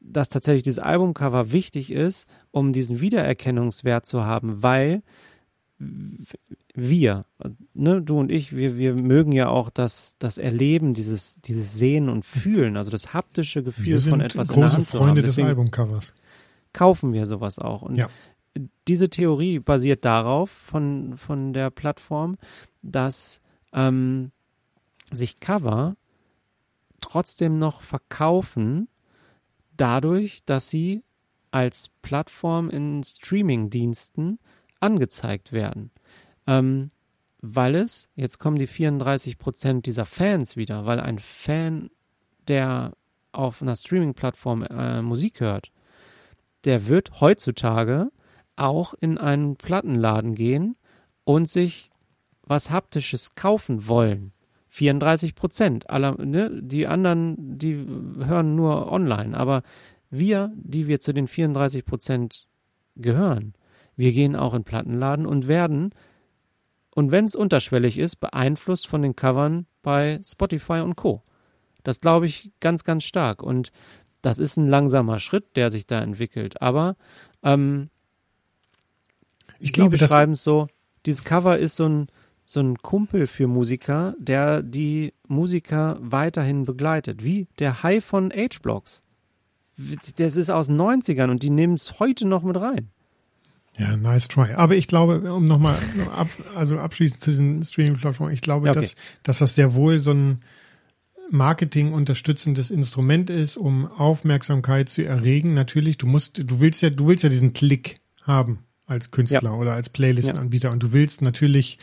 dass 0.00 0.28
tatsächlich 0.28 0.62
dieses 0.62 0.78
Albumcover 0.78 1.52
wichtig 1.52 1.92
ist, 1.92 2.26
um 2.50 2.72
diesen 2.72 3.00
Wiedererkennungswert 3.00 4.06
zu 4.06 4.24
haben, 4.24 4.62
weil 4.62 5.02
wir, 6.74 7.24
ne, 7.74 8.02
du 8.02 8.18
und 8.18 8.30
ich, 8.30 8.54
wir, 8.54 8.76
wir 8.76 8.94
mögen 8.94 9.32
ja 9.32 9.48
auch 9.48 9.70
das, 9.70 10.16
das 10.18 10.38
Erleben, 10.38 10.94
dieses, 10.94 11.40
dieses 11.40 11.74
Sehen 11.74 12.08
und 12.08 12.24
Fühlen, 12.24 12.76
also 12.76 12.90
das 12.90 13.12
haptische 13.14 13.62
Gefühl 13.62 13.98
von 13.98 14.20
etwas 14.20 14.50
in 14.50 14.54
der 14.56 14.62
große 14.64 14.76
Hand 14.76 14.88
zu 14.88 14.98
haben. 14.98 15.06
Freunde 15.06 15.22
des 15.22 15.38
Albumcovers. 15.38 16.14
kaufen 16.72 17.12
wir 17.12 17.26
sowas 17.26 17.58
auch. 17.58 17.82
Und 17.82 17.96
Ja. 17.96 18.08
diese 18.88 19.08
Theorie 19.08 19.58
basiert 19.58 20.04
darauf 20.04 20.50
von, 20.50 21.16
von 21.16 21.52
der 21.52 21.70
Plattform, 21.70 22.36
dass 22.82 23.40
ähm, 23.72 24.30
sich 25.10 25.40
Cover 25.40 25.96
trotzdem 27.00 27.58
noch 27.58 27.82
verkaufen, 27.82 28.88
dadurch, 29.80 30.44
dass 30.44 30.68
sie 30.68 31.02
als 31.50 31.90
Plattform 32.02 32.70
in 32.70 33.02
Streaming-Diensten 33.02 34.38
angezeigt 34.78 35.52
werden. 35.52 35.90
Ähm, 36.46 36.90
weil 37.40 37.74
es, 37.74 38.08
jetzt 38.14 38.38
kommen 38.38 38.58
die 38.58 38.66
34 38.66 39.38
Prozent 39.38 39.86
dieser 39.86 40.04
Fans 40.04 40.56
wieder, 40.56 40.84
weil 40.86 41.00
ein 41.00 41.18
Fan, 41.18 41.90
der 42.48 42.92
auf 43.32 43.62
einer 43.62 43.76
Streaming-Plattform 43.76 44.64
äh, 44.64 45.02
Musik 45.02 45.40
hört, 45.40 45.72
der 46.64 46.88
wird 46.88 47.20
heutzutage 47.20 48.10
auch 48.56 48.92
in 48.94 49.16
einen 49.16 49.56
Plattenladen 49.56 50.34
gehen 50.34 50.76
und 51.24 51.48
sich 51.48 51.90
was 52.42 52.70
Haptisches 52.70 53.34
kaufen 53.34 53.86
wollen. 53.86 54.32
34 54.70 55.34
Prozent 55.34 55.90
aller, 55.90 56.16
ne, 56.24 56.50
die 56.62 56.86
anderen, 56.86 57.58
die 57.58 57.74
hören 57.74 58.54
nur 58.56 58.90
online, 58.90 59.36
aber 59.36 59.62
wir, 60.10 60.52
die 60.56 60.88
wir 60.88 61.00
zu 61.00 61.12
den 61.12 61.28
34 61.28 61.84
Prozent 61.84 62.46
gehören, 62.96 63.54
wir 63.96 64.12
gehen 64.12 64.34
auch 64.36 64.54
in 64.54 64.64
Plattenladen 64.64 65.26
und 65.26 65.46
werden, 65.46 65.92
und 66.94 67.10
wenn 67.10 67.24
es 67.24 67.34
unterschwellig 67.34 67.98
ist, 67.98 68.16
beeinflusst 68.16 68.86
von 68.86 69.02
den 69.02 69.14
Covern 69.14 69.66
bei 69.82 70.20
Spotify 70.24 70.80
und 70.80 70.96
Co. 70.96 71.22
Das 71.82 72.00
glaube 72.00 72.26
ich 72.26 72.50
ganz, 72.60 72.84
ganz 72.84 73.04
stark. 73.04 73.42
Und 73.42 73.72
das 74.22 74.38
ist 74.38 74.56
ein 74.56 74.66
langsamer 74.66 75.20
Schritt, 75.20 75.56
der 75.56 75.70
sich 75.70 75.86
da 75.86 76.00
entwickelt. 76.02 76.60
Aber 76.60 76.96
ähm, 77.42 77.90
Ich 79.60 79.72
glaube, 79.72 79.96
die 79.96 80.02
beschreiben 80.02 80.32
es 80.32 80.44
so, 80.44 80.66
dieses 81.06 81.24
Cover 81.24 81.58
ist 81.58 81.76
so 81.76 81.86
ein, 81.88 82.08
so 82.50 82.58
ein 82.58 82.78
Kumpel 82.78 83.28
für 83.28 83.46
Musiker, 83.46 84.16
der 84.18 84.60
die 84.62 85.12
Musiker 85.28 85.98
weiterhin 86.00 86.64
begleitet. 86.64 87.22
Wie 87.22 87.46
der 87.60 87.84
High 87.84 88.04
von 88.04 88.32
H-Blocks. 88.32 89.02
Das 90.16 90.34
ist 90.34 90.50
aus 90.50 90.66
den 90.66 90.76
90ern 90.76 91.30
und 91.30 91.44
die 91.44 91.50
nehmen 91.50 91.74
es 91.74 92.00
heute 92.00 92.26
noch 92.26 92.42
mit 92.42 92.56
rein. 92.60 92.90
Ja, 93.78 93.96
nice 93.96 94.26
try. 94.26 94.52
Aber 94.54 94.74
ich 94.74 94.88
glaube, 94.88 95.32
um 95.32 95.46
nochmal 95.46 95.76
ab, 96.16 96.26
also 96.56 96.80
abschließend 96.80 97.20
zu 97.20 97.30
diesen 97.30 97.62
Streaming-Plattformen, 97.62 98.32
ich 98.32 98.40
glaube, 98.40 98.66
Ja, 98.66 98.72
okay. 98.72 98.80
dass, 98.80 98.96
dass 99.22 99.38
das 99.38 99.54
sehr 99.54 99.74
wohl 99.74 100.00
so 100.00 100.10
ein 100.10 100.40
Marketing 101.30 101.92
unterstützendes 101.92 102.72
Instrument 102.72 103.30
ist, 103.30 103.58
um 103.58 103.86
Aufmerksamkeit 103.86 104.88
zu 104.88 105.04
erregen. 105.04 105.54
Natürlich, 105.54 105.98
du 105.98 106.08
musst, 106.08 106.42
du 106.44 106.58
willst 106.58 106.82
ja, 106.82 106.90
du 106.90 107.06
willst 107.06 107.22
ja 107.22 107.28
diesen 107.30 107.52
Klick 107.52 107.98
haben 108.24 108.64
als 108.86 109.12
Künstler 109.12 109.56
oder 109.56 109.74
als 109.74 109.88
Playlistenanbieter 109.88 110.72
und 110.72 110.82
du 110.82 110.92
willst 110.92 111.22
natürlich 111.22 111.78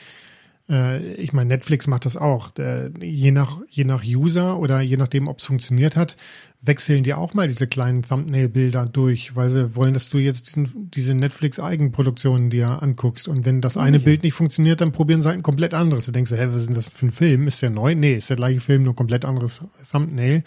äh, 0.70 1.14
ich 1.14 1.34
meine, 1.34 1.50
Netflix 1.50 1.88
macht 1.88 2.06
das 2.06 2.18
auch. 2.18 2.52
Der, 2.52 2.92
je, 3.02 3.32
nach, 3.32 3.62
je 3.70 3.84
nach 3.84 4.04
User 4.04 4.60
oder 4.60 4.82
je 4.82 4.98
nachdem, 4.98 5.28
ob 5.28 5.40
es 5.40 5.46
funktioniert 5.46 5.96
hat, 5.96 6.18
wechseln 6.62 7.04
die 7.04 7.14
auch 7.14 7.34
mal 7.34 7.48
diese 7.48 7.68
kleinen 7.68 8.02
Thumbnail-Bilder 8.02 8.86
durch, 8.86 9.36
weil 9.36 9.50
sie 9.50 9.76
wollen, 9.76 9.94
dass 9.94 10.10
du 10.10 10.18
jetzt 10.18 10.48
diesen, 10.48 10.92
diese 10.92 11.14
Netflix-Eigenproduktionen 11.14 12.50
dir 12.50 12.82
anguckst. 12.82 13.28
Und 13.28 13.46
wenn 13.46 13.62
das 13.62 13.78
eine 13.78 13.98
ja. 13.98 14.04
Bild 14.04 14.24
nicht 14.24 14.34
funktioniert, 14.34 14.82
dann 14.82 14.92
probieren 14.92 15.22
sie 15.22 15.28
halt 15.30 15.40
ein 15.40 15.44
komplett 15.44 15.74
anderes. 15.74 16.06
Du 16.06 16.12
denkst, 16.12 16.32
hä, 16.32 16.48
was 16.50 16.62
ist 16.62 16.68
denn 16.68 16.76
das 16.76 16.88
für 16.88 17.06
ein 17.06 17.12
Film? 17.12 17.48
Ist 17.48 17.62
der 17.62 17.70
neu? 17.70 17.96
Nee, 17.96 18.16
ist 18.16 18.30
der 18.30 18.38
gleiche 18.38 18.62
Film, 18.62 18.84
nur 18.84 18.96
komplett 18.96 19.24
anderes 19.24 19.62
Thumbnail. 19.90 20.44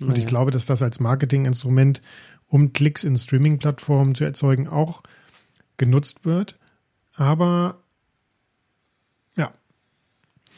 Und 0.00 0.08
Ja, 0.08 0.14
ich 0.16 0.26
glaube, 0.26 0.50
dass 0.50 0.66
das 0.66 0.82
als 0.82 1.00
Marketinginstrument, 1.00 2.02
um 2.48 2.72
Klicks 2.72 3.04
in 3.04 3.16
Streaming-Plattformen 3.16 4.14
zu 4.14 4.24
erzeugen, 4.24 4.68
auch 4.68 5.02
genutzt 5.76 6.24
wird. 6.24 6.58
Aber 7.14 7.83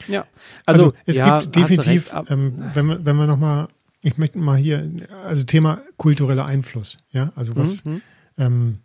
Ja, 0.07 0.25
also, 0.65 0.85
also, 0.85 0.95
es 1.05 1.17
ja, 1.17 1.39
gibt 1.41 1.55
definitiv, 1.55 2.13
recht, 2.13 2.29
ähm, 2.29 2.53
wenn 2.73 2.85
wir, 2.85 3.05
wenn 3.05 3.15
wir 3.15 3.27
nochmal, 3.27 3.67
ich 4.01 4.17
möchte 4.17 4.37
mal 4.37 4.57
hier, 4.57 4.89
also 5.25 5.43
Thema 5.43 5.81
kultureller 5.97 6.45
Einfluss, 6.45 6.97
ja, 7.11 7.31
also 7.35 7.55
was, 7.55 7.83
Mhm. 7.85 8.01
ähm, 8.37 8.77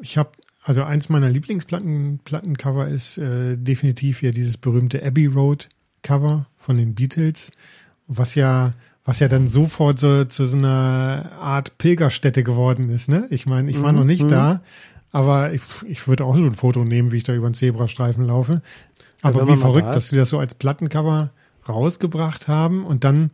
ich 0.00 0.16
habe, 0.18 0.30
also 0.64 0.82
eins 0.84 1.08
meiner 1.08 1.28
Lieblingsplatten, 1.28 2.20
Plattencover 2.24 2.88
ist 2.88 3.18
äh, 3.18 3.56
definitiv 3.56 4.20
hier 4.20 4.32
dieses 4.32 4.56
berühmte 4.56 5.04
Abbey 5.04 5.26
Road 5.26 5.68
Cover 6.02 6.46
von 6.56 6.76
den 6.76 6.94
Beatles, 6.94 7.50
was 8.06 8.34
ja, 8.34 8.74
was 9.04 9.18
ja 9.18 9.28
dann 9.28 9.48
sofort 9.48 9.98
so 9.98 10.24
zu 10.24 10.46
so 10.46 10.56
einer 10.56 11.32
Art 11.40 11.76
Pilgerstätte 11.78 12.44
geworden 12.44 12.88
ist, 12.90 13.08
ne? 13.08 13.26
Ich 13.30 13.46
meine, 13.46 13.70
ich 13.70 13.82
war 13.82 13.92
Mhm, 13.92 13.98
noch 13.98 14.04
nicht 14.04 14.22
mhm. 14.24 14.28
da, 14.28 14.62
aber 15.10 15.52
ich, 15.52 15.62
ich 15.88 16.06
würde 16.08 16.24
auch 16.24 16.36
so 16.36 16.44
ein 16.44 16.54
Foto 16.54 16.84
nehmen, 16.84 17.10
wie 17.12 17.18
ich 17.18 17.24
da 17.24 17.34
über 17.34 17.48
den 17.50 17.54
Zebrastreifen 17.54 18.24
laufe. 18.24 18.62
Aber 19.22 19.48
wie 19.48 19.56
verrückt, 19.56 19.88
da 19.88 19.92
dass 19.92 20.08
sie 20.08 20.16
das 20.16 20.30
so 20.30 20.38
als 20.38 20.54
Plattencover 20.54 21.32
rausgebracht 21.68 22.48
haben 22.48 22.84
und 22.84 23.04
dann 23.04 23.30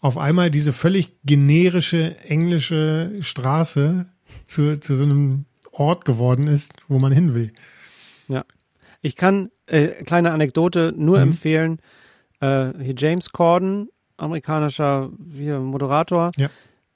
auf 0.00 0.16
einmal 0.18 0.50
diese 0.50 0.72
völlig 0.72 1.12
generische 1.24 2.16
englische 2.24 3.12
Straße 3.20 4.06
zu, 4.46 4.78
zu 4.80 4.96
so 4.96 5.04
einem 5.04 5.44
Ort 5.72 6.04
geworden 6.04 6.46
ist, 6.46 6.72
wo 6.88 6.98
man 6.98 7.12
hin 7.12 7.34
will. 7.34 7.52
Ja. 8.28 8.44
Ich 9.02 9.16
kann, 9.16 9.50
äh, 9.66 9.88
kleine 10.04 10.32
Anekdote, 10.32 10.92
nur 10.96 11.16
Mhm. 11.18 11.22
empfehlen, 11.22 11.78
äh, 12.40 12.72
hier 12.82 12.94
James 12.96 13.30
Corden, 13.30 13.88
amerikanischer 14.18 15.10
wie 15.18 15.50
Moderator, 15.52 16.30
Ja. 16.36 16.48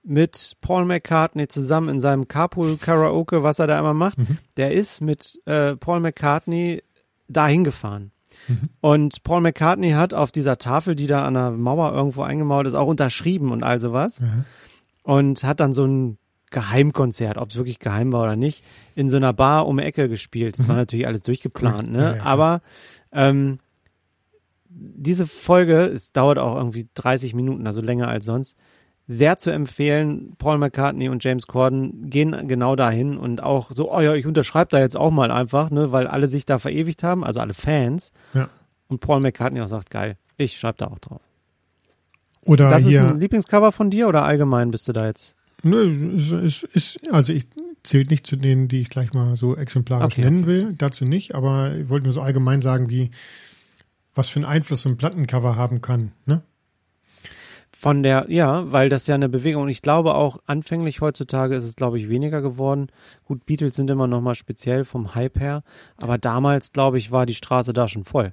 mit 0.02 0.56
Paul 0.60 0.84
McCartney 0.84 1.48
zusammen 1.48 1.88
in 1.88 2.00
seinem 2.00 2.28
Carpool 2.28 2.76
Karaoke, 2.76 3.42
was 3.42 3.58
er 3.58 3.66
da 3.66 3.78
immer 3.78 3.94
macht, 3.94 4.18
Mhm. 4.18 4.38
der 4.58 4.72
ist 4.72 5.00
mit 5.00 5.40
äh, 5.46 5.76
Paul 5.76 6.00
McCartney 6.00 6.82
dahin 7.28 7.64
gefahren. 7.64 8.10
Mhm. 8.48 8.68
Und 8.80 9.22
Paul 9.22 9.40
McCartney 9.40 9.92
hat 9.92 10.14
auf 10.14 10.32
dieser 10.32 10.58
Tafel, 10.58 10.94
die 10.94 11.06
da 11.06 11.24
an 11.24 11.34
der 11.34 11.50
Mauer 11.50 11.92
irgendwo 11.92 12.22
eingemauert 12.22 12.66
ist, 12.66 12.74
auch 12.74 12.88
unterschrieben 12.88 13.50
und 13.50 13.62
all 13.62 13.80
sowas. 13.80 14.20
Ja. 14.20 14.44
Und 15.02 15.44
hat 15.44 15.60
dann 15.60 15.72
so 15.72 15.84
ein 15.84 16.18
Geheimkonzert, 16.50 17.36
ob 17.36 17.50
es 17.50 17.56
wirklich 17.56 17.78
geheim 17.78 18.12
war 18.12 18.22
oder 18.22 18.36
nicht, 18.36 18.64
in 18.94 19.08
so 19.08 19.16
einer 19.16 19.32
Bar 19.32 19.66
um 19.66 19.76
die 19.76 19.84
Ecke 19.84 20.08
gespielt. 20.08 20.58
Das 20.58 20.68
war 20.68 20.76
natürlich 20.76 21.06
alles 21.06 21.22
durchgeplant, 21.24 21.90
ne? 21.90 22.02
Ja, 22.02 22.16
ja. 22.16 22.22
Aber 22.22 22.62
ähm, 23.12 23.58
diese 24.68 25.26
Folge, 25.26 25.86
es 25.86 26.12
dauert 26.12 26.38
auch 26.38 26.56
irgendwie 26.56 26.88
30 26.94 27.34
Minuten, 27.34 27.66
also 27.66 27.80
länger 27.80 28.08
als 28.08 28.24
sonst, 28.24 28.56
sehr 29.06 29.36
zu 29.36 29.50
empfehlen. 29.50 30.34
Paul 30.38 30.58
McCartney 30.58 31.08
und 31.08 31.22
James 31.22 31.46
Corden 31.46 32.08
gehen 32.08 32.48
genau 32.48 32.76
dahin 32.76 33.18
und 33.18 33.42
auch 33.42 33.70
so, 33.72 33.92
oh 33.92 34.00
ja, 34.00 34.14
ich 34.14 34.26
unterschreibe 34.26 34.70
da 34.70 34.78
jetzt 34.78 34.96
auch 34.96 35.10
mal 35.10 35.30
einfach, 35.30 35.70
ne, 35.70 35.92
weil 35.92 36.06
alle 36.06 36.26
sich 36.26 36.46
da 36.46 36.58
verewigt 36.58 37.02
haben, 37.02 37.24
also 37.24 37.40
alle 37.40 37.54
Fans. 37.54 38.12
Ja. 38.32 38.48
Und 38.88 39.00
Paul 39.00 39.20
McCartney 39.20 39.60
auch 39.60 39.68
sagt, 39.68 39.90
geil, 39.90 40.16
ich 40.36 40.58
schreibe 40.58 40.78
da 40.78 40.86
auch 40.86 40.98
drauf. 40.98 41.20
Oder 42.42 42.68
das 42.68 42.84
ist 42.84 42.98
ein 42.98 43.20
Lieblingscover 43.20 43.72
von 43.72 43.90
dir 43.90 44.08
oder 44.08 44.24
allgemein 44.24 44.70
bist 44.70 44.86
du 44.88 44.92
da 44.92 45.06
jetzt? 45.06 45.34
Nö, 45.62 46.14
ist, 46.16 46.62
ist, 46.62 47.10
also 47.10 47.32
ich 47.32 47.46
zählt 47.82 48.10
nicht 48.10 48.26
zu 48.26 48.36
denen, 48.36 48.68
die 48.68 48.80
ich 48.80 48.90
gleich 48.90 49.14
mal 49.14 49.36
so 49.36 49.56
exemplarisch 49.56 50.14
Okay, 50.14 50.22
nennen 50.22 50.46
will, 50.46 50.74
dazu 50.76 51.04
nicht, 51.04 51.34
aber 51.34 51.74
ich 51.74 51.88
wollte 51.88 52.04
nur 52.04 52.12
so 52.12 52.20
allgemein 52.20 52.60
sagen, 52.60 52.90
wie 52.90 53.10
was 54.14 54.28
für 54.28 54.40
einen 54.40 54.46
Einfluss 54.46 54.82
so 54.82 54.88
ein 54.88 54.96
Plattencover 54.96 55.56
haben 55.56 55.80
kann. 55.80 56.12
Ne? 56.26 56.42
Von 57.76 58.02
der, 58.02 58.26
ja, 58.28 58.70
weil 58.72 58.88
das 58.88 59.06
ja 59.08 59.14
eine 59.16 59.28
Bewegung 59.28 59.64
und 59.64 59.68
ich 59.68 59.82
glaube 59.82 60.14
auch 60.14 60.38
anfänglich 60.46 61.00
heutzutage 61.00 61.56
ist 61.56 61.64
es, 61.64 61.76
glaube 61.76 61.98
ich, 61.98 62.08
weniger 62.08 62.40
geworden. 62.40 62.86
Gut, 63.24 63.44
Beatles 63.46 63.74
sind 63.74 63.90
immer 63.90 64.06
noch 64.06 64.20
mal 64.20 64.34
speziell 64.36 64.84
vom 64.84 65.14
Hype 65.14 65.38
her, 65.40 65.62
aber 65.96 66.16
damals, 66.16 66.72
glaube 66.72 66.98
ich, 66.98 67.10
war 67.10 67.26
die 67.26 67.34
Straße 67.34 67.72
da 67.72 67.88
schon 67.88 68.04
voll. 68.04 68.32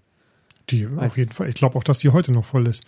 Die 0.70 0.86
Als- 0.86 1.14
auf 1.14 1.18
jeden 1.18 1.32
Fall. 1.32 1.50
Ich 1.50 1.56
glaube 1.56 1.76
auch, 1.78 1.84
dass 1.84 2.00
die 2.00 2.10
heute 2.10 2.32
noch 2.32 2.46
voll 2.46 2.68
ist. 2.68 2.84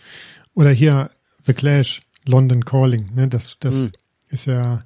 Oder 0.54 0.70
hier 0.70 1.10
The 1.42 1.52
Clash, 1.54 2.02
London 2.24 2.64
Calling. 2.64 3.10
Ne? 3.14 3.28
Das, 3.28 3.58
das 3.58 3.74
Mhm. 3.74 3.90
ist 4.28 4.46
ja 4.46 4.84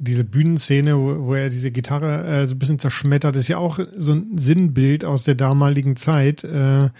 diese 0.00 0.24
Bühnenszene, 0.24 0.96
wo, 0.96 1.26
wo 1.26 1.34
er 1.34 1.48
diese 1.50 1.70
Gitarre 1.70 2.24
äh, 2.26 2.46
so 2.46 2.54
ein 2.54 2.58
bisschen 2.58 2.78
zerschmettert, 2.78 3.36
ist 3.36 3.48
ja 3.48 3.58
auch 3.58 3.78
so 3.96 4.12
ein 4.12 4.36
Sinnbild 4.38 5.04
aus 5.04 5.24
der 5.24 5.34
damaligen 5.34 5.96
Zeit 5.96 6.44
äh, 6.44 6.90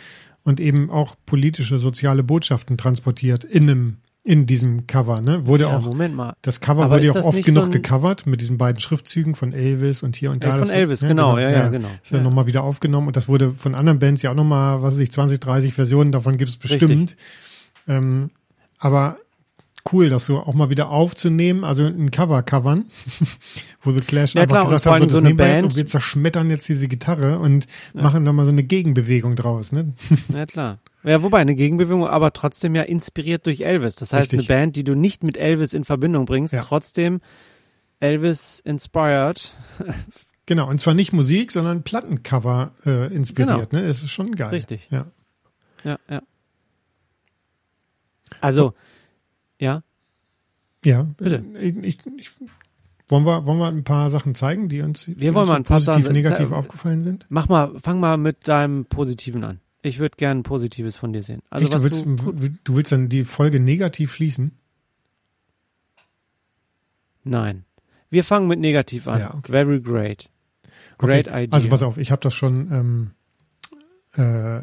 und 0.48 0.60
eben 0.60 0.88
auch 0.90 1.14
politische, 1.26 1.78
soziale 1.78 2.22
Botschaften 2.22 2.78
transportiert 2.78 3.44
in 3.44 3.64
einem, 3.64 3.96
in 4.24 4.46
diesem 4.46 4.86
Cover. 4.86 5.20
Ne? 5.20 5.46
Wurde 5.46 5.64
Ja, 5.64 5.76
auch 5.76 5.82
Moment 5.84 6.14
mal. 6.16 6.32
das 6.40 6.60
Cover 6.60 6.84
Aber 6.84 6.94
wurde 6.96 7.04
ja 7.06 7.12
auch 7.12 7.24
oft 7.26 7.44
genug 7.44 7.64
so 7.66 7.70
gecovert 7.70 8.26
mit 8.26 8.40
diesen 8.40 8.56
beiden 8.56 8.80
Schriftzügen 8.80 9.34
von 9.34 9.52
Elvis 9.52 10.02
und 10.02 10.16
hier 10.16 10.30
und 10.30 10.42
da. 10.42 10.48
Äh, 10.48 10.58
von 10.58 10.68
Das- 10.68 10.76
Elvis, 10.76 11.00
genau, 11.00 11.36
ja, 11.38 11.50
ja, 11.50 11.68
genau. 11.68 11.88
Ist 12.02 12.12
dann 12.12 12.20
Ja. 12.20 12.24
nochmal 12.24 12.46
wieder 12.46 12.62
aufgenommen 12.62 13.08
und 13.08 13.16
das 13.16 13.28
wurde 13.28 13.52
von 13.52 13.74
anderen 13.74 13.98
Bands 13.98 14.22
ja 14.22 14.30
auch 14.30 14.34
nochmal, 14.34 14.80
was 14.82 14.94
weiß 14.94 15.00
ich, 15.00 15.12
20, 15.12 15.38
30 15.38 15.74
Versionen 15.74 16.12
davon 16.12 16.38
gibt 16.38 16.48
es 16.50 16.56
bestimmt. 16.56 17.14
Ähm, 17.86 18.30
aber 18.78 19.16
cool, 19.92 20.08
das 20.08 20.26
so 20.26 20.38
auch 20.38 20.54
mal 20.54 20.70
wieder 20.70 20.90
aufzunehmen, 20.90 21.64
also 21.64 21.84
ein 21.84 22.10
Cover 22.10 22.42
covern, 22.42 22.86
wo 23.82 23.90
so 23.90 24.00
Clash 24.00 24.34
Ja, 24.34 24.42
einfach 24.42 24.56
klar, 24.56 24.64
gesagt 24.64 24.86
haben, 24.86 24.98
so, 24.98 25.04
das 25.04 25.12
so 25.12 25.18
eine 25.18 25.28
nehmen 25.28 25.38
wir 25.38 25.52
jetzt 25.52 25.62
und 25.64 25.76
wir 25.76 25.86
zerschmettern 25.86 26.50
jetzt 26.50 26.68
diese 26.68 26.88
Gitarre 26.88 27.38
und 27.38 27.66
machen 27.94 28.24
da 28.24 28.32
mal 28.32 28.44
so 28.44 28.50
eine 28.50 28.62
Gegenbewegung 28.62 29.36
draus. 29.36 29.72
Ne? 29.72 29.94
Ja, 30.34 30.46
klar. 30.46 30.78
Ja, 31.04 31.22
wobei 31.22 31.38
eine 31.38 31.54
Gegenbewegung, 31.54 32.06
aber 32.06 32.32
trotzdem 32.32 32.74
ja 32.74 32.82
inspiriert 32.82 33.46
durch 33.46 33.60
Elvis. 33.62 33.96
Das 33.96 34.12
heißt, 34.12 34.32
Richtig. 34.32 34.50
eine 34.50 34.60
Band, 34.60 34.76
die 34.76 34.84
du 34.84 34.94
nicht 34.94 35.22
mit 35.22 35.36
Elvis 35.36 35.72
in 35.72 35.84
Verbindung 35.84 36.26
bringst, 36.26 36.52
Ja. 36.52 36.62
trotzdem 36.62 37.20
Elvis 38.00 38.60
inspired. 38.60 39.54
Genau, 40.46 40.68
und 40.68 40.80
zwar 40.80 40.94
nicht 40.94 41.12
Musik, 41.12 41.52
sondern 41.52 41.82
Plattencover 41.82 42.72
äh, 42.86 43.14
inspiriert. 43.14 43.72
Ne? 43.72 43.82
Es 43.82 44.02
ist 44.02 44.10
schon 44.10 44.32
geil. 44.32 44.48
Genau. 44.48 44.50
Richtig. 44.50 44.88
Ja. 44.90 45.06
Ja, 45.84 45.98
ja. 46.08 46.22
Also, 48.40 48.74
ja, 49.58 49.82
Ja, 50.84 51.02
Bitte. 51.18 51.44
Ich, 51.60 51.76
ich, 51.76 51.98
ich, 52.16 52.30
wollen, 53.08 53.24
wir, 53.24 53.46
wollen 53.46 53.58
wir 53.58 53.68
ein 53.68 53.84
paar 53.84 54.10
Sachen 54.10 54.34
zeigen, 54.34 54.68
die 54.68 54.80
uns, 54.82 55.04
die 55.06 55.20
Wir 55.20 55.34
wollen 55.34 55.48
uns 55.48 55.68
mal 55.68 55.80
so 55.80 55.90
positiv, 55.92 56.04
Sachen- 56.04 56.12
negativ 56.14 56.52
aufgefallen 56.52 57.02
sind? 57.02 57.26
mach 57.28 57.48
mal, 57.48 57.78
fang 57.80 58.00
mal 58.00 58.16
mit 58.16 58.46
deinem 58.48 58.84
Positiven 58.84 59.42
an. 59.44 59.60
Ich 59.82 59.98
würde 59.98 60.16
gerne 60.16 60.42
Positives 60.42 60.96
von 60.96 61.12
dir 61.12 61.22
sehen. 61.22 61.40
Also 61.50 61.68
du, 61.68 61.82
willst, 61.82 62.04
du, 62.04 62.48
du 62.64 62.76
willst 62.76 62.92
dann 62.92 63.08
die 63.08 63.24
Folge 63.24 63.60
negativ 63.60 64.12
schließen? 64.12 64.52
nein. 67.24 67.64
Wir 68.10 68.24
fangen 68.24 68.48
mit 68.48 68.58
negativ 68.58 69.06
an. 69.06 69.20
Ja, 69.20 69.34
okay. 69.34 69.52
Very 69.52 69.80
great. 69.82 70.30
Great 70.96 71.28
Okay, 71.28 71.44
idea. 71.44 71.54
Also 71.54 71.68
pass 71.68 71.82
auf, 71.82 71.98
ich 71.98 72.10
habe 72.10 72.22
das 72.22 72.34
schon, 72.34 72.72
ähm, 72.72 73.10
äh, 74.14 74.62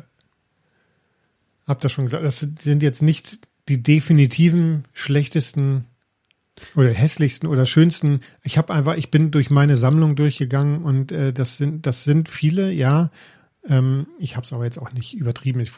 hab 1.67 1.79
das 1.79 1.91
schon 1.91 2.05
gesagt, 2.05 2.23
das 2.23 2.39
sind 2.39 2.81
jetzt 2.81 3.03
nicht 3.03 3.39
die 3.69 3.81
definitiven 3.81 4.85
schlechtesten 4.93 5.85
oder 6.75 6.89
hässlichsten 6.89 7.49
oder 7.49 7.65
schönsten. 7.65 8.21
Ich 8.43 8.57
habe 8.57 8.73
einfach, 8.73 8.95
ich 8.95 9.11
bin 9.11 9.31
durch 9.31 9.49
meine 9.49 9.77
Sammlung 9.77 10.15
durchgegangen 10.15 10.83
und 10.83 11.11
äh, 11.11 11.33
das 11.33 11.57
sind, 11.57 11.85
das 11.85 12.03
sind 12.03 12.29
viele, 12.29 12.71
ja. 12.71 13.11
Ähm, 13.67 14.07
ich 14.19 14.35
habe 14.35 14.45
es 14.45 14.53
aber 14.53 14.63
jetzt 14.63 14.77
auch 14.77 14.91
nicht 14.93 15.15
übertrieben. 15.15 15.59
Ich, 15.59 15.71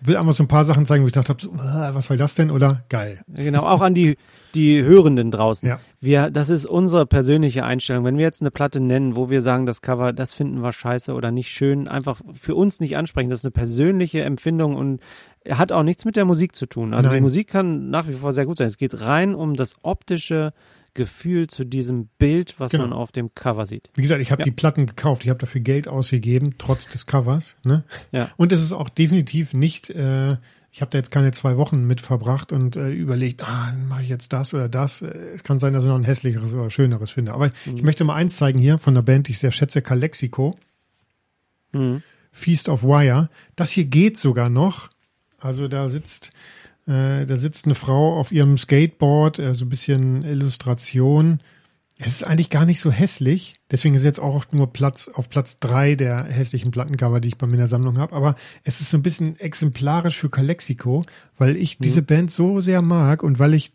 will 0.00 0.16
einfach 0.16 0.32
so 0.32 0.44
ein 0.44 0.48
paar 0.48 0.64
Sachen 0.64 0.86
zeigen, 0.86 1.04
wo 1.04 1.06
ich 1.06 1.12
dachte, 1.12 1.32
äh, 1.32 1.94
was 1.94 2.06
soll 2.06 2.16
das 2.16 2.34
denn? 2.34 2.50
Oder 2.50 2.84
geil. 2.88 3.20
Genau, 3.28 3.62
auch 3.62 3.80
an 3.80 3.94
die, 3.94 4.16
die 4.54 4.82
Hörenden 4.82 5.30
draußen. 5.30 5.68
Ja. 5.68 5.80
Wir, 6.00 6.30
das 6.30 6.48
ist 6.48 6.66
unsere 6.66 7.06
persönliche 7.06 7.64
Einstellung. 7.64 8.04
Wenn 8.04 8.16
wir 8.16 8.24
jetzt 8.24 8.40
eine 8.40 8.50
Platte 8.50 8.80
nennen, 8.80 9.16
wo 9.16 9.30
wir 9.30 9.42
sagen, 9.42 9.66
das 9.66 9.82
Cover, 9.82 10.12
das 10.12 10.34
finden 10.34 10.62
wir 10.62 10.72
scheiße 10.72 11.12
oder 11.12 11.30
nicht 11.30 11.50
schön, 11.50 11.88
einfach 11.88 12.20
für 12.34 12.54
uns 12.54 12.80
nicht 12.80 12.96
ansprechen. 12.96 13.30
Das 13.30 13.40
ist 13.40 13.46
eine 13.46 13.52
persönliche 13.52 14.22
Empfindung 14.22 14.76
und 14.76 15.00
hat 15.50 15.72
auch 15.72 15.82
nichts 15.82 16.04
mit 16.04 16.16
der 16.16 16.24
Musik 16.24 16.54
zu 16.54 16.66
tun. 16.66 16.92
Also 16.94 17.08
die 17.08 17.14
Nein. 17.16 17.22
Musik 17.22 17.48
kann 17.48 17.90
nach 17.90 18.06
wie 18.08 18.12
vor 18.14 18.32
sehr 18.32 18.46
gut 18.46 18.58
sein. 18.58 18.66
Es 18.68 18.76
geht 18.78 19.00
rein 19.00 19.34
um 19.34 19.54
das 19.54 19.74
optische 19.82 20.52
Gefühl 20.94 21.46
zu 21.46 21.64
diesem 21.64 22.08
Bild, 22.18 22.54
was 22.58 22.72
Genau. 22.72 22.84
man 22.84 22.92
auf 22.92 23.12
dem 23.12 23.32
Cover 23.34 23.66
sieht. 23.66 23.90
Wie 23.94 24.02
gesagt, 24.02 24.20
ich 24.20 24.32
habe 24.32 24.42
Ja. 24.42 24.44
die 24.44 24.50
Platten 24.50 24.86
gekauft, 24.86 25.22
ich 25.24 25.30
habe 25.30 25.38
dafür 25.38 25.60
Geld 25.60 25.86
ausgegeben, 25.86 26.54
trotz 26.58 26.88
des 26.88 27.06
Covers. 27.06 27.56
Ne? 27.64 27.84
Ja. 28.10 28.30
Und 28.36 28.52
es 28.52 28.62
ist 28.62 28.72
auch 28.72 28.88
definitiv 28.88 29.54
nicht, 29.54 29.90
äh, 29.90 30.36
ich 30.72 30.80
habe 30.80 30.90
da 30.90 30.98
jetzt 30.98 31.10
keine 31.10 31.30
zwei 31.32 31.56
Wochen 31.56 31.86
mit 31.86 32.00
verbracht 32.00 32.52
und 32.52 32.76
äh, 32.76 32.90
überlegt, 32.90 33.44
ah, 33.48 33.72
mache 33.88 34.02
ich 34.02 34.08
jetzt 34.08 34.32
das 34.32 34.54
oder 34.54 34.68
das. 34.68 35.02
Äh, 35.02 35.06
Es 35.34 35.44
kann 35.44 35.58
sein, 35.58 35.72
dass 35.72 35.84
ich 35.84 35.88
noch 35.88 35.96
ein 35.96 36.04
hässlicheres 36.04 36.52
oder 36.52 36.68
schöneres 36.70 37.10
finde. 37.12 37.32
Aber 37.32 37.46
Mhm. 37.66 37.76
ich 37.76 37.82
möchte 37.82 38.04
mal 38.04 38.14
eins 38.16 38.36
zeigen 38.36 38.58
hier 38.58 38.78
von 38.78 38.94
der 38.94 39.02
Band, 39.02 39.28
die 39.28 39.32
ich 39.32 39.38
sehr 39.38 39.52
schätze, 39.52 39.82
Calexico. 39.82 40.56
Mhm. 41.72 42.02
Feast 42.32 42.68
of 42.68 42.82
Wire. 42.84 43.28
Das 43.56 43.70
hier 43.70 43.84
geht 43.84 44.18
sogar 44.18 44.48
noch. 44.50 44.88
Also 45.38 45.68
da 45.68 45.88
sitzt, 45.88 46.30
äh, 46.86 47.24
da 47.24 47.36
sitzt 47.36 47.66
eine 47.66 47.74
Frau 47.74 48.18
auf 48.18 48.32
ihrem 48.32 48.58
Skateboard, 48.58 49.38
äh, 49.38 49.54
so 49.54 49.64
ein 49.64 49.68
bisschen 49.68 50.22
Illustration. 50.22 51.40
Es 52.00 52.12
ist 52.12 52.24
eigentlich 52.24 52.50
gar 52.50 52.64
nicht 52.64 52.80
so 52.80 52.92
hässlich. 52.92 53.56
Deswegen 53.70 53.94
ist 53.94 54.04
jetzt 54.04 54.20
auch 54.20 54.44
nur 54.52 54.72
Platz 54.72 55.08
auf 55.08 55.28
Platz 55.28 55.58
drei 55.58 55.96
der 55.96 56.24
hässlichen 56.24 56.70
Plattencover, 56.70 57.20
die 57.20 57.28
ich 57.28 57.38
bei 57.38 57.46
mir 57.46 57.54
in 57.54 57.58
der 57.58 57.66
Sammlung 57.66 57.98
habe. 57.98 58.14
Aber 58.14 58.36
es 58.62 58.80
ist 58.80 58.90
so 58.90 58.96
ein 58.96 59.02
bisschen 59.02 59.38
exemplarisch 59.40 60.18
für 60.18 60.30
Calexico, 60.30 61.04
weil 61.36 61.56
ich 61.56 61.78
diese 61.78 62.02
Band 62.02 62.30
so 62.30 62.60
sehr 62.60 62.82
mag 62.82 63.24
und 63.24 63.40
weil 63.40 63.54
ich 63.54 63.72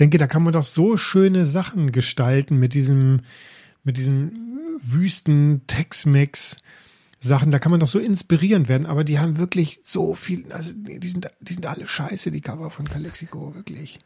denke, 0.00 0.16
da 0.16 0.26
kann 0.26 0.42
man 0.42 0.54
doch 0.54 0.64
so 0.64 0.96
schöne 0.96 1.46
Sachen 1.46 1.92
gestalten 1.92 2.56
mit 2.56 2.72
diesem, 2.72 3.20
mit 3.84 3.98
diesem 3.98 4.32
Wüsten 4.80 5.62
Tex-Mex 5.66 6.56
Sachen. 7.28 7.50
Da 7.50 7.58
kann 7.58 7.70
man 7.70 7.80
doch 7.80 7.86
so 7.86 7.98
inspirierend 7.98 8.68
werden. 8.68 8.86
Aber 8.86 9.04
die 9.04 9.18
haben 9.18 9.38
wirklich 9.38 9.80
so 9.82 10.14
viel, 10.14 10.52
also 10.52 10.72
die 10.74 11.08
sind, 11.08 11.30
die 11.40 11.52
sind 11.54 11.66
alle 11.66 11.86
scheiße, 11.86 12.30
die 12.30 12.40
Cover 12.40 12.70
von 12.70 12.88
Calexico, 12.88 13.54
wirklich 13.54 13.98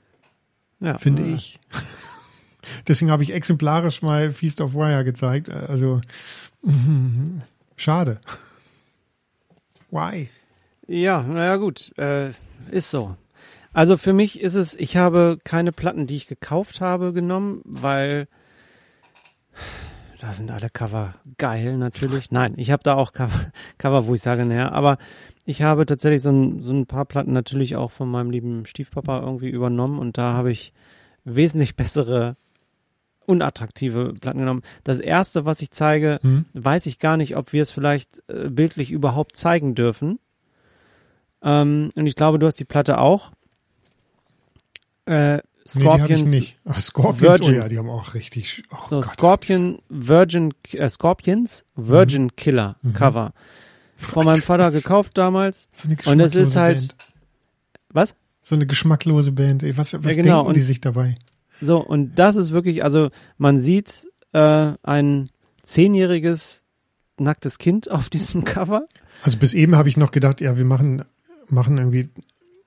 Ja. 0.80 0.98
finde 0.98 1.22
äh, 1.24 1.34
ich. 1.34 1.58
Deswegen 2.86 3.10
habe 3.10 3.22
ich 3.22 3.32
exemplarisch 3.32 4.02
mal 4.02 4.30
Feast 4.30 4.60
of 4.60 4.74
Wire 4.74 5.04
gezeigt. 5.04 5.48
Also 5.48 6.00
schade. 7.76 8.20
Why? 9.90 10.28
Ja, 10.86 11.22
naja 11.22 11.56
gut, 11.56 11.92
äh, 11.98 12.30
ist 12.70 12.90
so. 12.90 13.16
Also 13.72 13.96
für 13.96 14.12
mich 14.12 14.40
ist 14.40 14.54
es, 14.54 14.74
ich 14.74 14.96
habe 14.96 15.38
keine 15.44 15.72
Platten, 15.72 16.06
die 16.06 16.16
ich 16.16 16.26
gekauft 16.26 16.80
habe, 16.80 17.12
genommen, 17.12 17.60
weil 17.64 18.26
da 20.20 20.32
sind 20.32 20.50
alle 20.50 20.68
Cover 20.70 21.14
geil 21.38 21.76
natürlich. 21.76 22.30
Nein, 22.30 22.54
ich 22.56 22.70
habe 22.70 22.82
da 22.82 22.94
auch 22.94 23.12
Cover, 23.12 23.52
Cover, 23.78 24.06
wo 24.06 24.14
ich 24.14 24.22
sage, 24.22 24.44
naja, 24.44 24.70
aber 24.72 24.98
ich 25.44 25.62
habe 25.62 25.86
tatsächlich 25.86 26.22
so 26.22 26.30
ein, 26.30 26.60
so 26.60 26.72
ein 26.72 26.86
paar 26.86 27.04
Platten 27.04 27.32
natürlich 27.32 27.76
auch 27.76 27.90
von 27.90 28.10
meinem 28.10 28.30
lieben 28.30 28.66
Stiefpapa 28.66 29.20
irgendwie 29.20 29.48
übernommen 29.48 29.98
und 29.98 30.18
da 30.18 30.32
habe 30.34 30.50
ich 30.50 30.72
wesentlich 31.24 31.76
bessere, 31.76 32.36
unattraktive 33.26 34.10
Platten 34.20 34.38
genommen. 34.40 34.62
Das 34.84 34.98
erste, 34.98 35.44
was 35.44 35.60
ich 35.60 35.70
zeige, 35.70 36.18
Hm? 36.22 36.46
weiß 36.54 36.86
ich 36.86 36.98
gar 36.98 37.16
nicht, 37.16 37.36
ob 37.36 37.52
wir 37.52 37.62
es 37.62 37.70
vielleicht 37.70 38.22
äh, 38.28 38.48
bildlich 38.48 38.90
überhaupt 38.90 39.36
zeigen 39.36 39.74
dürfen. 39.74 40.18
Ähm, 41.42 41.90
und 41.94 42.06
ich 42.06 42.16
glaube, 42.16 42.38
du 42.38 42.46
hast 42.46 42.58
die 42.58 42.64
Platte 42.64 42.98
auch. 42.98 43.32
Äh, 45.04 45.40
Nee, 45.74 45.82
die 45.82 45.86
Scorpions, 45.88 46.30
nicht. 46.30 46.56
Ah, 46.64 46.80
Scorpions, 46.80 47.40
oh 47.40 47.44
Virgin. 47.44 47.54
ja, 47.56 47.68
die 47.68 47.78
haben 47.78 47.90
auch 47.90 48.14
richtig. 48.14 48.62
Oh 48.70 48.76
so 48.88 49.00
Gott. 49.00 49.10
Scorpion 49.10 49.78
Virgin 49.88 50.54
äh, 50.72 50.88
Scorpions 50.88 51.64
Virgin 51.76 52.34
Killer 52.36 52.76
Mhm. 52.82 52.92
Cover. 52.94 53.32
Von 53.96 54.24
meinem 54.26 54.42
Vater 54.42 54.70
gekauft 54.72 55.18
damals. 55.18 55.68
So 55.72 55.88
Und 56.10 56.20
es 56.20 56.34
ist 56.34 56.56
halt- 56.56 56.78
Band. 56.88 56.94
Was? 57.90 58.14
So 58.42 58.54
eine 58.54 58.66
geschmacklose 58.66 59.32
Band. 59.32 59.62
Ey, 59.62 59.76
was 59.76 59.92
was 60.02 60.16
Ja, 60.16 60.22
genau, 60.22 60.38
denken 60.42 60.54
die 60.54 60.60
und- 60.60 60.66
sich 60.66 60.80
dabei? 60.80 61.16
So, 61.60 61.78
und 61.84 62.14
das 62.14 62.36
ist 62.36 62.50
wirklich, 62.52 62.84
also 62.84 63.10
man 63.36 63.58
sieht 63.58 64.06
äh, 64.32 64.72
ein 64.82 65.28
zehnjähriges 65.62 66.62
nacktes 67.18 67.58
Kind 67.58 67.90
auf 67.90 68.08
diesem 68.10 68.44
Cover. 68.44 68.86
Also 69.24 69.38
bis 69.38 69.54
eben 69.54 69.74
habe 69.76 69.88
ich 69.88 69.96
noch 69.96 70.12
gedacht, 70.12 70.40
ja, 70.40 70.56
wir 70.56 70.64
machen, 70.64 71.04
machen 71.48 71.78
irgendwie 71.78 72.08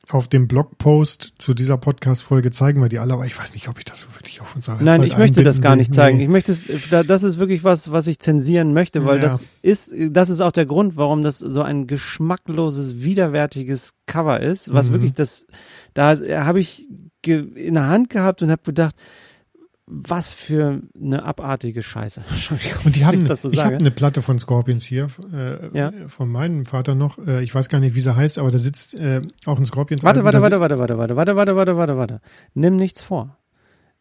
auf 0.09 0.27
dem 0.27 0.47
Blogpost 0.47 1.33
zu 1.37 1.53
dieser 1.53 1.77
Podcast-Folge 1.77 2.49
zeigen 2.51 2.81
wir 2.81 2.89
die 2.89 2.97
alle, 2.99 3.13
aber 3.13 3.25
ich 3.27 3.37
weiß 3.37 3.53
nicht, 3.53 3.67
ob 3.69 3.77
ich 3.77 3.85
das 3.85 4.01
so 4.01 4.07
wirklich 4.15 4.41
auf 4.41 4.55
unserer 4.55 4.75
Nein, 4.77 5.01
Website 5.01 5.07
ich 5.11 5.17
möchte 5.17 5.43
das 5.43 5.61
gar 5.61 5.75
nicht 5.75 5.93
zeigen. 5.93 6.17
Nee. 6.17 6.23
Ich 6.23 6.29
möchte 6.29 6.51
es, 6.51 6.63
da- 6.89 7.03
das 7.03 7.21
ist 7.23 7.37
wirklich 7.37 7.63
was, 7.63 7.91
was 7.91 8.07
ich 8.07 8.17
zensieren 8.19 8.73
möchte, 8.73 9.05
weil 9.05 9.17
Ja. 9.17 9.21
das 9.23 9.45
ist, 9.61 9.93
das 10.09 10.29
ist 10.29 10.41
auch 10.41 10.51
der 10.51 10.65
Grund, 10.65 10.97
warum 10.97 11.21
das 11.21 11.37
so 11.39 11.61
ein 11.61 11.85
geschmackloses, 11.87 13.03
widerwärtiges 13.03 13.93
Cover 14.07 14.39
ist, 14.39 14.73
was 14.73 14.87
Mhm. 14.89 14.93
wirklich 14.93 15.13
das, 15.13 15.45
da 15.93 16.15
habe 16.45 16.59
ich 16.59 16.87
in 17.23 17.75
der 17.75 17.87
Hand 17.87 18.09
gehabt 18.09 18.41
und 18.41 18.49
habe 18.49 18.63
gedacht, 18.63 18.95
was 19.87 20.31
für 20.31 20.81
eine 20.95 21.23
abartige 21.23 21.81
Scheiße. 21.81 22.23
Und 22.85 22.95
die 22.95 23.05
haben, 23.05 23.19
ich 23.21 23.25
das 23.25 23.41
so 23.41 23.51
ich 23.51 23.63
habe 23.63 23.75
eine 23.75 23.91
Platte 23.91 24.21
von 24.21 24.39
Scorpions 24.39 24.85
hier, 24.85 25.09
äh, 25.33 25.77
Ja. 25.77 25.91
von 26.07 26.29
meinem 26.29 26.65
Vater 26.65 26.95
noch. 26.95 27.17
Äh, 27.19 27.43
ich 27.43 27.53
weiß 27.53 27.67
gar 27.69 27.79
nicht, 27.79 27.95
wie 27.95 28.01
sie 28.01 28.15
heißt, 28.15 28.39
aber 28.39 28.51
da 28.51 28.59
sitzt 28.59 28.95
äh, 28.95 29.21
auch 29.45 29.57
ein 29.57 29.65
Scorpions. 29.65 30.03
Warte, 30.03 30.23
warte, 30.23 30.41
warte, 30.41 30.59
warte, 30.59 30.77
warte, 30.77 30.97
warte, 30.97 31.15
warte, 31.15 31.35
warte, 31.35 31.55
warte, 31.55 31.77
warte, 31.77 31.97
warte. 31.97 32.21
Nimm 32.53 32.75
nichts 32.75 33.01
vor. 33.01 33.37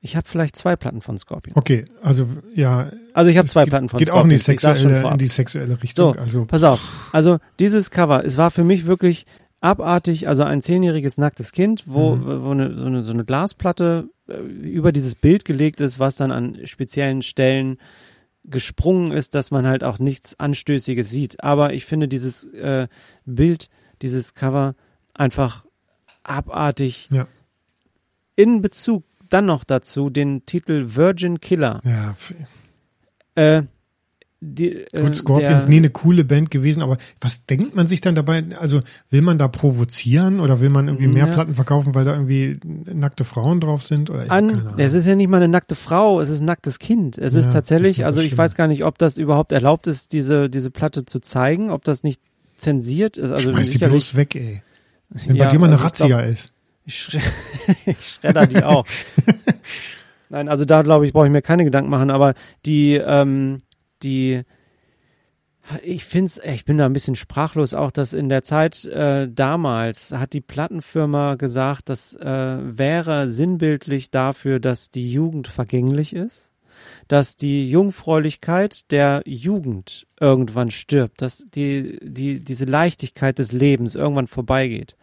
Ich 0.03 0.17
habe 0.17 0.27
vielleicht 0.27 0.57
zwei 0.57 0.77
Platten 0.77 1.03
von 1.03 1.19
Scorpion. 1.19 1.55
Okay, 1.59 1.85
also 2.03 2.27
ja, 2.55 2.91
Also 3.13 3.31
ich 3.31 3.37
habe 3.37 3.49
zwei 3.49 3.65
geht, 3.65 3.71
Platten 3.71 3.89
von 3.91 3.99
geht 3.99 4.11
auch 4.11 4.25
in 4.25 4.31
die, 4.31 4.39
Scorpions. 4.39 4.63
Sexuelle, 4.63 5.11
in 5.13 5.19
die 5.19 5.27
sexuelle 5.27 5.83
Richtung. 5.83 6.15
So, 6.15 6.19
also 6.19 6.45
Pass 6.47 6.63
auf. 6.63 6.81
Also 7.13 7.39
dieses 7.59 7.91
Cover, 7.91 8.25
es 8.25 8.39
war 8.39 8.51
für 8.51 8.65
mich 8.65 8.87
wirklich 8.87 9.27
abartig, 9.61 10.27
also 10.29 10.43
ein 10.45 10.63
zehnjähriges 10.63 11.19
nacktes 11.19 11.53
Kind, 11.53 11.85
wo, 11.87 12.17
Mhm. 12.17 12.43
wo 12.45 12.51
eine, 12.51 12.75
so, 12.75 12.85
eine, 12.87 13.05
so 13.05 13.13
eine 13.13 13.25
Glasplatte 13.25 14.09
äh, 14.29 14.35
über 14.39 14.93
dieses 14.93 15.15
Bild 15.15 15.45
gelegt 15.45 15.81
ist, 15.81 15.99
was 15.99 16.17
dann 16.17 16.31
an 16.33 16.59
speziellen 16.67 17.23
Stellen 17.23 17.79
gesprungen 18.45 19.13
ist, 19.13 19.35
dass 19.35 19.51
man 19.51 19.67
halt 19.67 19.85
auch 19.85 19.99
nichts 19.99 20.39
Anstößiges 20.41 21.11
sieht. 21.11 21.45
Aber 21.45 21.75
ich 21.75 21.85
finde 21.85 22.09
dieses 22.09 22.45
äh, 22.55 22.89
Bild, 23.27 23.69
dieses 24.01 24.33
Cover 24.35 24.75
einfach 25.15 25.67
abartig. 26.23 27.09
Ja. 27.13 27.27
In 28.37 28.63
Bezug 28.63 29.05
dann 29.29 29.45
noch 29.47 29.65
dazu 29.65 30.09
den 30.11 30.47
Titel 30.47 30.87
Virgin 30.97 31.41
Killer. 31.41 31.81
ja, 31.85 32.17
Äh, 33.35 33.63
die, 34.43 34.71
äh, 34.73 35.03
gut, 35.03 35.15
Scorpions 35.15 35.65
der- 35.65 35.71
nie 35.71 35.77
eine 35.77 35.91
coole 35.91 36.25
Band 36.25 36.51
gewesen, 36.51 36.83
aber 36.83 36.97
was 37.21 37.45
denkt 37.45 37.75
man 37.77 37.87
sich 37.87 38.01
dann 38.01 38.15
dabei? 38.15 38.43
Also 38.59 38.81
will 39.11 39.21
man 39.21 39.37
da 39.37 39.49
provozieren 39.49 40.41
oder 40.41 40.61
will 40.61 40.71
man 40.71 40.89
irgendwie 40.89 41.09
mehr 41.09 41.27
Ja. 41.27 41.33
Platten 41.35 41.55
verkaufen, 41.55 41.95
weil 41.95 42.07
da 42.07 42.13
irgendwie 42.15 42.59
nackte 42.65 43.25
Frauen 43.25 43.61
drauf 43.61 43.85
sind? 43.85 44.09
Oder 44.09 44.25
ich 44.25 44.31
an. 44.31 44.75
Es 44.79 44.95
ist 44.95 45.05
ja 45.07 45.15
nicht 45.15 45.29
mal 45.29 45.37
eine 45.37 45.49
nackte 45.49 45.75
Frau, 45.75 46.21
es 46.21 46.31
ist 46.31 46.41
ein 46.41 46.47
nacktes 46.47 46.79
Kind. 46.79 47.19
Es 47.19 47.35
Ja, 47.35 47.41
ist 47.41 47.53
tatsächlich, 47.53 47.99
ist 47.99 48.05
also 48.07 48.21
ich 48.21 48.29
schlimm. 48.29 48.39
weiß 48.39 48.55
gar 48.55 48.67
nicht, 48.67 48.85
ob 48.85 48.97
das 48.97 49.19
überhaupt 49.19 49.53
erlaubt 49.53 49.87
ist, 49.87 50.13
diese, 50.15 50.49
diese 50.49 50.71
Platte 50.71 51.05
zu 51.05 51.21
zeigen, 51.21 51.71
ob 51.71 51.85
das 51.85 52.03
nicht 52.03 52.23
zensiert 52.57 53.19
ist. 53.19 53.31
Also 53.31 53.51
Schmeiß 53.53 53.69
die 53.71 53.79
bloß 53.79 54.15
weg, 54.17 54.35
ey. 54.37 54.63
Wenn 55.11 55.37
Ja, 55.37 55.45
bei 55.45 55.51
dir 55.51 55.59
mal 55.59 55.67
eine 55.67 55.75
also 55.75 55.83
glaub- 55.85 55.93
Razzia 56.13 56.21
ist. 56.21 56.53
Ich, 56.87 56.99
schre 56.99 57.19
ich 57.87 57.97
schredder 58.21 58.47
die 58.47 58.63
auch. 58.65 58.87
Nein, 60.31 60.49
also 60.49 60.65
da 60.65 60.83
glaube 60.83 61.07
ich, 61.07 61.13
brauche 61.13 61.27
ich 61.27 61.33
mir 61.33 61.43
keine 61.43 61.65
Gedanken 61.65 61.91
machen, 61.91 62.11
aber 62.11 62.35
die, 62.65 62.95
ähm, 62.95 63.59
die, 64.03 64.43
ich 65.83 66.05
finde 66.05 66.27
es, 66.27 66.41
ich 66.43 66.65
bin 66.65 66.79
da 66.79 66.87
ein 66.87 66.93
bisschen 66.93 67.17
sprachlos 67.17 67.75
auch, 67.75 67.91
dass 67.91 68.13
in 68.13 68.29
der 68.29 68.43
Zeit 68.43 68.85
äh, 68.87 69.29
damals 69.31 70.13
hat 70.13 70.33
die 70.33 70.41
Plattenfirma 70.41 71.37
gesagt, 71.37 71.89
das 71.89 72.15
äh, 72.17 72.59
wäre 72.79 73.31
sinnbildlich 73.31 74.11
dafür, 74.11 74.61
dass 74.61 74.91
die 74.91 75.11
Jugend 75.11 75.49
vergänglich 75.49 76.15
ist, 76.15 76.53
dass 77.09 77.37
die 77.37 77.71
Jungfräulichkeit 77.71 78.91
der 78.91 79.23
Jugend 79.27 80.07
irgendwann 80.19 80.71
stirbt, 80.71 81.23
dass 81.23 81.45
die, 81.55 81.99
die, 82.03 82.43
diese 82.43 82.65
Leichtigkeit 82.65 83.39
des 83.39 83.53
Lebens 83.53 83.95
irgendwann 83.95 84.27
vorbeigeht. 84.27 84.97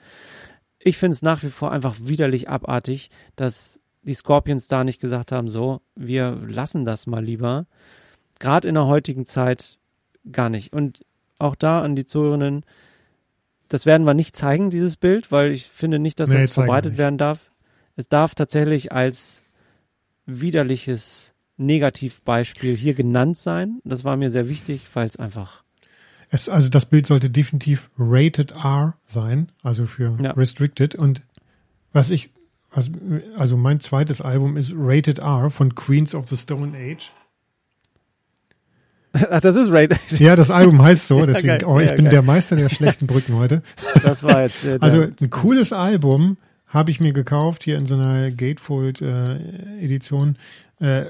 Ich 0.80 0.98
finde 0.98 1.14
es 1.14 1.22
nach 1.22 1.44
wie 1.44 1.50
vor 1.50 1.72
einfach 1.72 1.96
widerlich 2.02 2.50
abartig, 2.50 3.10
dass 3.36 3.80
die 4.04 4.14
Scorpions 4.14 4.68
da 4.68 4.84
nicht 4.84 5.02
gesagt 5.02 5.32
haben, 5.32 5.50
so, 5.50 5.82
wir 5.96 6.32
lassen 6.48 6.86
das 6.86 7.08
mal 7.08 7.24
lieber. 7.24 7.68
Gerade 8.40 8.68
in 8.68 8.76
der 8.76 8.86
heutigen 8.86 9.26
Zeit 9.26 9.78
gar 10.32 10.50
nicht. 10.50 10.74
Und 10.74 11.06
auch 11.40 11.56
da 11.56 11.82
an 11.82 11.96
die 11.96 12.06
Zuhörerinnen, 12.06 12.64
das 13.70 13.86
werden 13.86 14.06
wir 14.06 14.14
nicht 14.14 14.36
zeigen, 14.36 14.70
dieses 14.70 14.98
Bild, 14.98 15.32
weil 15.32 15.52
ich 15.52 15.66
finde 15.70 16.00
nicht, 16.00 16.20
dass 16.20 16.30
Nee, 16.30 16.42
das 16.42 16.54
verbreitet 16.54 16.98
werden 16.98 17.18
darf. 17.18 17.52
Es 17.96 18.08
darf 18.08 18.36
tatsächlich 18.36 18.92
als 18.92 19.44
widerliches 20.26 21.34
Negativbeispiel 21.58 22.76
hier 22.76 22.94
genannt 22.94 23.38
sein. 23.38 23.80
Das 23.84 24.04
war 24.04 24.16
mir 24.16 24.30
sehr 24.30 24.48
wichtig, 24.48 24.88
weil 24.94 25.08
es 25.08 25.18
einfach 25.18 25.64
Es, 26.30 26.50
also 26.50 26.70
das 26.70 26.86
Bild 26.86 27.08
sollte 27.08 27.30
definitiv 27.30 27.90
Rated 27.98 28.52
R 28.52 28.96
sein, 29.06 29.52
also 29.64 29.86
für 29.86 30.18
Ja. 30.22 30.32
Restricted. 30.32 30.96
Und 30.96 31.22
was 31.94 32.12
ich, 32.12 32.32
was, 32.72 32.92
also 33.36 33.58
mein 33.58 33.80
zweites 33.80 34.22
Album 34.22 34.58
ist 34.58 34.74
Rated 34.76 35.20
R 35.20 35.50
von 35.50 35.74
Queens 35.74 36.14
of 36.14 36.28
the 36.28 36.38
Stone 36.38 36.78
Age. 36.78 37.12
Ach, 39.32 39.40
das 39.42 39.56
ist 39.56 39.72
Raid. 39.72 39.96
Ja, 40.20 40.36
das 40.36 40.52
Album 40.52 40.82
heißt 40.82 41.08
so, 41.08 41.26
deswegen, 41.26 41.58
geil. 41.60 41.66
oh, 41.66 41.80
ich 41.80 41.90
Ja, 41.90 41.96
bin 41.96 42.06
geil. 42.06 42.12
der 42.12 42.22
Meister 42.22 42.56
der 42.56 42.70
schlechten 42.70 43.08
Brücken 43.08 43.36
heute. 43.36 43.62
Das 44.04 44.24
war 44.24 44.44
jetzt. 44.44 44.64
Äh, 44.66 44.78
Also 44.82 45.02
ein 45.02 45.30
cooles 45.30 45.74
Album 45.74 46.38
habe 46.68 46.92
ich 46.92 47.00
mir 47.00 47.14
gekauft 47.14 47.64
hier 47.64 47.78
in 47.78 47.86
so 47.86 47.96
einer 47.96 48.30
Gatefold 48.32 49.02
äh, 49.02 49.38
Edition. 49.82 50.38
Äh, 50.80 51.06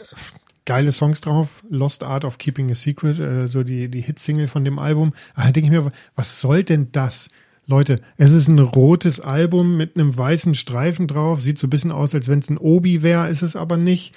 geile 0.66 0.92
Songs 0.92 1.22
drauf, 1.22 1.64
Lost 1.70 2.04
Art 2.04 2.26
of 2.26 2.38
Keeping 2.38 2.70
a 2.72 2.76
Secret, 2.76 3.20
äh, 3.20 3.48
so 3.48 3.64
die 3.64 3.88
die 3.90 4.02
Hitsingle 4.02 4.48
von 4.48 4.64
dem 4.66 4.80
Album. 4.80 5.14
Ah, 5.34 5.46
Da 5.48 5.52
denke 5.52 5.68
ich 5.68 5.72
mir, 5.82 5.92
was 6.16 6.40
soll 6.40 6.64
denn 6.64 6.90
das? 6.92 7.30
Leute, 7.70 7.98
es 8.16 8.32
ist 8.32 8.48
ein 8.48 8.60
rotes 8.60 9.20
Album 9.20 9.76
mit 9.76 9.96
einem 9.98 10.16
weißen 10.16 10.54
Streifen 10.56 11.06
drauf, 11.08 11.42
sieht 11.42 11.58
so 11.58 11.68
ein 11.68 11.70
bisschen 11.70 11.92
aus, 11.92 12.14
als 12.16 12.30
wenn 12.30 12.40
es 12.40 12.50
ein 12.50 12.58
Obi 12.58 13.02
wäre, 13.04 13.28
ist 13.30 13.42
es 13.42 13.58
aber 13.58 13.76
nicht. 13.76 14.14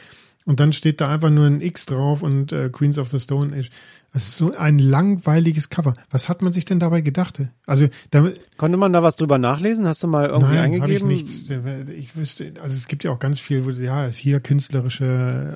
Und 0.47 0.59
dann 0.59 0.73
steht 0.73 1.01
da 1.01 1.09
einfach 1.09 1.31
nur 1.31 1.47
ein 1.47 1.61
X 1.61 1.87
drauf 1.87 2.23
und 2.23 2.53
äh, 2.53 2.71
Queens 2.71 2.99
of 2.99 3.09
the 3.11 3.21
Stone 3.21 3.55
Age. 3.57 3.71
Das 4.12 4.29
ist 4.29 4.39
so 4.39 4.55
ein 4.57 4.79
langweiliges 4.79 5.69
Cover. 5.69 5.95
Was 6.11 6.29
hat 6.29 6.43
man 6.43 6.53
sich 6.53 6.65
denn 6.65 6.81
dabei 6.81 7.03
gedacht? 7.03 7.41
Also 7.67 7.89
damit, 8.11 8.57
Konnte 8.57 8.77
man 8.77 8.93
da 8.93 9.03
was 9.03 9.17
drüber 9.17 9.39
nachlesen? 9.39 9.87
Hast 9.87 10.03
du 10.03 10.09
mal 10.09 10.29
irgendwie 10.29 10.55
Nein, 10.55 10.81
habe 10.81 10.93
ich 10.93 11.03
eingegeben? 11.03 11.09
nichts. 11.09 11.51
Ich 11.97 12.17
wüsste, 12.17 12.55
also 12.61 12.75
es 12.75 12.89
gibt 12.89 13.05
ja 13.05 13.12
auch 13.12 13.19
ganz 13.19 13.39
viel, 13.39 13.65
wo, 13.65 13.71
ja, 13.71 14.07
ist 14.07 14.17
hier 14.17 14.41
künstlerische 14.41 15.55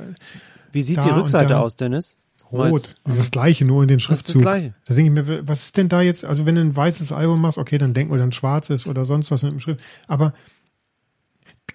Wie 0.70 0.82
sieht 0.82 1.02
die 1.02 1.08
Rückseite 1.08 1.58
aus, 1.58 1.76
Dennis? 1.76 2.18
Rot. 2.52 2.94
Das 3.04 3.16
das 3.16 3.30
gleiche, 3.30 3.64
nur 3.64 3.82
in 3.82 3.88
den 3.88 3.98
Das 3.98 4.04
ist 4.04 4.10
das 4.10 4.18
Schriftzug. 4.20 4.42
Gleiche. 4.42 4.74
Da 4.84 4.94
denke 4.94 5.20
ich 5.20 5.28
mir, 5.28 5.48
was 5.48 5.64
ist 5.64 5.76
denn 5.76 5.88
da 5.88 6.02
jetzt, 6.02 6.24
also 6.24 6.46
wenn 6.46 6.54
du 6.54 6.60
ein 6.60 6.76
weißes 6.76 7.10
Album 7.10 7.40
machst, 7.40 7.58
okay, 7.58 7.78
dann 7.78 7.94
denk 7.94 8.10
mal 8.10 8.18
dann 8.18 8.32
schwarzes 8.32 8.86
oder 8.86 9.04
sonst 9.04 9.30
was 9.30 9.42
mit 9.42 9.52
dem 9.52 9.60
Schrift. 9.60 9.80
Aber 10.06 10.34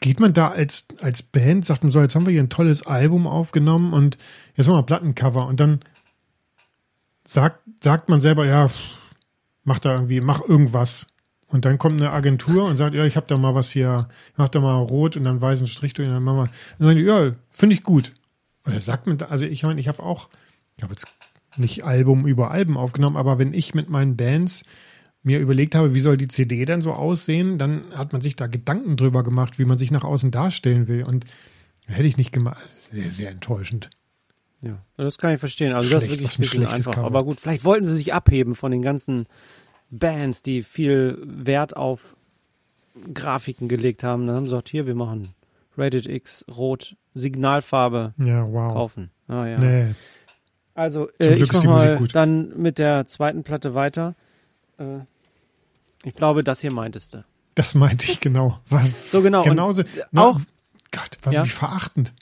geht 0.01 0.19
man 0.19 0.33
da 0.33 0.49
als, 0.49 0.85
als 1.01 1.23
Band, 1.23 1.65
sagt 1.65 1.83
man 1.83 1.91
so, 1.91 2.01
jetzt 2.01 2.15
haben 2.15 2.25
wir 2.25 2.31
hier 2.31 2.43
ein 2.43 2.49
tolles 2.49 2.85
Album 2.85 3.27
aufgenommen 3.27 3.93
und 3.93 4.17
jetzt 4.55 4.67
machen 4.67 4.79
wir 4.79 4.83
Plattencover 4.83 5.47
und 5.47 5.59
dann 5.59 5.81
sagt, 7.25 7.59
sagt 7.83 8.09
man 8.09 8.21
selber, 8.21 8.45
ja, 8.45 8.67
mach 9.63 9.79
da 9.79 9.95
irgendwie, 9.95 10.21
mach 10.21 10.41
irgendwas. 10.41 11.07
Und 11.47 11.65
dann 11.65 11.79
kommt 11.79 11.99
eine 11.99 12.11
Agentur 12.11 12.65
und 12.65 12.77
sagt, 12.77 12.93
ja, 12.93 13.05
ich 13.05 13.17
habe 13.17 13.25
da 13.27 13.37
mal 13.37 13.55
was 13.55 13.71
hier, 13.71 14.07
mach 14.37 14.49
da 14.49 14.59
mal 14.59 14.77
rot 14.77 15.17
und 15.17 15.23
dann 15.23 15.41
weißen 15.41 15.67
Strich 15.67 15.93
durch 15.93 16.07
und 16.07 16.13
dann 16.13 16.23
machen 16.23 16.37
wir, 16.37 16.49
dann 16.77 16.87
sagen 16.87 16.99
die, 16.99 17.05
ja, 17.05 17.31
finde 17.49 17.75
ich 17.75 17.83
gut. 17.83 18.13
Oder 18.65 18.79
sagt 18.79 19.07
man, 19.07 19.17
da, 19.17 19.27
also 19.27 19.45
ich 19.45 19.63
meine, 19.63 19.79
ich 19.79 19.87
habe 19.87 20.03
auch, 20.03 20.29
ich 20.77 20.83
habe 20.83 20.93
jetzt 20.93 21.07
nicht 21.57 21.83
Album 21.83 22.27
über 22.27 22.51
Alben 22.51 22.77
aufgenommen, 22.77 23.17
aber 23.17 23.39
wenn 23.39 23.53
ich 23.53 23.73
mit 23.73 23.89
meinen 23.89 24.15
Bands 24.15 24.63
mir 25.23 25.39
überlegt 25.39 25.75
habe, 25.75 25.93
wie 25.93 25.99
soll 25.99 26.17
die 26.17 26.27
CD 26.27 26.65
denn 26.65 26.81
so 26.81 26.93
aussehen, 26.93 27.57
dann 27.57 27.91
hat 27.93 28.13
man 28.13 28.21
sich 28.21 28.35
da 28.35 28.47
Gedanken 28.47 28.97
drüber 28.97 29.23
gemacht, 29.23 29.59
wie 29.59 29.65
man 29.65 29.77
sich 29.77 29.91
nach 29.91 30.03
außen 30.03 30.31
darstellen 30.31 30.87
will. 30.87 31.03
Und 31.03 31.25
hätte 31.85 32.07
ich 32.07 32.17
nicht 32.17 32.31
gemacht. 32.31 32.63
Sehr, 32.91 33.11
sehr 33.11 33.31
enttäuschend. 33.31 33.89
Ja, 34.61 34.83
das 34.97 35.17
kann 35.17 35.33
ich 35.33 35.39
verstehen. 35.39 35.73
Also 35.73 35.89
das 35.89 36.03
ist 36.03 36.09
Schlecht, 36.09 36.39
wirklich 36.39 36.59
ein 36.59 36.65
ein 36.67 36.73
einfach. 36.75 36.93
Cover. 36.93 37.05
Aber 37.07 37.23
gut, 37.23 37.39
vielleicht 37.39 37.63
wollten 37.63 37.85
sie 37.85 37.95
sich 37.95 38.13
abheben 38.13 38.55
von 38.55 38.71
den 38.71 38.81
ganzen 38.81 39.25
Bands, 39.89 40.41
die 40.41 40.63
viel 40.63 41.17
Wert 41.23 41.75
auf 41.77 42.15
Grafiken 43.13 43.69
gelegt 43.69 44.03
haben. 44.03 44.27
Dann 44.27 44.35
haben 44.35 44.45
sie 44.45 44.51
gesagt, 44.51 44.69
hier, 44.69 44.85
wir 44.85 44.95
machen 44.95 45.33
Rated 45.77 46.07
X, 46.07 46.45
Rot, 46.49 46.95
Signalfarbe 47.13 48.13
Ja, 48.17 48.45
wow. 48.51 48.73
kaufen. 48.73 49.11
Ah, 49.27 49.45
ja. 49.45 49.59
Nee. 49.59 49.95
Also 50.73 51.09
äh, 51.19 51.35
ich 51.35 51.41
ist 51.41 51.53
mach 51.53 51.59
die 51.61 51.67
Musik 51.67 51.89
mal 51.89 51.97
gut. 51.97 52.15
dann 52.15 52.57
mit 52.57 52.77
der 52.77 53.05
zweiten 53.05 53.43
Platte 53.43 53.73
weiter. 53.75 54.15
Äh, 54.79 54.99
ich 56.03 56.15
glaube, 56.15 56.43
das 56.43 56.61
hier 56.61 56.71
meintest 56.71 57.13
du. 57.13 57.25
Das 57.55 57.75
meinte 57.75 58.05
ich 58.09 58.19
genau. 58.21 58.59
Was, 58.69 59.11
So 59.11 59.21
genau. 59.21 59.43
Genauso. 59.43 59.83
Na, 60.11 60.23
auch- 60.23 60.39
Gott, 60.91 61.17
was 61.23 61.33
Ja. 61.35 61.43
wie 61.45 61.49
verachtend. 61.49 62.13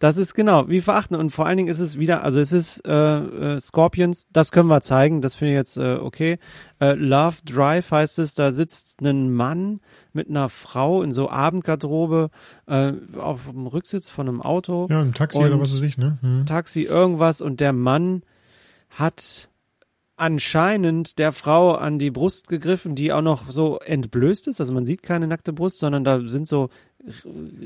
Das 0.00 0.16
ist 0.16 0.34
genau, 0.34 0.68
wie 0.68 0.80
verachten. 0.80 1.16
Und 1.16 1.30
vor 1.30 1.46
allen 1.46 1.56
Dingen 1.56 1.68
ist 1.68 1.80
es 1.80 1.98
wieder, 1.98 2.22
also 2.22 2.38
es 2.38 2.52
ist 2.52 2.86
äh, 2.86 3.18
äh, 3.56 3.58
Scorpions, 3.60 4.28
das 4.32 4.52
können 4.52 4.68
wir 4.68 4.80
zeigen, 4.80 5.20
das 5.22 5.34
finde 5.34 5.54
ich 5.54 5.56
jetzt 5.56 5.76
äh, 5.76 5.96
okay. 5.96 6.38
Äh, 6.80 6.92
Love 6.92 7.38
Drive 7.44 7.90
heißt 7.90 8.20
es, 8.20 8.36
da 8.36 8.52
sitzt 8.52 9.00
ein 9.02 9.32
Mann 9.34 9.80
mit 10.12 10.28
einer 10.28 10.48
Frau 10.48 11.02
in 11.02 11.10
so 11.10 11.28
Abendgarderobe 11.28 12.30
äh, 12.66 12.92
auf 13.18 13.46
dem 13.50 13.66
Rücksitz 13.66 14.08
von 14.08 14.28
einem 14.28 14.40
Auto, 14.40 14.86
Ja, 14.88 15.00
im 15.02 15.14
Taxi 15.14 15.38
oder 15.38 15.58
was 15.58 15.74
weiß 15.74 15.82
ich, 15.82 15.98
ne? 15.98 16.18
Hm. 16.20 16.46
Taxi, 16.46 16.82
irgendwas 16.82 17.40
und 17.40 17.58
der 17.58 17.72
Mann 17.72 18.22
hat 18.90 19.47
anscheinend 20.18 21.18
der 21.18 21.32
Frau 21.32 21.72
an 21.74 21.98
die 21.98 22.10
Brust 22.10 22.48
gegriffen, 22.48 22.94
die 22.94 23.12
auch 23.12 23.22
noch 23.22 23.50
so 23.50 23.78
entblößt 23.80 24.48
ist. 24.48 24.60
Also 24.60 24.72
man 24.72 24.84
sieht 24.86 25.02
keine 25.02 25.26
nackte 25.26 25.52
Brust, 25.52 25.78
sondern 25.78 26.04
da 26.04 26.20
sind 26.28 26.46
so 26.46 26.68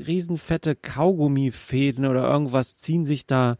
riesenfette 0.05 0.75
Kaugummifäden 0.75 2.05
oder 2.05 2.29
irgendwas 2.29 2.77
ziehen 2.77 3.05
sich 3.05 3.25
da. 3.25 3.57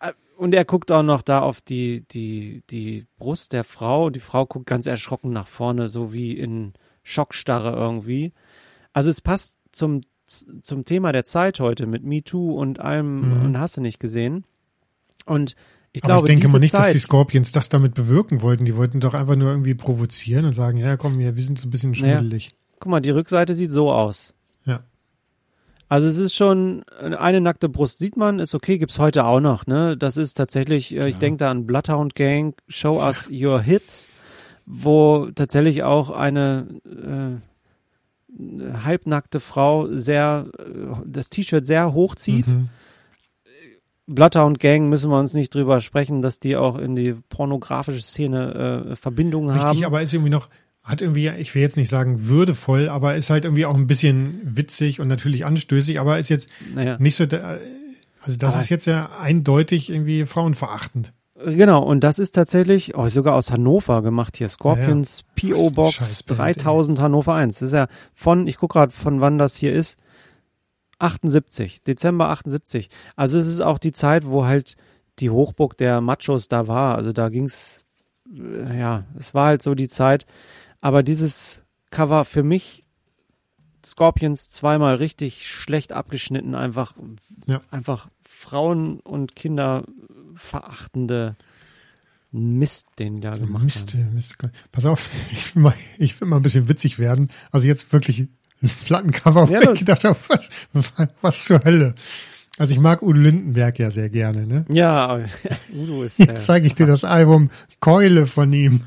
Äh, 0.00 0.12
Und 0.36 0.54
er 0.54 0.64
guckt 0.64 0.90
auch 0.92 1.02
noch 1.02 1.22
da 1.22 1.40
auf 1.40 1.60
die, 1.60 2.02
die, 2.10 2.62
die 2.70 3.06
Brust 3.18 3.52
der 3.52 3.64
Frau. 3.64 4.10
Die 4.10 4.20
Frau 4.20 4.46
guckt 4.46 4.66
ganz 4.66 4.86
erschrocken 4.86 5.32
nach 5.32 5.48
vorne, 5.48 5.88
so 5.88 6.12
wie 6.12 6.32
in 6.38 6.72
Schockstarre 7.02 7.72
irgendwie. 7.76 8.32
Also 8.92 9.10
es 9.10 9.20
passt 9.20 9.58
zum, 9.72 10.02
zum 10.24 10.84
Thema 10.84 11.12
der 11.12 11.24
Zeit 11.24 11.60
heute 11.60 11.86
mit 11.86 12.04
MeToo 12.04 12.52
und 12.52 12.78
allem 12.80 13.38
Mhm. 13.40 13.44
und 13.46 13.58
hast 13.58 13.76
du 13.76 13.80
nicht 13.80 13.98
gesehen. 14.00 14.44
Und 15.26 15.54
ich 15.92 16.04
Aber 16.04 16.14
glaube, 16.14 16.26
ich 16.32 16.36
denke 16.36 16.48
mal 16.52 16.58
nicht, 16.60 16.70
Zeit, 16.72 16.86
dass 16.86 16.92
die 16.92 16.98
Scorpions 16.98 17.52
das 17.52 17.68
damit 17.68 17.94
bewirken 17.94 18.42
wollten. 18.42 18.64
Die 18.64 18.76
wollten 18.76 19.00
doch 19.00 19.14
einfach 19.14 19.36
nur 19.36 19.50
irgendwie 19.50 19.74
provozieren 19.74 20.44
und 20.44 20.52
sagen, 20.52 20.78
ja 20.78 20.96
komm, 20.96 21.18
wir 21.18 21.34
wir 21.36 21.42
sind 21.42 21.58
so 21.58 21.66
ein 21.66 21.70
bisschen 21.70 21.92
Naja. 21.92 22.18
schmuddelig. 22.18 22.54
guck 22.78 22.90
mal, 22.90 23.00
die 23.00 23.10
Rückseite 23.10 23.54
sieht 23.54 23.70
so 23.70 23.90
aus. 23.92 24.32
Ja. 24.64 24.84
Also 25.88 26.06
es 26.06 26.16
ist 26.18 26.34
schon 26.34 26.84
eine 27.00 27.40
nackte 27.40 27.68
Brust 27.68 27.98
sieht 27.98 28.16
man, 28.16 28.38
ist 28.38 28.54
okay, 28.54 28.78
gibt's 28.78 28.98
heute 29.00 29.24
auch 29.24 29.40
noch, 29.40 29.66
ne? 29.66 29.96
Das 29.96 30.16
ist 30.16 30.34
tatsächlich, 30.34 30.96
äh, 30.96 31.08
ich 31.08 31.16
denke 31.16 31.38
da 31.38 31.50
an 31.50 31.66
Bloodhound 31.66 32.14
Gang, 32.14 32.54
Show 32.68 33.00
Us 33.02 33.28
Your 33.32 33.60
Hits, 33.60 34.06
wo 34.66 35.28
tatsächlich 35.34 35.82
auch 35.82 36.10
eine 36.10 36.68
äh, 38.38 38.74
halbnackte 38.84 39.40
Frau 39.40 39.88
sehr 39.90 40.46
äh, 40.58 40.62
das 41.04 41.28
T-Shirt 41.30 41.66
sehr 41.66 41.92
hochzieht. 41.92 42.46
Mhm. 42.48 42.68
Bloodhound 44.14 44.58
Gang 44.58 44.88
müssen 44.88 45.10
wir 45.10 45.18
uns 45.18 45.34
nicht 45.34 45.54
drüber 45.54 45.80
sprechen, 45.80 46.22
dass 46.22 46.40
die 46.40 46.56
auch 46.56 46.78
in 46.78 46.96
die 46.96 47.14
pornografische 47.28 48.02
Szene 48.02 48.86
äh, 48.90 48.96
Verbindungen 48.96 49.50
Richtig, 49.50 49.82
haben. 49.82 49.84
aber 49.84 50.02
ist 50.02 50.12
irgendwie 50.12 50.30
noch, 50.30 50.48
hat 50.82 51.00
irgendwie, 51.00 51.28
ich 51.28 51.54
will 51.54 51.62
jetzt 51.62 51.76
nicht 51.76 51.88
sagen 51.88 52.26
würdevoll, 52.28 52.88
aber 52.88 53.14
ist 53.16 53.30
halt 53.30 53.44
irgendwie 53.44 53.66
auch 53.66 53.74
ein 53.74 53.86
bisschen 53.86 54.40
witzig 54.44 55.00
und 55.00 55.08
natürlich 55.08 55.44
anstößig, 55.44 56.00
aber 56.00 56.18
ist 56.18 56.28
jetzt 56.28 56.48
naja. 56.74 56.96
nicht 56.98 57.16
so, 57.16 57.24
also 57.24 58.36
das 58.38 58.54
Aber- 58.54 58.62
ist 58.62 58.68
jetzt 58.68 58.86
ja 58.86 59.10
eindeutig 59.20 59.90
irgendwie 59.90 60.26
frauenverachtend. 60.26 61.12
Genau, 61.42 61.82
und 61.82 62.04
das 62.04 62.18
ist 62.18 62.32
tatsächlich 62.32 62.98
oh, 62.98 63.08
sogar 63.08 63.34
aus 63.34 63.50
Hannover 63.50 64.02
gemacht 64.02 64.36
hier. 64.36 64.50
Scorpions 64.50 65.24
Was 65.36 65.50
PO 65.50 65.68
ein 65.68 65.72
Box 65.72 65.94
Scheißbild, 65.94 66.38
3000 66.38 67.00
Hannover 67.00 67.34
1. 67.34 67.60
Das 67.60 67.68
ist 67.68 67.72
ja 67.72 67.86
von, 68.14 68.46
ich 68.46 68.58
gucke 68.58 68.74
gerade, 68.74 68.92
von 68.92 69.22
wann 69.22 69.38
das 69.38 69.56
hier 69.56 69.72
ist. 69.72 69.96
78, 71.00 71.82
Dezember 71.82 72.28
78. 72.30 72.88
Also 73.16 73.38
es 73.38 73.46
ist 73.46 73.60
auch 73.60 73.78
die 73.78 73.92
Zeit, 73.92 74.26
wo 74.26 74.44
halt 74.46 74.76
die 75.18 75.30
Hochburg 75.30 75.76
der 75.76 76.00
Machos 76.00 76.48
da 76.48 76.66
war. 76.66 76.96
Also 76.96 77.12
da 77.12 77.28
ging's, 77.28 77.80
äh, 78.34 78.78
ja, 78.78 79.04
es 79.18 79.34
war 79.34 79.46
halt 79.46 79.62
so 79.62 79.74
die 79.74 79.88
Zeit. 79.88 80.26
Aber 80.80 81.02
dieses 81.02 81.62
Cover 81.90 82.24
für 82.24 82.42
mich, 82.42 82.84
Scorpions 83.84 84.50
zweimal 84.50 84.96
richtig 84.96 85.48
schlecht 85.48 85.92
abgeschnitten, 85.92 86.54
einfach, 86.54 86.94
Ja. 87.46 87.62
einfach 87.70 88.08
Frauen 88.28 89.00
und 89.00 89.34
Kinder 89.36 89.84
verachtende 90.34 91.36
Mist, 92.32 92.86
den 92.98 93.16
die 93.16 93.20
da 93.22 93.32
gemacht 93.32 93.64
Mist, 93.64 93.94
haben. 93.94 94.14
Mist. 94.14 94.36
Pass 94.70 94.86
auf, 94.86 95.10
ich 95.32 95.54
will, 95.54 95.62
mal, 95.62 95.74
ich 95.98 96.20
will 96.20 96.28
mal 96.28 96.36
ein 96.36 96.42
bisschen 96.42 96.68
witzig 96.68 96.98
werden. 96.98 97.30
Also 97.50 97.66
jetzt 97.66 97.92
wirklich 97.92 98.28
ein 98.62 98.70
Plattencover, 98.84 99.48
wo 99.48 99.52
Ja, 99.52 99.72
ich 99.72 99.80
gedacht 99.80 100.04
habe, 100.04 100.16
was, 100.28 100.48
was 101.20 101.44
zur 101.44 101.64
Hölle. 101.64 101.94
Also 102.58 102.74
ich 102.74 102.80
mag 102.80 103.00
Udo 103.02 103.18
Lindenberg 103.18 103.78
ja 103.78 103.90
sehr 103.90 104.10
gerne. 104.10 104.46
Ne? 104.46 104.64
Ja, 104.70 105.18
Udo 105.74 106.02
ist. 106.02 106.18
Jetzt 106.18 106.44
zeige 106.46 106.66
ich 106.66 106.74
dir 106.74 106.86
das 106.86 107.04
Album 107.04 107.50
Keule 107.80 108.26
von 108.26 108.52
ihm. 108.52 108.82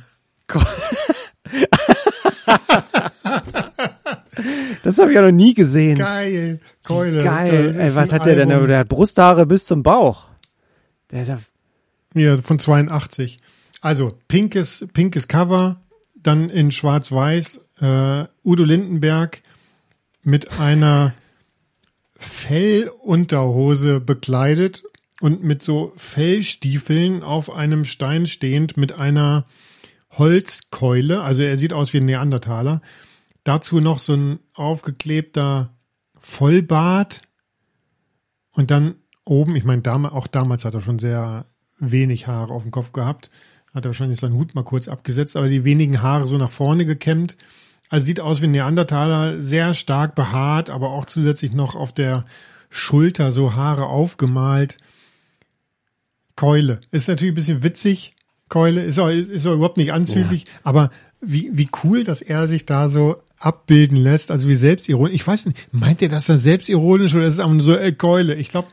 das 4.84 4.98
habe 4.98 5.12
ich 5.12 5.16
ja 5.16 5.22
noch 5.22 5.32
nie 5.32 5.54
gesehen. 5.54 5.98
Geil, 5.98 6.60
Keule. 6.84 7.24
Geil. 7.24 7.76
Ey, 7.80 7.96
was 7.96 8.12
hat 8.12 8.26
der 8.26 8.36
denn? 8.36 8.52
Album. 8.52 8.68
Der 8.68 8.80
hat 8.80 8.90
Brusthaare 8.90 9.46
bis 9.46 9.66
zum 9.66 9.84
Bauch. 9.84 10.26
Der 11.12 11.22
ist 11.24 11.28
ja, 11.30 11.40
Ja, 12.14 12.38
von 12.38 12.60
82. 12.60 13.40
Also 13.82 14.12
pinkes, 14.28 14.86
pinkes 14.94 15.28
Cover, 15.28 15.82
dann 16.16 16.50
in 16.50 16.72
schwarz-weiß, 16.72 17.60
äh, 17.82 18.26
Udo 18.44 18.64
Lindenberg 18.64 19.42
mit 20.24 20.60
einer 20.60 21.14
Fellunterhose 22.16 24.00
bekleidet 24.00 24.84
und 25.22 25.44
mit 25.44 25.62
so 25.62 25.94
Fellstiefeln 25.96 27.24
auf 27.24 27.52
einem 27.52 27.86
Stein 27.86 28.26
stehend 28.26 28.78
mit 28.78 28.94
einer 28.94 29.46
Holzkeule. 30.12 31.22
Also 31.22 31.44
er 31.44 31.58
sieht 31.58 31.74
aus 31.74 31.94
wie 31.94 31.98
ein 31.98 32.06
Neandertaler. 32.06 32.82
Dazu 33.44 33.80
noch 33.80 34.00
so 34.00 34.14
ein 34.14 34.40
aufgeklebter 34.54 35.76
Vollbart 36.20 37.22
und 38.52 38.72
dann 38.72 38.96
oben, 39.26 39.56
ich 39.56 39.64
meine, 39.64 39.84
auch 40.12 40.28
damals 40.28 40.66
hat 40.66 40.74
er 40.74 40.82
schon 40.82 41.00
sehr 41.00 41.46
wenig 41.80 42.28
Haare 42.28 42.54
auf 42.54 42.64
dem 42.64 42.72
Kopf 42.72 42.94
gehabt. 42.94 43.32
Hat 43.74 43.86
er 43.86 43.90
wahrscheinlich 43.90 44.20
seinen 44.20 44.36
Hut 44.36 44.56
mal 44.56 44.64
kurz 44.64 44.88
abgesetzt, 44.88 45.36
aber 45.36 45.50
die 45.50 45.64
wenigen 45.64 46.02
Haare 46.02 46.28
so 46.28 46.38
nach 46.38 46.52
vorne 46.52 46.86
gekämmt. 46.86 47.36
Also 47.94 48.08
sieht 48.08 48.22
aus 48.22 48.42
wie 48.42 48.46
ein 48.46 48.52
Neandertaler, 48.52 49.40
sehr 49.40 49.76
stark 49.76 50.16
behaart, 50.16 50.72
aber 50.72 50.90
auch 50.90 51.06
zusätzlich 51.06 51.54
noch 51.54 51.76
auf 51.76 51.94
der 51.94 52.26
Schulter 52.72 53.32
so 53.32 53.54
Haare 53.54 53.86
aufgemalt. 53.86 54.80
Keule. 56.36 56.82
Ist 56.90 57.08
natürlich 57.08 57.34
ein 57.34 57.36
bisschen 57.36 57.64
witzig. 57.64 58.16
Keule 58.50 58.84
ist 58.84 58.98
auch, 58.98 59.10
ist 59.10 59.46
auch 59.46 59.54
überhaupt 59.54 59.78
nicht 59.78 59.94
anzüglich, 59.94 60.46
ja. 60.46 60.50
aber 60.64 60.90
wie, 61.22 61.52
wie 61.54 61.70
cool, 61.84 62.04
dass 62.04 62.24
er 62.24 62.48
sich 62.48 62.66
da 62.66 62.90
so 62.90 63.18
abbilden 63.38 63.98
lässt, 63.98 64.32
also 64.32 64.48
wie 64.48 64.56
selbstironisch. 64.56 65.14
Ich 65.14 65.28
weiß 65.28 65.46
nicht, 65.46 65.72
meint 65.72 66.02
er 66.02 66.10
das 66.10 66.26
dann 66.26 66.38
selbstironisch 66.38 67.14
oder 67.14 67.26
ist 67.26 67.36
es 67.36 67.40
einfach 67.40 67.54
nur 67.54 67.62
so, 67.62 67.76
äh, 67.76 67.92
Keule? 67.92 68.34
Ich 68.34 68.50
glaube, 68.50 68.70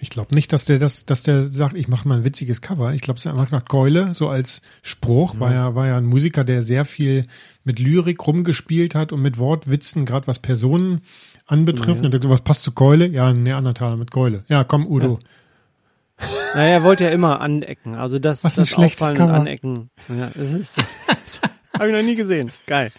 ich, 0.00 0.10
glaube 0.10 0.34
nicht, 0.34 0.52
dass 0.52 0.64
der 0.64 0.78
das, 0.78 1.04
dass 1.04 1.22
der 1.22 1.44
sagt, 1.44 1.74
ich 1.74 1.88
mache 1.88 2.06
mal 2.06 2.18
ein 2.18 2.24
witziges 2.24 2.60
Cover. 2.60 2.92
Ich 2.94 3.02
glaube, 3.02 3.18
es 3.18 3.24
ist 3.24 3.30
einfach 3.30 3.50
nach 3.50 3.64
Keule, 3.64 4.14
so 4.14 4.28
als 4.28 4.62
Spruch, 4.82 5.34
mhm. 5.34 5.40
war 5.40 5.52
ja, 5.52 5.74
war 5.74 5.86
ja 5.86 5.96
ein 5.96 6.06
Musiker, 6.06 6.44
der 6.44 6.62
sehr 6.62 6.84
viel 6.84 7.26
mit 7.64 7.78
Lyrik 7.78 8.26
rumgespielt 8.26 8.94
hat 8.94 9.12
und 9.12 9.22
mit 9.22 9.38
Wortwitzen, 9.38 10.04
gerade 10.04 10.26
was 10.26 10.38
Personen 10.38 11.02
anbetrifft. 11.46 12.04
Ja. 12.04 12.10
Und 12.10 12.30
was 12.30 12.42
passt 12.42 12.62
zu 12.62 12.72
Keule? 12.72 13.06
Ja, 13.06 13.28
ein 13.28 13.42
Neandertaler 13.42 13.96
mit 13.96 14.10
Keule. 14.10 14.44
Ja, 14.48 14.64
komm, 14.64 14.86
Udo. 14.86 15.18
Ja. 15.20 15.28
Naja, 16.54 16.74
er 16.74 16.82
wollte 16.82 17.04
ja 17.04 17.10
immer 17.10 17.40
anecken. 17.40 17.94
Also 17.94 18.18
das, 18.18 18.44
was 18.44 18.58
ein 18.58 18.64
das 18.64 18.74
Auffallen 18.74 19.16
Cover. 19.16 19.34
anecken. 19.34 19.90
Ja, 20.08 20.30
das 20.34 20.52
ist, 20.52 20.76
habe 21.78 21.88
ich 21.88 21.96
noch 21.96 22.02
nie 22.02 22.16
gesehen. 22.16 22.50
Geil. 22.66 22.92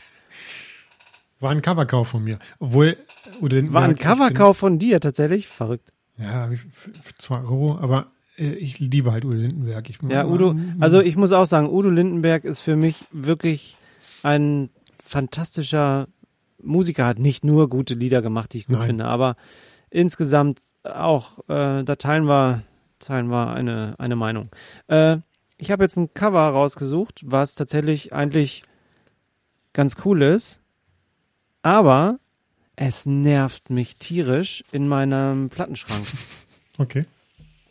War 1.40 1.52
ein 1.52 1.62
Coverkauf 1.62 2.08
von 2.08 2.24
mir. 2.24 2.40
Obwohl, 2.60 2.98
oder 3.42 3.62
War 3.74 3.84
ein 3.84 3.96
Coverkauf 3.96 4.58
von 4.58 4.80
dir 4.80 5.00
tatsächlich? 5.00 5.48
Verrückt. 5.48 5.92
Ja, 6.22 6.50
für 6.74 7.16
zwei 7.18 7.40
Euro, 7.42 7.78
aber 7.80 8.12
äh, 8.38 8.52
ich 8.54 8.80
liebe 8.80 9.12
halt 9.12 9.26
Udo 9.26 9.36
Lindenberg. 9.36 9.90
Ich, 9.90 10.00
ja, 10.08 10.26
Udo, 10.26 10.56
also 10.80 11.02
ich 11.02 11.16
muss 11.16 11.32
auch 11.32 11.46
sagen, 11.46 11.70
Udo 11.70 11.90
Lindenberg 11.90 12.44
ist 12.44 12.60
für 12.60 12.76
mich 12.76 13.06
wirklich 13.12 13.78
ein 14.24 14.70
fantastischer 15.04 16.08
Musiker, 16.62 17.06
hat 17.06 17.20
nicht 17.20 17.44
nur 17.44 17.70
gute 17.70 17.96
Lieder 17.96 18.22
gemacht, 18.22 18.54
die 18.54 18.60
ich 18.60 18.68
gut 18.68 18.78
Nein. 18.78 18.88
finde, 18.88 19.06
aber 19.06 19.36
insgesamt 19.90 20.60
auch, 20.84 21.40
äh, 21.50 21.84
da 21.84 21.96
teilen 21.98 22.26
wir, 22.26 22.64
teilen 23.00 23.30
wir 23.30 23.54
eine, 23.54 23.96
eine 23.98 24.16
Meinung. 24.16 24.50
Äh, 24.88 25.18
ich 25.58 25.72
habe 25.72 25.84
jetzt 25.84 25.98
ein 25.98 26.14
Cover 26.14 26.42
rausgesucht, 26.42 27.22
was 27.26 27.56
tatsächlich 27.56 28.14
eigentlich 28.14 28.64
ganz 29.74 29.96
cool 30.06 30.22
ist, 30.22 30.60
aber 31.62 32.20
es 32.76 33.06
nervt 33.06 33.70
mich 33.70 33.98
tierisch 33.98 34.64
in 34.72 34.88
meinem 34.88 35.50
Plattenschrank. 35.50 36.06
Okay. 36.78 37.04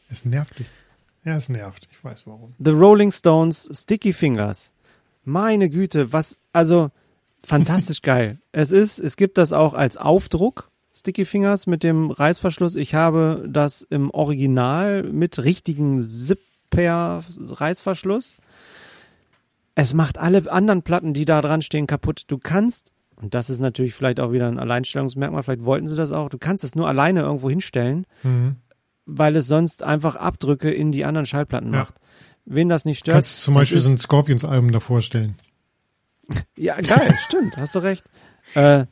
Es 0.09 0.25
nervt 0.25 0.59
dich. 0.59 0.67
Ja, 1.25 1.37
es 1.37 1.49
nervt. 1.49 1.89
Ich 1.91 2.05
weiß 2.05 2.29
warum. 2.29 2.55
The 2.59 2.71
Rolling 2.71 3.11
Stones 3.11 3.69
Sticky 3.73 4.13
Fingers. 4.13 4.71
Meine 5.25 5.69
Güte, 5.69 6.13
was, 6.13 6.39
also 6.53 6.93
fantastisch 7.43 8.03
geil. 8.03 8.39
Es 8.53 8.71
ist, 8.71 9.01
es 9.01 9.17
gibt 9.17 9.37
das 9.37 9.53
auch 9.53 9.75
als 9.75 9.97
Aufdruck, 9.97 10.71
Sticky 10.95 11.25
Fingers 11.25 11.67
mit 11.67 11.83
dem 11.83 12.11
Reißverschluss. 12.11 12.77
Ich 12.77 12.95
habe 12.95 13.47
das 13.49 13.83
im 13.83 14.11
Original 14.11 15.03
mit 15.03 15.43
richtigem 15.43 16.03
Zipper-Reißverschluss. 16.03 18.37
Es 19.75 19.95
macht 19.95 20.19
alle 20.19 20.53
anderen 20.53 20.83
Platten, 20.83 21.15
die 21.15 21.25
da 21.25 21.41
dran 21.41 21.63
stehen, 21.63 21.87
kaputt. 21.87 22.25
Du 22.27 22.37
kannst, 22.39 22.93
und 23.21 23.35
das 23.35 23.51
ist 23.51 23.59
natürlich 23.59 23.95
vielleicht 23.95 24.21
auch 24.21 24.33
wieder 24.33 24.49
ein 24.49 24.59
Alleinstellungsmerkmal, 24.59 25.43
vielleicht 25.43 25.65
wollten 25.65 25.87
sie 25.87 25.97
das 25.97 26.13
auch, 26.13 26.29
du 26.29 26.39
kannst 26.39 26.65
es 26.65 26.75
nur 26.75 26.89
alleine 26.89 27.21
irgendwo 27.21 27.51
hinstellen, 27.51 28.07
mhm. 28.23 28.57
weil 29.07 29.37
es 29.37 29.47
sonst 29.47 29.83
einfach 29.83 30.17
Abdrücke 30.17 30.71
in 30.71 30.93
die 30.93 31.05
anderen 31.05 31.27
Schallplatten 31.27 31.73
ja. 31.73 31.81
macht. 31.81 31.97
Wen 32.47 32.69
das 32.69 32.85
nicht 32.85 33.01
stört. 33.01 33.17
Kannst 33.17 33.39
du 33.39 33.45
zum 33.45 33.55
Beispiel 33.55 33.81
so 33.81 33.91
ein 33.91 33.99
Scorpions-Album 33.99 34.73
davor 34.73 35.03
stellen. 35.03 35.37
Ja, 36.57 36.81
geil, 36.81 37.13
stimmt, 37.27 37.57
hast 37.57 37.75
du 37.75 37.81
recht. 37.81 38.05
Äh, 38.55 38.87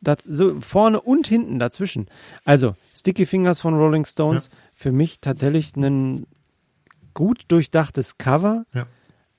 das, 0.00 0.24
so 0.24 0.58
vorne 0.60 1.00
und 1.00 1.28
hinten 1.28 1.58
dazwischen. 1.58 2.06
Also, 2.44 2.76
Sticky 2.94 3.26
Fingers 3.26 3.60
von 3.60 3.74
Rolling 3.74 4.06
Stones, 4.06 4.46
ja. 4.46 4.58
für 4.74 4.92
mich 4.92 5.20
tatsächlich 5.20 5.76
ein 5.76 6.26
gut 7.12 7.44
durchdachtes 7.48 8.16
Cover, 8.16 8.64
ja. 8.74 8.86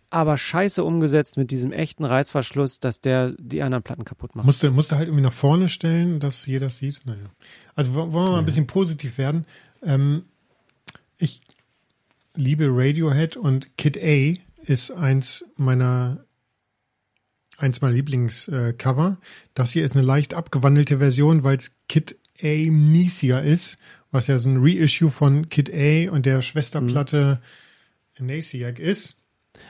Aber 0.10 0.38
scheiße 0.38 0.84
umgesetzt 0.84 1.38
mit 1.38 1.52
diesem 1.52 1.72
echten 1.72 2.04
Reißverschluss, 2.04 2.80
dass 2.80 3.02
der 3.02 3.34
die 3.38 3.62
anderen 3.62 3.84
Platten 3.84 4.06
kaputt 4.06 4.36
macht. 4.36 4.46
Musste, 4.46 4.72
musste 4.72 4.98
halt 4.98 5.08
irgendwie 5.08 5.24
nach 5.24 5.34
vorne 5.34 5.70
stellen, 5.70 6.20
dass 6.20 6.46
jeder 6.46 6.70
sieht. 6.70 7.06
Naja. 7.06 7.30
Also 7.76 7.94
wollen 7.94 8.14
wir 8.14 8.22
mal 8.22 8.32
ja. 8.32 8.38
ein 8.40 8.46
bisschen 8.46 8.68
positiv 8.68 9.18
werden. 9.18 9.46
Ähm, 9.84 10.24
ich 11.18 11.42
liebe 12.36 12.68
Radiohead 12.70 13.38
und 13.38 13.78
Kid 13.78 13.98
A 14.02 14.40
ist 14.66 14.92
eins 14.92 15.46
meiner 15.58 16.24
eins 17.58 17.82
meiner 17.82 17.94
Lieblingscover. 17.94 19.18
das 19.54 19.72
hier 19.72 19.84
ist 19.84 19.96
eine 19.96 20.06
leicht 20.06 20.34
abgewandelte 20.34 21.00
Version, 21.00 21.44
weil 21.44 21.58
es 21.58 21.72
Kid 21.90 22.18
Amnesia 22.42 23.40
ist, 23.40 23.78
was 24.12 24.28
ja 24.28 24.40
so 24.40 24.50
ein 24.50 24.58
Reissue 24.62 25.12
von 25.12 25.50
Kid 25.50 25.70
A 25.74 26.12
und 26.12 26.26
der 26.26 26.42
Schwesterplatte 26.42 27.42
mhm. 28.18 28.24
Amnesiac 28.24 28.80
ist. 28.80 29.19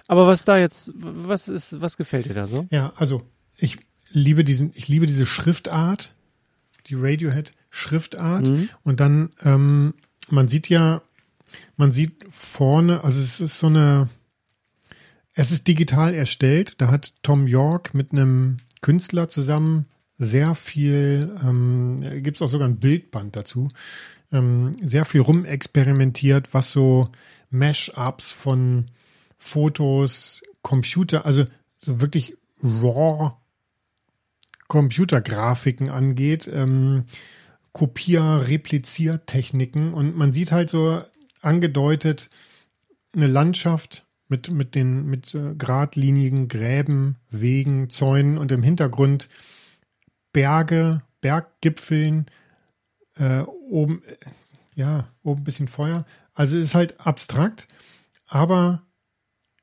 Aber 0.07 0.27
was 0.27 0.45
da 0.45 0.57
jetzt, 0.57 0.93
was 0.95 1.47
ist, 1.47 1.81
was 1.81 1.97
gefällt 1.97 2.25
dir 2.25 2.33
da 2.33 2.47
so? 2.47 2.67
Ja, 2.69 2.93
also 2.95 3.23
ich 3.57 3.77
liebe 4.11 4.43
diesen, 4.43 4.71
ich 4.75 4.87
liebe 4.87 5.05
diese 5.05 5.25
Schriftart, 5.25 6.13
die 6.87 6.95
Radiohead 6.95 7.53
Schriftart. 7.69 8.47
Mhm. 8.47 8.69
Und 8.83 8.99
dann, 8.99 9.31
ähm, 9.43 9.93
man 10.29 10.47
sieht 10.47 10.69
ja, 10.69 11.01
man 11.77 11.91
sieht 11.91 12.25
vorne, 12.29 13.03
also 13.03 13.19
es 13.19 13.39
ist 13.39 13.59
so 13.59 13.67
eine, 13.67 14.09
es 15.33 15.51
ist 15.51 15.67
digital 15.67 16.13
erstellt. 16.13 16.75
Da 16.79 16.89
hat 16.89 17.13
Tom 17.23 17.47
York 17.47 17.93
mit 17.93 18.11
einem 18.11 18.57
Künstler 18.81 19.29
zusammen 19.29 19.85
sehr 20.17 20.53
viel, 20.55 21.35
ähm, 21.43 21.97
gibt 22.23 22.37
es 22.37 22.41
auch 22.41 22.47
sogar 22.47 22.67
ein 22.67 22.77
Bildband 22.77 23.35
dazu, 23.35 23.69
ähm, 24.31 24.73
sehr 24.81 25.05
viel 25.05 25.21
rumexperimentiert, 25.21 26.53
was 26.53 26.71
so 26.71 27.09
Mash-ups 27.51 28.31
von 28.31 28.85
Fotos, 29.39 30.41
Computer, 30.61 31.25
also 31.25 31.45
so 31.77 31.99
wirklich 32.01 32.37
raw 32.61 33.33
Computergrafiken 34.67 35.89
angeht, 35.89 36.47
ähm, 36.51 37.05
Kopier-, 37.71 38.45
Repliziertechniken 38.47 39.93
und 39.93 40.15
man 40.15 40.33
sieht 40.33 40.51
halt 40.51 40.69
so 40.69 41.01
angedeutet 41.41 42.29
eine 43.15 43.27
Landschaft 43.27 44.05
mit, 44.27 44.51
mit 44.51 44.75
den 44.75 45.05
mit 45.07 45.33
äh, 45.33 45.55
geradlinigen 45.55 46.47
Gräben, 46.47 47.17
Wegen, 47.29 47.89
Zäunen 47.89 48.37
und 48.37 48.51
im 48.51 48.61
Hintergrund 48.61 49.27
Berge, 50.31 51.01
Berggipfeln, 51.21 52.27
äh, 53.15 53.41
oben, 53.41 54.03
äh, 54.05 54.15
ja, 54.75 55.09
oben 55.23 55.41
ein 55.41 55.43
bisschen 55.43 55.67
Feuer. 55.67 56.05
Also 56.35 56.57
es 56.57 56.65
ist 56.65 56.75
halt 56.75 56.99
abstrakt, 56.99 57.67
aber 58.27 58.83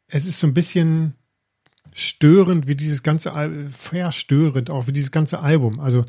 es 0.08 0.26
ist 0.26 0.40
so 0.40 0.46
ein 0.46 0.54
bisschen 0.54 1.14
störend, 1.92 2.66
wie 2.66 2.76
dieses 2.76 3.02
ganze 3.02 3.32
Al 3.32 3.68
verstörend 3.68 4.70
auch 4.70 4.86
wie 4.86 4.92
dieses 4.92 5.10
ganze 5.10 5.40
Album. 5.40 5.80
Also 5.80 6.04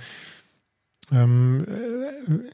ähm, 1.11 1.65
äh, 1.67 2.51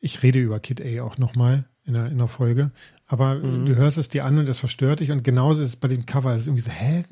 ich 0.00 0.22
rede 0.22 0.40
über 0.40 0.60
Kid 0.60 0.80
A 0.80 1.02
auch 1.02 1.18
nochmal 1.18 1.64
in 1.84 1.94
der, 1.94 2.06
in 2.06 2.18
der 2.18 2.28
Folge. 2.28 2.70
Aber 3.06 3.36
mhm. 3.36 3.66
du 3.66 3.76
hörst 3.76 3.98
es 3.98 4.08
dir 4.08 4.24
an 4.24 4.38
und 4.38 4.48
das 4.48 4.58
verstört 4.58 5.00
dich. 5.00 5.10
Und 5.10 5.24
genauso 5.24 5.62
ist 5.62 5.70
es 5.70 5.76
bei 5.76 5.88
dem 5.88 6.06
Cover. 6.06 6.34
Es 6.34 6.42
ist 6.42 6.46
irgendwie 6.48 6.62
so, 6.62 6.70
hä? 6.70 7.04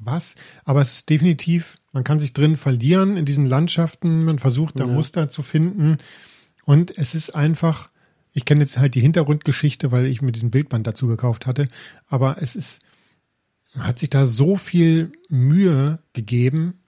Was? 0.00 0.34
Aber 0.64 0.80
es 0.80 0.94
ist 0.94 1.10
definitiv, 1.10 1.76
man 1.92 2.04
kann 2.04 2.18
sich 2.18 2.32
drin 2.32 2.56
verlieren 2.56 3.16
in 3.16 3.26
diesen 3.26 3.46
Landschaften. 3.46 4.24
Man 4.24 4.38
versucht 4.38 4.80
da 4.80 4.86
ja. 4.86 4.92
Muster 4.92 5.28
zu 5.28 5.42
finden. 5.42 5.98
Und 6.64 6.96
es 6.96 7.14
ist 7.14 7.34
einfach, 7.34 7.90
ich 8.32 8.44
kenne 8.44 8.60
jetzt 8.60 8.78
halt 8.78 8.94
die 8.94 9.00
Hintergrundgeschichte, 9.00 9.92
weil 9.92 10.06
ich 10.06 10.22
mir 10.22 10.32
diesen 10.32 10.50
Bildband 10.50 10.86
dazu 10.86 11.06
gekauft 11.06 11.46
hatte. 11.46 11.68
Aber 12.08 12.36
es 12.40 12.56
ist, 12.56 12.80
hat 13.78 13.98
sich 13.98 14.10
da 14.10 14.26
so 14.26 14.56
viel 14.56 15.12
Mühe 15.28 16.00
gegeben. 16.12 16.80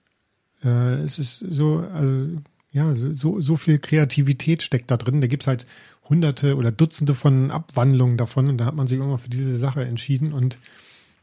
Äh, 0.63 1.01
es 1.03 1.19
ist 1.19 1.39
so, 1.39 1.77
also, 1.77 2.37
ja, 2.71 2.93
so, 2.95 3.39
so 3.39 3.55
viel 3.55 3.79
Kreativität 3.79 4.63
steckt 4.63 4.91
da 4.91 4.97
drin. 4.97 5.21
Da 5.21 5.27
gibt's 5.27 5.47
halt 5.47 5.65
hunderte 6.09 6.55
oder 6.55 6.71
Dutzende 6.71 7.13
von 7.13 7.51
Abwandlungen 7.51 8.17
davon 8.17 8.49
und 8.49 8.57
da 8.57 8.65
hat 8.65 8.75
man 8.75 8.87
sich 8.87 8.97
irgendwann 8.97 9.19
für 9.19 9.29
diese 9.29 9.57
Sache 9.57 9.85
entschieden 9.85 10.33
und 10.33 10.57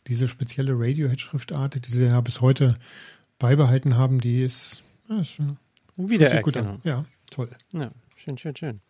diese 0.07 0.29
spezielle 0.29 0.73
Radiohead-Schriftart, 0.73 1.87
die 1.87 1.91
sie 1.91 2.05
ja 2.05 2.21
bis 2.21 2.41
heute 2.41 2.77
beibehalten 3.39 3.97
haben, 3.97 4.21
die 4.21 4.43
ist, 4.43 4.83
ja, 5.09 5.21
ist 5.21 5.43
Wiedererkennung. 5.97 6.81
Ja, 6.85 7.05
toll. 7.31 7.51
Ja, 7.73 7.91
schön, 8.17 8.39
schön, 8.39 8.57
schön. 8.57 8.81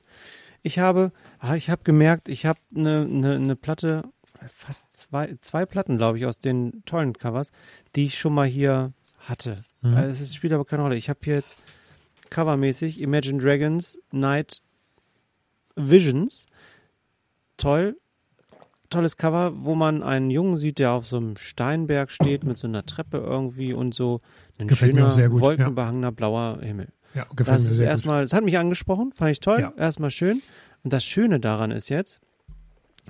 Ich 0.63 0.79
habe, 0.79 1.13
ah, 1.39 1.57
ich 1.57 1.71
habe 1.71 1.83
gemerkt, 1.85 2.29
ich 2.29 2.47
habe 2.47 2.61
eine 2.75 3.07
ne, 3.07 3.41
ne 3.41 3.57
Platte, 3.57 4.05
fast 4.49 4.93
zwei, 4.93 5.37
zwei 5.41 5.67
Platten, 5.67 5.97
glaube 5.99 6.19
ich, 6.19 6.27
aus 6.27 6.39
den 6.41 6.83
tollen 6.87 7.13
Covers, 7.13 7.53
die 7.97 8.07
ich 8.07 8.19
schon 8.19 8.35
mal 8.35 8.47
hier 8.47 8.93
hatte. 9.19 9.57
Mhm. 9.83 9.95
Also 9.95 10.23
Es 10.23 10.35
spielt 10.35 10.53
aber 10.53 10.65
keine 10.65 10.83
Rolle. 10.83 10.97
Ich 10.97 11.09
habe 11.09 11.21
hier 11.23 11.35
jetzt 11.35 11.59
covermäßig 12.31 13.01
Imagine 13.01 13.39
Dragons 13.43 13.99
Night 14.13 14.63
Visions. 15.77 16.47
Toll. 17.57 17.97
Tolles 18.89 19.17
Cover, 19.17 19.53
wo 19.65 19.75
man 19.77 20.03
einen 20.03 20.31
Jungen 20.31 20.57
sieht, 20.57 20.79
der 20.81 20.91
auf 20.93 21.07
so 21.07 21.17
einem 21.19 21.37
Steinberg 21.37 22.11
steht 22.11 22.43
mit 22.43 22.59
so 22.59 22.67
einer 22.67 22.85
Treppe 22.85 23.19
irgendwie 23.19 23.73
und 23.73 23.95
so 23.95 24.21
ein 24.59 24.67
Gefällt 24.67 24.95
mir 24.95 25.01
schöner, 25.01 25.07
auch 25.09 25.15
sehr 25.15 25.29
gut, 25.29 25.43
ja. 25.43 25.47
wolkenbehangener 25.49 26.11
blauer 26.11 26.59
Himmel. 26.61 26.89
Ja, 27.15 27.25
gefällt 27.37 27.59
Das 27.59 27.65
mir 27.65 27.69
sehr 27.75 27.87
gut. 27.87 27.91
erstmal, 27.93 28.23
das 28.23 28.33
hat 28.33 28.43
mich 28.43 28.59
angesprochen, 28.59 29.13
fand 29.13 29.31
ich 29.31 29.39
toll, 29.41 29.61
Ja. 29.61 29.73
erstmal 29.77 30.11
schön. 30.11 30.43
Und 30.83 30.93
das 30.93 31.05
Schöne 31.05 31.39
daran 31.39 31.71
ist 31.71 31.89
jetzt, 31.89 32.21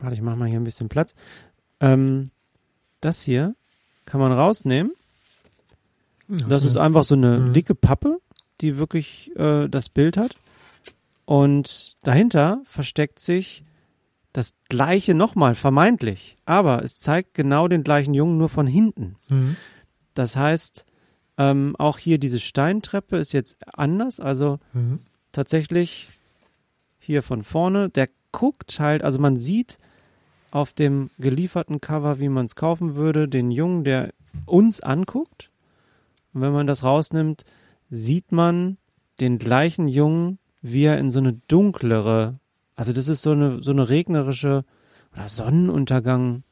warte, 0.01 0.15
ich 0.15 0.23
mache 0.23 0.37
mal 0.37 0.49
hier 0.49 0.59
ein 0.61 0.65
bisschen 0.65 0.89
Platz. 0.89 1.15
Ähm, 1.81 2.31
das 3.01 3.23
hier 3.23 3.55
kann 4.05 4.21
man 4.21 4.33
rausnehmen. 4.33 4.93
Das 6.29 6.65
ist 6.65 6.77
einfach 6.77 7.05
so 7.05 7.15
eine 7.15 7.39
Mhm. 7.39 7.53
dicke 7.53 7.75
Pappe, 7.75 8.21
die 8.61 8.77
wirklich 8.77 9.35
äh, 9.37 9.69
das 9.69 9.89
Bild 9.89 10.17
hat. 10.17 10.37
Und 11.25 11.97
dahinter 12.03 12.63
versteckt 12.67 13.19
sich 13.19 13.65
das 14.33 14.55
gleiche 14.69 15.15
nochmal, 15.15 15.55
vermeintlich. 15.57 16.37
Aber 16.45 16.85
es 16.85 16.99
zeigt 16.99 17.35
genau 17.35 17.67
den 17.69 17.83
gleichen 17.83 18.15
Jungen, 18.15 18.39
nur 18.39 18.49
von 18.49 18.67
hinten. 18.67 19.17
Mhm. 19.29 19.57
Das 20.15 20.37
heißt, 20.37 20.85
ähm, 21.39 21.75
auch 21.79 21.99
hier 21.99 22.19
diese 22.19 22.39
Steintreppe 22.39 23.17
ist 23.17 23.33
jetzt 23.33 23.57
anders. 23.77 24.21
Also 24.21 24.59
Mhm. 24.73 25.01
tatsächlich 25.33 26.09
hier 27.01 27.23
von 27.23 27.43
vorne. 27.43 27.89
Der 27.91 28.09
guckt 28.31 28.79
halt, 28.79 29.03
also 29.03 29.19
man 29.19 29.37
sieht 29.37 29.79
auf 30.51 30.73
dem 30.73 31.11
gelieferten 31.19 31.81
Cover, 31.81 32.19
wie 32.19 32.29
man 32.29 32.47
es 32.47 32.57
kaufen 32.57 32.95
würde, 32.95 33.29
den 33.29 33.51
Jungen, 33.51 33.85
der 33.85 34.13
uns 34.47 34.81
anguckt. 34.81 35.49
Und 36.33 36.43
wenn 36.43 36.53
man 36.53 36.67
das 36.67 36.85
rausnimmt, 36.85 37.45
sieht 37.91 38.33
man 38.33 38.79
den 39.21 39.39
gleichen 39.39 39.89
Jungen, 39.89 40.39
wie 40.63 40.85
er 40.85 40.99
in 40.99 41.11
so 41.11 41.19
eine 41.19 41.35
dunklere, 41.49 42.39
also 42.77 42.93
das 42.93 43.09
ist 43.09 43.23
so 43.23 43.33
eine, 43.33 43.63
so 43.63 43.71
eine 43.71 43.89
regnerische 43.89 44.65
oder 45.13 45.29
Sonnenuntergang, 45.29 46.43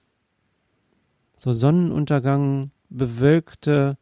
so 1.36 1.52
Sonnenuntergang 1.52 2.70
bewölkte 2.90 3.96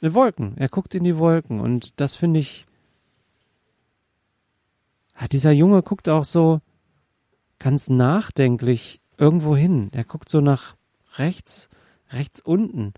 eine 0.00 0.14
Wolken. 0.14 0.56
Er 0.56 0.68
guckt 0.68 0.94
in 0.94 1.04
die 1.04 1.16
Wolken 1.16 1.60
und 1.60 2.00
das 2.00 2.16
finde 2.16 2.40
ich 2.40 2.66
ja, 5.20 5.28
dieser 5.28 5.52
Junge 5.52 5.82
guckt 5.82 6.08
auch 6.08 6.24
so 6.24 6.60
ganz 7.62 7.88
nachdenklich 7.88 9.00
irgendwo 9.16 9.56
hin. 9.56 9.88
Er 9.92 10.04
guckt 10.04 10.28
so 10.28 10.40
nach 10.40 10.76
rechts, 11.16 11.68
rechts 12.10 12.40
unten. 12.40 12.92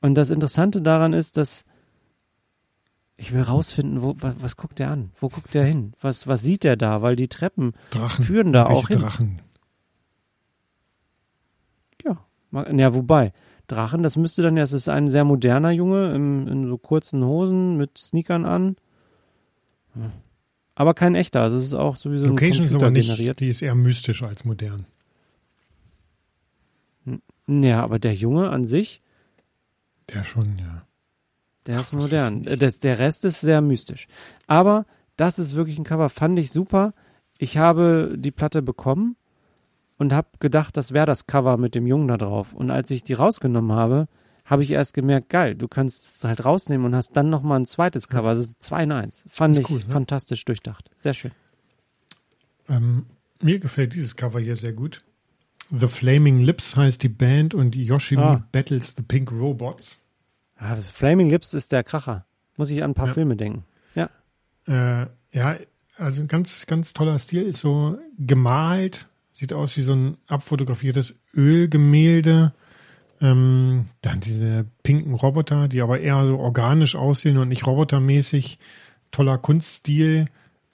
Und 0.00 0.14
das 0.14 0.30
Interessante 0.30 0.82
daran 0.82 1.12
ist, 1.12 1.36
dass 1.36 1.64
ich 3.16 3.32
will 3.32 3.42
rausfinden, 3.42 4.02
wo, 4.02 4.14
was, 4.18 4.34
was 4.40 4.56
guckt 4.56 4.78
er 4.78 4.90
an? 4.90 5.10
Wo 5.18 5.28
guckt 5.28 5.54
er 5.54 5.64
hin? 5.64 5.94
Was, 6.00 6.26
was 6.26 6.42
sieht 6.42 6.64
er 6.64 6.76
da? 6.76 7.00
Weil 7.00 7.16
die 7.16 7.28
Treppen 7.28 7.72
Drachen. 7.90 8.24
führen 8.24 8.52
da 8.52 8.68
Welche 8.68 8.78
auch 8.78 8.88
hin. 8.88 9.00
Drachen. 9.00 9.42
Ja, 12.04 12.18
ja, 12.72 12.94
wobei, 12.94 13.32
Drachen, 13.66 14.02
das 14.02 14.16
müsste 14.16 14.42
dann 14.42 14.56
ja, 14.56 14.62
es 14.62 14.72
ist 14.72 14.88
ein 14.88 15.08
sehr 15.08 15.24
moderner 15.24 15.70
Junge 15.70 16.14
im, 16.14 16.46
in 16.46 16.68
so 16.68 16.76
kurzen 16.76 17.24
Hosen 17.24 17.76
mit 17.76 17.96
Sneakern 17.96 18.44
an. 18.44 18.76
Aber 20.76 20.94
kein 20.94 21.14
echter, 21.14 21.40
also 21.40 21.56
es 21.56 21.64
ist 21.64 21.74
auch 21.74 21.96
sowieso 21.96 22.26
Location 22.26 22.64
ist 22.64 22.74
aber 22.74 22.90
nicht, 22.90 23.06
generiert. 23.06 23.40
die 23.40 23.48
ist 23.48 23.62
eher 23.62 23.74
mystisch 23.74 24.22
als 24.22 24.44
modern. 24.44 24.86
Ja, 27.48 27.82
aber 27.82 27.98
der 27.98 28.14
Junge 28.14 28.50
an 28.50 28.66
sich, 28.66 29.00
Der 30.12 30.24
schon, 30.24 30.58
ja. 30.58 30.86
der 31.66 31.76
Ach, 31.78 31.80
ist 31.80 31.92
modern. 31.92 32.42
Das, 32.42 32.80
der 32.80 32.98
Rest 32.98 33.24
ist 33.24 33.40
sehr 33.40 33.60
mystisch. 33.60 34.06
Aber 34.46 34.84
das 35.16 35.38
ist 35.38 35.54
wirklich 35.54 35.78
ein 35.78 35.84
Cover, 35.84 36.10
fand 36.10 36.38
ich 36.38 36.50
super. 36.50 36.92
Ich 37.38 37.56
habe 37.56 38.14
die 38.16 38.30
Platte 38.30 38.62
bekommen 38.62 39.16
und 39.96 40.12
habe 40.12 40.28
gedacht, 40.40 40.76
das 40.76 40.92
wäre 40.92 41.06
das 41.06 41.26
Cover 41.26 41.56
mit 41.56 41.74
dem 41.74 41.86
Jungen 41.86 42.08
da 42.08 42.16
drauf. 42.18 42.52
Und 42.52 42.70
als 42.70 42.90
ich 42.90 43.04
die 43.04 43.14
rausgenommen 43.14 43.72
habe, 43.76 44.08
habe 44.46 44.62
ich 44.62 44.70
erst 44.70 44.94
gemerkt, 44.94 45.28
geil, 45.28 45.54
du 45.54 45.68
kannst 45.68 46.04
es 46.04 46.24
halt 46.24 46.44
rausnehmen 46.44 46.86
und 46.86 46.94
hast 46.96 47.16
dann 47.16 47.28
nochmal 47.30 47.60
ein 47.60 47.64
zweites 47.66 48.08
Cover. 48.08 48.28
Also 48.30 48.48
zwei 48.58 48.84
in 48.84 48.92
eins. 48.92 49.22
Fand 49.28 49.56
Ist 49.56 49.62
ich 49.64 49.70
cool, 49.70 49.80
ne? 49.80 49.84
fantastisch 49.92 50.44
durchdacht. 50.44 50.88
Sehr 51.00 51.14
schön. 51.14 51.32
Ähm, 52.68 53.06
mir 53.42 53.58
gefällt 53.58 53.94
dieses 53.94 54.16
Cover 54.16 54.40
hier 54.40 54.56
sehr 54.56 54.72
gut. 54.72 55.02
The 55.70 55.88
Flaming 55.88 56.40
Lips 56.40 56.76
heißt 56.76 57.02
die 57.02 57.08
Band 57.08 57.52
und 57.54 57.74
Yoshimi 57.74 58.22
Ah. 58.22 58.46
Battles 58.52 58.94
the 58.96 59.02
Pink 59.02 59.30
Robots. 59.32 59.98
Ah, 60.56 60.74
das 60.76 60.88
Flaming 60.88 61.28
Lips 61.28 61.52
ist 61.54 61.72
der 61.72 61.82
Kracher. 61.84 62.24
Muss 62.56 62.70
ich 62.70 62.82
an 62.82 62.92
ein 62.92 62.94
paar 62.94 63.08
Ja. 63.08 63.14
Filme 63.14 63.36
denken. 63.36 63.64
Ja. 63.94 64.08
Äh, 64.66 65.06
ja, 65.32 65.56
also 65.98 66.22
ein 66.22 66.28
ganz, 66.28 66.66
ganz 66.66 66.92
toller 66.92 67.18
Stil. 67.18 67.42
Ist 67.42 67.58
so 67.58 67.98
gemalt, 68.18 69.06
sieht 69.32 69.52
aus 69.52 69.76
wie 69.76 69.82
so 69.82 69.92
ein 69.92 70.16
abfotografiertes 70.28 71.14
Ölgemälde. 71.34 72.54
Ähm, 73.20 73.86
dann 74.02 74.20
diese 74.20 74.66
pinken 74.82 75.14
Roboter, 75.14 75.68
die 75.68 75.80
aber 75.80 76.00
eher 76.00 76.20
so 76.22 76.38
organisch 76.38 76.96
aussehen 76.96 77.38
und 77.38 77.48
nicht 77.48 77.66
robotermäßig. 77.66 78.58
Toller 79.10 79.38
Kunststil. 79.38 80.26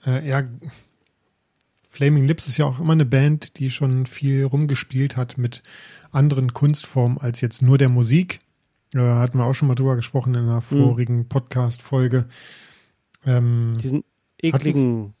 Äh, 0.05 0.27
eher 0.27 0.49
Flaming 1.87 2.25
Lips 2.25 2.47
ist 2.47 2.57
ja 2.57 2.65
auch 2.65 2.79
immer 2.79 2.93
eine 2.93 3.05
Band, 3.05 3.59
die 3.59 3.69
schon 3.69 4.05
viel 4.07 4.43
rumgespielt 4.45 5.15
hat 5.15 5.37
mit 5.37 5.61
anderen 6.11 6.51
Kunstformen 6.51 7.17
als 7.19 7.39
jetzt 7.41 7.61
nur 7.61 7.77
der 7.77 7.89
Musik. 7.89 8.39
Äh, 8.95 8.99
hatten 8.99 9.37
wir 9.37 9.45
auch 9.45 9.53
schon 9.53 9.67
mal 9.67 9.75
drüber 9.75 9.95
gesprochen 9.95 10.33
in 10.35 10.41
einer 10.41 10.61
vorigen 10.61 11.27
Podcast-Folge. 11.29 12.25
Ähm, 13.25 13.77
Diesen 13.79 14.03
ekligen. 14.41 15.13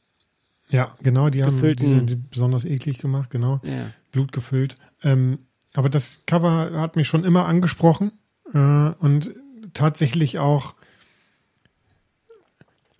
ja, 0.69 0.95
genau, 1.01 1.29
die 1.29 1.43
haben 1.43 1.61
diese 1.75 2.01
die 2.03 2.15
besonders 2.15 2.65
eklig 2.65 2.97
gemacht, 2.97 3.29
genau, 3.29 3.61
Ja. 3.63 3.91
Blut 4.11 4.31
gefüllt. 4.31 4.75
Ähm, 5.03 5.39
aber 5.73 5.89
das 5.89 6.21
Cover 6.25 6.71
hat 6.79 6.95
mich 6.95 7.07
schon 7.07 7.23
immer 7.23 7.45
angesprochen 7.45 8.11
äh, 8.53 8.57
und 8.57 9.31
tatsächlich 9.73 10.39
auch 10.39 10.75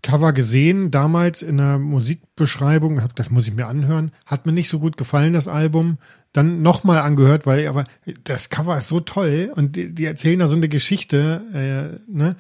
Cover 0.02 0.34
gesehen, 0.34 0.92
damals 0.92 1.42
in 1.42 1.58
der 1.58 1.80
Musikbeschreibung, 1.80 3.02
hab 3.02 3.16
gedacht, 3.16 3.32
muss 3.32 3.48
ich 3.48 3.54
mir 3.54 3.68
anhören. 3.68 4.12
Hat 4.26 4.46
mir 4.46 4.52
nicht 4.52 4.70
so 4.70 4.78
gut 4.78 4.98
gefallen, 4.98 5.34
das 5.34 5.48
Album. 5.48 5.98
Dann 6.34 6.62
nochmal 6.62 7.00
angehört, 7.00 7.46
weil 7.46 7.68
aber 7.68 7.86
das 8.24 8.50
Cover 8.50 8.78
ist 8.78 8.88
so 8.88 9.00
toll 9.00 9.52
und 9.56 9.76
die, 9.76 9.94
die 9.94 10.06
erzählen 10.06 10.40
da 10.40 10.48
so 10.48 10.56
eine 10.56 10.68
Geschichte, 10.68 12.02
äh, 12.08 12.12
ne? 12.12 12.36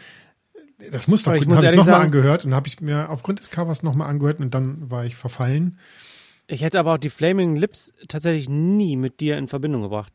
Das 0.91 1.07
muss 1.07 1.23
doch 1.23 1.33
gut. 1.33 1.47
Habe 1.55 1.65
ich 1.65 1.75
nochmal 1.75 2.01
angehört 2.01 2.43
und 2.43 2.53
habe 2.53 2.67
ich 2.67 2.81
mir 2.81 3.09
aufgrund 3.09 3.39
des 3.39 3.49
Covers 3.49 3.83
nochmal 3.83 4.09
angehört 4.09 4.39
und 4.39 4.53
dann 4.53 4.91
war 4.91 5.05
ich 5.05 5.15
verfallen. 5.15 5.77
Ich 6.47 6.61
hätte 6.61 6.79
aber 6.79 6.95
auch 6.95 6.97
die 6.97 7.09
Flaming 7.09 7.55
Lips 7.55 7.93
tatsächlich 8.09 8.49
nie 8.49 8.97
mit 8.97 9.21
dir 9.21 9.37
in 9.37 9.47
Verbindung 9.47 9.83
gebracht. 9.83 10.11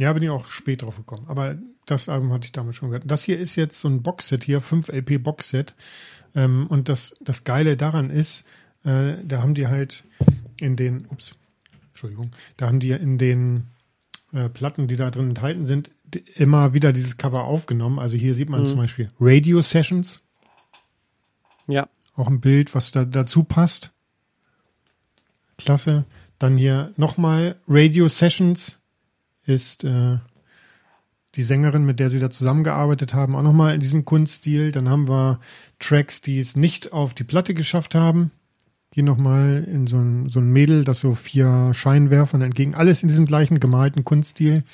Ja, 0.00 0.12
bin 0.12 0.22
ich 0.22 0.30
auch 0.30 0.48
spät 0.48 0.82
drauf 0.82 0.96
gekommen. 0.96 1.26
Aber 1.28 1.56
das 1.86 2.08
Album 2.08 2.32
hatte 2.32 2.46
ich 2.46 2.52
damals 2.52 2.76
schon 2.76 2.88
gehört. 2.90 3.04
Das 3.10 3.24
hier 3.24 3.38
ist 3.38 3.56
jetzt 3.56 3.78
so 3.80 3.88
ein 3.88 4.02
Boxset 4.02 4.44
hier, 4.44 4.60
5 4.60 4.88
LP 4.88 5.18
Boxset. 5.22 5.74
Ähm, 6.34 6.66
und 6.68 6.88
das, 6.88 7.14
das 7.20 7.44
Geile 7.44 7.76
daran 7.76 8.08
ist, 8.10 8.44
äh, 8.84 9.14
da 9.24 9.42
haben 9.42 9.54
die 9.54 9.66
halt 9.68 10.04
in 10.60 10.76
den, 10.76 11.06
ups, 11.10 11.34
Entschuldigung, 11.88 12.32
da 12.56 12.68
haben 12.68 12.80
die 12.80 12.90
in 12.90 13.18
den 13.18 13.64
äh, 14.32 14.48
Platten, 14.48 14.86
die 14.88 14.96
da 14.96 15.10
drin 15.10 15.28
enthalten 15.30 15.64
sind, 15.66 15.90
immer 16.34 16.72
wieder 16.74 16.92
dieses 16.92 17.16
Cover 17.18 17.44
aufgenommen. 17.44 17.98
Also 17.98 18.16
hier 18.16 18.34
sieht 18.34 18.48
man 18.48 18.62
Mhm. 18.62 18.66
zum 18.66 18.78
Beispiel 18.78 19.10
Radio 19.20 19.60
Sessions, 19.60 20.22
Ja. 21.68 21.88
auch 22.16 22.28
ein 22.28 22.40
Bild, 22.40 22.74
was 22.74 22.92
da 22.92 23.04
dazu 23.04 23.44
passt. 23.44 23.92
Klasse. 25.58 26.04
Dann 26.38 26.56
hier 26.56 26.92
nochmal 26.96 27.56
Radio 27.68 28.08
Sessions 28.08 28.78
ist 29.44 29.84
äh, 29.84 30.18
die 31.34 31.42
Sängerin, 31.42 31.84
mit 31.84 31.98
der 31.98 32.10
sie 32.10 32.20
da 32.20 32.30
zusammengearbeitet 32.30 33.14
haben, 33.14 33.34
auch 33.34 33.42
nochmal 33.42 33.74
in 33.74 33.80
diesem 33.80 34.04
Kunststil. 34.04 34.70
Dann 34.70 34.88
haben 34.88 35.08
wir 35.08 35.40
Tracks, 35.78 36.20
die 36.20 36.38
es 36.38 36.56
nicht 36.56 36.92
auf 36.92 37.14
die 37.14 37.24
Platte 37.24 37.54
geschafft 37.54 37.94
haben. 37.94 38.30
Hier 38.92 39.04
nochmal 39.04 39.66
in 39.66 39.86
so 39.86 39.96
ein, 39.96 40.28
so 40.28 40.40
ein 40.40 40.50
Mädel, 40.50 40.84
das 40.84 41.00
so 41.00 41.14
vier 41.14 41.72
Scheinwerfern 41.72 42.42
entgegen. 42.42 42.74
Alles 42.74 43.02
in 43.02 43.08
diesem 43.08 43.24
gleichen 43.24 43.58
gemalten 43.58 44.04
Kunststil. 44.04 44.64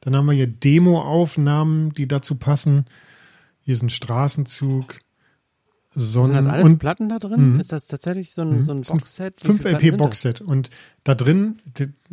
Dann 0.00 0.16
haben 0.16 0.26
wir 0.26 0.32
hier 0.32 0.46
Demo-Aufnahmen, 0.46 1.92
die 1.92 2.08
dazu 2.08 2.36
passen. 2.36 2.86
Hier 3.60 3.74
ist 3.74 3.82
ein 3.82 3.90
Straßenzug. 3.90 4.98
Sonnen 5.98 6.26
Sind 6.28 6.36
das 6.36 6.46
alles 6.46 6.64
und 6.64 6.78
Platten 6.78 7.08
da 7.08 7.18
drin? 7.18 7.54
Mhm. 7.54 7.60
ist 7.60 7.72
das 7.72 7.86
tatsächlich 7.86 8.32
so 8.32 8.42
ein, 8.42 8.56
Mhm. 8.56 8.60
so 8.62 8.72
ein 8.72 8.82
Boxset? 8.82 9.34
Wie 9.42 9.46
5 9.46 9.60
viele 9.62 9.70
Platten 9.70 9.80
sind 9.80 9.88
LP 9.88 9.90
das? 9.90 9.98
Boxset 10.06 10.40
und 10.40 10.70
da 11.04 11.14
drin 11.14 11.58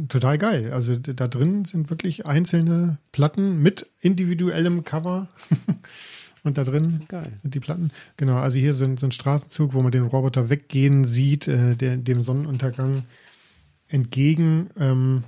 total 0.09 0.37
geil. 0.37 0.71
Also 0.73 0.95
da 0.97 1.27
drin 1.27 1.65
sind 1.65 1.89
wirklich 1.89 2.25
einzelne 2.25 2.97
Platten 3.11 3.61
mit 3.61 3.87
individuellem 4.01 4.83
Cover 4.83 5.27
Und 6.43 6.59
da 6.59 6.63
drin 6.63 6.83
sind 7.41 7.55
die 7.55 7.59
Platten. 7.59 7.89
Genau, 8.17 8.35
also 8.37 8.59
hier 8.59 8.75
sind 8.75 8.99
so 8.99 9.07
ein 9.07 9.11
Straßenzug, 9.11 9.73
wo 9.73 9.81
man 9.81 9.91
den 9.91 10.03
Roboter 10.05 10.47
weggehen 10.47 11.03
sieht, 11.03 11.47
äh, 11.47 11.75
der, 11.75 11.97
dem 11.97 12.21
Sonnenuntergang 12.21 13.03
entgegen. 13.87 14.69
Ähm, 14.79 15.23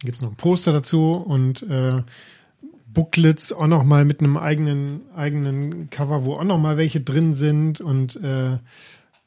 Gibt 0.00 0.16
es 0.16 0.20
noch 0.20 0.30
ein 0.30 0.36
Poster 0.36 0.72
dazu 0.72 1.12
und 1.12 1.62
äh, 1.62 2.02
Booklets 2.92 3.52
auch 3.52 3.66
noch 3.66 3.84
mal 3.84 4.04
mit 4.04 4.20
einem 4.20 4.36
eigenen 4.36 5.00
eigenen 5.14 5.90
Cover, 5.90 6.24
wo 6.24 6.34
auch 6.34 6.44
noch 6.44 6.58
mal 6.58 6.76
welche 6.76 7.00
drin 7.00 7.34
sind 7.34 7.80
und 7.80 8.16
äh, 8.16 8.58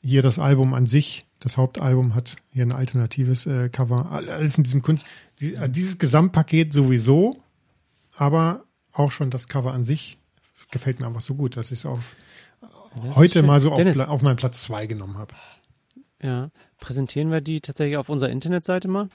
hier 0.01 0.21
das 0.21 0.37
Album 0.39 0.73
an 0.73 0.85
sich, 0.85 1.25
das 1.39 1.57
Hauptalbum 1.57 2.13
hat 2.13 2.35
hier 2.51 2.65
ein 2.65 2.71
alternatives 2.71 3.45
äh, 3.45 3.69
Cover. 3.69 4.11
Alles 4.11 4.57
in 4.57 4.63
diesem 4.63 4.81
Kunst, 4.81 5.05
die, 5.39 5.55
äh, 5.55 5.69
dieses 5.69 5.97
Gesamtpaket 5.97 6.73
sowieso, 6.73 7.41
aber 8.15 8.63
auch 8.91 9.11
schon 9.11 9.29
das 9.29 9.47
Cover 9.47 9.73
an 9.73 9.83
sich 9.83 10.17
gefällt 10.71 10.99
mir 10.99 11.07
einfach 11.07 11.21
so 11.21 11.35
gut, 11.35 11.57
dass 11.57 11.71
ich 11.71 11.79
es 11.79 11.85
auf 11.85 12.15
Das 13.03 13.15
heute 13.15 13.43
mal 13.43 13.59
so 13.59 13.71
auf, 13.71 13.99
auf 13.99 14.21
meinen 14.21 14.35
Platz 14.35 14.61
zwei 14.61 14.87
genommen 14.87 15.17
habe. 15.17 15.33
Ja. 16.21 16.49
Präsentieren 16.79 17.31
wir 17.31 17.41
die 17.41 17.61
tatsächlich 17.61 17.97
auf 17.97 18.09
unserer 18.09 18.29
Internetseite 18.29 18.87
mal? 18.87 19.09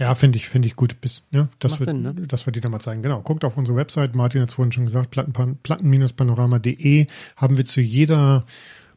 Ja, 0.00 0.14
finde 0.14 0.38
ich, 0.38 0.48
finde 0.48 0.66
ich 0.66 0.76
gut. 0.76 0.98
Bis, 1.02 1.24
ja, 1.30 1.48
dass, 1.58 1.72
Macht 1.72 1.80
wir, 1.80 1.84
Sinn, 1.84 2.00
ne? 2.00 2.14
dass 2.14 2.46
wir 2.46 2.52
die 2.52 2.60
da 2.60 2.70
mal 2.70 2.80
zeigen. 2.80 3.02
Genau. 3.02 3.20
Guckt 3.20 3.44
auf 3.44 3.58
unsere 3.58 3.76
Website. 3.76 4.14
Martin 4.14 4.40
hat 4.40 4.48
es 4.48 4.54
vorhin 4.54 4.72
schon 4.72 4.86
gesagt. 4.86 5.10
Platten, 5.10 5.58
platten-panorama.de 5.62 7.06
haben 7.36 7.56
wir 7.58 7.66
zu 7.66 7.82
jeder 7.82 8.46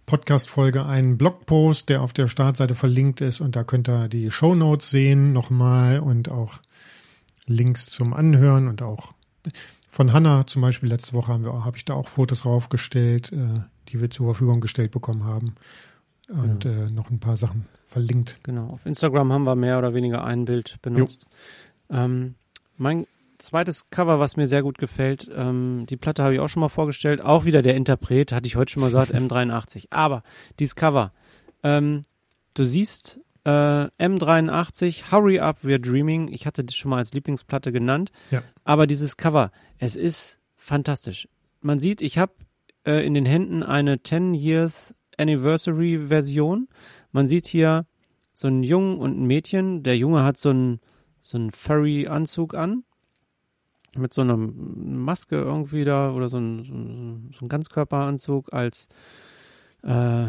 Podcast-Folge 0.06 0.86
einen 0.86 1.18
Blogpost, 1.18 1.90
der 1.90 2.02
auf 2.02 2.14
der 2.14 2.30
Startseite 2.30 2.74
verlinkt 2.74 3.20
ist. 3.20 3.42
Und 3.42 3.58
da 3.58 3.66
könnt 3.66 3.90
ihr 3.90 4.08
die 4.08 4.32
Shownotes 4.32 4.90
sehen 4.90 5.34
nochmal 5.34 6.00
und 6.00 6.30
auch 6.30 6.60
Links 7.48 7.88
zum 7.88 8.14
Anhören 8.14 8.70
und 8.70 8.82
auch 8.82 9.14
von 9.90 10.14
Hanna 10.14 10.48
zum 10.48 10.62
Beispiel 10.62 10.88
letzte 10.88 11.12
Woche 11.12 11.34
haben 11.34 11.44
wir, 11.44 11.66
habe 11.66 11.76
ich 11.76 11.84
da 11.84 11.96
auch 11.96 12.08
Fotos 12.08 12.46
raufgestellt, 12.46 13.34
äh, 13.34 13.60
die 13.90 14.00
wir 14.00 14.10
zur 14.10 14.28
Verfügung 14.28 14.62
gestellt 14.62 14.92
bekommen 14.92 15.26
haben. 15.26 15.56
Und 16.30 16.64
äh, 16.64 16.90
noch 16.90 17.10
ein 17.12 17.20
paar 17.20 17.36
Sachen 17.36 17.66
verlinkt. 17.94 18.40
Genau. 18.44 18.68
Auf 18.74 18.86
Instagram 18.86 19.32
haben 19.32 19.44
wir 19.44 19.56
mehr 19.56 19.78
oder 19.78 19.94
weniger 19.94 20.24
ein 20.24 20.46
Bild 20.46 20.82
benutzt. 20.82 21.26
Ähm, 21.90 22.36
mein 22.76 23.06
zweites 23.38 23.90
Cover, 23.90 24.20
was 24.20 24.36
mir 24.36 24.48
sehr 24.48 24.64
gut 24.64 24.78
gefällt, 24.78 25.30
ähm, 25.34 25.86
die 25.88 25.98
Platte 25.98 26.24
habe 26.24 26.34
ich 26.34 26.40
auch 26.40 26.50
schon 26.50 26.62
mal 26.62 26.70
vorgestellt. 26.70 27.22
Auch 27.22 27.46
wieder 27.46 27.62
der 27.62 27.76
Interpret, 27.76 28.32
hatte 28.32 28.48
ich 28.48 28.56
heute 28.56 28.72
schon 28.72 28.82
mal 28.82 28.88
gesagt, 28.88 29.14
M83. 29.16 29.88
Aber 29.92 30.22
dieses 30.60 30.76
Cover, 30.76 31.14
ähm, 31.62 32.02
du 32.56 32.66
siehst 32.66 33.20
äh, 33.46 33.50
M83, 33.50 35.12
Hurry 35.12 35.40
Up, 35.40 35.60
We're 35.64 35.80
Dreaming. 35.80 36.30
Ich 36.30 36.46
hatte 36.46 36.64
das 36.64 36.76
schon 36.76 36.90
mal 36.90 36.98
als 36.98 37.14
Lieblingsplatte 37.14 37.72
genannt. 37.72 38.12
Ja. 38.32 38.42
Aber 38.64 38.88
dieses 38.88 39.18
Cover, 39.18 39.52
es 39.78 39.96
ist 39.96 40.40
fantastisch. 40.56 41.28
Man 41.62 41.80
sieht, 41.80 42.02
ich 42.02 42.18
habe 42.18 42.34
äh, 42.86 43.06
in 43.06 43.14
den 43.14 43.26
Händen 43.26 43.62
eine 43.62 44.02
10 44.02 44.34
Years 44.34 44.94
Anniversary 45.18 46.08
Version. 46.08 46.68
Man 47.14 47.28
sieht 47.28 47.48
hier 47.48 47.86
so 48.34 48.48
einen 48.48 48.64
Jungen 48.64 48.98
und 48.98 49.18
ein 49.18 49.26
Mädchen. 49.26 49.84
Der 49.84 49.98
Junge 49.98 50.24
hat 50.24 50.38
so 50.38 50.50
einen, 50.50 50.82
so 51.22 51.38
einen 51.38 51.52
Furry-Anzug 51.52 52.56
an. 52.56 52.84
Mit 53.96 54.12
so 54.12 54.22
einer 54.22 54.36
Maske 54.36 55.36
irgendwie 55.36 55.86
da 55.86 56.12
oder 56.14 56.28
so 56.28 56.38
ein, 56.38 56.64
so 56.64 56.74
ein, 56.74 57.32
so 57.38 57.46
ein 57.46 57.50
Ganzkörperanzug 57.50 58.52
als 58.52 58.88
äh, 59.84 60.26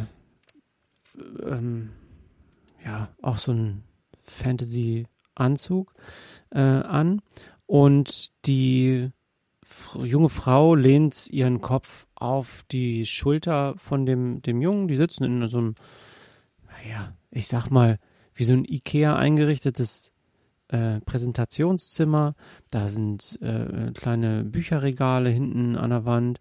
ähm, 1.43 1.90
ja, 2.85 3.09
auch 3.23 3.39
so 3.39 3.52
ein 3.52 3.82
Fantasy-Anzug 4.27 5.94
äh, 6.51 6.61
an. 6.61 7.23
Und 7.66 8.32
die 8.47 9.11
junge 10.02 10.28
Frau 10.28 10.74
lehnt 10.74 11.28
ihren 11.28 11.61
Kopf 11.61 12.06
auf 12.15 12.65
die 12.70 13.06
Schulter 13.06 13.74
von 13.78 14.06
dem, 14.06 14.43
dem 14.43 14.61
Jungen. 14.61 14.89
Die 14.89 14.97
sitzen 14.97 15.24
in 15.24 15.48
so 15.48 15.59
einem, 15.59 15.74
naja, 16.85 17.16
ich 17.31 17.48
sag 17.48 17.70
mal, 17.70 17.97
wie 18.35 18.44
so 18.44 18.52
ein 18.52 18.65
Ikea 18.65 19.16
eingerichtetes 19.16 20.12
äh, 20.69 21.01
Präsentationszimmer. 21.01 22.35
Da 22.70 22.89
sind 22.89 23.39
äh, 23.43 23.93
kleine 23.93 24.44
Bücherregale 24.44 25.31
hinten 25.31 25.77
an 25.77 25.90
der 25.90 26.05
Wand. 26.05 26.40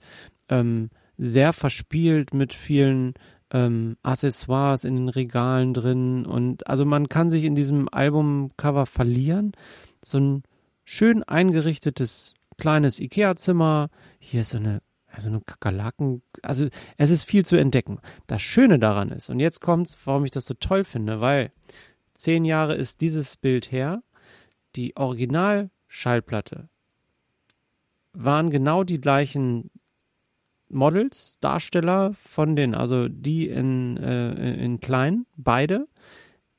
Ähm, 0.49 0.89
sehr 1.17 1.53
verspielt 1.53 2.33
mit 2.33 2.53
vielen 2.53 3.13
ähm, 3.51 3.97
Accessoires 4.01 4.83
in 4.83 4.95
den 4.95 5.09
Regalen 5.09 5.73
drin. 5.73 6.25
Und 6.25 6.67
also 6.67 6.85
man 6.85 7.09
kann 7.09 7.29
sich 7.29 7.43
in 7.43 7.55
diesem 7.55 7.87
Albumcover 7.91 8.85
verlieren. 8.85 9.53
So 10.03 10.19
ein 10.19 10.43
schön 10.83 11.23
eingerichtetes 11.23 12.33
kleines 12.57 12.99
Ikea-Zimmer. 12.99 13.89
Hier 14.19 14.41
ist 14.41 14.49
so 14.49 14.57
eine, 14.57 14.81
also 15.13 15.29
eine 15.29 15.41
Kakerlaken. 15.41 16.23
Also 16.41 16.67
es 16.97 17.09
ist 17.11 17.23
viel 17.23 17.45
zu 17.45 17.55
entdecken. 17.55 17.99
Das 18.27 18.41
Schöne 18.41 18.79
daran 18.79 19.11
ist, 19.11 19.29
und 19.29 19.39
jetzt 19.39 19.61
kommt's, 19.61 19.97
warum 20.05 20.25
ich 20.25 20.31
das 20.31 20.45
so 20.45 20.55
toll 20.55 20.83
finde, 20.83 21.21
weil 21.21 21.51
zehn 22.13 22.45
Jahre 22.45 22.75
ist 22.75 23.01
dieses 23.01 23.37
Bild 23.37 23.71
her. 23.71 24.03
Die 24.75 24.97
Originalschallplatte 24.97 26.67
waren 28.13 28.49
genau 28.49 28.83
die 28.83 28.99
gleichen 28.99 29.69
Models, 30.67 31.37
Darsteller 31.39 32.15
von 32.15 32.55
den, 32.55 32.73
also 32.73 33.07
die 33.07 33.47
in, 33.47 33.97
äh, 33.97 34.53
in 34.55 34.79
klein, 34.79 35.27
beide, 35.37 35.87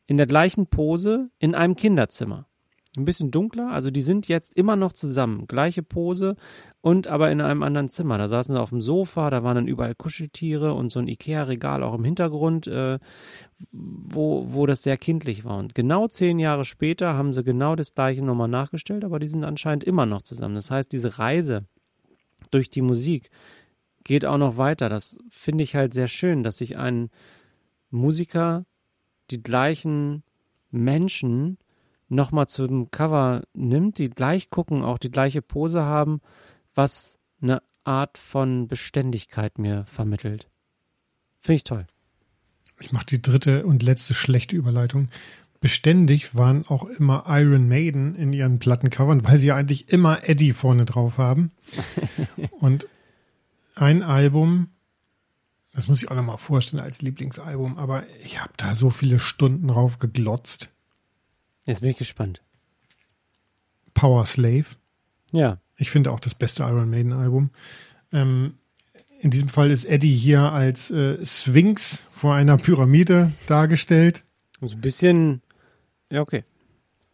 in 0.06 0.16
der 0.16 0.26
gleichen 0.26 0.68
Pose 0.68 1.30
in 1.40 1.56
einem 1.56 1.74
Kinderzimmer. 1.74 2.46
Ein 2.96 3.04
bisschen 3.04 3.32
dunkler, 3.32 3.70
also 3.70 3.90
die 3.90 4.02
sind 4.02 4.28
jetzt 4.28 4.56
immer 4.56 4.76
noch 4.76 4.92
zusammen, 4.92 5.48
gleiche 5.48 5.82
Pose 5.82 6.36
und 6.80 7.08
aber 7.08 7.32
in 7.32 7.40
einem 7.40 7.64
anderen 7.64 7.88
Zimmer. 7.88 8.18
Da 8.18 8.28
saßen 8.28 8.54
sie 8.54 8.60
auf 8.60 8.70
dem 8.70 8.80
Sofa, 8.80 9.30
da 9.30 9.42
waren 9.42 9.56
dann 9.56 9.66
überall 9.66 9.96
Kuscheltiere 9.96 10.74
und 10.74 10.92
so 10.92 11.00
ein 11.00 11.08
Ikea-Regal 11.08 11.82
auch 11.82 11.94
im 11.94 12.04
Hintergrund, 12.04 12.68
äh, 12.68 12.98
wo, 13.72 14.52
wo 14.52 14.66
das 14.66 14.84
sehr 14.84 14.96
kindlich 14.96 15.44
war. 15.44 15.58
Und 15.58 15.74
genau 15.74 16.06
zehn 16.06 16.38
Jahre 16.38 16.64
später 16.64 17.14
haben 17.14 17.32
sie 17.32 17.42
genau 17.42 17.74
das 17.74 17.94
gleiche 17.94 18.22
nochmal 18.22 18.46
nachgestellt, 18.46 19.04
aber 19.04 19.18
die 19.18 19.28
sind 19.28 19.42
anscheinend 19.42 19.82
immer 19.82 20.06
noch 20.06 20.22
zusammen. 20.22 20.54
Das 20.54 20.70
heißt, 20.70 20.92
diese 20.92 21.18
Reise 21.18 21.64
durch 22.52 22.70
die 22.70 22.82
Musik 22.82 23.30
geht 24.04 24.24
auch 24.24 24.38
noch 24.38 24.56
weiter. 24.56 24.88
Das 24.88 25.18
finde 25.30 25.64
ich 25.64 25.74
halt 25.74 25.94
sehr 25.94 26.08
schön, 26.08 26.44
dass 26.44 26.58
sich 26.58 26.76
ein 26.76 27.10
Musiker 27.90 28.66
die 29.30 29.42
gleichen 29.42 30.22
Menschen 30.70 31.58
nochmal 32.14 32.48
zum 32.48 32.90
Cover 32.90 33.42
nimmt, 33.54 33.98
die 33.98 34.10
gleich 34.10 34.50
gucken, 34.50 34.82
auch 34.82 34.98
die 34.98 35.10
gleiche 35.10 35.42
Pose 35.42 35.82
haben, 35.82 36.20
was 36.74 37.18
eine 37.40 37.62
Art 37.84 38.18
von 38.18 38.68
Beständigkeit 38.68 39.58
mir 39.58 39.84
vermittelt. 39.84 40.48
Finde 41.40 41.56
ich 41.56 41.64
toll. 41.64 41.86
Ich 42.80 42.92
mache 42.92 43.06
die 43.06 43.22
dritte 43.22 43.66
und 43.66 43.82
letzte 43.82 44.14
schlechte 44.14 44.56
Überleitung. 44.56 45.08
Beständig 45.60 46.34
waren 46.34 46.66
auch 46.66 46.84
immer 46.84 47.24
Iron 47.26 47.68
Maiden 47.68 48.14
in 48.14 48.32
ihren 48.32 48.58
Plattencovern, 48.58 49.24
weil 49.24 49.38
sie 49.38 49.46
ja 49.48 49.56
eigentlich 49.56 49.88
immer 49.90 50.28
Eddie 50.28 50.52
vorne 50.52 50.84
drauf 50.84 51.18
haben. 51.18 51.52
und 52.50 52.86
ein 53.74 54.02
Album, 54.02 54.68
das 55.72 55.88
muss 55.88 56.02
ich 56.02 56.10
auch 56.10 56.16
nochmal 56.16 56.38
vorstellen 56.38 56.82
als 56.82 57.02
Lieblingsalbum, 57.02 57.78
aber 57.78 58.04
ich 58.22 58.40
habe 58.40 58.52
da 58.56 58.74
so 58.74 58.90
viele 58.90 59.18
Stunden 59.18 59.68
drauf 59.68 59.98
geglotzt. 59.98 60.70
Jetzt 61.66 61.80
bin 61.80 61.90
ich 61.90 61.96
gespannt. 61.96 62.42
Power 63.94 64.26
Slave. 64.26 64.66
Ja, 65.32 65.58
Ich 65.76 65.90
finde 65.90 66.12
auch 66.12 66.20
das 66.20 66.34
beste 66.34 66.62
Iron 66.62 66.90
Maiden 66.90 67.12
Album. 67.12 67.50
Ähm, 68.12 68.54
in 69.20 69.30
diesem 69.30 69.48
Fall 69.48 69.70
ist 69.70 69.84
Eddie 69.84 70.14
hier 70.14 70.52
als 70.52 70.90
äh, 70.90 71.24
Sphinx 71.24 72.06
vor 72.12 72.34
einer 72.34 72.58
Pyramide 72.58 73.32
dargestellt. 73.46 74.22
so 74.60 74.76
ein 74.76 74.80
bisschen, 74.80 75.42
ja, 76.10 76.20
okay. 76.20 76.44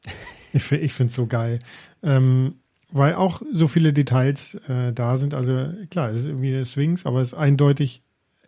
Ich, 0.53 0.73
ich 0.73 0.93
finde 0.95 1.11
es 1.11 1.15
so 1.15 1.27
geil. 1.29 1.61
Ähm, 2.03 2.57
weil 2.91 3.15
auch 3.15 3.41
so 3.53 3.69
viele 3.69 3.93
Details 3.93 4.57
äh, 4.67 4.93
da 4.93 5.17
sind. 5.17 5.33
Also 5.33 5.73
klar, 5.91 6.11
es 6.11 6.21
ist 6.21 6.27
irgendwie 6.27 6.53
eine 6.53 6.65
Sphinx, 6.65 7.07
aber 7.07 7.21
es 7.21 7.29
ist 7.29 7.39
eindeutig 7.39 8.03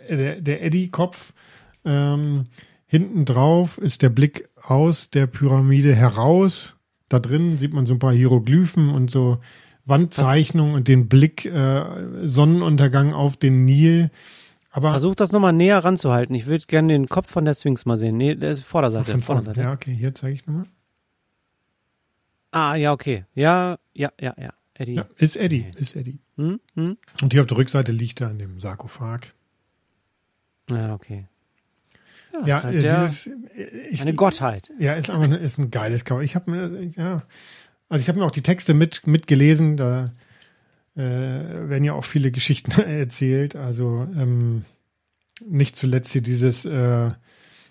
äh, 0.09 0.17
der, 0.17 0.41
der 0.41 0.65
Eddie-Kopf. 0.65 1.33
Ähm, 1.85 2.47
hinten 2.87 3.25
drauf 3.25 3.79
ist 3.79 4.03
der 4.03 4.11
Blick 4.11 4.49
aus 4.63 5.11
der 5.11 5.27
Pyramide 5.27 5.95
heraus. 5.95 6.77
Da 7.09 7.19
drin 7.19 7.59
sieht 7.59 7.75
man 7.75 7.87
so 7.87 7.95
ein 7.95 7.99
paar 7.99 8.13
Hieroglyphen 8.13 8.91
und 8.91 9.11
so 9.11 9.39
Wandzeichnungen 9.85 10.75
und 10.75 10.89
den 10.89 11.09
Blick 11.09 11.45
äh, 11.45 12.27
Sonnenuntergang 12.27 13.13
auf 13.13 13.37
den 13.37 13.65
Nil. 13.65 14.11
Aber 14.71 14.91
Versuch 14.91 15.15
das 15.15 15.33
nochmal 15.33 15.53
näher 15.53 15.85
ranzuhalten. 15.85 16.35
Ich 16.35 16.47
würde 16.47 16.65
gerne 16.67 16.93
den 16.93 17.09
Kopf 17.09 17.31
von 17.31 17.45
der 17.45 17.55
Sphinx 17.55 17.85
mal 17.85 17.99
sehen. 17.99 18.17
Nee, 18.17 18.35
der 18.35 18.53
ist 18.53 18.63
Vorderseite. 18.63 19.11
von. 19.11 19.21
Vorderseite. 19.23 19.61
Ja, 19.61 19.73
okay, 19.73 19.95
hier 19.95 20.15
zeige 20.15 20.35
ich 20.35 20.47
nochmal. 20.47 20.67
Ah, 22.53 22.75
ja, 22.75 22.93
okay. 22.93 23.25
Ja, 23.35 23.79
ja, 23.93 24.13
ja, 24.21 24.35
ja. 24.39 24.53
Eddie. 24.75 24.95
Ja, 24.95 25.07
ist 25.17 25.37
Eddie, 25.37 25.67
ist 25.77 25.95
Eddie. 25.95 26.19
Hm? 26.37 26.61
Hm? 26.75 26.97
Und 27.23 27.33
hier 27.33 27.43
auf 27.43 27.47
der 27.47 27.59
Rückseite 27.59 27.93
liegt 27.93 28.21
er 28.21 28.31
in 28.31 28.39
dem 28.39 28.61
Sarkophag. 28.61 29.35
Ja, 30.71 30.95
okay. 30.95 31.29
Ja, 32.45 32.59
ist 32.59 32.65
halt 32.65 32.77
äh, 32.77 32.81
der- 32.81 33.01
dieses 33.01 33.27
äh, 33.27 33.31
ich, 33.91 34.03
Eine 34.03 34.15
Gottheit. 34.15 34.71
Ja, 34.79 34.95
ist 34.95 35.11
aber 35.11 35.39
ist 35.39 35.59
ein 35.59 35.71
geiles 35.71 36.05
Cover. 36.05 36.23
Ich 36.23 36.35
habe 36.35 36.51
mir 36.51 36.85
ja, 36.97 37.23
also 37.89 38.03
ich 38.03 38.09
habe 38.09 38.19
mir 38.19 38.25
auch 38.25 38.31
die 38.31 38.43
Texte 38.43 38.75
mit 38.75 39.07
mitgelesen. 39.07 39.77
Da 39.77 40.13
äh, 40.95 41.01
werden 41.01 41.85
ja 41.85 41.93
auch 41.95 42.05
viele 42.05 42.31
Geschichten 42.31 42.71
erzählt. 42.81 43.57
Also 43.57 44.07
ähm, 44.17 44.65
nicht 45.47 45.77
zuletzt 45.77 46.13
hier 46.13 46.23
dieses 46.23 46.65
äh, 46.65 47.11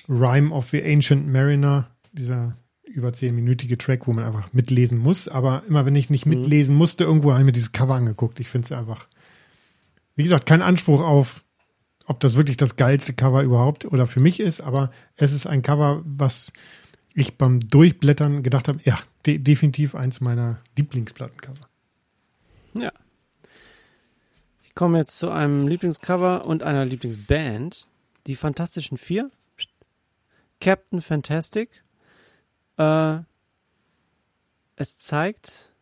Rhyme 0.09 0.51
of 0.51 0.69
the 0.69 0.83
Ancient 0.83 1.27
Mariner, 1.27 1.89
dieser 2.11 2.57
über 2.83 3.13
zehnminütige 3.13 3.77
Track, 3.77 4.07
wo 4.07 4.13
man 4.13 4.25
einfach 4.25 4.51
mitlesen 4.53 4.97
muss. 4.97 5.27
Aber 5.27 5.63
immer 5.67 5.85
wenn 5.85 5.95
ich 5.95 6.09
nicht 6.09 6.25
mhm. 6.25 6.33
mitlesen 6.35 6.75
musste, 6.75 7.03
irgendwo 7.03 7.31
habe 7.31 7.41
ich 7.41 7.45
mir 7.45 7.51
dieses 7.51 7.71
Cover 7.71 7.95
angeguckt. 7.95 8.39
Ich 8.39 8.49
finde 8.49 8.65
es 8.65 8.71
einfach, 8.71 9.07
wie 10.15 10.23
gesagt, 10.23 10.45
kein 10.45 10.61
Anspruch 10.61 11.01
auf, 11.01 11.43
ob 12.05 12.19
das 12.19 12.35
wirklich 12.35 12.57
das 12.57 12.75
geilste 12.75 13.13
Cover 13.13 13.43
überhaupt 13.43 13.85
oder 13.85 14.07
für 14.07 14.19
mich 14.19 14.39
ist, 14.39 14.61
aber 14.61 14.91
es 15.15 15.31
ist 15.31 15.47
ein 15.47 15.61
Cover, 15.61 16.01
was 16.03 16.51
ich 17.13 17.37
beim 17.37 17.59
Durchblättern 17.59 18.43
gedacht 18.43 18.67
habe, 18.67 18.79
ja, 18.83 18.97
de 19.25 19.37
definitiv 19.37 19.95
eins 19.95 20.21
meiner 20.21 20.59
Lieblingsplattencover. 20.77 21.67
Ja. 22.73 22.91
Ich 24.63 24.75
komme 24.75 24.99
jetzt 24.99 25.17
zu 25.17 25.29
einem 25.29 25.67
Lieblingscover 25.67 26.45
und 26.45 26.63
einer 26.63 26.85
Lieblingsband. 26.85 27.87
Die 28.27 28.35
Fantastischen 28.35 28.97
Vier. 28.97 29.29
Captain 30.61 31.01
Fantastic. 31.01 31.69
Äh, 32.77 33.17
es 34.75 34.97
zeigt 34.97 35.73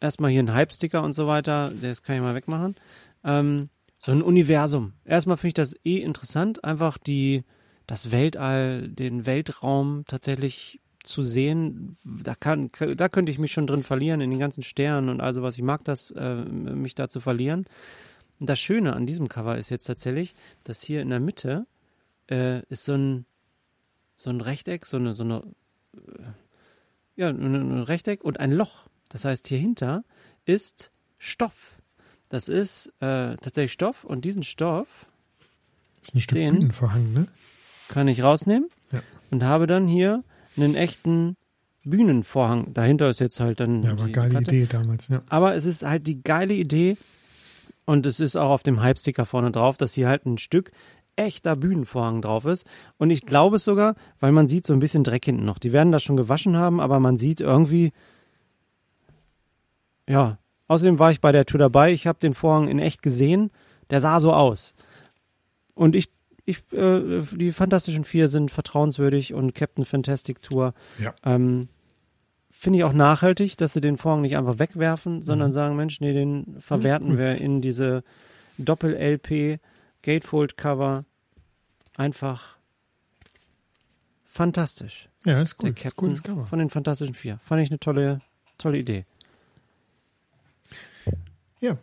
erstmal 0.00 0.30
hier 0.30 0.42
ein 0.42 0.52
Hype-Sticker 0.52 1.02
und 1.02 1.12
so 1.12 1.26
weiter. 1.26 1.72
Das 1.80 2.02
kann 2.02 2.16
ich 2.16 2.22
mal 2.22 2.34
wegmachen. 2.34 2.76
Ähm, 3.24 3.70
so 4.04 4.10
ein 4.10 4.22
Universum. 4.22 4.94
Erstmal 5.04 5.36
finde 5.36 5.48
ich 5.48 5.54
das 5.54 5.76
eh 5.84 5.98
interessant, 5.98 6.64
einfach 6.64 6.98
die, 6.98 7.44
das 7.86 8.10
Weltall, 8.10 8.88
den 8.88 9.26
Weltraum 9.26 10.04
tatsächlich 10.08 10.80
zu 11.04 11.22
sehen, 11.22 11.96
da 12.04 12.34
kann, 12.34 12.70
da 12.96 13.08
könnte 13.08 13.30
ich 13.30 13.38
mich 13.38 13.52
schon 13.52 13.66
drin 13.66 13.82
verlieren 13.82 14.20
in 14.20 14.30
den 14.30 14.38
ganzen 14.38 14.62
Sternen 14.62 15.08
und 15.08 15.20
also 15.20 15.42
was. 15.42 15.56
Ich 15.56 15.62
mag 15.62 15.84
das, 15.84 16.10
äh, 16.12 16.34
mich 16.44 16.94
da 16.94 17.08
zu 17.08 17.20
verlieren. 17.20 17.66
Und 18.38 18.48
das 18.48 18.58
Schöne 18.58 18.94
an 18.94 19.06
diesem 19.06 19.28
Cover 19.28 19.56
ist 19.56 19.70
jetzt 19.70 19.84
tatsächlich, 19.84 20.34
dass 20.64 20.82
hier 20.82 21.00
in 21.00 21.10
der 21.10 21.20
Mitte 21.20 21.66
äh, 22.28 22.62
ist 22.66 22.84
so 22.84 22.94
ein 22.94 23.24
so 24.16 24.30
ein 24.30 24.40
Rechteck, 24.40 24.86
so 24.86 24.96
eine 24.96 25.14
so 25.14 25.24
eine 25.24 25.42
äh, 25.94 26.22
ja 27.16 27.28
ein 27.28 27.82
Rechteck 27.82 28.22
und 28.22 28.38
ein 28.40 28.52
Loch. 28.52 28.86
Das 29.08 29.24
heißt, 29.24 29.46
hier 29.48 29.58
hinter 29.58 30.04
ist 30.44 30.92
Stoff. 31.18 31.81
Das 32.32 32.48
ist 32.48 32.86
äh, 33.00 33.36
tatsächlich 33.36 33.72
Stoff 33.72 34.04
und 34.04 34.24
diesen 34.24 34.42
Stoff 34.42 35.04
das 36.00 36.08
ist 36.08 36.14
ein 36.14 36.20
Stück 36.22 36.38
Bühnenvorhang, 36.38 37.12
ne? 37.12 37.26
Kann 37.88 38.08
ich 38.08 38.22
rausnehmen 38.22 38.70
ja. 38.90 39.02
und 39.30 39.44
habe 39.44 39.66
dann 39.66 39.86
hier 39.86 40.24
einen 40.56 40.74
echten 40.74 41.36
Bühnenvorhang. 41.84 42.72
Dahinter 42.72 43.10
ist 43.10 43.20
jetzt 43.20 43.38
halt 43.38 43.60
dann. 43.60 43.82
Ja, 43.82 43.98
war 43.98 44.04
eine 44.04 44.12
geile 44.12 44.30
Platte. 44.30 44.56
Idee 44.56 44.66
damals, 44.66 45.08
ja. 45.08 45.20
Aber 45.28 45.54
es 45.54 45.66
ist 45.66 45.82
halt 45.82 46.06
die 46.06 46.22
geile 46.22 46.54
Idee 46.54 46.96
und 47.84 48.06
es 48.06 48.18
ist 48.18 48.36
auch 48.36 48.48
auf 48.48 48.62
dem 48.62 48.80
Hype-Sticker 48.80 49.26
vorne 49.26 49.50
drauf, 49.50 49.76
dass 49.76 49.92
hier 49.92 50.08
halt 50.08 50.24
ein 50.24 50.38
Stück 50.38 50.72
echter 51.16 51.54
Bühnenvorhang 51.54 52.22
drauf 52.22 52.46
ist. 52.46 52.64
Und 52.96 53.10
ich 53.10 53.26
glaube 53.26 53.56
es 53.56 53.64
sogar, 53.64 53.94
weil 54.20 54.32
man 54.32 54.48
sieht 54.48 54.66
so 54.66 54.72
ein 54.72 54.78
bisschen 54.78 55.04
Dreck 55.04 55.26
hinten 55.26 55.44
noch. 55.44 55.58
Die 55.58 55.72
werden 55.72 55.92
das 55.92 56.02
schon 56.02 56.16
gewaschen 56.16 56.56
haben, 56.56 56.80
aber 56.80 56.98
man 56.98 57.18
sieht 57.18 57.42
irgendwie, 57.42 57.92
ja. 60.08 60.38
Außerdem 60.72 60.98
war 60.98 61.10
ich 61.12 61.20
bei 61.20 61.32
der 61.32 61.44
Tour 61.44 61.58
dabei. 61.58 61.92
Ich 61.92 62.06
habe 62.06 62.18
den 62.18 62.32
Vorhang 62.32 62.68
in 62.68 62.78
echt 62.78 63.02
gesehen. 63.02 63.50
Der 63.90 64.00
sah 64.00 64.20
so 64.20 64.32
aus. 64.32 64.72
Und 65.74 65.94
ich 65.94 66.08
ich, 66.44 66.58
äh, 66.72 67.20
die 67.32 67.52
Fantastischen 67.52 68.04
Vier 68.04 68.28
sind 68.30 68.50
vertrauenswürdig 68.50 69.34
und 69.34 69.54
Captain 69.54 69.84
Fantastic 69.84 70.40
Tour. 70.40 70.72
Ja. 70.98 71.14
Ähm, 71.24 71.68
Finde 72.50 72.78
ich 72.78 72.84
auch 72.84 72.94
nachhaltig, 72.94 73.58
dass 73.58 73.74
sie 73.74 73.82
den 73.82 73.98
Vorhang 73.98 74.22
nicht 74.22 74.36
einfach 74.36 74.58
wegwerfen, 74.58 75.20
sondern 75.20 75.48
mhm. 75.48 75.52
sagen, 75.52 75.76
Mensch, 75.76 76.00
nee, 76.00 76.14
den 76.14 76.56
verwerten 76.58 77.12
mhm. 77.12 77.18
wir 77.18 77.36
in 77.36 77.60
diese 77.60 78.02
Doppel-LP, 78.56 79.60
Gatefold-Cover. 80.02 81.04
Einfach 81.94 82.56
fantastisch. 84.24 85.10
Ja, 85.26 85.42
ist 85.42 85.62
cool. 85.62 85.72
Der 85.72 85.90
Captain 85.90 86.22
Cover. 86.22 86.46
von 86.46 86.58
den 86.58 86.70
Fantastischen 86.70 87.14
Vier. 87.14 87.38
Fand 87.42 87.62
ich 87.62 87.70
eine 87.70 87.78
tolle, 87.78 88.22
tolle 88.56 88.78
Idee. 88.78 89.04
Ja. 91.62 91.78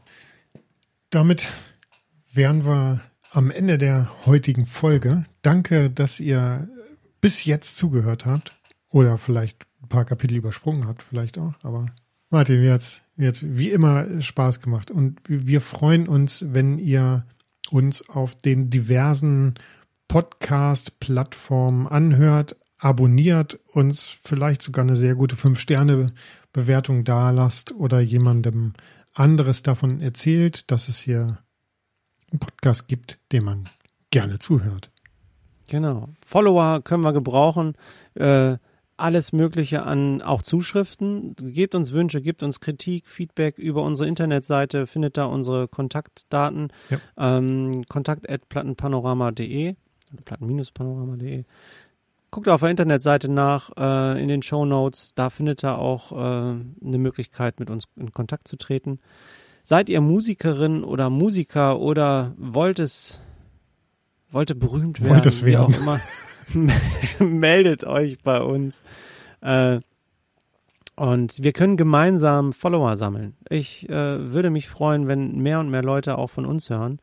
Damit 1.10 1.47
wären 2.34 2.65
wir 2.65 3.01
am 3.31 3.49
Ende 3.49 3.77
der 3.77 4.26
heutigen 4.26 4.65
Folge. 4.65 5.23
Danke, 5.41 5.89
dass 5.89 6.19
ihr 6.19 6.68
bis 7.22 7.45
jetzt 7.45 7.77
zugehört 7.77 8.26
habt 8.26 8.53
oder 8.89 9.18
vielleicht 9.18 9.65
ein 9.81 9.88
paar 9.88 10.03
Kapitel 10.03 10.35
übersprungen 10.35 10.85
habt, 10.85 11.01
vielleicht 11.01 11.38
auch. 11.38 11.53
Aber 11.64 11.85
Martin, 12.30 12.60
mir 12.60 12.73
hat's, 12.73 13.01
mir 13.15 13.30
hat's 13.30 13.39
wie 13.41 13.69
immer 13.69 14.22
Spaß 14.22 14.60
gemacht 14.60 14.91
und 14.91 15.22
wir 15.27 15.61
freuen 15.61 16.10
uns, 16.10 16.45
wenn 16.49 16.77
ihr 16.77 17.26
uns 17.72 18.07
auf 18.10 18.35
den 18.35 18.69
diversen 18.69 19.53
Podcast-Plattformen 20.10 21.88
anhört, 21.88 22.57
abonniert, 22.77 23.60
uns 23.68 24.18
vielleicht 24.23 24.61
sogar 24.61 24.84
eine 24.84 24.97
sehr 24.97 25.15
gute 25.15 25.38
5-Sterne-Bewertung 25.38 27.06
da 27.06 27.30
lasst 27.30 27.72
oder 27.72 28.01
jemandem 28.01 28.73
anderes 29.14 29.64
davon 29.64 30.02
erzählt, 30.02 30.69
dass 30.72 30.88
es 30.90 30.99
hier 30.99 31.40
einen 32.31 32.40
Podcast 32.40 32.88
gibt, 32.88 33.19
dem 33.31 33.45
man 33.45 33.69
gerne 34.11 34.40
zuhört. 34.40 34.91
Genau. 35.68 36.10
Follower 36.26 36.81
können 36.81 37.03
wir 37.03 37.14
gebrauchen. 37.14 37.73
Äh, 38.15 38.57
alles 38.98 39.31
Mögliche 39.31 39.84
an 39.84 40.22
auch 40.22 40.41
Zuschriften. 40.41 41.36
Gebt 41.36 41.76
uns 41.76 41.91
Wünsche, 41.91 42.22
gebt 42.22 42.44
uns 42.44 42.60
Kritik, 42.60 43.07
Feedback 43.07 43.57
über 43.57 43.84
unsere 43.84 44.07
Internetseite, 44.10 44.88
findet 44.88 45.15
da 45.15 45.26
unsere 45.26 45.68
Kontaktdaten. 45.68 46.69
Ja. 46.90 46.99
Ähm, 47.38 47.86
kontakt 47.88 48.30
at 48.30 48.49
plattenpanorama.de 48.49 49.76
platten-panorama.de. 50.26 51.45
Guckt 52.31 52.47
auf 52.47 52.61
der 52.61 52.69
Internetseite 52.69 53.27
nach, 53.30 53.72
äh, 53.77 54.22
in 54.22 54.27
den 54.27 54.41
Show 54.41 54.65
Notes. 54.65 55.14
Da 55.15 55.30
findet 55.30 55.64
ihr 55.64 55.77
auch 55.77 56.11
äh, 56.11 56.15
eine 56.15 56.97
Möglichkeit, 56.97 57.60
mit 57.60 57.69
uns 57.69 57.85
in 57.95 58.11
Kontakt 58.11 58.47
zu 58.47 58.56
treten. 58.56 58.99
Seid 59.64 59.89
ihr 59.89 60.01
Musikerin 60.01 60.84
oder 60.84 61.10
Musiker 61.10 61.80
oder 61.80 62.34
wollt 62.38 62.80
es, 62.80 63.19
wollte 64.31 64.56
berühmt 64.56 65.01
werden? 65.01 65.15
Wollt 65.15 65.26
es 65.26 65.43
werden. 65.43 65.76
meldet 67.19 67.84
euch 67.84 68.19
bei 68.23 68.41
uns. 68.41 68.81
Äh, 69.41 69.80
und 70.95 71.41
wir 71.41 71.53
können 71.53 71.77
gemeinsam 71.77 72.51
Follower 72.51 72.97
sammeln. 72.97 73.38
Ich 73.49 73.88
äh, 73.88 74.34
würde 74.34 74.49
mich 74.49 74.68
freuen, 74.68 75.07
wenn 75.07 75.38
mehr 75.38 75.61
und 75.61 75.69
mehr 75.69 75.84
Leute 75.84 76.18
auch 76.18 76.30
von 76.30 76.45
uns 76.45 76.69
hören. 76.69 76.99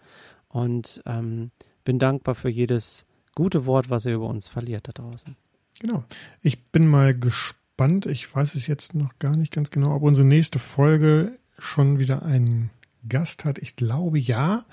Und 0.48 1.02
ähm, 1.06 1.50
bin 1.84 1.98
dankbar 1.98 2.34
für 2.34 2.50
jedes 2.50 3.05
gute 3.36 3.66
Wort, 3.66 3.88
was 3.90 4.04
ihr 4.04 4.14
über 4.14 4.26
uns 4.26 4.48
verliert 4.48 4.88
da 4.88 4.92
draußen. 4.92 5.36
Genau. 5.78 6.02
Ich 6.40 6.64
bin 6.72 6.88
mal 6.88 7.16
gespannt. 7.16 8.06
Ich 8.06 8.34
weiß 8.34 8.56
es 8.56 8.66
jetzt 8.66 8.94
noch 8.94 9.20
gar 9.20 9.36
nicht 9.36 9.52
ganz 9.52 9.70
genau, 9.70 9.94
ob 9.94 10.02
unsere 10.02 10.26
nächste 10.26 10.58
Folge 10.58 11.38
schon 11.58 12.00
wieder 12.00 12.24
einen 12.24 12.70
Gast 13.08 13.44
hat. 13.44 13.58
Ich 13.58 13.76
glaube 13.76 14.18
ja. 14.18 14.64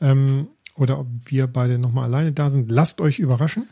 Ähm, 0.00 0.48
oder 0.74 1.00
ob 1.00 1.08
wir 1.26 1.48
beide 1.48 1.78
nochmal 1.78 2.04
alleine 2.04 2.32
da 2.32 2.48
sind. 2.48 2.70
Lasst 2.70 3.02
euch 3.02 3.18
überraschen. 3.18 3.68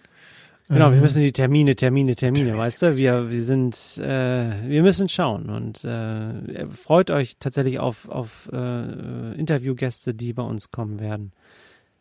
Genau, 0.69 0.91
wir 0.91 0.97
ähm, 0.97 1.01
müssen 1.01 1.23
die 1.23 1.33
Termine, 1.33 1.75
Termine, 1.75 2.15
Termine, 2.15 2.45
Termine. 2.45 2.59
weißt 2.59 2.83
du? 2.83 2.97
Wir, 2.97 3.31
wir 3.31 3.45
sind, 3.45 3.99
äh, 3.99 4.69
wir 4.69 4.83
müssen 4.83 5.09
schauen 5.09 5.49
und 5.49 5.83
äh, 5.85 6.67
freut 6.67 7.11
euch 7.11 7.39
tatsächlich 7.39 7.79
auf, 7.79 8.09
auf 8.09 8.51
äh, 8.53 9.35
Interviewgäste, 9.35 10.15
die 10.15 10.33
bei 10.33 10.43
uns 10.43 10.71
kommen 10.71 11.01
werden 11.01 11.33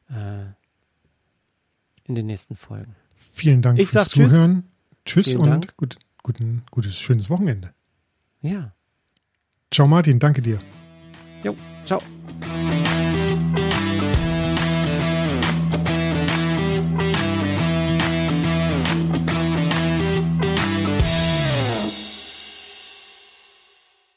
äh, 0.10 0.54
in 2.10 2.16
den 2.16 2.26
nächsten 2.26 2.56
Folgen. 2.56 2.96
Vielen 3.16 3.62
Dank 3.62 3.80
ich 3.80 3.90
fürs 3.90 4.10
Zuhören. 4.10 4.64
Tschüss, 5.06 5.28
tschüss 5.28 5.36
und 5.36 5.78
gut, 5.78 5.98
guten, 6.24 6.64
gutes, 6.72 7.00
schönes 7.00 7.30
Wochenende. 7.30 7.74
Ja. 8.42 8.74
Ciao 9.72 9.88
Martin, 9.88 10.20
danke 10.20 10.42
dir. 10.42 10.60
Jo, 11.44 11.56
ciao. 11.86 12.02